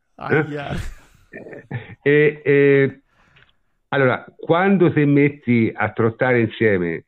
eh? 2.03 3.01
allora 3.91 4.25
quando 4.37 4.93
ti 4.93 5.05
metti 5.05 5.71
a 5.73 5.93
trottare 5.93 6.41
insieme 6.41 7.05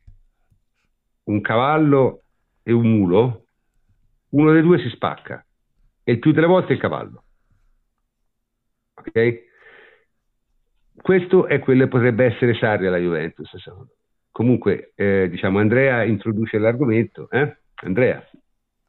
un 1.25 1.41
cavallo 1.41 2.21
e 2.63 2.71
un 2.71 2.89
mulo, 2.89 3.45
uno 4.29 4.51
dei 4.51 4.61
due 4.61 4.79
si 4.79 4.89
spacca 4.89 5.45
e 6.03 6.11
il 6.13 6.19
più 6.19 6.31
delle 6.31 6.47
volte 6.47 6.73
il 6.73 6.79
cavallo. 6.79 7.23
Ok? 9.07 9.49
Questo 11.01 11.47
è 11.47 11.59
quello 11.59 11.83
che 11.83 11.89
potrebbe 11.89 12.25
essere 12.25 12.53
Sarri 12.53 12.87
alla 12.87 12.97
Juventus. 12.97 13.49
Comunque, 14.31 14.93
eh, 14.95 15.27
diciamo, 15.29 15.59
Andrea 15.59 16.03
introduce 16.03 16.57
l'argomento. 16.57 17.29
Eh? 17.31 17.57
Andrea. 17.83 18.23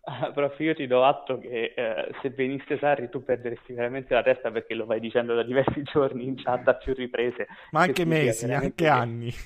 Ah, 0.05 0.33
prof, 0.33 0.59
io 0.59 0.75
ti 0.75 0.87
do 0.89 1.05
atto 1.05 1.39
che 1.39 1.75
eh, 1.77 2.13
se 2.21 2.31
venisse 2.31 2.77
Sarri 2.79 3.09
tu 3.09 3.23
perderesti 3.23 3.73
veramente 3.73 4.13
la 4.15 4.23
testa 4.23 4.51
perché 4.51 4.75
lo 4.75 4.85
vai 4.85 4.99
dicendo 4.99 5.35
da 5.35 5.45
diversi 5.45 5.83
giorni 5.91 6.25
in 6.27 6.37
chat 6.37 6.67
a 6.69 6.75
più 6.75 6.93
riprese. 6.93 7.47
Ma 7.71 7.83
anche 7.83 8.05
mesi, 8.05 8.51
anche 8.53 8.89
anni. 8.89 9.31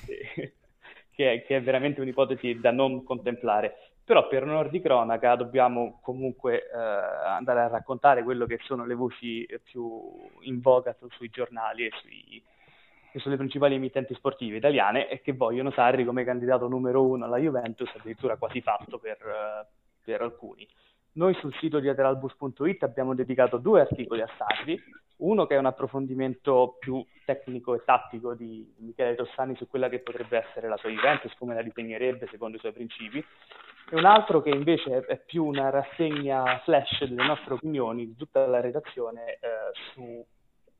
che 1.17 1.33
è, 1.33 1.43
che 1.43 1.55
è 1.55 1.61
veramente 1.61 2.01
un'ipotesi 2.01 2.59
da 2.59 2.71
non 2.71 3.03
contemplare. 3.03 3.86
Però 4.07 4.25
per 4.29 4.43
onor 4.43 4.69
di 4.69 4.79
cronaca 4.79 5.35
dobbiamo 5.35 5.99
comunque 6.01 6.69
eh, 6.69 6.77
andare 6.77 7.59
a 7.59 7.67
raccontare 7.67 8.23
quello 8.23 8.45
che 8.45 8.57
sono 8.63 8.85
le 8.85 8.93
voci 8.93 9.45
più 9.61 10.01
in 10.43 10.61
voga 10.61 10.95
su, 10.97 11.09
sui 11.09 11.27
giornali 11.29 11.87
e, 11.87 11.91
sui, 11.99 12.41
e, 13.11 13.19
sulle 13.19 13.35
principali 13.35 13.75
emittenti 13.75 14.13
sportive 14.13 14.55
italiane 14.55 15.09
e 15.09 15.19
che 15.19 15.33
vogliono 15.33 15.71
Sarri 15.71 16.05
come 16.05 16.23
candidato 16.23 16.69
numero 16.69 17.05
uno 17.05 17.25
alla 17.25 17.35
Juventus, 17.35 17.93
addirittura 17.97 18.37
quasi 18.37 18.61
fatto 18.61 18.97
per, 18.97 19.67
per 20.01 20.21
alcuni. 20.21 20.65
Noi 21.15 21.33
sul 21.33 21.53
sito 21.55 21.81
di 21.81 21.87
lateralbus.it 21.87 22.83
abbiamo 22.83 23.13
dedicato 23.13 23.57
due 23.57 23.81
articoli 23.81 24.21
a 24.21 24.29
Sarri, 24.37 24.81
uno 25.17 25.45
che 25.45 25.55
è 25.55 25.57
un 25.57 25.65
approfondimento 25.65 26.77
più 26.79 27.05
tecnico 27.25 27.75
e 27.75 27.83
tattico 27.83 28.35
di 28.35 28.73
Michele 28.77 29.15
Tossani 29.15 29.53
su 29.57 29.67
quella 29.67 29.89
che 29.89 29.99
potrebbe 29.99 30.37
essere 30.37 30.69
la 30.69 30.77
sua 30.77 30.91
Juventus, 30.91 31.35
come 31.37 31.55
la 31.55 31.61
disegnerebbe 31.61 32.27
secondo 32.31 32.55
i 32.55 32.59
suoi 32.61 32.71
principi, 32.71 33.21
e 33.89 33.95
un 33.95 34.05
altro 34.05 34.41
che 34.41 34.49
invece 34.49 35.05
è 35.05 35.17
più 35.17 35.45
una 35.45 35.69
rassegna 35.69 36.59
flash 36.63 37.05
delle 37.05 37.25
nostre 37.25 37.53
opinioni 37.53 38.05
di 38.05 38.15
tutta 38.15 38.45
la 38.45 38.59
redazione 38.59 39.33
eh, 39.33 39.39
su 39.93 40.25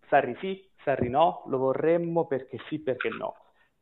Sarri 0.08 0.36
sì, 0.40 0.70
Sarri 0.84 1.10
no, 1.10 1.44
lo 1.48 1.58
vorremmo 1.58 2.26
perché 2.26 2.60
sì, 2.68 2.80
perché 2.80 3.10
no. 3.10 3.36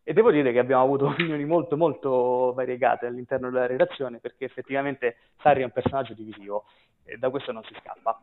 E 0.03 0.13
devo 0.13 0.29
dire 0.29 0.51
che 0.51 0.59
abbiamo 0.59 0.83
avuto 0.83 1.07
opinioni 1.09 1.45
molto 1.45 1.75
molto 1.75 2.53
variegate 2.53 3.07
all'interno 3.07 3.49
della 3.49 3.65
redazione 3.65 4.19
perché 4.19 4.45
effettivamente 4.45 5.17
Sarri 5.41 5.61
è 5.61 5.65
un 5.65 5.71
personaggio 5.71 6.13
divisivo 6.13 6.65
e 7.03 7.17
da 7.17 7.29
questo 7.29 7.51
non 7.51 7.63
si 7.63 7.75
scappa. 7.79 8.19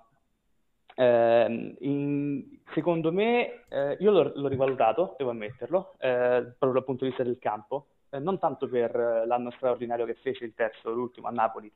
Eh, 0.94 1.76
in, 1.80 2.58
secondo 2.74 3.10
me, 3.12 3.64
eh, 3.68 3.96
io 3.98 4.10
l'ho, 4.10 4.32
l'ho, 4.34 4.48
rivalutato, 4.48 5.14
devo 5.16 5.30
ammetterlo, 5.30 5.94
eh, 5.98 6.54
proprio 6.58 6.72
dal 6.72 6.84
punto 6.84 7.04
di 7.04 7.10
vista 7.10 7.24
del 7.24 7.38
campo, 7.38 7.86
eh, 8.12 8.18
non 8.18 8.38
tanto 8.38 8.68
per 8.68 8.94
l'anno 9.26 9.50
straordinario 9.52 10.04
che 10.04 10.14
fece 10.14 10.44
il 10.44 10.54
terzo, 10.54 10.90
l'ultimo 10.90 11.28
a 11.28 11.30
Napoli, 11.30 11.72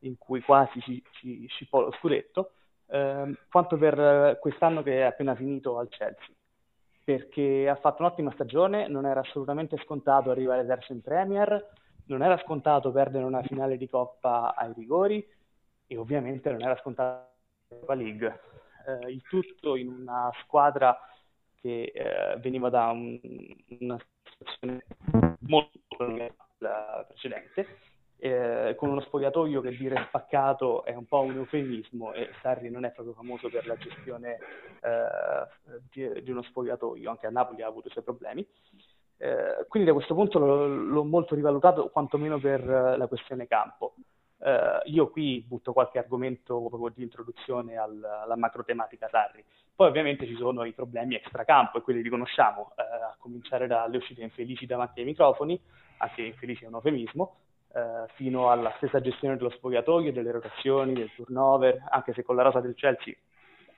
in 0.00 0.18
cui 0.18 0.40
quasi 0.42 0.80
ci, 0.80 1.02
ci 1.12 1.46
scippò 1.48 1.80
lo 1.80 1.92
scudetto, 1.92 2.52
ehm, 2.86 3.36
quanto 3.50 3.76
per 3.78 4.38
quest'anno 4.40 4.82
che 4.82 4.98
è 4.98 5.02
appena 5.02 5.34
finito 5.34 5.78
al 5.78 5.88
Chelsea, 5.88 6.34
perché 7.02 7.68
ha 7.68 7.76
fatto 7.76 8.02
un'ottima 8.02 8.32
stagione, 8.32 8.86
non 8.86 9.06
era 9.06 9.20
assolutamente 9.20 9.78
scontato 9.78 10.30
arrivare 10.30 10.66
terzo 10.66 10.92
in 10.92 11.00
Premier, 11.00 11.70
non 12.06 12.22
era 12.22 12.38
scontato 12.38 12.92
perdere 12.92 13.24
una 13.24 13.42
finale 13.42 13.76
di 13.76 13.88
Coppa 13.88 14.54
ai 14.54 14.72
rigori 14.74 15.26
e 15.86 15.96
ovviamente 15.96 16.50
non 16.50 16.62
era 16.62 16.76
scontato 16.76 17.30
la 17.86 17.94
League. 17.94 18.40
Eh, 18.86 19.10
il 19.10 19.22
tutto 19.22 19.76
in 19.76 19.88
una 19.88 20.30
squadra 20.42 20.98
che 21.60 21.92
eh, 21.94 22.36
veniva 22.38 22.70
da 22.70 22.86
un, 22.90 23.18
una 23.80 23.98
situazione 24.38 24.84
molto 25.40 25.78
la 26.58 27.04
precedente, 27.06 27.66
eh, 28.18 28.74
con 28.76 28.90
uno 28.90 29.00
spogliatoio 29.00 29.60
che 29.60 29.76
dire 29.76 30.04
spaccato 30.08 30.84
è 30.84 30.94
un 30.94 31.06
po' 31.06 31.20
un 31.20 31.36
eufemismo 31.36 32.12
e 32.12 32.30
Sarri 32.42 32.68
non 32.68 32.84
è 32.84 32.90
proprio 32.90 33.14
famoso 33.14 33.48
per 33.48 33.66
la 33.66 33.76
gestione 33.76 34.38
eh, 34.80 35.80
di, 35.90 36.22
di, 36.22 36.30
uno 36.30 36.42
spogliatoio, 36.42 37.10
anche 37.10 37.26
a 37.26 37.30
Napoli 37.30 37.62
ha 37.62 37.66
avuto 37.66 37.88
i 37.88 37.90
suoi 37.90 38.04
problemi. 38.04 38.46
Eh, 39.20 39.66
quindi 39.68 39.88
da 39.88 39.94
questo 39.94 40.14
punto 40.14 40.38
l'ho, 40.38 40.66
l'ho 40.66 41.04
molto 41.04 41.34
rivalutato, 41.34 41.88
quantomeno 41.90 42.38
per 42.38 42.64
la 42.64 43.06
questione 43.06 43.46
campo. 43.46 43.94
Uh, 44.38 44.78
io 44.84 45.10
qui 45.10 45.44
butto 45.44 45.72
qualche 45.72 45.98
argomento 45.98 46.64
proprio 46.68 46.92
di 46.94 47.02
introduzione 47.02 47.76
al, 47.76 48.00
alla 48.04 48.36
macro 48.36 48.62
tematica 48.62 49.08
Sarri. 49.08 49.44
Poi 49.78 49.86
ovviamente 49.86 50.26
ci 50.26 50.34
sono 50.34 50.64
i 50.64 50.72
problemi 50.72 51.14
extracampo 51.14 51.78
e 51.78 51.82
quelli 51.82 52.02
li 52.02 52.08
conosciamo, 52.08 52.72
uh, 52.74 52.80
a 52.80 53.16
cominciare 53.16 53.68
dalle 53.68 53.98
uscite 53.98 54.22
infelici 54.22 54.66
davanti 54.66 54.98
ai 54.98 55.06
microfoni, 55.06 55.56
anche 55.98 56.22
infelici 56.22 56.64
è 56.64 56.66
un 56.66 56.74
eufemismo, 56.74 57.36
uh, 57.68 57.78
fino 58.14 58.50
alla 58.50 58.74
stessa 58.78 59.00
gestione 59.00 59.36
dello 59.36 59.50
spogliatoio, 59.50 60.12
delle 60.12 60.32
rotazioni, 60.32 60.94
del 60.94 61.12
turnover, 61.14 61.84
anche 61.90 62.12
se 62.12 62.24
con 62.24 62.34
la 62.34 62.42
rosa 62.42 62.58
del 62.58 62.74
Chelsea 62.74 63.14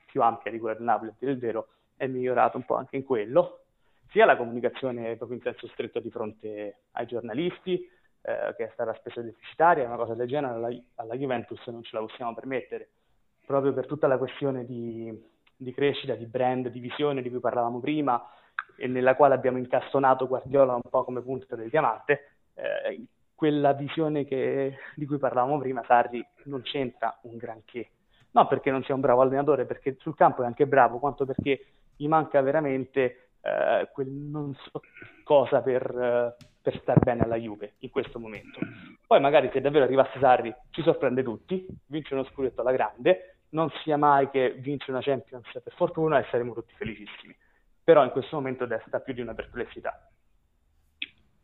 più 0.06 0.22
ampia 0.22 0.51
di 0.51 0.59
quella 0.59 0.74
del 0.74 0.85
Napoli, 0.85 1.12
del 1.18 1.39
vero, 1.39 1.68
è 1.94 2.06
migliorato 2.06 2.56
un 2.56 2.64
po' 2.64 2.77
anche 2.77 2.97
in 2.97 3.05
quello, 3.05 3.64
sia 4.09 4.24
la 4.24 4.39
comunicazione 4.39 5.16
proprio 5.16 5.36
in 5.36 5.43
senso 5.43 5.66
stretto 5.66 6.01
di 6.01 6.10
fronte 6.10 6.77
ai 6.93 7.05
giornalisti, 7.05 7.74
eh, 8.22 8.55
che 8.56 8.64
è 8.64 8.70
stata 8.72 8.94
spesso 8.94 9.20
deficitaria, 9.20 9.85
una 9.85 9.97
cosa 9.97 10.14
del 10.14 10.28
genere 10.28 10.55
alla, 10.55 10.68
alla, 10.94 11.14
Juventus 11.14 11.62
non 11.66 11.82
ce 11.82 11.94
la 11.94 12.01
possiamo 12.01 12.32
permettere, 12.32 12.89
proprio 13.44 13.74
per 13.74 13.85
tutta 13.85 14.06
la 14.06 14.16
questione 14.16 14.64
di, 14.64 15.28
di, 15.61 15.74
crescita, 15.74 16.15
di 16.15 16.27
brand, 16.27 16.69
di 16.69 16.81
visione 16.81 17.20
di 17.20 17.28
cui 17.28 17.41
parlavamo 17.41 17.81
prima 17.81 18.23
e 18.77 18.87
nella 18.87 19.15
quale 19.15 19.35
abbiamo 19.35 19.59
incastonato 19.59 20.27
Guardiola 20.27 20.74
un 20.74 20.89
po' 20.89 21.05
come 21.05 21.20
punto 21.20 21.55
del 21.55 21.69
diamante, 21.69 22.31
eh, 22.55 23.05
quella 23.35 23.73
visione 23.73 24.24
che, 24.24 24.78
di 24.95 25.07
cui 25.07 25.19
parlavamo 25.19 25.59
prima, 25.59 25.85
Sarri 25.87 26.24
non 26.45 26.62
c'entra 26.62 27.19
un 27.23 27.37
granché. 27.37 27.91
Non 28.32 28.47
perché 28.47 28.70
non 28.70 28.82
sia 28.85 28.95
un 28.95 29.01
bravo 29.01 29.20
allenatore, 29.20 29.66
perché 29.66 29.97
sul 29.99 30.15
campo 30.15 30.43
è 30.43 30.47
anche 30.47 30.66
bravo, 30.66 30.99
quanto 30.99 31.27
perché 31.27 31.66
gli 31.97 32.07
manca 32.09 32.41
veramente 32.41 33.31
eh, 33.43 33.89
quel 33.93 34.09
non 34.09 34.55
so 34.55 34.81
cosa 35.24 35.61
per, 35.61 35.82
eh, 35.82 36.45
per 36.62 36.78
star 36.81 36.99
bene 37.01 37.23
alla 37.23 37.37
Juve 37.37 37.74
in 37.81 37.91
questo 37.91 38.19
momento. 38.19 38.61
Poi 39.07 39.20
magari 39.20 39.51
se 39.53 39.61
davvero 39.61 39.85
arrivasse 39.85 40.19
Sarri 40.19 40.55
ci 40.70 40.82
sorprende 40.82 41.23
tutti, 41.23 41.66
vince 41.87 42.15
uno 42.15 42.24
scudetto 42.24 42.61
alla 42.61 42.73
grande, 42.73 43.40
non 43.51 43.70
sia 43.82 43.97
mai 43.97 44.31
che 44.31 44.56
vince 44.59 44.90
una 44.90 45.01
Champions 45.01 45.47
per 45.52 45.72
fortuna 45.74 46.18
e 46.18 46.27
saremo 46.31 46.55
tutti 46.55 46.74
felicissimi. 46.77 47.35
Però 47.82 48.05
in 48.05 48.10
questo 48.10 48.36
momento 48.36 48.66
desta 48.66 49.01
più 49.01 49.14
di 49.14 49.20
una 49.20 49.35
perplessità. 49.35 50.10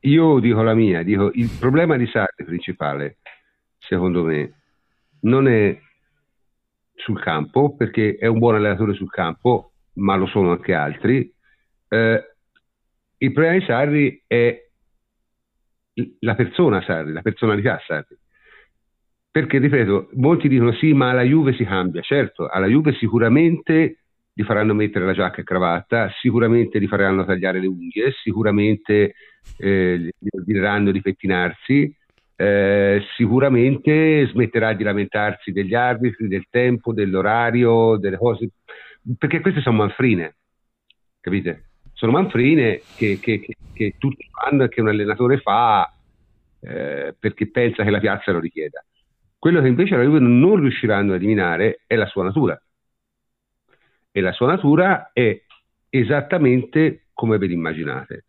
Io 0.01 0.39
dico 0.39 0.63
la 0.63 0.75
mia, 0.75 1.03
dico 1.03 1.31
il 1.33 1.51
problema 1.59 1.97
di 1.97 2.07
Sarri 2.07 2.45
principale, 2.45 3.19
secondo 3.79 4.23
me, 4.23 4.61
non 5.21 5.49
è 5.49 5.77
sul 6.95 7.21
campo, 7.21 7.75
perché 7.75 8.17
è 8.17 8.27
un 8.27 8.39
buon 8.39 8.55
allenatore 8.55 8.95
sul 8.95 9.11
campo, 9.11 9.73
ma 9.95 10.15
lo 10.17 10.27
sono 10.27 10.53
anche 10.53 10.75
altri. 10.75 11.33
Eh, 11.89 12.35
il 13.19 13.33
problema 13.33 13.59
di 13.59 13.65
Sarri 13.65 14.25
è 14.27 14.69
la 16.21 16.35
persona 16.35 16.83
Sarri, 16.83 17.13
la 17.13 17.23
personalità 17.23 17.81
Sarri. 17.85 18.17
Perché, 19.37 19.59
ripeto, 19.59 20.09
molti 20.15 20.49
dicono 20.49 20.73
sì, 20.73 20.95
ma 20.95 21.11
alla 21.11 21.21
Juve 21.21 21.53
si 21.53 21.65
cambia. 21.67 22.01
Certo, 22.01 22.49
alla 22.49 22.69
Juve 22.69 22.95
sicuramente 22.95 23.99
gli 24.33 24.43
faranno 24.45 24.73
mettere 24.73 25.05
la 25.05 25.13
giacca 25.13 25.43
e 25.43 25.45
cravatta, 25.45 26.11
sicuramente 26.23 26.81
gli 26.81 26.87
faranno 26.87 27.23
tagliare 27.23 27.61
le 27.61 27.67
unghie, 27.67 28.13
sicuramente 28.13 29.13
eh, 29.59 30.11
gli 30.19 30.29
ordineranno 30.35 30.91
di 30.91 31.03
pettinarsi, 31.03 31.95
eh, 32.35 33.03
sicuramente 33.15 34.27
smetterà 34.29 34.73
di 34.73 34.85
lamentarsi 34.85 35.53
degli 35.53 35.75
arbitri, 35.75 36.29
del 36.29 36.47
tempo, 36.49 36.95
dell'orario, 36.95 37.99
delle 37.99 38.17
cose, 38.17 38.49
perché 39.19 39.43
queste 39.43 39.61
sono 39.61 39.77
manfrine, 39.77 40.37
capite? 41.21 41.65
Sono 41.93 42.13
manfrine 42.13 42.81
che, 42.97 43.19
che, 43.21 43.41
che, 43.41 43.55
che 43.75 43.95
tutti 43.99 44.27
fanno, 44.31 44.67
che 44.69 44.81
un 44.81 44.89
allenatore 44.89 45.41
fa 45.41 45.93
eh, 46.61 47.15
perché 47.19 47.51
pensa 47.51 47.85
che 47.85 47.91
la 47.91 48.01
piazza 48.01 48.33
lo 48.33 48.41
richieda. 48.41 48.83
Quello 49.47 49.61
che 49.61 49.69
invece 49.69 49.95
la 49.95 50.03
Juve 50.03 50.19
non 50.19 50.57
riusciranno 50.57 51.13
a 51.13 51.15
eliminare 51.15 51.83
è 51.87 51.95
la 51.95 52.07
sua 52.07 52.25
natura. 52.25 52.61
E 54.11 54.21
la 54.21 54.33
sua 54.33 54.49
natura 54.49 55.11
è 55.13 55.41
esattamente 55.89 57.05
come 57.13 57.39
ve 57.39 57.47
l'immaginate. 57.47 58.25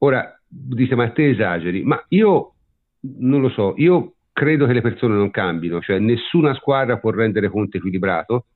Ora, 0.00 0.38
dite, 0.46 0.94
ma 0.94 1.08
te 1.12 1.30
esageri, 1.30 1.82
ma 1.82 2.04
io 2.08 2.56
non 3.20 3.40
lo 3.40 3.48
so, 3.48 3.72
io 3.78 4.16
credo 4.30 4.66
che 4.66 4.74
le 4.74 4.82
persone 4.82 5.14
non 5.14 5.30
cambino, 5.30 5.80
cioè 5.80 5.98
nessuna 5.98 6.52
squadra 6.52 6.98
può 6.98 7.10
rendere 7.10 7.48
Conte 7.48 7.78
equilibrato, 7.78 8.48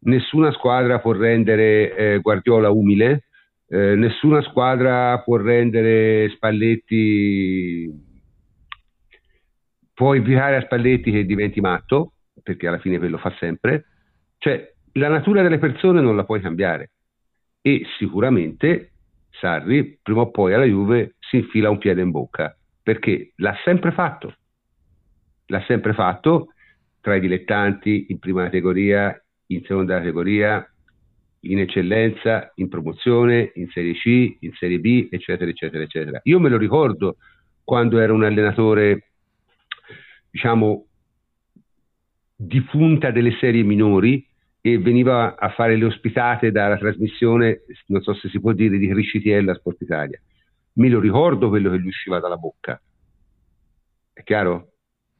nessuna 0.00 0.52
squadra 0.52 0.98
può 0.98 1.12
rendere 1.12 1.96
eh, 1.96 2.18
Guardiola 2.18 2.68
umile, 2.68 3.28
eh, 3.66 3.94
nessuna 3.94 4.42
squadra 4.42 5.18
può 5.20 5.38
rendere 5.38 6.28
Spalletti 6.34 8.10
può 10.02 10.14
invitare 10.14 10.56
a 10.56 10.62
Spalletti 10.62 11.12
che 11.12 11.24
diventi 11.24 11.60
matto, 11.60 12.14
perché 12.42 12.66
alla 12.66 12.80
fine 12.80 12.98
quello 12.98 13.18
fa 13.18 13.32
sempre, 13.38 13.86
cioè 14.38 14.68
la 14.94 15.08
natura 15.08 15.42
delle 15.42 15.58
persone 15.58 16.00
non 16.00 16.16
la 16.16 16.24
puoi 16.24 16.40
cambiare 16.40 16.90
e 17.60 17.86
sicuramente 17.98 18.90
Sarri 19.30 20.00
prima 20.02 20.22
o 20.22 20.30
poi 20.30 20.54
alla 20.54 20.64
Juve 20.64 21.14
si 21.20 21.36
infila 21.36 21.70
un 21.70 21.78
piede 21.78 22.02
in 22.02 22.10
bocca 22.10 22.54
perché 22.82 23.32
l'ha 23.36 23.54
sempre 23.64 23.92
fatto, 23.92 24.34
l'ha 25.46 25.62
sempre 25.68 25.92
fatto 25.94 26.48
tra 27.00 27.14
i 27.14 27.20
dilettanti 27.20 28.06
in 28.08 28.18
prima 28.18 28.42
categoria, 28.42 29.16
in 29.46 29.62
seconda 29.64 29.98
categoria, 29.98 30.68
in 31.44 31.60
eccellenza, 31.60 32.50
in 32.56 32.68
promozione, 32.68 33.52
in 33.54 33.68
Serie 33.70 33.94
C, 33.94 34.36
in 34.40 34.52
Serie 34.54 34.80
B, 34.80 35.08
eccetera, 35.10 35.48
eccetera, 35.48 35.84
eccetera. 35.84 36.20
Io 36.24 36.40
me 36.40 36.48
lo 36.48 36.58
ricordo 36.58 37.18
quando 37.62 38.00
era 38.00 38.12
un 38.12 38.24
allenatore, 38.24 39.11
diciamo, 40.32 40.86
di 42.34 42.60
punta 42.62 43.12
delle 43.12 43.36
serie 43.38 43.62
minori 43.62 44.26
e 44.60 44.78
veniva 44.78 45.36
a 45.36 45.50
fare 45.50 45.76
le 45.76 45.84
ospitate 45.84 46.50
dalla 46.50 46.76
trasmissione, 46.76 47.62
non 47.86 48.02
so 48.02 48.14
se 48.14 48.28
si 48.28 48.40
può 48.40 48.52
dire, 48.52 48.78
di 48.78 48.88
Criscitiella 48.88 49.54
Sport 49.54 49.82
Italia 49.82 50.20
me 50.74 50.88
lo 50.88 51.00
ricordo 51.00 51.48
quello 51.48 51.70
che 51.70 51.80
gli 51.80 51.86
usciva 51.86 52.20
dalla 52.20 52.36
bocca. 52.36 52.80
È 54.12 54.22
chiaro? 54.22 54.72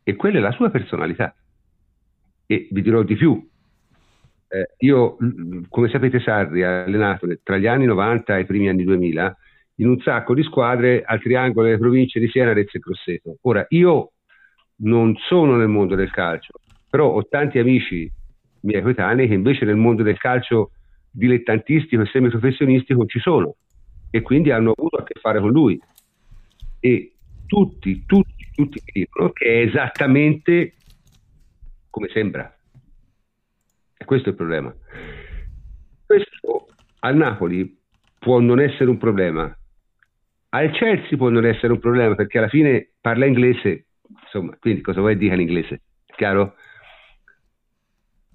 E 0.03 0.17
quella 0.17 0.39
è 0.39 0.41
la 0.41 0.53
sua 0.53 0.71
personalità. 0.71 1.35
E 2.47 2.69
vi 2.71 2.83
dirò 2.83 3.03
di 3.03 3.17
più. 3.17 3.49
Eh, 4.49 4.75
io, 4.79 5.17
come 5.69 5.89
sapete, 5.89 6.21
Sarri 6.21 6.63
ha 6.63 6.85
allenato 6.85 7.27
tra 7.43 7.57
gli 7.57 7.67
anni 7.67 7.87
90 7.87 8.37
e 8.37 8.41
i 8.41 8.47
primi 8.47 8.69
anni 8.69 8.85
2000 8.85 9.37
in 9.77 9.89
un 9.89 9.99
sacco 10.01 10.35
di 10.35 10.43
squadre 10.43 11.03
al 11.03 11.21
triangolo 11.21 11.67
delle 11.67 11.79
province 11.79 12.21
di 12.21 12.29
Siena, 12.29 12.51
Arezzo 12.51 12.77
e 12.77 12.81
Grosseto. 12.81 13.39
Ora, 13.43 13.65
io 13.71 14.12
non 14.83 15.17
sono 15.17 15.57
nel 15.57 15.69
mondo 15.69 15.95
del 15.95 16.11
calcio, 16.11 16.55
però 16.89 17.11
ho 17.13 17.27
tanti 17.29 17.59
amici 17.59 18.11
miei 18.63 18.83
coetanei 18.83 19.29
che 19.29 19.35
invece 19.35 19.65
nel 19.65 19.77
mondo 19.77 20.03
del 20.03 20.19
calcio 20.19 20.71
dilettantistico 21.11 22.03
e 22.03 22.07
semiprofessionistico 22.07 23.07
ci 23.07 23.19
sono 23.19 23.57
e 24.11 24.23
quindi 24.23 24.51
hanno 24.51 24.73
avuto 24.77 24.97
a 24.97 25.05
che 25.05 25.19
fare 25.21 25.41
con 25.41 25.51
lui. 25.51 25.81
E 26.81 27.13
tutti, 27.47 28.05
tutti, 28.07 28.49
tutti 28.55 28.81
dicono 28.93 29.31
che 29.31 29.47
è 29.47 29.67
esattamente 29.67 30.75
come 31.91 32.09
sembra. 32.09 32.55
E 33.97 34.05
questo 34.05 34.29
è 34.29 34.31
il 34.31 34.37
problema. 34.37 34.75
Questo 36.07 36.67
al 37.01 37.17
Napoli 37.17 37.79
può 38.19 38.39
non 38.41 38.61
essere 38.61 38.91
un 38.91 38.99
problema, 38.99 39.57
al 40.51 40.71
Chelsea 40.73 41.17
può 41.17 41.29
non 41.29 41.45
essere 41.45 41.73
un 41.73 41.79
problema 41.79 42.15
perché 42.15 42.39
alla 42.39 42.49
fine 42.49 42.91
parla 43.01 43.27
inglese, 43.27 43.87
insomma, 44.21 44.57
quindi 44.59 44.81
cosa 44.81 45.01
vuoi 45.01 45.17
dire 45.17 45.35
in 45.35 45.41
inglese? 45.41 45.83
Chiaro? 46.17 46.55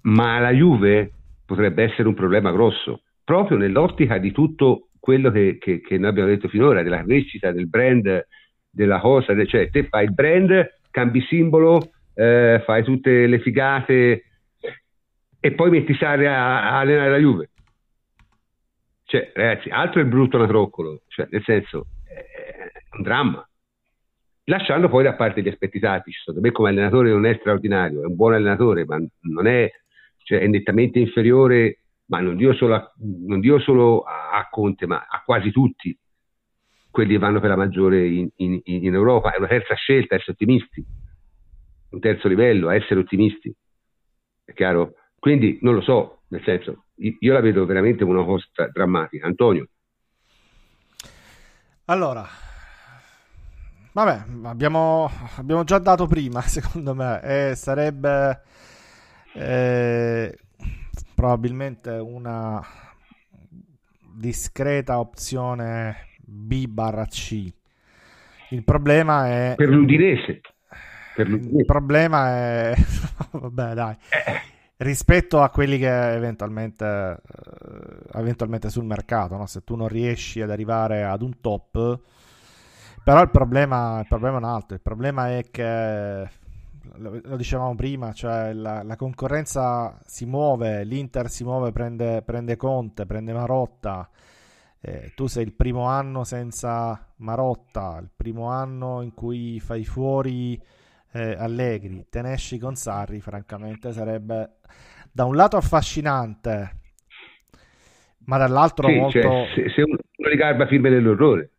Ma 0.02 0.36
alla 0.36 0.50
Juve 0.50 1.12
potrebbe 1.44 1.84
essere 1.84 2.08
un 2.08 2.14
problema 2.14 2.50
grosso, 2.50 3.02
proprio 3.24 3.56
nell'ottica 3.56 4.18
di 4.18 4.32
tutto 4.32 4.88
quello 5.00 5.30
che, 5.30 5.58
che, 5.58 5.80
che, 5.80 5.98
noi 5.98 6.10
abbiamo 6.10 6.28
detto 6.28 6.48
finora, 6.48 6.82
della 6.82 7.02
crescita 7.02 7.52
del 7.52 7.68
brand, 7.68 8.26
della 8.70 9.00
cosa, 9.00 9.34
cioè 9.46 9.70
te 9.70 9.84
fai 9.84 10.04
il 10.04 10.12
brand, 10.12 10.80
cambi 10.90 11.20
simbolo, 11.22 11.90
eh, 12.14 12.62
fai 12.64 12.82
tutte 12.82 13.26
le 13.26 13.38
figate 13.40 14.24
e 15.40 15.52
poi 15.52 15.70
metti 15.70 15.94
Sarri 15.94 16.26
a, 16.26 16.70
a 16.70 16.78
allenare 16.80 17.10
la 17.10 17.18
Juve. 17.18 17.50
Cioè, 19.04 19.32
ragazzi, 19.34 19.70
altro 19.70 20.00
è 20.00 20.02
il 20.02 20.10
brutto 20.10 20.36
natroccolo, 20.36 21.02
cioè, 21.08 21.28
nel 21.30 21.42
senso, 21.44 21.86
è 22.04 22.96
un 22.96 23.02
dramma. 23.02 23.47
Lasciando 24.48 24.88
poi 24.88 25.04
da 25.04 25.14
parte 25.14 25.42
gli 25.42 25.48
aspetti 25.48 25.78
tattici, 25.78 26.18
secondo 26.20 26.40
me 26.40 26.52
come 26.52 26.70
allenatore 26.70 27.10
non 27.10 27.26
è 27.26 27.36
straordinario, 27.38 28.02
è 28.02 28.06
un 28.06 28.16
buon 28.16 28.32
allenatore, 28.32 28.84
ma 28.86 28.98
non 29.20 29.46
è, 29.46 29.70
cioè, 30.22 30.40
è 30.40 30.46
nettamente 30.46 30.98
inferiore 30.98 31.80
ma 32.08 32.20
non 32.20 32.36
dico 32.36 32.54
solo, 32.54 32.74
a, 32.74 32.92
non 32.98 33.40
dico 33.40 33.58
solo 33.58 34.02
a, 34.02 34.30
a, 34.30 34.48
Conte, 34.48 34.86
ma 34.86 35.06
a 35.08 35.22
quasi 35.24 35.50
tutti 35.50 35.96
quelli 36.90 37.12
che 37.12 37.18
vanno 37.18 37.40
per 37.40 37.50
la 37.50 37.56
maggiore 37.56 38.06
in, 38.06 38.28
in, 38.36 38.60
in 38.64 38.94
Europa. 38.94 39.32
È 39.32 39.38
una 39.38 39.46
terza 39.46 39.74
scelta, 39.74 40.14
essere 40.14 40.32
ottimisti, 40.32 40.84
un 41.90 42.00
terzo 42.00 42.28
livello, 42.28 42.70
essere 42.70 43.00
ottimisti. 43.00 43.54
È 44.44 44.52
chiaro? 44.52 44.94
Quindi 45.18 45.58
non 45.60 45.74
lo 45.74 45.82
so, 45.82 46.22
nel 46.28 46.42
senso, 46.44 46.86
io 46.96 47.32
la 47.32 47.40
vedo 47.40 47.66
veramente 47.66 48.04
una 48.04 48.24
cosa 48.24 48.46
drammatica. 48.72 49.26
Antonio. 49.26 49.68
Allora, 51.84 52.26
vabbè, 53.92 54.24
abbiamo, 54.44 55.10
abbiamo 55.36 55.64
già 55.64 55.78
dato 55.78 56.06
prima, 56.06 56.40
secondo 56.46 56.94
me, 56.94 57.20
e 57.22 57.54
sarebbe 57.54 58.42
eh, 59.34 60.38
probabilmente 61.14 61.90
una 61.90 62.64
discreta 64.14 64.98
opzione 64.98 66.08
B 66.18 66.66
barra 66.66 67.06
C. 67.06 67.52
Il 68.50 68.64
problema 68.64 69.28
è... 69.28 69.54
Per 69.56 69.68
l'Udinese. 69.68 70.40
Per 71.14 71.28
l'Udinese. 71.28 71.58
Il 71.58 71.64
problema 71.64 72.28
è... 72.28 72.74
Vabbè 73.32 73.74
dai. 73.74 73.96
Eh. 74.10 74.56
Rispetto 74.78 75.40
a 75.40 75.50
quelli 75.50 75.76
che 75.76 76.12
eventualmente, 76.12 76.84
uh, 76.84 78.18
eventualmente 78.18 78.70
sul 78.70 78.84
mercato, 78.84 79.36
no? 79.36 79.46
se 79.46 79.64
tu 79.64 79.74
non 79.74 79.88
riesci 79.88 80.40
ad 80.40 80.50
arrivare 80.50 81.04
ad 81.04 81.22
un 81.22 81.40
top, 81.40 82.00
però 83.08 83.22
il 83.22 83.30
problema, 83.30 84.00
il 84.00 84.06
problema 84.06 84.34
è 84.34 84.38
un 84.38 84.44
altro, 84.44 84.74
il 84.74 84.82
problema 84.82 85.34
è 85.34 85.44
che 85.50 86.28
lo, 86.96 87.20
lo 87.24 87.36
dicevamo 87.36 87.74
prima, 87.74 88.12
cioè 88.12 88.52
la, 88.52 88.82
la, 88.82 88.96
concorrenza 88.96 89.98
si 90.04 90.26
muove, 90.26 90.84
l'Inter 90.84 91.30
si 91.30 91.42
muove, 91.42 91.72
prende, 91.72 92.20
prende 92.20 92.56
Conte, 92.56 93.06
prende 93.06 93.32
Marotta. 93.32 94.10
Eh, 94.78 95.12
tu 95.16 95.26
sei 95.26 95.44
il 95.44 95.54
primo 95.54 95.84
anno 95.84 96.22
senza 96.24 97.12
Marotta, 97.16 97.98
il 97.98 98.10
primo 98.14 98.50
anno 98.50 99.00
in 99.00 99.14
cui 99.14 99.58
fai 99.58 99.86
fuori 99.86 100.60
eh, 101.12 101.32
Allegri, 101.32 102.08
te 102.10 102.20
ne 102.20 102.34
esci 102.34 102.58
con 102.58 102.74
Sarri, 102.74 103.22
francamente 103.22 103.90
sarebbe 103.90 104.56
da 105.10 105.24
un 105.24 105.34
lato 105.34 105.56
affascinante, 105.56 106.76
ma 108.26 108.36
dall'altro 108.36 108.86
sì, 108.86 108.94
molto... 108.96 109.18
Cioè, 109.18 109.46
se, 109.54 109.70
se 109.70 109.80
uno 109.80 109.96
di 109.96 110.36
Garba 110.36 110.66
firme 110.66 110.90
dell'orrore, 110.90 111.52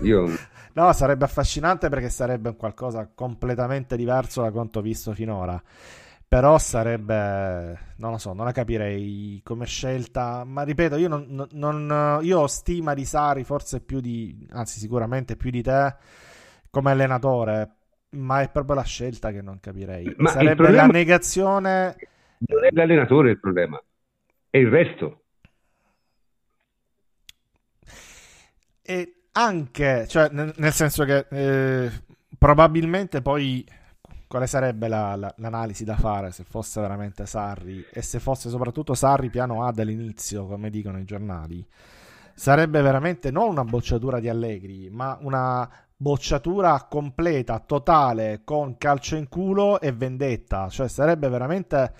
io... 0.00 0.24
No, 0.74 0.92
sarebbe 0.92 1.24
affascinante 1.24 1.88
perché 1.88 2.08
sarebbe 2.08 2.50
un 2.50 2.56
qualcosa 2.56 3.10
completamente 3.14 3.96
diverso 3.96 4.42
da 4.42 4.50
quanto 4.50 4.80
visto 4.80 5.12
finora. 5.12 5.60
Però 6.26 6.58
sarebbe, 6.58 7.78
non 7.96 8.10
lo 8.10 8.18
so, 8.18 8.32
non 8.32 8.44
la 8.44 8.52
capirei 8.52 9.40
come 9.44 9.66
scelta. 9.66 10.44
Ma 10.44 10.62
ripeto, 10.62 10.96
io, 10.96 11.08
non, 11.08 11.46
non, 11.52 12.18
io 12.22 12.40
ho 12.40 12.46
stima 12.46 12.94
di 12.94 13.04
Sari, 13.04 13.44
forse 13.44 13.80
più 13.80 14.00
di, 14.00 14.46
anzi, 14.50 14.78
sicuramente 14.80 15.36
più 15.36 15.50
di 15.50 15.62
te 15.62 15.94
come 16.70 16.90
allenatore. 16.90 17.70
Ma 18.10 18.42
è 18.42 18.50
proprio 18.50 18.76
la 18.76 18.82
scelta 18.82 19.30
che 19.30 19.42
non 19.42 19.60
capirei. 19.60 20.12
Ma 20.18 20.30
sarebbe 20.30 20.54
problema... 20.54 20.86
la 20.86 20.92
negazione 20.92 21.96
non 22.46 22.64
è 22.64 22.68
l'allenatore 22.72 23.30
il 23.30 23.40
problema, 23.40 23.82
è 24.50 24.58
il 24.58 24.68
resto. 24.68 25.22
E 28.82 29.23
anche, 29.36 30.06
cioè, 30.08 30.28
nel, 30.30 30.52
nel 30.56 30.72
senso 30.72 31.04
che 31.04 31.26
eh, 31.30 31.90
probabilmente 32.38 33.22
poi 33.22 33.66
quale 34.26 34.46
sarebbe 34.46 34.88
la, 34.88 35.14
la, 35.16 35.32
l'analisi 35.38 35.84
da 35.84 35.96
fare 35.96 36.32
se 36.32 36.44
fosse 36.44 36.80
veramente 36.80 37.26
Sarri 37.26 37.84
e 37.92 38.02
se 38.02 38.18
fosse 38.18 38.48
soprattutto 38.48 38.94
Sarri 38.94 39.30
piano 39.30 39.64
A 39.64 39.72
dall'inizio, 39.72 40.46
come 40.46 40.70
dicono 40.70 40.98
i 40.98 41.04
giornali? 41.04 41.66
Sarebbe 42.34 42.80
veramente 42.80 43.30
non 43.30 43.50
una 43.50 43.64
bocciatura 43.64 44.18
di 44.18 44.28
Allegri, 44.28 44.90
ma 44.90 45.16
una 45.20 45.68
bocciatura 45.96 46.86
completa, 46.90 47.60
totale, 47.60 48.40
con 48.44 48.76
calcio 48.76 49.14
in 49.16 49.28
culo 49.28 49.80
e 49.80 49.92
vendetta. 49.92 50.68
Cioè 50.68 50.88
sarebbe 50.88 51.28
veramente 51.28 51.92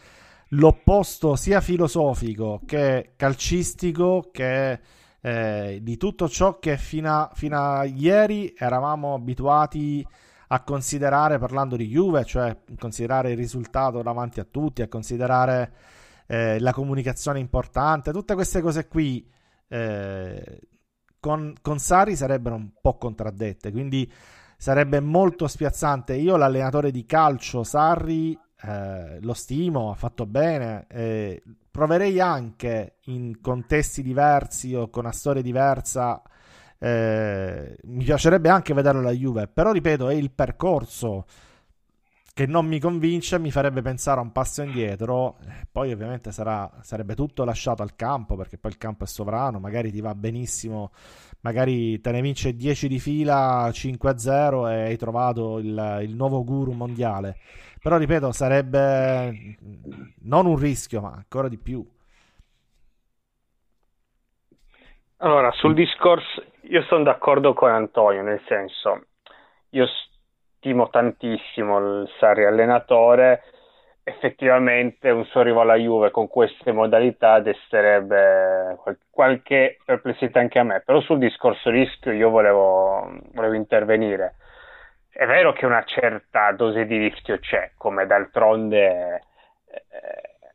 l'opposto 0.49 1.37
sia 1.37 1.61
filosofico 1.61 2.61
che 2.67 3.13
calcistico 3.17 4.31
che 4.33 4.81
eh, 5.25 5.79
di 5.81 5.97
tutto 5.97 6.29
ciò 6.29 6.59
che 6.59 6.77
fino 6.77 7.11
a, 7.11 7.31
fino 7.33 7.59
a 7.59 7.85
ieri 7.85 8.55
eravamo 8.55 9.15
abituati 9.15 10.07
a 10.49 10.63
considerare 10.63 11.39
parlando 11.39 11.77
di 11.77 11.89
Juve, 11.89 12.27
cioè 12.27 12.55
considerare 12.79 13.31
il 13.31 13.39
risultato 13.39 14.03
davanti 14.03 14.41
a 14.41 14.45
tutti, 14.45 14.83
a 14.83 14.89
considerare 14.89 15.73
eh, 16.27 16.61
la 16.61 16.75
comunicazione 16.75 17.39
importante, 17.39 18.13
tutte 18.13 18.35
queste 18.35 18.61
cose 18.61 18.87
qui 18.87 19.27
eh, 19.69 20.61
con, 21.19 21.55
con 21.63 21.79
Sari 21.79 22.17
sarebbero 22.17 22.57
un 22.57 22.73
po' 22.79 22.99
contraddette, 22.99 23.73
quindi 23.73 24.13
sarebbe 24.59 25.01
molto 25.01 25.47
spiazzante. 25.47 26.17
Io 26.17 26.37
l'allenatore 26.37 26.91
di 26.91 27.07
calcio 27.07 27.65
Sarri 27.65 28.39
eh, 28.61 29.21
lo 29.23 29.33
stimo, 29.33 29.91
ha 29.91 29.95
fatto 29.95 30.27
bene, 30.27 30.85
eh, 30.91 31.43
proverei 31.75 32.21
anche 32.21 32.99
in 33.07 33.41
contesti 33.41 34.01
diversi 34.01 34.77
o 34.77 34.91
con 34.91 35.03
una 35.03 35.13
storia 35.13 35.43
diversa. 35.43 36.23
Eh, 36.79 37.77
mi 37.83 38.05
piacerebbe 38.05 38.49
anche 38.49 38.73
vederlo 38.73 39.01
alla 39.01 39.11
Juve, 39.11 39.49
però 39.49 39.73
ripeto, 39.73 40.09
è 40.09 40.15
il 40.15 40.31
percorso 40.31 41.27
che 42.33 42.47
non 42.47 42.67
mi 42.67 42.79
convince, 42.79 43.41
mi 43.41 43.51
farebbe 43.51 43.83
pensare 43.83 44.21
a 44.21 44.23
un 44.23 44.31
passo 44.31 44.63
indietro. 44.63 45.39
Poi, 45.73 45.93
ovviamente, 45.93 46.31
sarà, 46.31 46.71
sarebbe 46.83 47.17
tutto 47.17 47.43
lasciato 47.43 47.83
al 47.83 47.97
campo 47.97 48.37
perché 48.37 48.57
poi 48.57 48.71
il 48.71 48.79
campo 48.79 49.03
è 49.03 49.09
sovrano. 49.09 49.59
Magari 49.59 49.91
ti 49.91 50.01
va 50.01 50.15
benissimo, 50.15 50.93
magari 51.41 52.01
te 52.01 52.13
ne 52.13 52.21
vince 52.21 52.55
10 52.55 52.87
di 52.87 53.01
fila 53.01 53.69
5-0 53.69 54.71
e 54.71 54.83
hai 54.83 54.97
trovato 54.97 55.59
il, 55.59 56.03
il 56.03 56.15
nuovo 56.15 56.45
guru 56.45 56.71
mondiale. 56.71 57.37
Però, 57.85 57.99
ripeto, 57.99 58.33
sarebbe 58.33 59.59
non 60.23 60.47
un 60.47 60.57
rischio, 60.57 61.03
ma 61.03 61.11
ancora 61.11 61.49
di 61.49 61.59
più. 61.59 61.87
Allora, 65.19 65.51
sul 65.51 65.75
discorso, 65.75 66.45
io 66.63 66.83
sono 66.85 67.03
d'accordo 67.03 67.53
con 67.53 67.71
Antonio, 67.71 68.23
nel 68.23 68.41
senso, 68.49 69.05
io 69.73 69.87
stimo 70.57 70.89
tantissimo 70.89 71.77
il 71.79 72.09
Sarri 72.19 72.47
allenatore, 72.47 73.43
effettivamente 74.03 75.11
un 75.11 75.27
suo 75.27 75.41
arrivo 75.41 75.61
alla 75.61 75.77
Juve 75.77 76.11
con 76.11 76.27
queste 76.27 76.73
modalità 76.73 77.41
desterebbe 77.41 78.79
qualche 79.11 79.77
perplessità 79.85 80.41
anche 80.41 80.59
a 80.59 80.63
me, 80.63 80.81
però 80.81 81.03
sul 81.03 81.19
discorso 81.19 81.69
rischio 81.69 82.13
io 82.13 82.31
volevo, 82.31 83.13
volevo 83.35 83.53
intervenire 83.53 84.37
è 85.15 85.27
vero 85.27 85.53
che 85.53 85.65
una 85.65 85.85
certa 85.85 86.51
dose 86.53 86.87
di 86.87 86.99
rischio 86.99 87.39
c'è, 87.39 87.73
come 87.77 88.05
d'altronde 88.05 89.23
eh, 89.67 89.85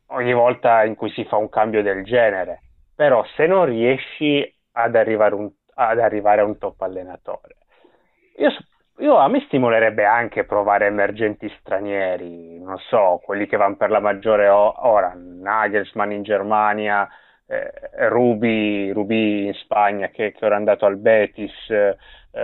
ogni 0.08 0.34
volta 0.34 0.84
in 0.84 0.96
cui 0.96 1.10
si 1.10 1.24
fa 1.24 1.36
un 1.36 1.48
cambio 1.48 1.82
del 1.82 2.04
genere, 2.04 2.60
però 2.94 3.24
se 3.36 3.46
non 3.46 3.64
riesci 3.64 4.54
ad 4.72 4.94
arrivare, 4.96 5.34
un, 5.34 5.50
ad 5.74 5.98
arrivare 5.98 6.42
a 6.42 6.44
un 6.44 6.58
top 6.58 6.78
allenatore, 6.82 7.56
io, 8.36 8.50
io, 8.98 9.16
a 9.16 9.28
me 9.28 9.40
stimolerebbe 9.46 10.04
anche 10.04 10.44
provare 10.44 10.86
emergenti 10.86 11.50
stranieri, 11.60 12.60
non 12.60 12.76
so, 12.78 13.18
quelli 13.24 13.46
che 13.46 13.56
vanno 13.56 13.76
per 13.76 13.88
la 13.88 14.00
maggiore 14.00 14.46
ora, 14.48 15.14
Nagelsmann 15.16 16.10
in 16.10 16.22
Germania, 16.22 17.08
eh, 17.46 18.08
Rubi, 18.08 18.92
Rubi 18.92 19.46
in 19.46 19.54
Spagna 19.54 20.08
che, 20.08 20.32
che 20.32 20.44
ora 20.44 20.54
è 20.54 20.58
andato 20.58 20.84
al 20.84 20.98
Betis, 20.98 21.70
eh, 21.70 21.96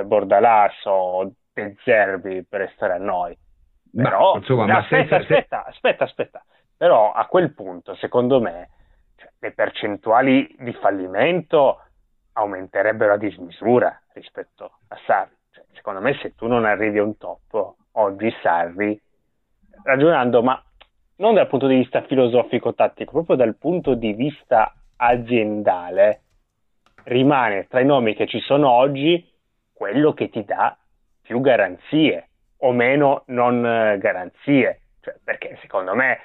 Bordalaso, 0.04 1.32
Zerbi 1.82 2.44
per 2.44 2.60
restare 2.60 2.94
a 2.94 2.98
noi. 2.98 3.36
Però, 3.92 4.32
ma, 4.32 4.38
insomma, 4.38 4.66
ma 4.66 4.78
aspetta, 4.78 5.16
senza... 5.16 5.16
aspetta, 5.16 5.64
aspetta, 5.64 6.04
aspetta. 6.04 6.44
Però 6.76 7.12
a 7.12 7.26
quel 7.26 7.54
punto, 7.54 7.94
secondo 7.94 8.40
me, 8.40 8.68
cioè, 9.16 9.30
le 9.38 9.52
percentuali 9.52 10.54
di 10.58 10.72
fallimento 10.74 11.80
aumenterebbero 12.32 13.14
a 13.14 13.16
dismisura 13.16 13.98
rispetto 14.12 14.78
a 14.88 14.96
Sarri. 15.06 15.34
Cioè, 15.50 15.64
secondo 15.72 16.00
me, 16.00 16.14
se 16.20 16.34
tu 16.34 16.46
non 16.46 16.66
arrivi 16.66 16.98
a 16.98 17.02
un 17.02 17.16
top, 17.16 17.74
oggi 17.92 18.30
Sarri, 18.42 19.00
ragionando, 19.82 20.42
ma 20.42 20.62
non 21.16 21.34
dal 21.34 21.48
punto 21.48 21.66
di 21.66 21.76
vista 21.76 22.02
filosofico-tattico, 22.02 23.12
proprio 23.12 23.36
dal 23.36 23.56
punto 23.56 23.94
di 23.94 24.12
vista 24.12 24.74
aziendale, 24.96 26.20
rimane 27.04 27.66
tra 27.68 27.80
i 27.80 27.86
nomi 27.86 28.14
che 28.14 28.26
ci 28.26 28.40
sono 28.40 28.70
oggi 28.70 29.32
quello 29.72 30.12
che 30.12 30.28
ti 30.28 30.44
dà 30.44 30.76
più 31.26 31.40
garanzie 31.40 32.28
o 32.58 32.72
meno 32.72 33.24
non 33.26 33.66
eh, 33.66 33.98
garanzie. 33.98 34.80
Cioè, 35.00 35.16
perché 35.22 35.58
secondo 35.60 35.94
me 35.94 36.20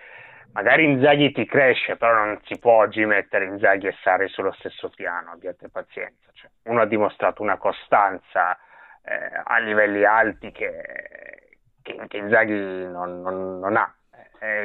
magari 0.53 0.85
Inzaghi 0.85 1.31
ti 1.31 1.45
cresce, 1.45 1.97
però 1.97 2.13
non 2.13 2.39
si 2.43 2.57
può 2.59 2.73
oggi 2.73 3.05
mettere 3.05 3.45
Inzaghi 3.45 3.87
e 3.87 3.95
Sarri 4.01 4.27
sullo 4.29 4.51
stesso 4.53 4.89
piano, 4.89 5.31
abbiate 5.31 5.69
pazienza. 5.69 6.29
Cioè, 6.33 6.49
uno 6.63 6.81
ha 6.81 6.85
dimostrato 6.85 7.41
una 7.41 7.57
costanza 7.57 8.57
eh, 9.03 9.41
a 9.43 9.57
livelli 9.59 10.05
alti 10.05 10.51
che, 10.51 11.57
che, 11.81 11.99
che 12.07 12.17
Inzaghi 12.17 12.53
non, 12.53 13.21
non, 13.21 13.59
non 13.59 13.75
ha. 13.75 13.93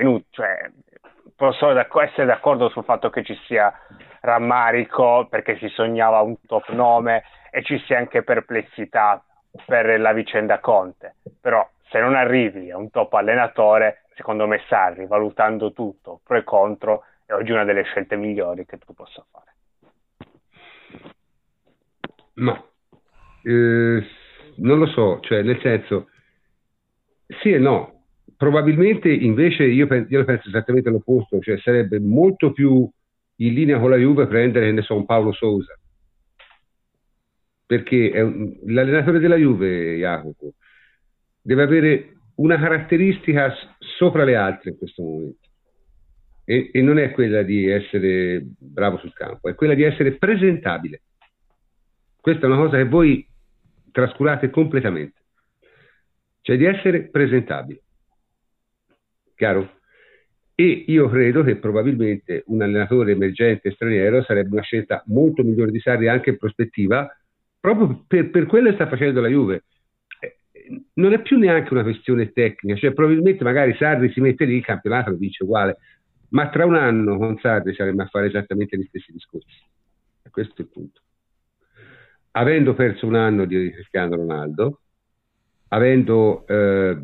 Inutile, 0.00 0.26
cioè, 0.30 0.70
posso 1.36 1.68
essere 2.00 2.24
d'accordo 2.24 2.70
sul 2.70 2.84
fatto 2.84 3.10
che 3.10 3.22
ci 3.22 3.38
sia 3.44 3.70
rammarico 4.22 5.26
perché 5.28 5.58
si 5.58 5.68
sognava 5.68 6.20
un 6.20 6.36
top 6.46 6.70
nome 6.70 7.24
e 7.50 7.62
ci 7.62 7.78
sia 7.80 7.98
anche 7.98 8.22
perplessità 8.22 9.22
per 9.64 9.98
la 10.00 10.12
vicenda 10.12 10.60
Conte, 10.60 11.16
però 11.40 11.68
se 11.88 12.00
non 12.00 12.14
arrivi 12.14 12.70
a 12.70 12.76
un 12.76 12.90
top 12.90 13.12
allenatore, 13.14 14.02
secondo 14.14 14.46
me 14.46 14.62
Sarri, 14.68 15.06
valutando 15.06 15.72
tutto, 15.72 16.20
pro 16.24 16.36
e 16.36 16.44
contro, 16.44 17.04
è 17.24 17.32
oggi 17.32 17.52
una 17.52 17.64
delle 17.64 17.82
scelte 17.84 18.16
migliori 18.16 18.66
che 18.66 18.78
tu 18.78 18.92
possa 18.92 19.24
fare. 19.30 19.54
Ma 22.34 22.62
eh, 23.42 24.06
non 24.56 24.78
lo 24.78 24.86
so, 24.86 25.20
cioè 25.20 25.42
nel 25.42 25.60
senso, 25.60 26.08
sì 27.40 27.52
e 27.52 27.58
no. 27.58 27.92
Probabilmente 28.36 29.08
invece 29.10 29.64
io, 29.64 29.86
io 30.08 30.24
penso 30.24 30.48
esattamente 30.48 30.90
l'opposto, 30.90 31.38
cioè 31.40 31.56
sarebbe 31.58 31.98
molto 31.98 32.52
più 32.52 32.86
in 33.36 33.54
linea 33.54 33.78
con 33.78 33.88
la 33.88 33.96
Juve 33.96 34.26
prendere, 34.26 34.72
ne 34.72 34.82
so, 34.82 34.94
un 34.94 35.06
Paolo 35.06 35.32
Sousa 35.32 35.74
perché 37.66 38.12
un, 38.20 38.56
l'allenatore 38.66 39.18
della 39.18 39.36
Juve, 39.36 39.96
Jacopo, 39.96 40.54
deve 41.42 41.62
avere 41.62 42.16
una 42.36 42.58
caratteristica 42.58 43.52
sopra 43.78 44.24
le 44.24 44.36
altre 44.36 44.70
in 44.70 44.78
questo 44.78 45.02
momento. 45.02 45.48
E, 46.44 46.70
e, 46.72 46.80
non 46.80 46.98
è 46.98 47.10
quella 47.10 47.42
di 47.42 47.68
essere 47.68 48.40
bravo 48.44 48.98
sul 48.98 49.12
campo, 49.12 49.48
è 49.48 49.54
quella 49.54 49.74
di 49.74 49.82
essere 49.82 50.12
presentabile. 50.12 51.02
Questa 52.20 52.46
è 52.46 52.48
una 52.48 52.58
cosa 52.58 52.76
che 52.76 52.84
voi 52.84 53.26
trascurate 53.90 54.50
completamente, 54.50 55.20
cioè 56.42 56.56
di 56.56 56.64
essere 56.64 57.08
presentabile. 57.08 57.82
Chiaro? 59.34 59.74
E 60.54 60.84
io 60.86 61.08
credo 61.08 61.42
che 61.42 61.56
probabilmente 61.56 62.44
un 62.46 62.62
allenatore 62.62 63.12
emergente 63.12 63.72
straniero 63.72 64.22
sarebbe 64.22 64.50
una 64.52 64.62
scelta 64.62 65.02
molto 65.06 65.42
migliore 65.42 65.70
di 65.70 65.80
Sarri 65.80 66.08
anche 66.08 66.30
in 66.30 66.38
prospettiva, 66.38 67.08
proprio 67.60 68.04
per, 68.06 68.30
per 68.30 68.46
quello 68.46 68.68
che 68.68 68.74
sta 68.74 68.88
facendo 68.88 69.20
la 69.20 69.28
Juve. 69.28 69.64
Eh, 70.18 70.38
non 70.94 71.12
è 71.12 71.20
più 71.20 71.38
neanche 71.38 71.72
una 71.72 71.82
questione 71.82 72.32
tecnica, 72.32 72.78
cioè 72.78 72.92
probabilmente 72.92 73.44
magari 73.44 73.74
Sarri 73.76 74.10
si 74.12 74.20
mette 74.20 74.44
lì, 74.44 74.56
il 74.56 74.64
campionato 74.64 75.10
lo 75.10 75.16
vince 75.16 75.44
uguale, 75.44 75.78
ma 76.30 76.48
tra 76.48 76.64
un 76.64 76.76
anno 76.76 77.16
con 77.18 77.38
Sarri 77.38 77.74
saremmo 77.74 78.02
a 78.02 78.06
fare 78.06 78.26
esattamente 78.26 78.76
gli 78.76 78.86
stessi 78.88 79.12
discorsi. 79.12 79.60
E 80.22 80.30
questo 80.30 80.54
è 80.56 80.60
il 80.62 80.70
punto. 80.70 81.00
Avendo 82.32 82.74
perso 82.74 83.06
un 83.06 83.14
anno 83.14 83.44
di 83.44 83.70
Cristiano 83.70 84.16
Ronaldo, 84.16 84.80
avendo 85.68 86.46
eh, 86.46 86.98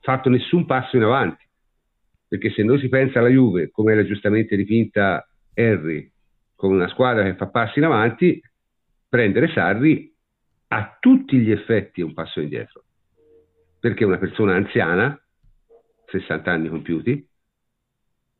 fatto 0.00 0.28
nessun 0.28 0.66
passo 0.66 0.96
in 0.96 1.02
avanti, 1.02 1.44
perché 2.28 2.50
se 2.50 2.62
non 2.62 2.78
si 2.78 2.88
pensa 2.88 3.18
alla 3.18 3.28
Juve, 3.28 3.70
come 3.70 3.92
era 3.92 4.04
giustamente 4.04 4.56
dipinta 4.56 5.26
Henry, 5.52 6.10
come 6.54 6.74
una 6.76 6.88
squadra 6.88 7.24
che 7.24 7.34
fa 7.34 7.48
passi 7.48 7.78
in 7.78 7.84
avanti, 7.84 8.40
prendere 9.12 9.52
Sarri 9.52 10.10
a 10.68 10.96
tutti 10.98 11.36
gli 11.36 11.50
effetti 11.50 12.00
è 12.00 12.04
un 12.04 12.14
passo 12.14 12.40
indietro, 12.40 12.82
perché 13.78 14.04
è 14.04 14.06
una 14.06 14.16
persona 14.16 14.54
anziana, 14.54 15.22
60 16.06 16.50
anni 16.50 16.70
compiuti, 16.70 17.28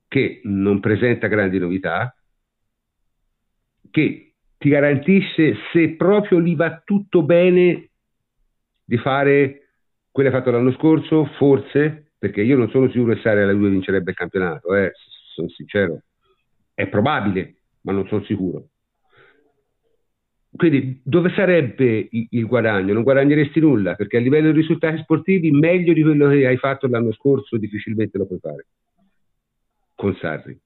che 0.09 0.41
non 0.45 0.81
presenta 0.81 1.27
grandi 1.27 1.59
novità, 1.59 2.17
che 3.91 4.33
ti 4.57 4.69
garantisce, 4.71 5.57
se 5.75 5.91
proprio 5.95 6.41
gli 6.41 6.57
va 6.57 6.81
tutto 6.83 7.23
bene, 7.23 7.91
di 8.83 8.97
fare 8.97 9.73
quello 10.11 10.31
che 10.31 10.35
ha 10.35 10.39
fatto 10.39 10.53
l'anno 10.53 10.73
scorso, 10.73 11.27
forse, 11.37 12.13
perché 12.17 12.41
io 12.41 12.57
non 12.57 12.71
sono 12.71 12.91
sicuro 12.91 13.13
che 13.13 13.21
Sarri 13.21 13.43
alla 13.43 13.53
Juve 13.53 13.69
vincerebbe 13.69 14.13
il 14.13 14.17
campionato, 14.17 14.75
eh, 14.75 14.93
sono 15.35 15.51
sincero. 15.51 16.01
È 16.73 16.89
probabile, 16.89 17.57
ma 17.83 17.93
non 17.93 18.07
sono 18.07 18.25
sicuro. 18.25 18.69
Quindi 20.55 21.01
dove 21.03 21.33
sarebbe 21.35 22.09
il 22.11 22.47
guadagno? 22.47 22.93
Non 22.93 23.03
guadagneresti 23.03 23.59
nulla, 23.59 23.95
perché 23.95 24.19
a 24.19 24.21
livello 24.21 24.51
di 24.51 24.61
risultati 24.61 24.99
sportivi 24.99 25.51
meglio 25.51 25.95
di 25.95 26.03
quello 26.03 26.29
che 26.29 26.47
hai 26.47 26.59
fatto 26.59 26.87
l'anno 26.89 27.13
scorso 27.13 27.57
difficilmente 27.57 28.19
lo 28.19 28.27
puoi 28.27 28.39
fare 28.39 28.67
con 29.95 30.15
Sarri. 30.17 30.59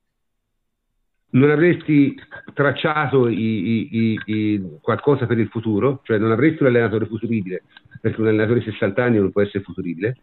Non 1.29 1.51
avresti 1.51 2.15
tracciato 2.55 3.29
i, 3.29 3.91
i, 3.91 4.21
i, 4.25 4.63
qualcosa 4.81 5.27
per 5.27 5.39
il 5.39 5.49
futuro, 5.49 6.01
cioè 6.05 6.19
non 6.19 6.31
avresti 6.31 6.63
un 6.63 6.69
allenatore 6.69 7.07
futuribile, 7.07 7.65
perché 8.01 8.21
un 8.21 8.29
allenatore 8.29 8.61
di 8.61 8.71
60 8.71 9.05
anni 9.05 9.19
non 9.19 9.33
può 9.33 9.43
essere 9.43 9.63
futuribile. 9.63 10.17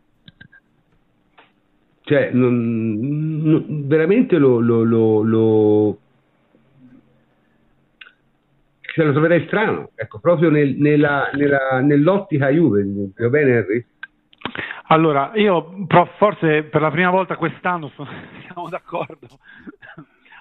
Cioè, 2.01 2.31
non, 2.31 2.99
non, 3.43 3.87
veramente 3.87 4.37
lo, 4.37 4.59
lo, 4.59 4.83
lo, 4.83 5.21
lo 5.21 5.99
ce 8.93 9.03
lo 9.03 9.11
troverei 9.11 9.47
strano, 9.47 9.89
ecco, 9.95 10.19
proprio 10.19 10.51
nel, 10.51 10.75
nella, 10.75 11.31
nella, 11.33 11.79
nell'ottica 11.81 12.49
Juve, 12.49 12.85
va 13.17 13.29
bene 13.29 13.51
Henry? 13.57 13.85
Allora, 14.89 15.31
io 15.33 15.87
forse 16.17 16.63
per 16.65 16.79
la 16.79 16.91
prima 16.91 17.09
volta 17.09 17.35
quest'anno 17.35 17.89
sono, 17.95 18.09
siamo 18.45 18.69
d'accordo, 18.69 19.27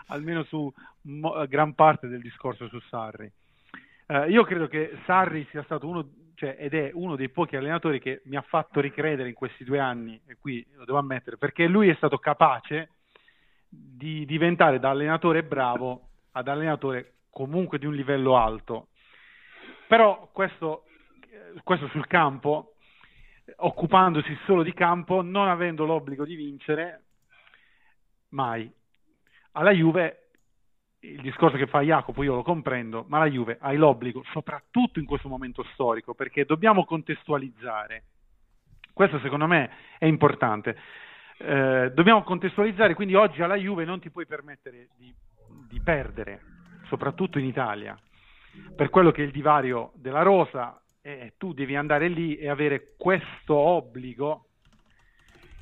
almeno 0.08 0.42
su 0.42 0.70
mo, 1.04 1.46
gran 1.48 1.74
parte 1.74 2.08
del 2.08 2.20
discorso 2.20 2.68
su 2.68 2.78
Sarri. 2.90 3.32
Eh, 4.06 4.28
io 4.28 4.44
credo 4.44 4.66
che 4.66 4.98
Sarri 5.06 5.46
sia 5.48 5.62
stato 5.62 5.88
uno, 5.88 6.06
cioè, 6.34 6.54
ed 6.58 6.74
è 6.74 6.90
uno 6.92 7.16
dei 7.16 7.30
pochi 7.30 7.56
allenatori 7.56 8.00
che 8.00 8.20
mi 8.24 8.36
ha 8.36 8.42
fatto 8.42 8.80
ricredere 8.80 9.30
in 9.30 9.34
questi 9.34 9.64
due 9.64 9.78
anni, 9.78 10.20
e 10.26 10.36
qui 10.38 10.62
lo 10.76 10.84
devo 10.84 10.98
ammettere, 10.98 11.38
perché 11.38 11.66
lui 11.66 11.88
è 11.88 11.94
stato 11.94 12.18
capace 12.18 12.90
di 13.66 14.26
diventare 14.26 14.78
da 14.78 14.90
allenatore 14.90 15.42
bravo 15.42 16.08
ad 16.32 16.48
allenatore 16.48 17.12
comunque 17.32 17.78
di 17.78 17.86
un 17.86 17.94
livello 17.94 18.36
alto. 18.36 18.88
Però 19.88 20.28
questo, 20.32 20.84
questo 21.64 21.88
sul 21.88 22.06
campo, 22.06 22.74
occupandosi 23.56 24.36
solo 24.44 24.62
di 24.62 24.72
campo, 24.72 25.22
non 25.22 25.48
avendo 25.48 25.84
l'obbligo 25.84 26.24
di 26.24 26.36
vincere, 26.36 27.02
mai. 28.28 28.70
Alla 29.52 29.72
Juve, 29.72 30.28
il 31.00 31.20
discorso 31.20 31.56
che 31.56 31.66
fa 31.66 31.80
Jacopo 31.80 32.22
io 32.22 32.36
lo 32.36 32.42
comprendo, 32.42 33.04
ma 33.08 33.18
la 33.18 33.28
Juve 33.28 33.58
ha 33.60 33.72
l'obbligo, 33.72 34.22
soprattutto 34.32 34.98
in 34.98 35.06
questo 35.06 35.28
momento 35.28 35.64
storico, 35.72 36.14
perché 36.14 36.44
dobbiamo 36.44 36.84
contestualizzare. 36.84 38.04
Questo 38.92 39.18
secondo 39.20 39.46
me 39.46 39.70
è 39.98 40.04
importante. 40.04 40.76
Eh, 41.38 41.90
dobbiamo 41.92 42.22
contestualizzare, 42.22 42.94
quindi 42.94 43.14
oggi 43.14 43.42
alla 43.42 43.56
Juve 43.56 43.84
non 43.84 44.00
ti 44.00 44.10
puoi 44.10 44.26
permettere 44.26 44.88
di, 44.96 45.12
di 45.68 45.80
perdere, 45.80 46.40
soprattutto 46.92 47.38
in 47.38 47.46
Italia, 47.46 47.98
per 48.76 48.90
quello 48.90 49.12
che 49.12 49.22
è 49.22 49.24
il 49.24 49.30
divario 49.30 49.92
della 49.94 50.20
rosa, 50.20 50.78
eh, 51.00 51.32
tu 51.38 51.54
devi 51.54 51.74
andare 51.74 52.08
lì 52.08 52.36
e 52.36 52.50
avere 52.50 52.92
questo 52.98 53.54
obbligo, 53.54 54.48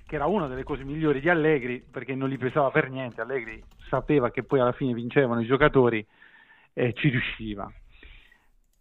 che 0.09 0.16
era 0.16 0.27
una 0.27 0.48
delle 0.48 0.65
cose 0.65 0.82
migliori 0.82 1.20
di 1.20 1.28
Allegri, 1.28 1.85
perché 1.89 2.16
non 2.16 2.28
gli 2.28 2.36
pesava 2.36 2.73
per 2.73 2.90
niente, 2.90 3.20
Allegri 3.20 3.62
sapeva 3.89 4.32
che 4.32 4.43
poi 4.43 4.59
alla 4.59 4.73
fine 4.73 4.93
vincevano 4.93 5.40
i 5.40 5.47
giocatori 5.47 6.05
e 6.73 6.93
ci 6.94 7.11
riusciva. 7.11 7.73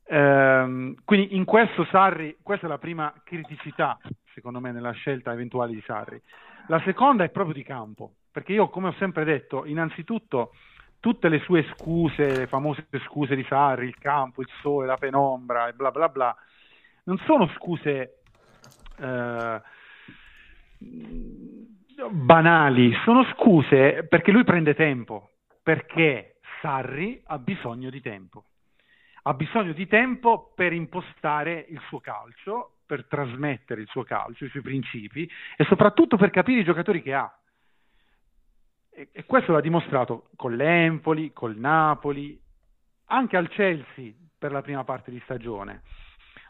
Ehm, 0.05 0.95
quindi 1.05 1.35
in 1.35 1.45
questo 1.45 1.85
Sarri, 1.85 2.38
questa 2.41 2.65
è 2.65 2.69
la 2.69 2.80
prima 2.80 3.13
criticità, 3.23 3.99
secondo 4.34 4.59
me, 4.59 4.71
nella 4.71 4.91
scelta 4.91 5.31
eventuale 5.31 5.73
di 5.73 5.84
Sarri. 5.85 6.19
La 6.65 6.81
seconda 6.81 7.23
è 7.23 7.30
proprio 7.30 7.53
di 7.53 7.63
campo, 7.63 8.13
perché 8.31 8.53
io, 8.53 8.69
come 8.69 8.88
ho 8.88 8.93
sempre 8.93 9.23
detto, 9.23 9.65
innanzitutto 9.65 10.51
tutte 10.99 11.30
le 11.30 11.39
sue 11.39 11.63
scuse, 11.76 12.35
le 12.35 12.47
famose 12.47 12.88
scuse 13.05 13.35
di 13.35 13.45
Sarri, 13.47 13.88
il 13.88 13.97
campo, 13.97 14.41
il 14.41 14.49
sole, 14.61 14.88
la 14.88 14.97
penombra 14.97 15.67
e 15.67 15.73
bla 15.73 15.91
bla 15.91 16.09
bla, 16.09 16.35
non 17.03 17.17
sono 17.19 17.47
scuse 17.55 18.21
eh, 18.97 19.61
banali, 22.09 22.93
sono 23.03 23.23
scuse 23.34 24.05
perché 24.07 24.31
lui 24.31 24.43
prende 24.43 24.76
tempo, 24.76 25.31
perché 25.63 26.39
Sarri 26.61 27.21
ha 27.27 27.38
bisogno 27.38 27.89
di 27.89 28.01
tempo. 28.01 28.45
Ha 29.23 29.34
bisogno 29.34 29.73
di 29.73 29.88
tempo 29.88 30.53
per 30.55 30.73
impostare 30.73 31.65
il 31.69 31.80
suo 31.88 31.99
calcio, 31.99 32.77
per 32.85 33.05
trasmettere 33.05 33.81
il 33.81 33.88
suo 33.88 34.03
calcio, 34.03 34.45
i 34.45 34.49
suoi 34.49 34.63
principi 34.63 35.30
e 35.55 35.63
soprattutto 35.65 36.17
per 36.17 36.31
capire 36.31 36.61
i 36.61 36.63
giocatori 36.63 37.01
che 37.01 37.13
ha 37.13 37.38
e, 39.11 39.23
questo 39.26 39.53
l'ha 39.53 39.61
dimostrato 39.61 40.30
con 40.35 40.55
l'Empoli, 40.55 41.31
col 41.31 41.55
Napoli, 41.55 42.39
anche 43.05 43.38
al 43.38 43.47
Chelsea 43.47 44.11
per 44.38 44.51
la 44.51 44.61
prima 44.61 44.84
parte 44.84 45.11
di 45.11 45.21
stagione. 45.23 45.84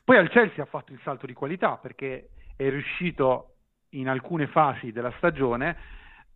Poi 0.03 0.17
al 0.17 0.29
Chelsea 0.29 0.63
ha 0.63 0.67
fatto 0.67 0.91
il 0.91 0.99
salto 1.03 1.27
di 1.27 1.33
qualità 1.33 1.77
perché 1.77 2.29
è 2.55 2.69
riuscito 2.69 3.57
in 3.89 4.09
alcune 4.09 4.47
fasi 4.47 4.91
della 4.91 5.13
stagione 5.17 5.77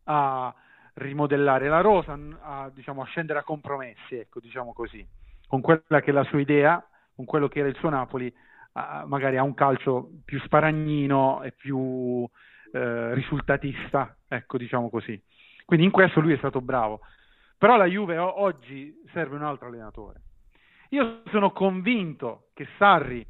a 0.05 0.53
rimodellare 0.95 1.67
la 1.67 1.81
rosa, 1.81 2.17
a, 2.41 2.69
diciamo, 2.69 3.01
a 3.01 3.05
scendere 3.05 3.39
a 3.39 3.43
compromessi, 3.43 4.15
ecco, 4.15 4.39
diciamo 4.39 4.73
così, 4.73 5.05
con 5.47 5.61
quella 5.61 6.01
che 6.01 6.11
è 6.11 6.13
la 6.13 6.23
sua 6.25 6.39
idea, 6.39 6.85
con 7.15 7.25
quello 7.25 7.47
che 7.47 7.59
era 7.59 7.67
il 7.67 7.75
suo 7.75 7.89
Napoli, 7.89 8.31
a, 8.73 9.05
magari 9.07 9.37
a 9.37 9.43
un 9.43 9.55
calcio 9.55 10.09
più 10.23 10.39
sparagnino 10.41 11.41
e 11.41 11.51
più 11.51 12.27
eh, 12.71 13.13
risultatista, 13.15 14.15
ecco, 14.27 14.57
diciamo 14.57 14.89
così. 14.89 15.19
Quindi 15.65 15.85
in 15.85 15.91
questo 15.91 16.19
lui 16.19 16.33
è 16.33 16.37
stato 16.37 16.61
bravo. 16.61 17.01
Però 17.57 17.77
la 17.77 17.85
Juve 17.85 18.17
oggi 18.17 18.93
serve 19.13 19.35
un 19.35 19.43
altro 19.43 19.67
allenatore. 19.67 20.21
Io 20.89 21.21
sono 21.31 21.51
convinto 21.51 22.49
che 22.53 22.67
Sarri 22.77 23.25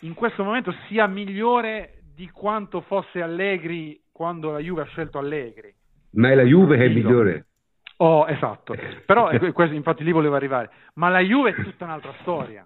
in 0.00 0.14
questo 0.14 0.44
momento 0.44 0.74
sia 0.88 1.06
migliore 1.06 2.00
di 2.14 2.28
quanto 2.30 2.80
fosse 2.82 3.22
Allegri 3.22 4.00
quando 4.12 4.50
la 4.50 4.58
Juve 4.58 4.82
ha 4.82 4.86
scelto 4.86 5.18
Allegri. 5.18 5.74
Ma 6.12 6.30
è 6.30 6.34
la 6.34 6.42
Juve 6.42 6.76
che 6.76 6.84
è 6.86 6.88
migliore. 6.88 7.46
Oh, 7.98 8.26
esatto. 8.28 8.74
Però 9.06 9.30
questo, 9.52 9.74
infatti 9.74 10.04
lì 10.04 10.12
volevo 10.12 10.36
arrivare. 10.36 10.70
Ma 10.94 11.08
la 11.08 11.20
Juve 11.20 11.50
è 11.50 11.62
tutta 11.62 11.84
un'altra 11.84 12.14
storia. 12.20 12.64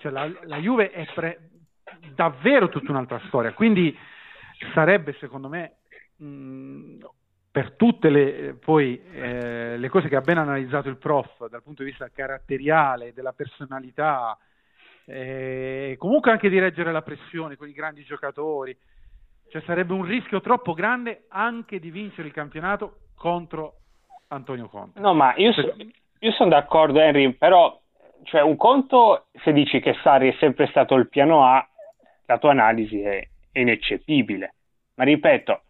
Cioè 0.00 0.12
la, 0.12 0.30
la 0.42 0.58
Juve 0.58 0.90
è 0.90 1.06
pre- 1.14 1.50
davvero 2.14 2.68
tutta 2.68 2.90
un'altra 2.90 3.20
storia. 3.26 3.52
Quindi 3.52 3.96
sarebbe 4.72 5.14
secondo 5.18 5.48
me 5.48 5.76
mh, 6.16 6.98
per 7.54 7.76
tutte 7.76 8.10
le, 8.10 8.56
poi, 8.60 9.00
eh, 9.12 9.76
le 9.78 9.88
cose 9.88 10.08
che 10.08 10.16
ha 10.16 10.20
ben 10.20 10.38
analizzato 10.38 10.88
il 10.88 10.96
prof 10.96 11.46
dal 11.46 11.62
punto 11.62 11.84
di 11.84 11.90
vista 11.90 12.10
caratteriale, 12.12 13.12
della 13.12 13.32
personalità, 13.32 14.36
eh, 15.04 15.94
comunque 15.96 16.32
anche 16.32 16.48
di 16.48 16.58
reggere 16.58 16.90
la 16.90 17.02
pressione 17.02 17.54
con 17.54 17.68
i 17.68 17.72
grandi 17.72 18.02
giocatori, 18.02 18.76
cioè 19.48 19.62
sarebbe 19.66 19.92
un 19.92 20.04
rischio 20.04 20.40
troppo 20.40 20.72
grande 20.72 21.26
anche 21.28 21.78
di 21.78 21.92
vincere 21.92 22.26
il 22.26 22.34
campionato 22.34 23.02
contro 23.14 23.74
Antonio 24.30 24.66
Conte. 24.66 24.98
No, 24.98 25.14
ma 25.14 25.36
io, 25.36 25.52
so, 25.52 25.76
io 26.18 26.32
sono 26.32 26.50
d'accordo 26.50 26.98
Henry, 26.98 27.34
però 27.34 27.80
cioè, 28.24 28.42
un 28.42 28.56
conto 28.56 29.26
se 29.44 29.52
dici 29.52 29.78
che 29.78 29.94
Sarri 30.02 30.32
è 30.32 30.36
sempre 30.40 30.66
stato 30.66 30.96
il 30.96 31.08
piano 31.08 31.44
A, 31.44 31.64
la 32.26 32.38
tua 32.38 32.50
analisi 32.50 33.00
è, 33.00 33.24
è 33.52 33.60
ineccepibile, 33.60 34.54
ma 34.96 35.04
ripeto, 35.04 35.60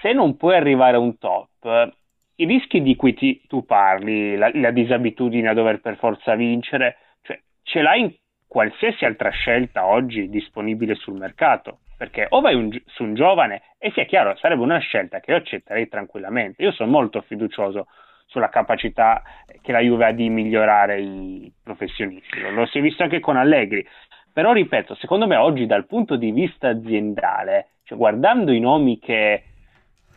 se 0.00 0.12
non 0.12 0.36
puoi 0.36 0.56
arrivare 0.56 0.96
a 0.96 1.00
un 1.00 1.18
top, 1.18 1.94
i 2.36 2.44
rischi 2.44 2.82
di 2.82 2.96
cui 2.96 3.14
ti, 3.14 3.42
tu 3.46 3.64
parli, 3.64 4.36
la, 4.36 4.50
la, 4.52 4.70
disabitudine 4.70 5.48
a 5.48 5.54
dover 5.54 5.80
per 5.80 5.96
forza 5.96 6.34
vincere, 6.34 6.96
cioè, 7.22 7.40
ce 7.62 7.82
l'hai 7.82 8.00
in 8.00 8.14
qualsiasi 8.46 9.04
altra 9.04 9.30
scelta 9.30 9.86
oggi 9.86 10.28
disponibile 10.28 10.94
sul 10.94 11.18
mercato. 11.18 11.80
Perché 11.96 12.26
o 12.28 12.42
vai 12.42 12.54
un, 12.54 12.70
su 12.84 13.04
un 13.04 13.14
giovane, 13.14 13.62
e 13.78 13.90
sia 13.92 14.04
chiaro, 14.04 14.36
sarebbe 14.36 14.62
una 14.62 14.78
scelta 14.78 15.20
che 15.20 15.30
io 15.30 15.38
accetterei 15.38 15.88
tranquillamente. 15.88 16.62
Io 16.62 16.72
sono 16.72 16.90
molto 16.90 17.22
fiducioso 17.22 17.86
sulla 18.26 18.50
capacità 18.50 19.22
che 19.62 19.72
la 19.72 19.80
Juve 19.80 20.04
ha 20.04 20.12
di 20.12 20.28
migliorare 20.28 21.00
i 21.00 21.50
professionisti. 21.62 22.38
Lo 22.52 22.66
si 22.66 22.78
è 22.78 22.80
visto 22.82 23.02
anche 23.02 23.20
con 23.20 23.38
Allegri. 23.38 23.86
Però 24.30 24.52
ripeto, 24.52 24.94
secondo 24.96 25.26
me 25.26 25.36
oggi 25.36 25.64
dal 25.64 25.86
punto 25.86 26.16
di 26.16 26.30
vista 26.32 26.68
aziendale, 26.68 27.68
cioè 27.84 27.96
guardando 27.96 28.52
i 28.52 28.60
nomi 28.60 28.98
che 28.98 29.42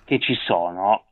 che 0.10 0.19
ci 0.19 0.34
sono, 0.34 1.03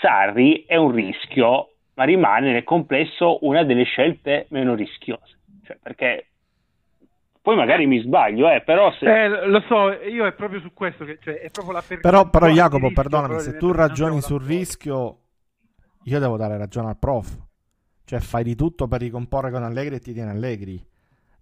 Sarri 0.00 0.64
è 0.64 0.76
un 0.76 0.92
rischio, 0.92 1.72
ma 1.94 2.04
rimane 2.04 2.52
nel 2.52 2.62
complesso 2.62 3.44
una 3.44 3.64
delle 3.64 3.82
scelte 3.82 4.46
meno 4.50 4.76
rischiose. 4.76 5.38
Cioè, 5.64 5.78
perché 5.82 6.26
poi 7.42 7.56
magari 7.56 7.86
mi 7.86 8.00
sbaglio, 8.00 8.48
eh, 8.48 8.62
però 8.62 8.92
se... 8.92 9.24
Eh, 9.24 9.46
lo 9.48 9.60
so, 9.66 9.90
io 9.90 10.26
è 10.26 10.32
proprio 10.32 10.60
su 10.60 10.72
questo 10.72 11.04
che 11.04 11.18
cioè, 11.20 11.40
è 11.40 11.50
proprio 11.50 11.74
la 11.74 11.82
Però, 12.00 12.30
però 12.30 12.46
Jacopo, 12.46 12.92
perdonami, 12.92 13.40
se 13.40 13.56
tu 13.56 13.72
ragioni 13.72 14.20
sul 14.20 14.44
rischio, 14.44 15.18
io 16.04 16.18
devo 16.20 16.36
dare 16.36 16.56
ragione 16.56 16.88
al 16.88 16.98
prof. 16.98 17.36
Cioè 18.04 18.20
fai 18.20 18.44
di 18.44 18.54
tutto 18.54 18.86
per 18.86 19.00
ricomporre 19.00 19.50
con 19.50 19.64
Allegri 19.64 19.96
e 19.96 20.00
ti 20.00 20.12
tieni 20.12 20.30
Allegri. 20.30 20.80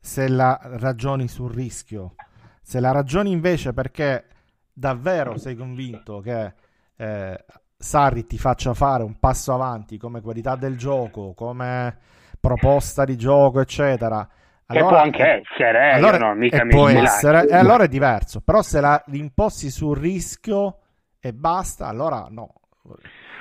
Se 0.00 0.26
la 0.26 0.58
ragioni 0.62 1.28
sul 1.28 1.52
rischio, 1.52 2.14
se 2.62 2.80
la 2.80 2.92
ragioni 2.92 3.30
invece 3.30 3.74
perché 3.74 4.24
davvero 4.72 5.36
sei 5.36 5.56
convinto 5.56 6.20
che 6.20 6.54
eh, 6.98 7.44
Sarri 7.76 8.26
ti 8.26 8.38
faccia 8.38 8.74
fare 8.74 9.04
un 9.04 9.18
passo 9.18 9.54
avanti 9.54 9.98
come 9.98 10.20
qualità 10.20 10.56
del 10.56 10.76
gioco, 10.76 11.32
come 11.34 11.96
proposta 12.40 13.04
di 13.04 13.16
gioco, 13.16 13.60
eccetera. 13.60 14.28
Allora, 14.66 14.84
che 14.84 14.92
può 14.92 15.02
anche 15.02 15.24
essere, 15.24 15.90
eh, 15.90 15.94
allora, 15.94 16.18
no, 16.18 16.34
mica 16.34 16.64
mi 16.64 16.70
può 16.70 16.88
essere, 16.88 17.48
e 17.48 17.54
allora 17.54 17.84
è 17.84 17.88
diverso. 17.88 18.42
Però 18.44 18.60
se 18.62 18.80
la 18.80 19.02
imposti 19.12 19.70
sul 19.70 19.96
rischio 19.96 20.78
e 21.20 21.32
basta, 21.32 21.86
allora 21.86 22.26
no. 22.28 22.52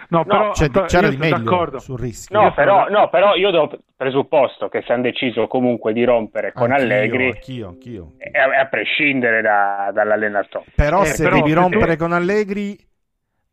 No, 0.09 0.23
però, 0.23 0.51
c'è, 0.51 0.69
c'era 0.69 1.09
di 1.09 1.17
meglio 1.17 1.39
d'accordo. 1.39 1.79
sul 1.79 1.99
rischio. 1.99 2.39
No 2.39 2.53
però, 2.53 2.87
no, 2.87 3.09
però, 3.09 3.35
io 3.35 3.51
do 3.51 3.69
presupposto 3.95 4.69
che 4.69 4.81
si 4.85 4.91
hanno 4.91 5.01
deciso 5.01 5.47
comunque 5.47 5.91
di 5.91 6.05
rompere 6.05 6.53
con 6.53 6.71
anch'io, 6.71 6.85
Allegri, 6.85 7.25
anch'io, 7.25 7.67
anch'io. 7.67 8.13
A, 8.31 8.61
a 8.61 8.65
prescindere 8.67 9.41
da, 9.41 9.91
dall'allenatore. 9.93 10.65
Però 10.75 11.01
eh, 11.01 11.07
se 11.07 11.23
però, 11.23 11.35
devi 11.35 11.51
rompere 11.51 11.97
con 11.97 12.13
Allegri, 12.13 12.77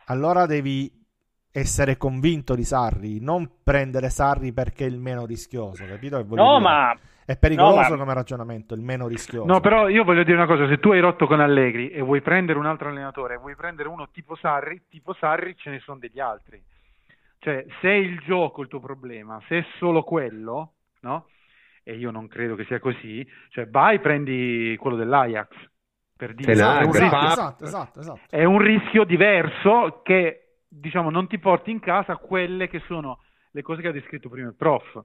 allora 0.06 0.46
devi 0.46 0.90
essere 1.52 1.96
convinto 1.96 2.54
di 2.54 2.64
Sarri, 2.64 3.20
non 3.20 3.48
prendere 3.62 4.10
Sarri 4.10 4.52
perché 4.52 4.84
è 4.84 4.88
il 4.88 4.98
meno 4.98 5.24
rischioso, 5.24 5.84
capito? 5.86 6.16
no, 6.16 6.24
dire? 6.24 6.60
ma 6.60 6.98
è 7.24 7.38
pericoloso 7.38 7.90
no, 7.90 7.90
ma... 7.90 7.96
come 7.96 8.14
ragionamento, 8.14 8.74
il 8.74 8.82
meno 8.82 9.06
rischioso. 9.06 9.46
No, 9.46 9.60
però 9.60 9.88
io 9.88 10.04
voglio 10.04 10.24
dire 10.24 10.36
una 10.36 10.46
cosa, 10.46 10.66
se 10.66 10.78
tu 10.78 10.90
hai 10.90 11.00
rotto 11.00 11.26
con 11.26 11.40
Allegri 11.40 11.90
e 11.90 12.00
vuoi 12.02 12.20
prendere 12.22 12.58
un 12.58 12.66
altro 12.66 12.88
allenatore, 12.88 13.36
vuoi 13.36 13.54
prendere 13.54 13.88
uno 13.88 14.08
tipo 14.10 14.34
Sarri, 14.34 14.82
tipo 14.88 15.14
Sarri 15.14 15.56
ce 15.56 15.70
ne 15.70 15.78
sono 15.78 15.98
degli 15.98 16.20
altri. 16.20 16.62
Cioè, 17.38 17.64
se 17.80 17.88
è 17.88 17.94
il 17.94 18.20
gioco 18.20 18.62
il 18.62 18.68
tuo 18.68 18.80
problema, 18.80 19.40
se 19.48 19.58
è 19.58 19.66
solo 19.78 20.02
quello, 20.02 20.72
no? 21.00 21.28
E 21.82 21.94
io 21.94 22.10
non 22.10 22.26
credo 22.26 22.54
che 22.56 22.64
sia 22.64 22.80
così, 22.80 23.26
cioè 23.50 23.68
vai 23.68 24.00
prendi 24.00 24.76
quello 24.78 24.96
dell'Ajax, 24.96 25.48
per 26.16 26.34
dire 26.34 26.52
esatto, 26.52 26.80
è, 26.80 26.84
un 26.84 26.92
rischio, 26.92 27.26
esatto, 27.26 27.64
esatto, 27.64 28.00
esatto. 28.00 28.20
è 28.30 28.44
un 28.44 28.58
rischio 28.58 29.04
diverso 29.04 30.00
che 30.02 30.58
diciamo 30.68 31.10
non 31.10 31.26
ti 31.26 31.38
porti 31.38 31.70
in 31.70 31.80
casa 31.80 32.16
quelle 32.16 32.68
che 32.68 32.80
sono 32.86 33.20
le 33.50 33.62
cose 33.62 33.82
che 33.82 33.88
ha 33.88 33.92
descritto 33.92 34.28
prima 34.28 34.48
il 34.48 34.54
prof 34.54 35.02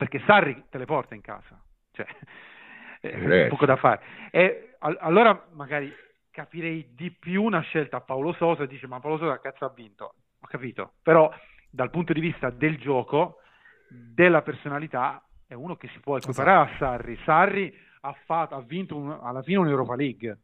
perché 0.00 0.22
Sarri 0.24 0.64
te 0.70 0.78
le 0.78 0.86
porta 0.86 1.14
in 1.14 1.20
casa, 1.20 1.62
cioè, 1.92 2.06
è 3.00 3.48
poco 3.48 3.66
da 3.66 3.76
fare. 3.76 4.00
E 4.30 4.76
allora 4.78 5.48
magari 5.52 5.92
capirei 6.30 6.94
di 6.94 7.10
più 7.10 7.42
una 7.42 7.60
scelta 7.60 7.98
a 7.98 8.00
Paolo 8.00 8.32
Sosa 8.32 8.64
dice 8.64 8.86
ma 8.86 8.98
Paolo 8.98 9.18
Sosa 9.18 9.38
cazzo 9.40 9.66
ha 9.66 9.72
vinto, 9.74 10.14
ho 10.40 10.46
capito, 10.46 10.94
però 11.02 11.30
dal 11.68 11.90
punto 11.90 12.14
di 12.14 12.20
vista 12.20 12.48
del 12.48 12.78
gioco, 12.78 13.40
della 13.90 14.40
personalità, 14.40 15.22
è 15.46 15.52
uno 15.52 15.76
che 15.76 15.88
si 15.88 16.00
può 16.00 16.16
equiparare 16.16 16.70
esatto. 16.70 16.84
a 16.84 16.88
Sarri. 16.88 17.20
Sarri 17.24 17.78
ha, 18.00 18.16
fatto, 18.24 18.54
ha 18.54 18.60
vinto 18.60 18.96
un, 18.96 19.18
alla 19.20 19.42
fine 19.42 19.58
un'Europa 19.58 19.94
League. 19.94 20.38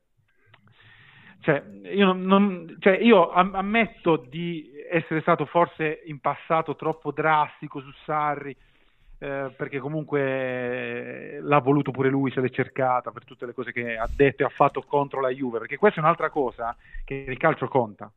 Cioè, 1.41 1.63
io, 1.93 2.07
non, 2.07 2.23
non, 2.23 2.77
cioè, 2.81 2.99
io 2.99 3.31
ammetto 3.31 4.17
di 4.17 4.71
essere 4.91 5.21
stato 5.21 5.45
forse 5.47 6.03
in 6.07 6.19
passato 6.21 6.75
troppo 6.75 7.13
drastico 7.13 7.81
su 7.81 7.91
Sarri, 8.05 8.57
eh, 9.19 9.55
perché 9.57 9.79
comunque 9.79 10.21
eh, 10.21 11.41
l'ha 11.41 11.61
voluto 11.61 11.91
pure 11.91 12.09
lui, 12.09 12.31
se 12.31 12.41
l'è 12.41 12.51
cercata 12.51 13.13
per 13.13 13.25
tutte 13.25 13.47
le 13.47 13.53
cose 13.53 13.73
che 13.73 13.97
ha 13.97 14.09
detto 14.15 14.43
e 14.43 14.47
ha 14.47 14.51
fatto 14.51 14.83
contro 14.83 15.21
la 15.21 15.31
Juve, 15.31 15.59
perché 15.59 15.77
questa 15.77 16.01
è 16.01 16.03
un'altra 16.03 16.31
cosa 16.31 16.77
che 17.05 17.15
il 17.15 17.37
calcio 17.37 17.69
conta, 17.69 18.13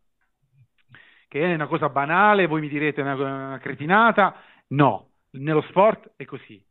che 1.27 1.41
è 1.41 1.53
una 1.53 1.67
cosa 1.67 1.89
banale, 1.89 2.47
voi 2.47 2.61
mi 2.61 2.67
direte 2.69 3.01
una, 3.01 3.13
una 3.13 3.59
cretinata, 3.61 4.35
no, 4.69 5.09
nello 5.31 5.61
sport 5.61 6.11
è 6.15 6.25
così. 6.25 6.61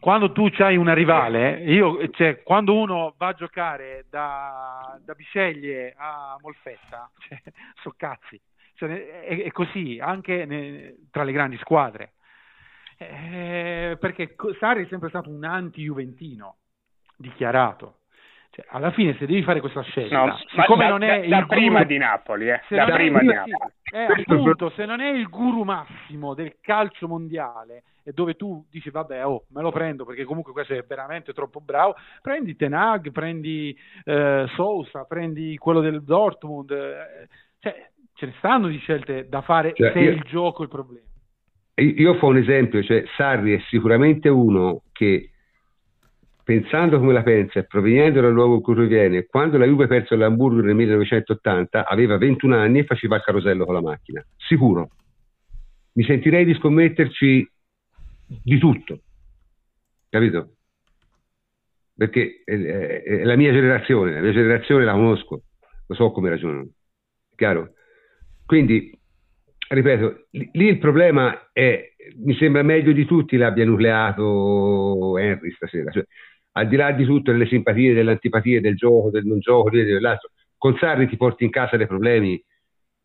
Quando 0.00 0.32
tu 0.32 0.48
hai 0.58 0.76
una 0.76 0.94
rivale, 0.94 1.62
io, 1.64 2.08
cioè, 2.10 2.42
quando 2.42 2.74
uno 2.74 3.14
va 3.18 3.28
a 3.28 3.34
giocare 3.34 4.06
da, 4.08 4.98
da 5.04 5.12
Bisceglie 5.14 5.94
a 5.96 6.36
Molfetta, 6.40 7.10
cioè, 7.28 7.40
so 7.82 7.92
cazzi, 7.96 8.40
cioè, 8.74 9.22
è, 9.22 9.42
è, 9.42 9.50
così 9.50 9.98
anche 10.00 10.46
ne, 10.46 10.94
tra 11.10 11.22
le 11.22 11.32
grandi 11.32 11.58
squadre. 11.58 12.12
Eh, 12.96 13.96
perché 14.00 14.34
Sarri 14.58 14.84
è 14.84 14.88
sempre 14.88 15.08
stato 15.08 15.28
un 15.28 15.44
anti-juventino, 15.44 16.56
dichiarato. 17.16 17.98
Cioè, 18.50 18.64
alla 18.68 18.92
fine, 18.92 19.16
se 19.18 19.26
devi 19.26 19.42
fare 19.42 19.60
questa 19.60 19.82
scelta, 19.82 20.24
no, 20.24 20.38
siccome 20.54 20.84
da, 20.84 20.90
non 20.90 21.02
è 21.02 21.26
da, 21.26 21.40
da 21.40 21.46
prima 21.46 21.82
di 21.82 21.98
Napoli, 21.98 22.48
eh, 22.48 22.60
da 22.68 22.86
prima 22.86 23.18
di 23.18 23.26
Napoli. 23.26 23.72
Eh, 23.94 24.06
appunto, 24.06 24.70
se 24.70 24.86
non 24.86 25.00
è 25.00 25.08
il 25.08 25.28
guru 25.28 25.62
massimo 25.62 26.34
del 26.34 26.56
calcio 26.60 27.06
mondiale 27.06 27.84
e 28.02 28.10
dove 28.10 28.34
tu 28.34 28.66
dici 28.68 28.90
vabbè, 28.90 29.24
oh, 29.24 29.44
me 29.50 29.62
lo 29.62 29.70
prendo 29.70 30.04
perché 30.04 30.24
comunque 30.24 30.52
questo 30.52 30.74
è 30.74 30.82
veramente 30.82 31.32
troppo 31.32 31.60
bravo, 31.60 31.94
prendi 32.20 32.56
Tenag, 32.56 33.12
prendi 33.12 33.72
eh, 34.02 34.46
Sousa, 34.56 35.04
prendi 35.04 35.56
quello 35.58 35.78
del 35.78 36.02
Dortmund, 36.02 36.72
eh, 36.72 37.28
cioè 37.60 37.88
ce 38.14 38.26
ne 38.26 38.34
stanno 38.38 38.66
di 38.66 38.78
scelte 38.78 39.28
da 39.28 39.42
fare 39.42 39.72
cioè, 39.74 39.92
se 39.92 40.00
io... 40.00 40.10
è 40.10 40.14
il 40.14 40.22
gioco 40.22 40.64
il 40.64 40.68
problema. 40.68 41.06
Io 41.76 42.14
fa 42.14 42.26
un 42.26 42.38
esempio, 42.38 42.82
cioè 42.82 43.04
Sarri 43.16 43.54
è 43.54 43.60
sicuramente 43.68 44.28
uno 44.28 44.82
che 44.90 45.33
pensando 46.44 46.98
come 46.98 47.14
la 47.14 47.22
pensa 47.22 47.58
e 47.58 47.64
proveniendo 47.64 48.20
dal 48.20 48.32
luogo 48.32 48.56
in 48.56 48.60
cui 48.60 48.86
viene, 48.86 49.24
quando 49.24 49.56
la 49.56 49.64
Juve 49.64 49.86
perso 49.86 50.14
l'Hamburgo 50.14 50.60
nel 50.60 50.74
1980 50.74 51.86
aveva 51.86 52.18
21 52.18 52.54
anni 52.54 52.80
e 52.80 52.84
faceva 52.84 53.16
il 53.16 53.22
carosello 53.22 53.64
con 53.64 53.74
la 53.74 53.80
macchina, 53.80 54.24
sicuro. 54.36 54.90
Mi 55.94 56.04
sentirei 56.04 56.44
di 56.44 56.54
scommetterci 56.54 57.50
di 58.42 58.58
tutto, 58.58 59.00
capito? 60.10 60.56
Perché 61.96 62.42
è, 62.44 62.52
è, 62.52 63.02
è 63.02 63.24
la 63.24 63.36
mia 63.36 63.52
generazione, 63.52 64.12
la 64.12 64.20
mia 64.20 64.32
generazione 64.32 64.84
la 64.84 64.92
conosco, 64.92 65.42
lo 65.86 65.94
so 65.94 66.10
come 66.10 66.28
ragionano, 66.28 66.68
chiaro? 67.34 67.72
Quindi 68.44 68.96
ripeto, 69.68 70.26
lì 70.30 70.66
il 70.66 70.78
problema 70.78 71.50
è, 71.52 71.92
mi 72.16 72.34
sembra 72.36 72.62
meglio 72.62 72.92
di 72.92 73.04
tutti 73.06 73.36
l'abbia 73.36 73.64
nucleato 73.64 75.16
Henry 75.18 75.52
stasera, 75.52 75.90
cioè, 75.90 76.04
al 76.56 76.68
di 76.68 76.76
là 76.76 76.92
di 76.92 77.04
tutte 77.04 77.32
le 77.32 77.46
simpatie, 77.46 77.94
delle 77.94 78.12
antipatie, 78.12 78.60
del 78.60 78.76
gioco, 78.76 79.10
del 79.10 79.24
non 79.24 79.40
gioco, 79.40 79.70
dell'altro, 79.70 80.30
con 80.56 80.76
Sarri 80.76 81.08
ti 81.08 81.16
porti 81.16 81.44
in 81.44 81.50
casa 81.50 81.76
dei 81.76 81.86
problemi 81.86 82.42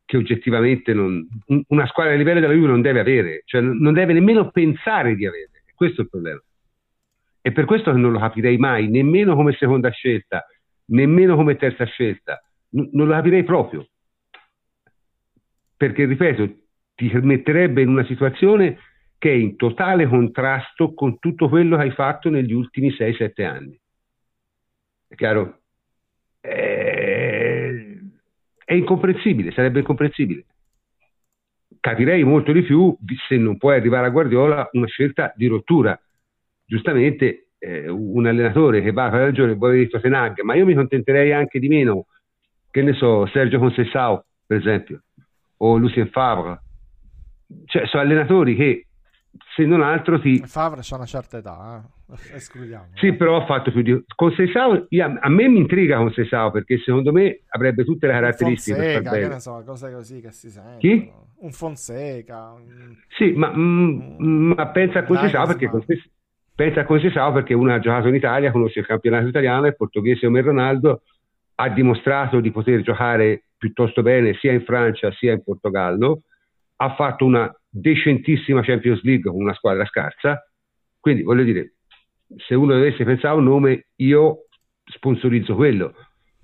che 0.05 0.17
oggettivamente 0.17 0.93
non, 0.93 1.27
una 1.67 1.85
squadra 1.87 2.13
a 2.13 2.15
livello 2.15 2.39
della 2.39 2.53
Juve 2.53 2.67
non 2.67 2.81
deve 2.81 2.99
avere, 2.99 3.43
cioè 3.45 3.61
non 3.61 3.93
deve 3.93 4.13
nemmeno 4.13 4.49
pensare 4.49 5.15
di 5.15 5.25
avere, 5.25 5.63
questo 5.75 6.01
è 6.01 6.03
il 6.03 6.09
problema. 6.09 6.41
E 7.41 7.51
per 7.51 7.65
questo 7.65 7.91
non 7.91 8.11
lo 8.11 8.19
capirei 8.19 8.57
mai, 8.57 8.87
nemmeno 8.87 9.35
come 9.35 9.53
seconda 9.53 9.89
scelta, 9.91 10.45
nemmeno 10.85 11.35
come 11.35 11.57
terza 11.57 11.85
scelta, 11.85 12.41
non 12.69 13.07
lo 13.07 13.13
capirei 13.13 13.43
proprio. 13.43 13.87
Perché, 15.77 16.05
ripeto, 16.05 16.55
ti 16.95 17.11
metterebbe 17.21 17.81
in 17.81 17.89
una 17.89 18.05
situazione 18.05 18.77
che 19.19 19.29
è 19.29 19.35
in 19.35 19.55
totale 19.55 20.07
contrasto 20.07 20.93
con 20.95 21.19
tutto 21.19 21.47
quello 21.47 21.75
che 21.77 21.83
hai 21.83 21.91
fatto 21.91 22.29
negli 22.29 22.53
ultimi 22.53 22.89
6-7 22.89 23.45
anni. 23.45 23.79
È 25.07 25.13
chiaro? 25.13 25.59
È... 26.39 27.69
è 28.65 28.73
incomprensibile, 28.73 29.51
sarebbe 29.51 29.79
incomprensibile. 29.79 30.45
Capirei 31.79 32.23
molto 32.23 32.51
di 32.51 32.63
più 32.63 32.97
se 33.27 33.37
non 33.37 33.57
puoi 33.57 33.75
arrivare 33.75 34.07
a 34.07 34.09
Guardiola 34.09 34.67
una 34.71 34.87
scelta 34.87 35.31
di 35.35 35.45
rottura. 35.45 35.99
Giustamente 36.65 37.49
eh, 37.59 37.87
un 37.87 38.25
allenatore 38.25 38.81
che 38.81 38.91
va 38.91 39.09
fare 39.09 39.25
ragione 39.25 39.53
vuole 39.53 39.77
detto 39.77 39.99
Tenag, 39.99 40.41
ma 40.41 40.55
io 40.55 40.65
mi 40.65 40.73
contenterei 40.73 41.31
anche 41.31 41.59
di 41.59 41.67
meno, 41.67 42.07
che 42.71 42.81
ne 42.81 42.93
so, 42.93 43.27
Sergio 43.27 43.59
Concessao, 43.59 44.25
per 44.47 44.57
esempio 44.57 45.03
o 45.61 45.77
Lucien 45.77 46.09
Favre. 46.09 46.61
Cioè, 47.65 47.87
sono 47.87 48.03
allenatori 48.03 48.55
che 48.55 48.87
se 49.55 49.65
non 49.65 49.81
altro 49.81 50.19
ti... 50.19 50.39
Favre 50.45 50.81
c'ha 50.81 50.95
una 50.95 51.05
certa 51.05 51.37
età, 51.37 51.83
eh? 51.83 52.35
escludiamo. 52.35 52.89
Sì, 52.95 53.13
però 53.13 53.41
ha 53.41 53.45
fatto 53.45 53.71
più 53.71 53.81
di... 53.81 54.03
Con 54.15 54.31
Sesao, 54.31 54.87
a 54.89 55.29
me 55.29 55.47
mi 55.47 55.59
intriga 55.59 55.97
con 55.97 56.11
Sesao 56.11 56.51
perché 56.51 56.79
secondo 56.79 57.11
me 57.11 57.41
avrebbe 57.49 57.83
tutte 57.83 58.07
le 58.07 58.13
caratteristiche 58.13 58.77
Fonseca, 58.77 59.09
per 59.11 59.29
far 59.29 59.41
so, 59.41 59.63
cose 59.65 59.91
così 59.91 60.21
che 60.21 60.31
si 60.31 60.49
sentono. 60.49 60.77
Chi? 60.77 61.11
Un 61.39 61.51
Fonseca. 61.51 62.51
Un... 62.51 62.95
Sì, 63.09 63.31
ma, 63.31 63.51
mm, 63.55 64.51
ma 64.53 64.67
pensa 64.69 64.99
a 64.99 65.05
Sesao 65.05 65.45
perché... 65.45 65.69
Con 65.69 65.83
Sesao, 65.83 66.09
pensa 66.55 66.81
a 66.81 66.99
Sesao 66.99 67.31
perché 67.31 67.53
uno 67.53 67.73
ha 67.73 67.79
giocato 67.79 68.07
in 68.07 68.15
Italia, 68.15 68.51
conosce 68.51 68.79
il 68.79 68.85
campionato 68.85 69.27
italiano, 69.27 69.67
è 69.67 69.73
portoghese 69.73 70.25
come 70.25 70.41
Ronaldo, 70.41 71.03
ha 71.55 71.69
dimostrato 71.69 72.39
di 72.39 72.51
poter 72.51 72.81
giocare 72.81 73.43
piuttosto 73.57 74.01
bene 74.01 74.33
sia 74.35 74.51
in 74.53 74.63
Francia 74.63 75.11
sia 75.11 75.33
in 75.33 75.43
Portogallo, 75.43 76.21
ha 76.77 76.95
fatto 76.95 77.25
una 77.25 77.53
decentissima 77.69 78.63
Champions 78.63 79.01
League 79.03 79.29
con 79.29 79.39
una 79.39 79.53
squadra 79.53 79.85
scarsa, 79.85 80.43
quindi 80.99 81.23
voglio 81.23 81.43
dire, 81.43 81.73
se 82.35 82.55
uno 82.55 82.73
dovesse 82.73 83.03
pensare 83.03 83.35
a 83.35 83.37
un 83.37 83.45
nome, 83.45 83.87
io 83.97 84.45
sponsorizzo 84.83 85.55
quello, 85.55 85.93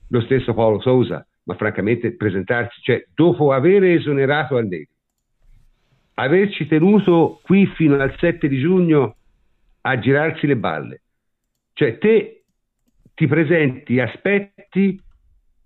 lo 0.10 0.22
stesso 0.22 0.54
Paolo 0.54 0.80
Sousa, 0.80 1.26
ma 1.44 1.56
francamente 1.56 2.16
presentarsi, 2.16 2.82
cioè 2.82 3.06
dopo 3.14 3.52
aver 3.52 3.84
esonerato 3.84 4.58
Allegri, 4.58 4.90
averci 6.16 6.68
tenuto 6.68 7.40
qui 7.44 7.66
fino 7.68 8.00
al 8.00 8.16
7 8.18 8.48
di 8.48 8.60
giugno 8.60 9.16
a 9.82 10.00
girarsi 10.00 10.48
le 10.48 10.58
balle. 10.58 11.02
Cioè 11.74 11.98
te 11.98 12.44
ti 13.14 13.28
presenti, 13.28 14.00
aspetti 14.00 15.00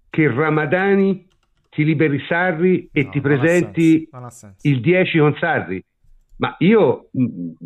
che 0.09 0.27
Ramadani 0.27 1.28
ti 1.69 1.83
liberi 1.83 2.19
Sarri 2.27 2.89
e 2.91 3.03
no, 3.03 3.09
ti 3.09 3.21
presenti 3.21 4.09
il 4.61 4.81
10 4.81 5.19
con 5.19 5.35
Sarri. 5.39 5.83
Ma 6.37 6.55
io, 6.59 7.09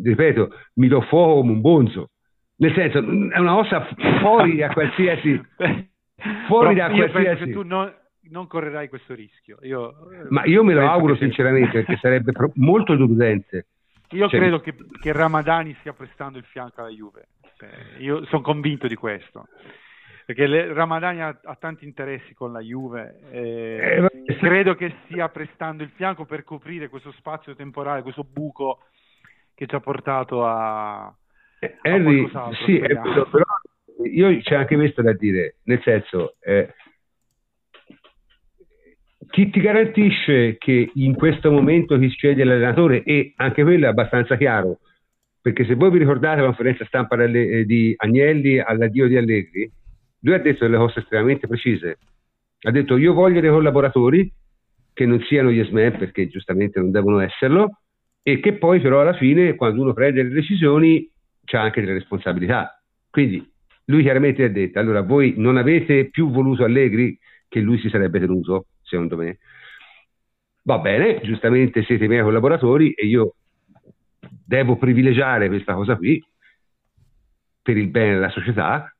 ripeto, 0.02 0.50
mi 0.74 0.88
do 0.88 1.00
fuoco 1.02 1.40
come 1.40 1.52
un 1.52 1.60
bonzo. 1.60 2.10
Nel 2.56 2.74
senso, 2.74 2.98
è 2.98 3.38
una 3.38 3.54
cosa 3.54 3.88
fuori 4.20 4.56
da 4.56 4.68
qualsiasi... 4.68 5.40
fuori 6.46 6.74
da 6.74 6.90
qualsiasi... 6.90 7.50
tu 7.50 7.62
non, 7.62 7.92
non, 8.30 8.46
correrai 8.46 8.88
questo 8.88 9.14
rischio. 9.14 9.58
Io, 9.62 9.94
Ma 10.28 10.44
io 10.44 10.64
me 10.64 10.74
lo 10.74 10.88
auguro 10.88 11.16
sinceramente, 11.16 11.70
perché 11.70 11.96
sarebbe 12.00 12.32
pro- 12.32 12.52
molto 12.56 12.94
deludente. 12.94 13.66
Io 14.10 14.28
cioè, 14.28 14.38
credo 14.38 14.60
che, 14.60 14.74
che, 15.00 15.12
Ramadani 15.12 15.74
stia 15.78 15.92
prestando 15.92 16.38
il 16.38 16.44
fianco 16.44 16.80
alla 16.80 16.90
Juve. 16.90 17.28
Cioè, 17.56 17.70
io 17.98 18.24
sono 18.26 18.42
convinto 18.42 18.86
di 18.86 18.96
questo 18.96 19.46
perché 20.24 20.46
le, 20.46 20.72
Ramadani 20.72 21.20
ha, 21.20 21.38
ha, 21.42 21.56
tanti 21.56 21.84
interessi 21.84 22.34
con 22.34 22.52
la 22.52 22.60
Juve 22.60 23.20
eh, 23.30 24.08
eh, 24.26 24.36
credo 24.36 24.74
che 24.74 24.94
stia 25.04 25.28
prestando 25.28 25.82
il 25.82 25.90
fianco 25.94 26.24
per 26.24 26.44
coprire 26.44 26.88
questo 26.88 27.12
spazio 27.12 27.54
temporale, 27.54 28.02
questo 28.02 28.24
buco 28.24 28.80
che 29.54 29.66
ci 29.66 29.74
ha 29.74 29.80
portato 29.80 30.46
a, 30.46 31.14
eh, 31.60 31.78
Henry, 31.82 32.28
sì, 32.64 32.78
è 32.78 32.94
vero, 32.94 33.26
però 33.26 33.44
io 34.04 34.40
c'è 34.40 34.54
anche 34.54 34.74
questo 34.76 35.02
da 35.02 35.12
dire, 35.12 35.56
nel 35.64 35.80
senso, 35.82 36.36
eh, 36.40 36.74
chi 39.30 39.50
ti 39.50 39.60
garantisce 39.60 40.56
che 40.58 40.90
in 40.94 41.14
questo 41.14 41.50
momento 41.50 41.98
chi 41.98 42.08
sceglie 42.08 42.44
l'allenatore, 42.44 43.02
e 43.02 43.32
anche 43.36 43.62
quello 43.62 43.86
è 43.86 43.88
abbastanza 43.88 44.36
chiaro, 44.36 44.80
perché 45.40 45.64
se 45.64 45.74
voi 45.74 45.90
vi 45.90 45.98
ricordate 45.98 46.40
la 46.40 46.46
conferenza 46.46 46.84
stampa 46.84 47.16
di 47.26 47.94
Agnelli 47.96 48.58
all'addio 48.58 49.06
di 49.06 49.16
Allegri, 49.16 49.70
lui 50.24 50.34
ha 50.34 50.38
detto 50.38 50.64
delle 50.64 50.78
cose 50.78 51.00
estremamente 51.00 51.46
precise. 51.46 51.98
Ha 52.62 52.70
detto 52.70 52.96
io 52.96 53.12
voglio 53.12 53.40
dei 53.40 53.50
collaboratori 53.50 54.32
che 54.92 55.06
non 55.06 55.20
siano 55.22 55.50
yes 55.50 55.68
men 55.68 55.96
perché 55.98 56.28
giustamente 56.28 56.80
non 56.80 56.90
devono 56.90 57.20
esserlo 57.20 57.80
e 58.22 58.40
che 58.40 58.54
poi 58.54 58.80
però 58.80 59.00
alla 59.00 59.14
fine 59.14 59.54
quando 59.54 59.82
uno 59.82 59.92
prende 59.92 60.22
le 60.22 60.30
decisioni 60.30 61.08
c'ha 61.44 61.60
anche 61.60 61.80
delle 61.80 61.92
responsabilità. 61.92 62.82
Quindi 63.10 63.46
lui 63.86 64.02
chiaramente 64.02 64.44
ha 64.44 64.48
detto 64.48 64.78
allora 64.78 65.02
voi 65.02 65.34
non 65.36 65.58
avete 65.58 66.08
più 66.08 66.30
voluto 66.30 66.64
Allegri 66.64 67.18
che 67.46 67.60
lui 67.60 67.78
si 67.78 67.90
sarebbe 67.90 68.18
tenuto, 68.18 68.66
secondo 68.82 69.16
me. 69.16 69.38
Va 70.62 70.78
bene, 70.78 71.20
giustamente 71.22 71.84
siete 71.84 72.06
i 72.06 72.08
miei 72.08 72.22
collaboratori 72.22 72.92
e 72.92 73.04
io 73.04 73.34
devo 74.46 74.78
privilegiare 74.78 75.48
questa 75.48 75.74
cosa 75.74 75.96
qui 75.96 76.24
per 77.60 77.76
il 77.76 77.88
bene 77.88 78.14
della 78.14 78.30
società 78.30 78.93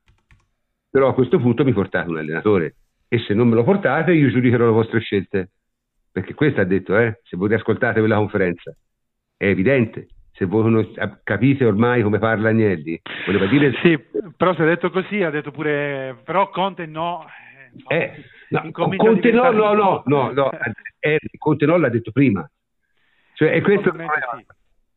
però 0.95 1.09
a 1.09 1.13
questo 1.13 1.39
punto 1.39 1.65
mi 1.65 1.73
portate 1.73 2.09
un 2.09 2.19
allenatore 2.19 2.75
e 3.09 3.19
se 3.19 3.33
non 3.33 3.49
me 3.49 3.55
lo 3.55 3.65
portate 3.65 4.13
io 4.13 4.29
giudicherò 4.29 4.63
le 4.63 4.71
vostre 4.71 5.01
scelte. 5.01 5.49
Perché 6.09 6.33
questo 6.33 6.61
ha 6.61 6.63
detto 6.63 6.97
eh, 6.97 7.19
se 7.23 7.35
voi 7.35 7.53
ascoltate 7.53 7.99
quella 7.99 8.15
conferenza 8.15 8.73
è 9.35 9.47
evidente. 9.47 10.07
Se 10.31 10.45
voi 10.45 10.71
non 10.71 10.89
capite 11.21 11.65
ormai 11.65 12.01
come 12.01 12.17
parla 12.17 12.47
Agnelli 12.47 13.01
voleva 13.25 13.45
dire 13.47 13.73
sì 13.83 13.99
però 14.37 14.55
se 14.55 14.61
ha 14.61 14.65
detto 14.65 14.89
così 14.89 15.21
ha 15.21 15.29
detto 15.29 15.51
pure 15.51 16.21
però 16.23 16.49
Conte 16.49 16.85
no 16.85 17.25
eh, 17.89 18.13
no 18.51 18.71
Conte 18.71 19.31
no 19.33 19.51
no 19.51 19.73
no, 19.73 20.03
no, 20.05 20.31
no 20.31 20.49
eh, 20.99 21.19
Conte 21.37 21.65
no 21.65 21.75
l'ha 21.75 21.89
detto 21.89 22.11
prima. 22.13 22.49
Cioè 23.33 23.51
è 23.51 23.59
questo 23.59 23.91
sì. 23.91 24.45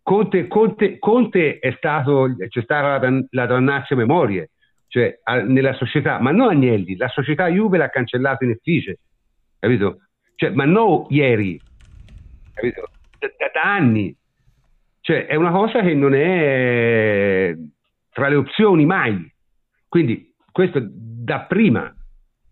Conte, 0.05 0.47
Conte, 0.47 1.01
Conte, 1.01 1.59
è 1.59 1.73
stato 1.73 2.37
c'è 2.49 2.63
stata 2.63 3.05
la, 3.05 3.21
la 3.31 3.47
dannazio 3.47 3.97
memorie 3.97 4.51
cioè 4.89 5.21
a, 5.23 5.43
nella 5.43 5.75
società, 5.75 6.19
ma 6.19 6.31
non 6.33 6.49
Agnelli, 6.49 6.97
la 6.97 7.09
società 7.09 7.47
Juve 7.49 7.79
l'ha 7.79 7.91
cancellato 7.91 8.45
in 8.45 8.51
effigie, 8.51 8.99
capito? 9.59 10.01
Cioè, 10.35 10.51
ma 10.51 10.65
non 10.65 11.07
ieri, 11.11 11.61
capito? 12.53 12.91
Da, 13.19 13.29
da, 13.53 13.63
anni. 13.63 14.15
Cioè, 15.01 15.27
è 15.27 15.35
una 15.35 15.51
cosa 15.51 15.81
che 15.81 15.95
non 15.95 16.15
è 16.15 17.55
tra 18.11 18.29
le 18.29 18.35
opzioni 18.37 18.85
mai. 18.85 19.31
Quindi, 19.89 20.35
questo 20.51 20.81
da 20.83 21.41
prima, 21.41 21.95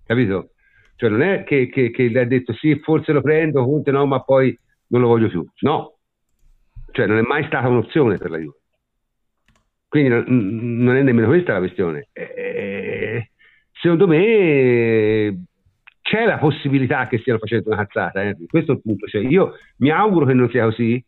capito? 0.04 0.50
Cioè, 0.96 1.10
non 1.10 1.22
è 1.22 1.44
che, 1.44 1.68
che, 1.68 1.90
che 1.90 2.08
le 2.08 2.20
ha 2.20 2.24
detto 2.24 2.52
sì, 2.54 2.78
forse 2.80 3.12
lo 3.12 3.20
prendo, 3.20 3.64
Conte 3.64 3.90
no, 3.90 4.06
ma 4.06 4.22
poi 4.22 4.58
non 4.88 5.00
lo 5.00 5.08
voglio 5.08 5.28
più. 5.28 5.46
No, 5.60 5.98
cioè, 6.92 7.06
non 7.06 7.18
è 7.18 7.22
mai 7.22 7.44
stata 7.44 7.68
un'opzione 7.68 8.16
per 8.16 8.30
la 8.30 8.38
Juve. 8.38 8.58
Quindi 9.88 10.08
non, 10.08 10.96
è 10.96 11.02
nemmeno 11.02 11.28
questa 11.28 11.52
la 11.54 11.58
questione. 11.58 12.08
Eh, 12.12 13.30
secondo 13.72 14.06
me 14.06 15.44
c'è 16.02 16.24
la 16.24 16.38
possibilità 16.38 17.06
che 17.08 17.18
stiano 17.18 17.38
facendo 17.38 17.70
una 17.70 17.84
cazzata, 17.84 18.22
eh? 18.22 18.36
questo 18.46 18.72
è 18.72 18.74
il 18.76 18.80
punto. 18.82 19.06
Cioè, 19.06 19.22
io 19.22 19.54
mi 19.78 19.90
auguro 19.90 20.26
che 20.26 20.34
non 20.34 20.48
sia 20.50 20.64
così, 20.64 21.04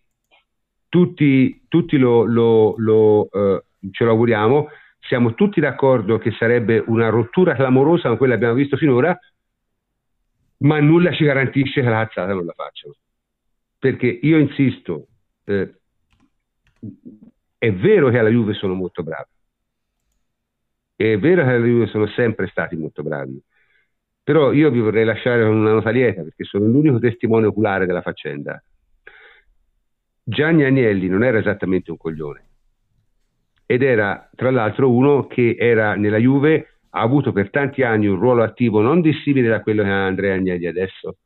tutti, 0.88 1.64
tutti 1.68 1.96
lo, 1.98 2.24
lo, 2.24 2.74
lo, 2.78 3.28
uh, 3.30 3.62
ce 3.90 4.04
lo 4.04 4.10
auguriamo, 4.10 4.68
siamo 5.00 5.34
tutti 5.34 5.60
d'accordo 5.60 6.18
che 6.18 6.32
sarebbe 6.32 6.82
una 6.86 7.08
rottura 7.08 7.54
clamorosa 7.54 8.04
come 8.04 8.16
quella 8.16 8.32
che 8.32 8.38
abbiamo 8.38 8.56
visto 8.56 8.76
finora, 8.76 9.16
ma 10.58 10.80
nulla 10.80 11.12
ci 11.12 11.24
garantisce 11.24 11.80
che 11.80 11.88
la 11.88 12.04
cazzata 12.04 12.32
non 12.32 12.44
la 12.44 12.54
facciano. 12.54 12.94
Perché 13.78 14.06
io 14.06 14.38
insisto, 14.38 15.06
eh, 15.44 15.74
è 17.58 17.72
vero 17.72 18.08
che 18.08 18.18
alla 18.18 18.28
Juve 18.28 18.54
sono 18.54 18.74
molto 18.74 19.02
bravi, 19.02 19.30
è 20.94 21.18
vero 21.18 21.42
che 21.42 21.50
alla 21.50 21.66
Juve 21.66 21.86
sono 21.86 22.06
sempre 22.08 22.46
stati 22.46 22.76
molto 22.76 23.02
bravi, 23.02 23.42
però 24.22 24.52
io 24.52 24.70
vi 24.70 24.80
vorrei 24.80 25.04
lasciare 25.04 25.42
una 25.42 25.72
nota 25.72 25.90
lieta 25.90 26.22
perché 26.22 26.44
sono 26.44 26.66
l'unico 26.66 26.98
testimone 26.98 27.46
oculare 27.46 27.86
della 27.86 28.02
faccenda. 28.02 28.62
Gianni 30.22 30.64
Agnelli 30.64 31.08
non 31.08 31.24
era 31.24 31.38
esattamente 31.38 31.90
un 31.90 31.96
coglione 31.96 32.46
ed 33.64 33.82
era 33.82 34.28
tra 34.34 34.50
l'altro 34.50 34.90
uno 34.90 35.26
che 35.26 35.56
era 35.58 35.94
nella 35.94 36.18
Juve, 36.18 36.80
ha 36.90 37.00
avuto 37.00 37.32
per 37.32 37.50
tanti 37.50 37.82
anni 37.82 38.06
un 38.06 38.18
ruolo 38.18 38.42
attivo 38.42 38.80
non 38.80 39.00
dissimile 39.00 39.48
da 39.48 39.62
quello 39.62 39.82
che 39.82 39.88
ha 39.88 40.06
Andrea 40.06 40.34
Agnelli 40.34 40.66
adesso. 40.66 41.18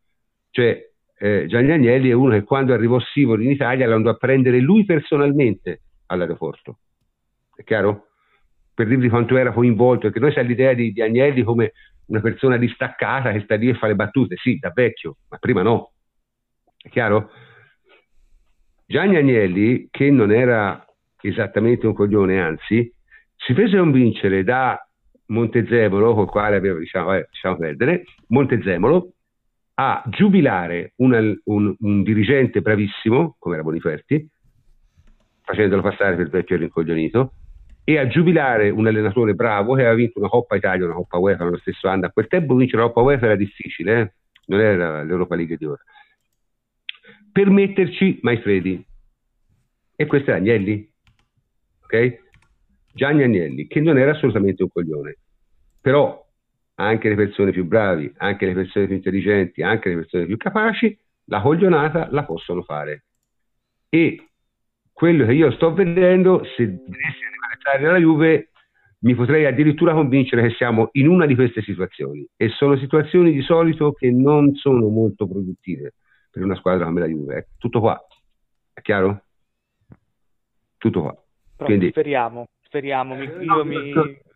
Cioè 0.51 0.91
eh, 1.19 1.47
Gianni 1.47 1.73
Agnelli 1.73 2.11
è 2.11 2.15
uno 2.15 2.33
che 2.33 2.43
quando 2.43 2.73
arrivò 2.73 2.99
Sivori 3.01 3.45
in 3.45 3.51
Italia 3.51 3.87
lo 3.87 3.95
andò 3.95 4.11
a 4.11 4.17
prendere 4.17 4.59
lui 4.59 4.85
personalmente 4.85 5.81
all'aeroporto. 6.13 6.79
È 7.55 7.65
chiaro? 7.65 8.09
Per 8.75 8.87
dirvi 8.87 9.09
quanto 9.09 9.37
era 9.37 9.53
coinvolto, 9.53 10.03
perché 10.03 10.21
noi 10.21 10.33
sai 10.33 10.47
l'idea 10.47 10.73
di, 10.73 10.93
di 10.93 11.03
Agnelli 11.03 11.43
come 11.43 11.73
una 12.07 12.21
persona 12.21 12.57
distaccata 12.57 13.33
che 13.33 13.41
sta 13.41 13.55
lì 13.57 13.69
e 13.69 13.75
fa 13.75 13.87
le 13.87 13.95
battute, 13.95 14.37
sì, 14.37 14.59
da 14.59 14.71
vecchio, 14.75 15.17
ma 15.29 15.39
prima 15.39 15.63
no. 15.63 15.93
È 16.77 16.89
chiaro? 16.89 17.31
Gianni 18.87 19.17
Agnelli, 19.17 19.89
che 19.91 20.11
non 20.11 20.33
era 20.33 20.85
esattamente 21.21 21.87
un 21.87 21.95
coglione, 21.95 22.41
anzi, 22.41 22.93
si 23.37 23.55
fece 23.55 23.79
convincere 23.79 24.45
da 24.45 24.79
Montezemolo, 25.27 26.15
col 26.15 26.29
quale 26.29 26.57
aveva, 26.57 26.79
diciamo, 26.79 27.15
eh, 27.15 27.27
diciamo 27.31 27.57
perdere, 27.57 28.05
Montezemolo, 28.29 29.13
a 29.75 30.03
giubilare 30.09 30.93
una, 30.97 31.19
un, 31.45 31.75
un, 31.79 32.03
dirigente 32.03 32.61
bravissimo, 32.61 33.37
come 33.39 33.55
era 33.55 33.65
Boniferti, 33.65 34.29
facendolo 35.43 35.83
passare 35.83 36.17
per 36.17 36.29
vecchio 36.29 36.57
rincoglionito, 36.57 37.33
e 37.85 37.99
a 37.99 38.07
giubilare 38.07 38.71
un 38.71 38.87
allenatore 38.87 39.35
bravo 39.35 39.75
che 39.75 39.81
aveva 39.83 39.97
vinto 39.97 40.19
una 40.19 40.29
Coppa 40.29 40.57
Italia, 40.57 40.85
una 40.85 40.95
Coppa 40.95 41.19
UEFA 41.19 41.45
nello 41.45 41.59
stesso 41.59 41.89
anno. 41.89 42.07
A 42.07 42.11
quel 42.11 42.29
tempo 42.29 42.55
vincere 42.55 42.83
la 42.83 42.89
Coppa 42.89 43.01
UEFA 43.01 43.27
era 43.27 43.37
difficile, 43.37 44.01
eh? 44.01 44.13
non 44.47 44.61
era 44.61 45.03
l'Europa 45.03 45.35
League 45.35 45.57
di 45.57 45.65
ora. 45.65 45.83
Per 47.33 47.51
metterci 47.51 48.21
Maifredi. 48.23 48.85
E 49.97 50.07
questo 50.07 50.31
è 50.31 50.35
Agnelli. 50.35 50.91
Ok? 51.83 52.19
Gianni 52.93 53.23
Agnelli, 53.23 53.67
che 53.67 53.81
non 53.81 53.99
era 53.99 54.13
assolutamente 54.13 54.63
un 54.63 54.69
coglione. 54.69 55.17
Però 55.81 56.25
anche 56.75 57.09
le 57.09 57.15
persone 57.15 57.51
più 57.51 57.65
bravi, 57.65 58.13
anche 58.19 58.47
le 58.47 58.55
persone 58.55 58.87
più 58.87 58.97
intelligenti, 58.97 59.63
anche 59.63 59.89
le 59.89 59.97
persone 59.97 60.27
più 60.27 60.37
capaci, 60.37 60.97
la 61.27 61.41
coglionata 61.41 62.09
la 62.11 62.25
possono 62.25 62.63
fare. 62.63 63.05
E 63.89 64.32
quello 65.03 65.27
che 65.27 65.33
io 65.33 65.51
sto 65.51 65.75
vedendo, 65.75 66.45
se 66.55 66.65
dovessi 66.65 67.25
arrivare 67.65 67.89
alla 67.89 67.99
Juve, 67.99 68.51
mi 69.01 69.17
potrei 69.17 69.47
addirittura 69.47 69.95
convincere 69.95 70.43
che 70.47 70.55
siamo 70.55 70.91
in 70.93 71.09
una 71.09 71.27
di 71.27 71.35
queste 71.35 71.61
situazioni. 71.61 72.25
E 72.37 72.51
sono 72.51 72.77
situazioni 72.77 73.33
di 73.33 73.43
solito 73.43 73.95
che 73.95 74.13
non 74.13 74.55
sono 74.55 74.87
molto 74.87 75.27
produttive 75.27 75.95
per 76.31 76.45
una 76.45 76.55
squadra 76.55 76.85
come 76.85 77.01
la 77.01 77.07
Juve. 77.07 77.35
È 77.35 77.47
tutto 77.59 77.81
qua. 77.81 78.01
È 78.73 78.81
chiaro? 78.81 79.25
Tutto 80.79 81.01
qua. 81.01 81.17
Quindi, 81.57 81.89
speriamo, 81.89 82.47
speriamo. 82.61 83.17
Mi, 83.17 83.25
io 83.25 83.43
no, 83.43 83.65
mi, 83.65 83.93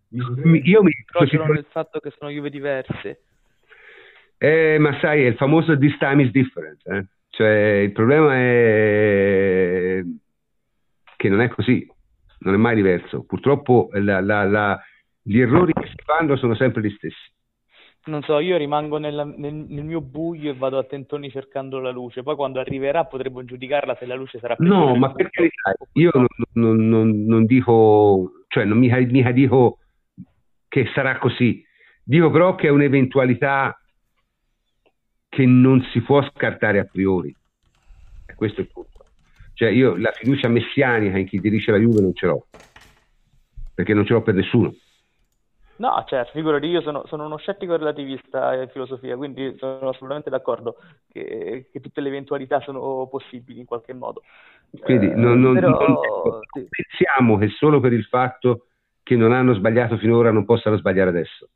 mi, 0.09 0.63
io 0.65 0.83
mi 0.83 0.91
incrocio 0.99 1.45
nel 1.47 1.67
fatto 1.71 2.01
che 2.01 2.13
sono 2.19 2.29
Juve 2.29 2.51
diverse. 2.51 3.21
Eh, 4.37 4.79
ma 4.81 4.99
sai, 4.99 5.23
è 5.23 5.27
il 5.29 5.37
famoso 5.37 5.79
this 5.79 5.97
time 5.99 6.25
is 6.25 6.33
different. 6.33 6.85
Eh? 6.89 7.07
Cioè, 7.29 7.83
il 7.85 7.93
problema 7.93 8.35
è 8.35 10.03
che 11.17 11.29
non 11.29 11.41
è 11.41 11.49
così, 11.49 11.87
non 12.41 12.55
è 12.55 12.57
mai 12.57 12.77
diverso. 12.77 13.25
Purtroppo 13.25 13.89
la, 13.93 14.21
la, 14.21 14.45
la, 14.45 14.81
gli 15.23 15.41
errori 15.41 15.73
che 15.73 15.87
si 15.87 15.97
fanno 16.05 16.37
sono 16.37 16.55
sempre 16.55 16.83
gli 16.83 16.91
stessi 16.91 17.35
non 18.07 18.23
so, 18.23 18.39
io 18.39 18.57
rimango 18.57 18.99
nella, 18.99 19.25
nel, 19.25 19.53
nel, 19.53 19.85
mio 19.85 20.01
buio 20.01 20.51
e 20.51 20.55
vado 20.55 20.79
a 20.79 20.85
tentoni 20.85 21.31
cercando 21.31 21.79
la 21.81 21.91
luce. 21.91 22.23
Poi 22.23 22.37
quando 22.37 22.61
arriverà 22.61 23.05
potremo 23.05 23.45
giudicarla 23.45 23.97
se 23.97 24.07
la 24.07 24.15
luce 24.15 24.39
sarà 24.39 24.55
più 24.55 24.67
No, 24.67 24.95
ma 24.95 25.13
per 25.13 25.31
carità, 25.31 25.73
io 25.93 26.11
non, 26.15 26.27
non, 26.53 26.89
non, 26.89 27.25
non, 27.25 27.45
dico, 27.47 28.45
cioè 28.49 28.65
non 28.65 28.79
mica, 28.79 28.99
mica 28.99 29.33
dico 29.33 29.79
che 30.69 30.89
sarà 30.95 31.19
così. 31.19 31.65
Dico 32.03 32.31
però 32.31 32.55
che 32.55 32.69
è 32.69 32.71
un'eventualità 32.71 33.79
che 35.29 35.45
non 35.45 35.83
si 35.91 36.01
può 36.01 36.23
scartare 36.31 36.79
a 36.79 36.85
priori. 36.85 37.35
E 38.27 38.35
questo 38.35 38.61
è 38.61 38.65
il 38.65 38.71
punto. 38.73 38.96
Cioè 39.57 39.71
io 39.71 39.97
la 39.97 40.13
fiducia 40.13 40.49
messianica 40.49 41.17
in 41.17 41.27
chi 41.27 41.41
dirige 41.41 41.71
la 41.71 41.79
Juve 41.79 42.03
non 42.03 42.15
ce 42.15 42.27
l'ho, 42.27 42.47
perché 43.75 43.95
non 43.95 44.05
ce 44.05 44.13
l'ho 44.13 44.23
per 44.23 44.35
nessuno 44.35 44.75
No, 45.79 46.05
certo, 46.07 46.33
figurati, 46.33 46.67
io 46.67 46.81
sono, 46.81 47.05
sono, 47.07 47.27
uno 47.27 47.37
scettico 47.37 47.77
relativista 47.77 48.55
in 48.55 48.69
filosofia, 48.69 49.15
quindi 49.17 49.55
sono 49.59 49.91
assolutamente 49.91 50.31
d'accordo 50.31 50.77
che, 51.13 51.69
che 51.71 51.81
tutte 51.81 52.01
le 52.01 52.09
eventualità 52.09 52.61
sono 52.61 53.07
possibili 53.11 53.61
in 53.61 53.67
qualche 53.67 53.93
modo. 53.93 54.23
Quindi 54.81 55.09
non, 55.15 55.39
non, 55.39 55.53
Però, 55.53 55.69
non 55.69 55.99
pensiamo 56.71 57.37
che 57.37 57.49
solo 57.49 57.81
per 57.81 57.93
il 57.93 58.05
fatto 58.05 58.69
che 59.03 59.17
non 59.17 59.33
hanno 59.33 59.55
sbagliato 59.55 59.99
finora 59.99 60.31
non 60.31 60.47
possano 60.47 60.79
sbagliare 60.79 61.11
adesso. 61.11 61.51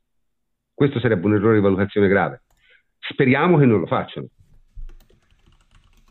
Questo 0.71 0.99
sarebbe 0.99 1.25
un 1.25 1.33
errore 1.33 1.55
di 1.55 1.61
valutazione 1.61 2.07
grave. 2.07 2.43
Speriamo 2.99 3.57
che 3.57 3.65
non 3.65 3.79
lo 3.79 3.87
facciano. 3.87 4.27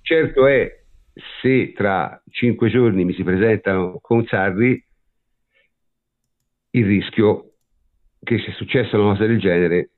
Certo 0.02 0.46
è, 0.48 0.79
se 1.40 1.72
tra 1.72 2.22
cinque 2.30 2.70
giorni 2.70 3.04
mi 3.04 3.14
si 3.14 3.22
presentano 3.22 3.98
con 4.00 4.24
Sarri, 4.26 4.86
il 6.70 6.86
rischio 6.86 7.54
che 8.22 8.38
sia 8.38 8.52
successa 8.54 8.96
una 8.98 9.12
cosa 9.12 9.26
del 9.26 9.40
genere, 9.40 9.90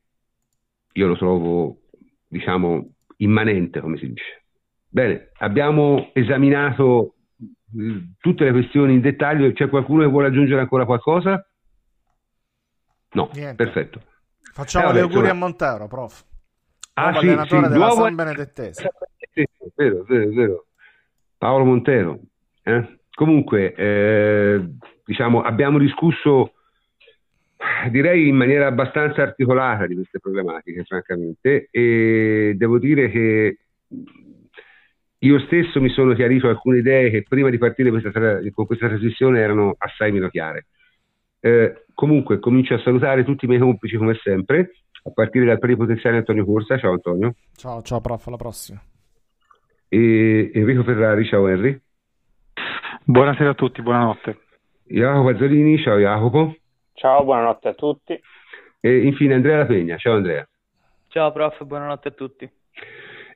io 0.93 1.07
lo 1.07 1.17
trovo, 1.17 1.81
diciamo, 2.29 2.93
immanente, 3.17 3.81
come 3.81 3.99
si 3.99 4.09
dice. 4.09 4.45
Bene, 4.89 5.31
abbiamo 5.39 6.11
esaminato 6.13 7.15
eh, 7.39 8.13
tutte 8.19 8.45
le 8.45 8.53
questioni 8.53 8.95
in 8.95 9.01
dettaglio. 9.01 9.53
C'è 9.53 9.69
qualcuno 9.69 10.03
che 10.03 10.09
vuole 10.09 10.29
aggiungere 10.29 10.61
ancora 10.61 10.85
qualcosa? 10.85 11.47
No, 13.13 13.31
Niente. 13.33 13.63
perfetto. 13.65 14.03
Facciamo 14.53 14.85
eh, 14.85 14.89
vabbè, 14.89 14.99
gli 14.99 15.03
auguri 15.03 15.21
insomma... 15.21 15.45
a 15.45 15.49
Montero, 15.49 15.89
prof. 15.89 16.25
Ah, 16.95 17.03
nuovo 17.05 17.21
sì, 17.21 17.27
allenatore 17.27 17.63
sì, 17.63 17.73
della 17.73 17.87
nuovo... 17.87 18.03
San 18.03 18.15
Benedettese. 18.15 18.91
Vero, 19.75 20.05
vero, 20.05 20.31
vero. 20.33 20.67
Paolo 21.43 21.65
Montero. 21.65 22.21
Eh? 22.63 22.99
Comunque, 23.13 23.75
eh, 23.75 24.65
diciamo, 25.05 25.43
abbiamo 25.43 25.81
discusso 25.81 26.53
direi 27.91 28.29
in 28.29 28.37
maniera 28.37 28.69
abbastanza 28.69 29.23
articolata 29.23 29.87
di 29.87 29.97
queste 29.97 30.21
problematiche, 30.21 30.85
francamente, 30.85 31.67
e 31.73 32.55
devo 32.57 32.79
dire 32.79 33.11
che 33.11 33.59
io 35.19 35.39
stesso 35.41 35.81
mi 35.81 35.89
sono 35.89 36.15
chiarito 36.15 36.49
alcune 36.49 36.79
idee 36.79 37.11
che 37.11 37.25
prima 37.29 37.51
di 37.51 37.59
partire 37.59 37.91
questa, 37.91 38.13
con 38.53 38.65
questa 38.65 38.87
trasmissione 38.87 39.41
erano 39.41 39.75
assai 39.79 40.13
meno 40.13 40.29
chiare. 40.29 40.67
Eh, 41.41 41.87
comunque 41.93 42.39
comincio 42.39 42.75
a 42.75 42.83
salutare 42.85 43.25
tutti 43.25 43.47
i 43.47 43.49
miei 43.49 43.61
complici 43.61 43.97
come 43.97 44.15
sempre, 44.23 44.71
a 45.03 45.11
partire 45.11 45.47
dal 45.47 45.59
plenipotenziario 45.59 46.21
Antonio 46.21 46.45
Corsa. 46.45 46.79
Ciao 46.79 46.93
Antonio. 46.93 47.35
Ciao, 47.57 47.83
ciao 47.83 48.01
prof, 48.01 48.29
alla 48.29 48.37
prossima. 48.37 48.81
E 49.95 50.51
Enrico 50.55 50.85
Ferrari, 50.85 51.23
ciao 51.27 51.47
Henry. 51.49 51.79
Buonasera 53.05 53.51
a 53.51 53.55
tutti, 53.55 53.83
buonanotte. 53.83 54.39
Jacopo 54.85 55.29
Azzolini, 55.29 55.79
ciao 55.83 55.99
Jacopo. 55.99 56.57
Ciao, 56.95 57.23
buonanotte 57.25 57.69
a 57.69 57.75
tutti. 57.75 58.19
E 58.81 58.99
infine 59.07 59.35
Andrea 59.35 59.59
La 59.59 59.67
Pegna. 59.67 59.99
Ciao 59.99 60.15
Andrea. 60.15 60.49
Ciao 61.09 61.31
prof, 61.31 61.63
buonanotte 61.65 62.09
a 62.09 62.11
tutti. 62.13 62.51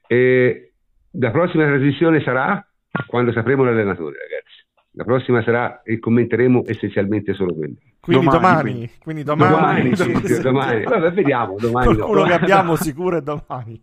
E 0.06 0.72
la 1.10 1.30
prossima 1.30 1.66
trasmissione 1.66 2.22
sarà 2.22 2.66
quando 3.06 3.32
sapremo 3.32 3.62
l'allenatore, 3.62 4.16
ragazzi. 4.18 4.64
La 4.92 5.04
prossima 5.04 5.42
sarà 5.42 5.82
e 5.82 5.98
commenteremo 5.98 6.62
essenzialmente 6.64 7.34
solo 7.34 7.52
quello. 7.54 7.74
Quindi 8.00 8.24
domani. 8.24 8.40
domani. 8.40 8.90
Quindi 9.02 9.22
domani. 9.24 9.50
Domani, 9.52 9.96
sì, 9.96 10.34
sì, 10.34 10.40
domani. 10.40 10.84
Vabbè, 10.84 11.12
vediamo. 11.12 11.56
Domani 11.58 11.98
culo 11.98 12.24
che 12.24 12.32
abbiamo 12.32 12.76
sicuro 12.76 13.18
è 13.18 13.20
domani. 13.20 13.78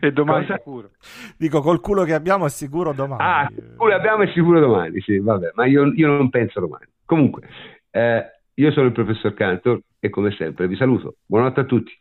E 0.00 0.12
domani 0.12 0.46
Cosa? 0.46 0.58
sicuro. 0.58 0.90
Dico, 1.36 1.60
col 1.60 1.80
culo 1.80 2.04
che 2.04 2.14
abbiamo 2.14 2.46
è 2.46 2.48
sicuro 2.48 2.92
domani. 2.92 3.22
Ah, 3.22 3.48
il 3.50 3.74
culo 3.76 3.90
che 3.90 3.96
abbiamo 3.96 4.22
è 4.22 4.30
sicuro 4.32 4.60
domani, 4.60 5.00
sì, 5.00 5.18
vabbè. 5.18 5.50
Ma 5.54 5.66
io, 5.66 5.92
io 5.92 6.08
non 6.08 6.30
penso 6.30 6.60
domani. 6.60 6.86
Comunque, 7.04 7.42
eh, 7.90 8.24
io 8.54 8.70
sono 8.72 8.86
il 8.86 8.92
professor 8.92 9.34
Cantor 9.34 9.80
e 9.98 10.08
come 10.10 10.30
sempre 10.32 10.66
vi 10.68 10.76
saluto. 10.76 11.16
Buonanotte 11.26 11.60
a 11.60 11.64
tutti. 11.64 11.92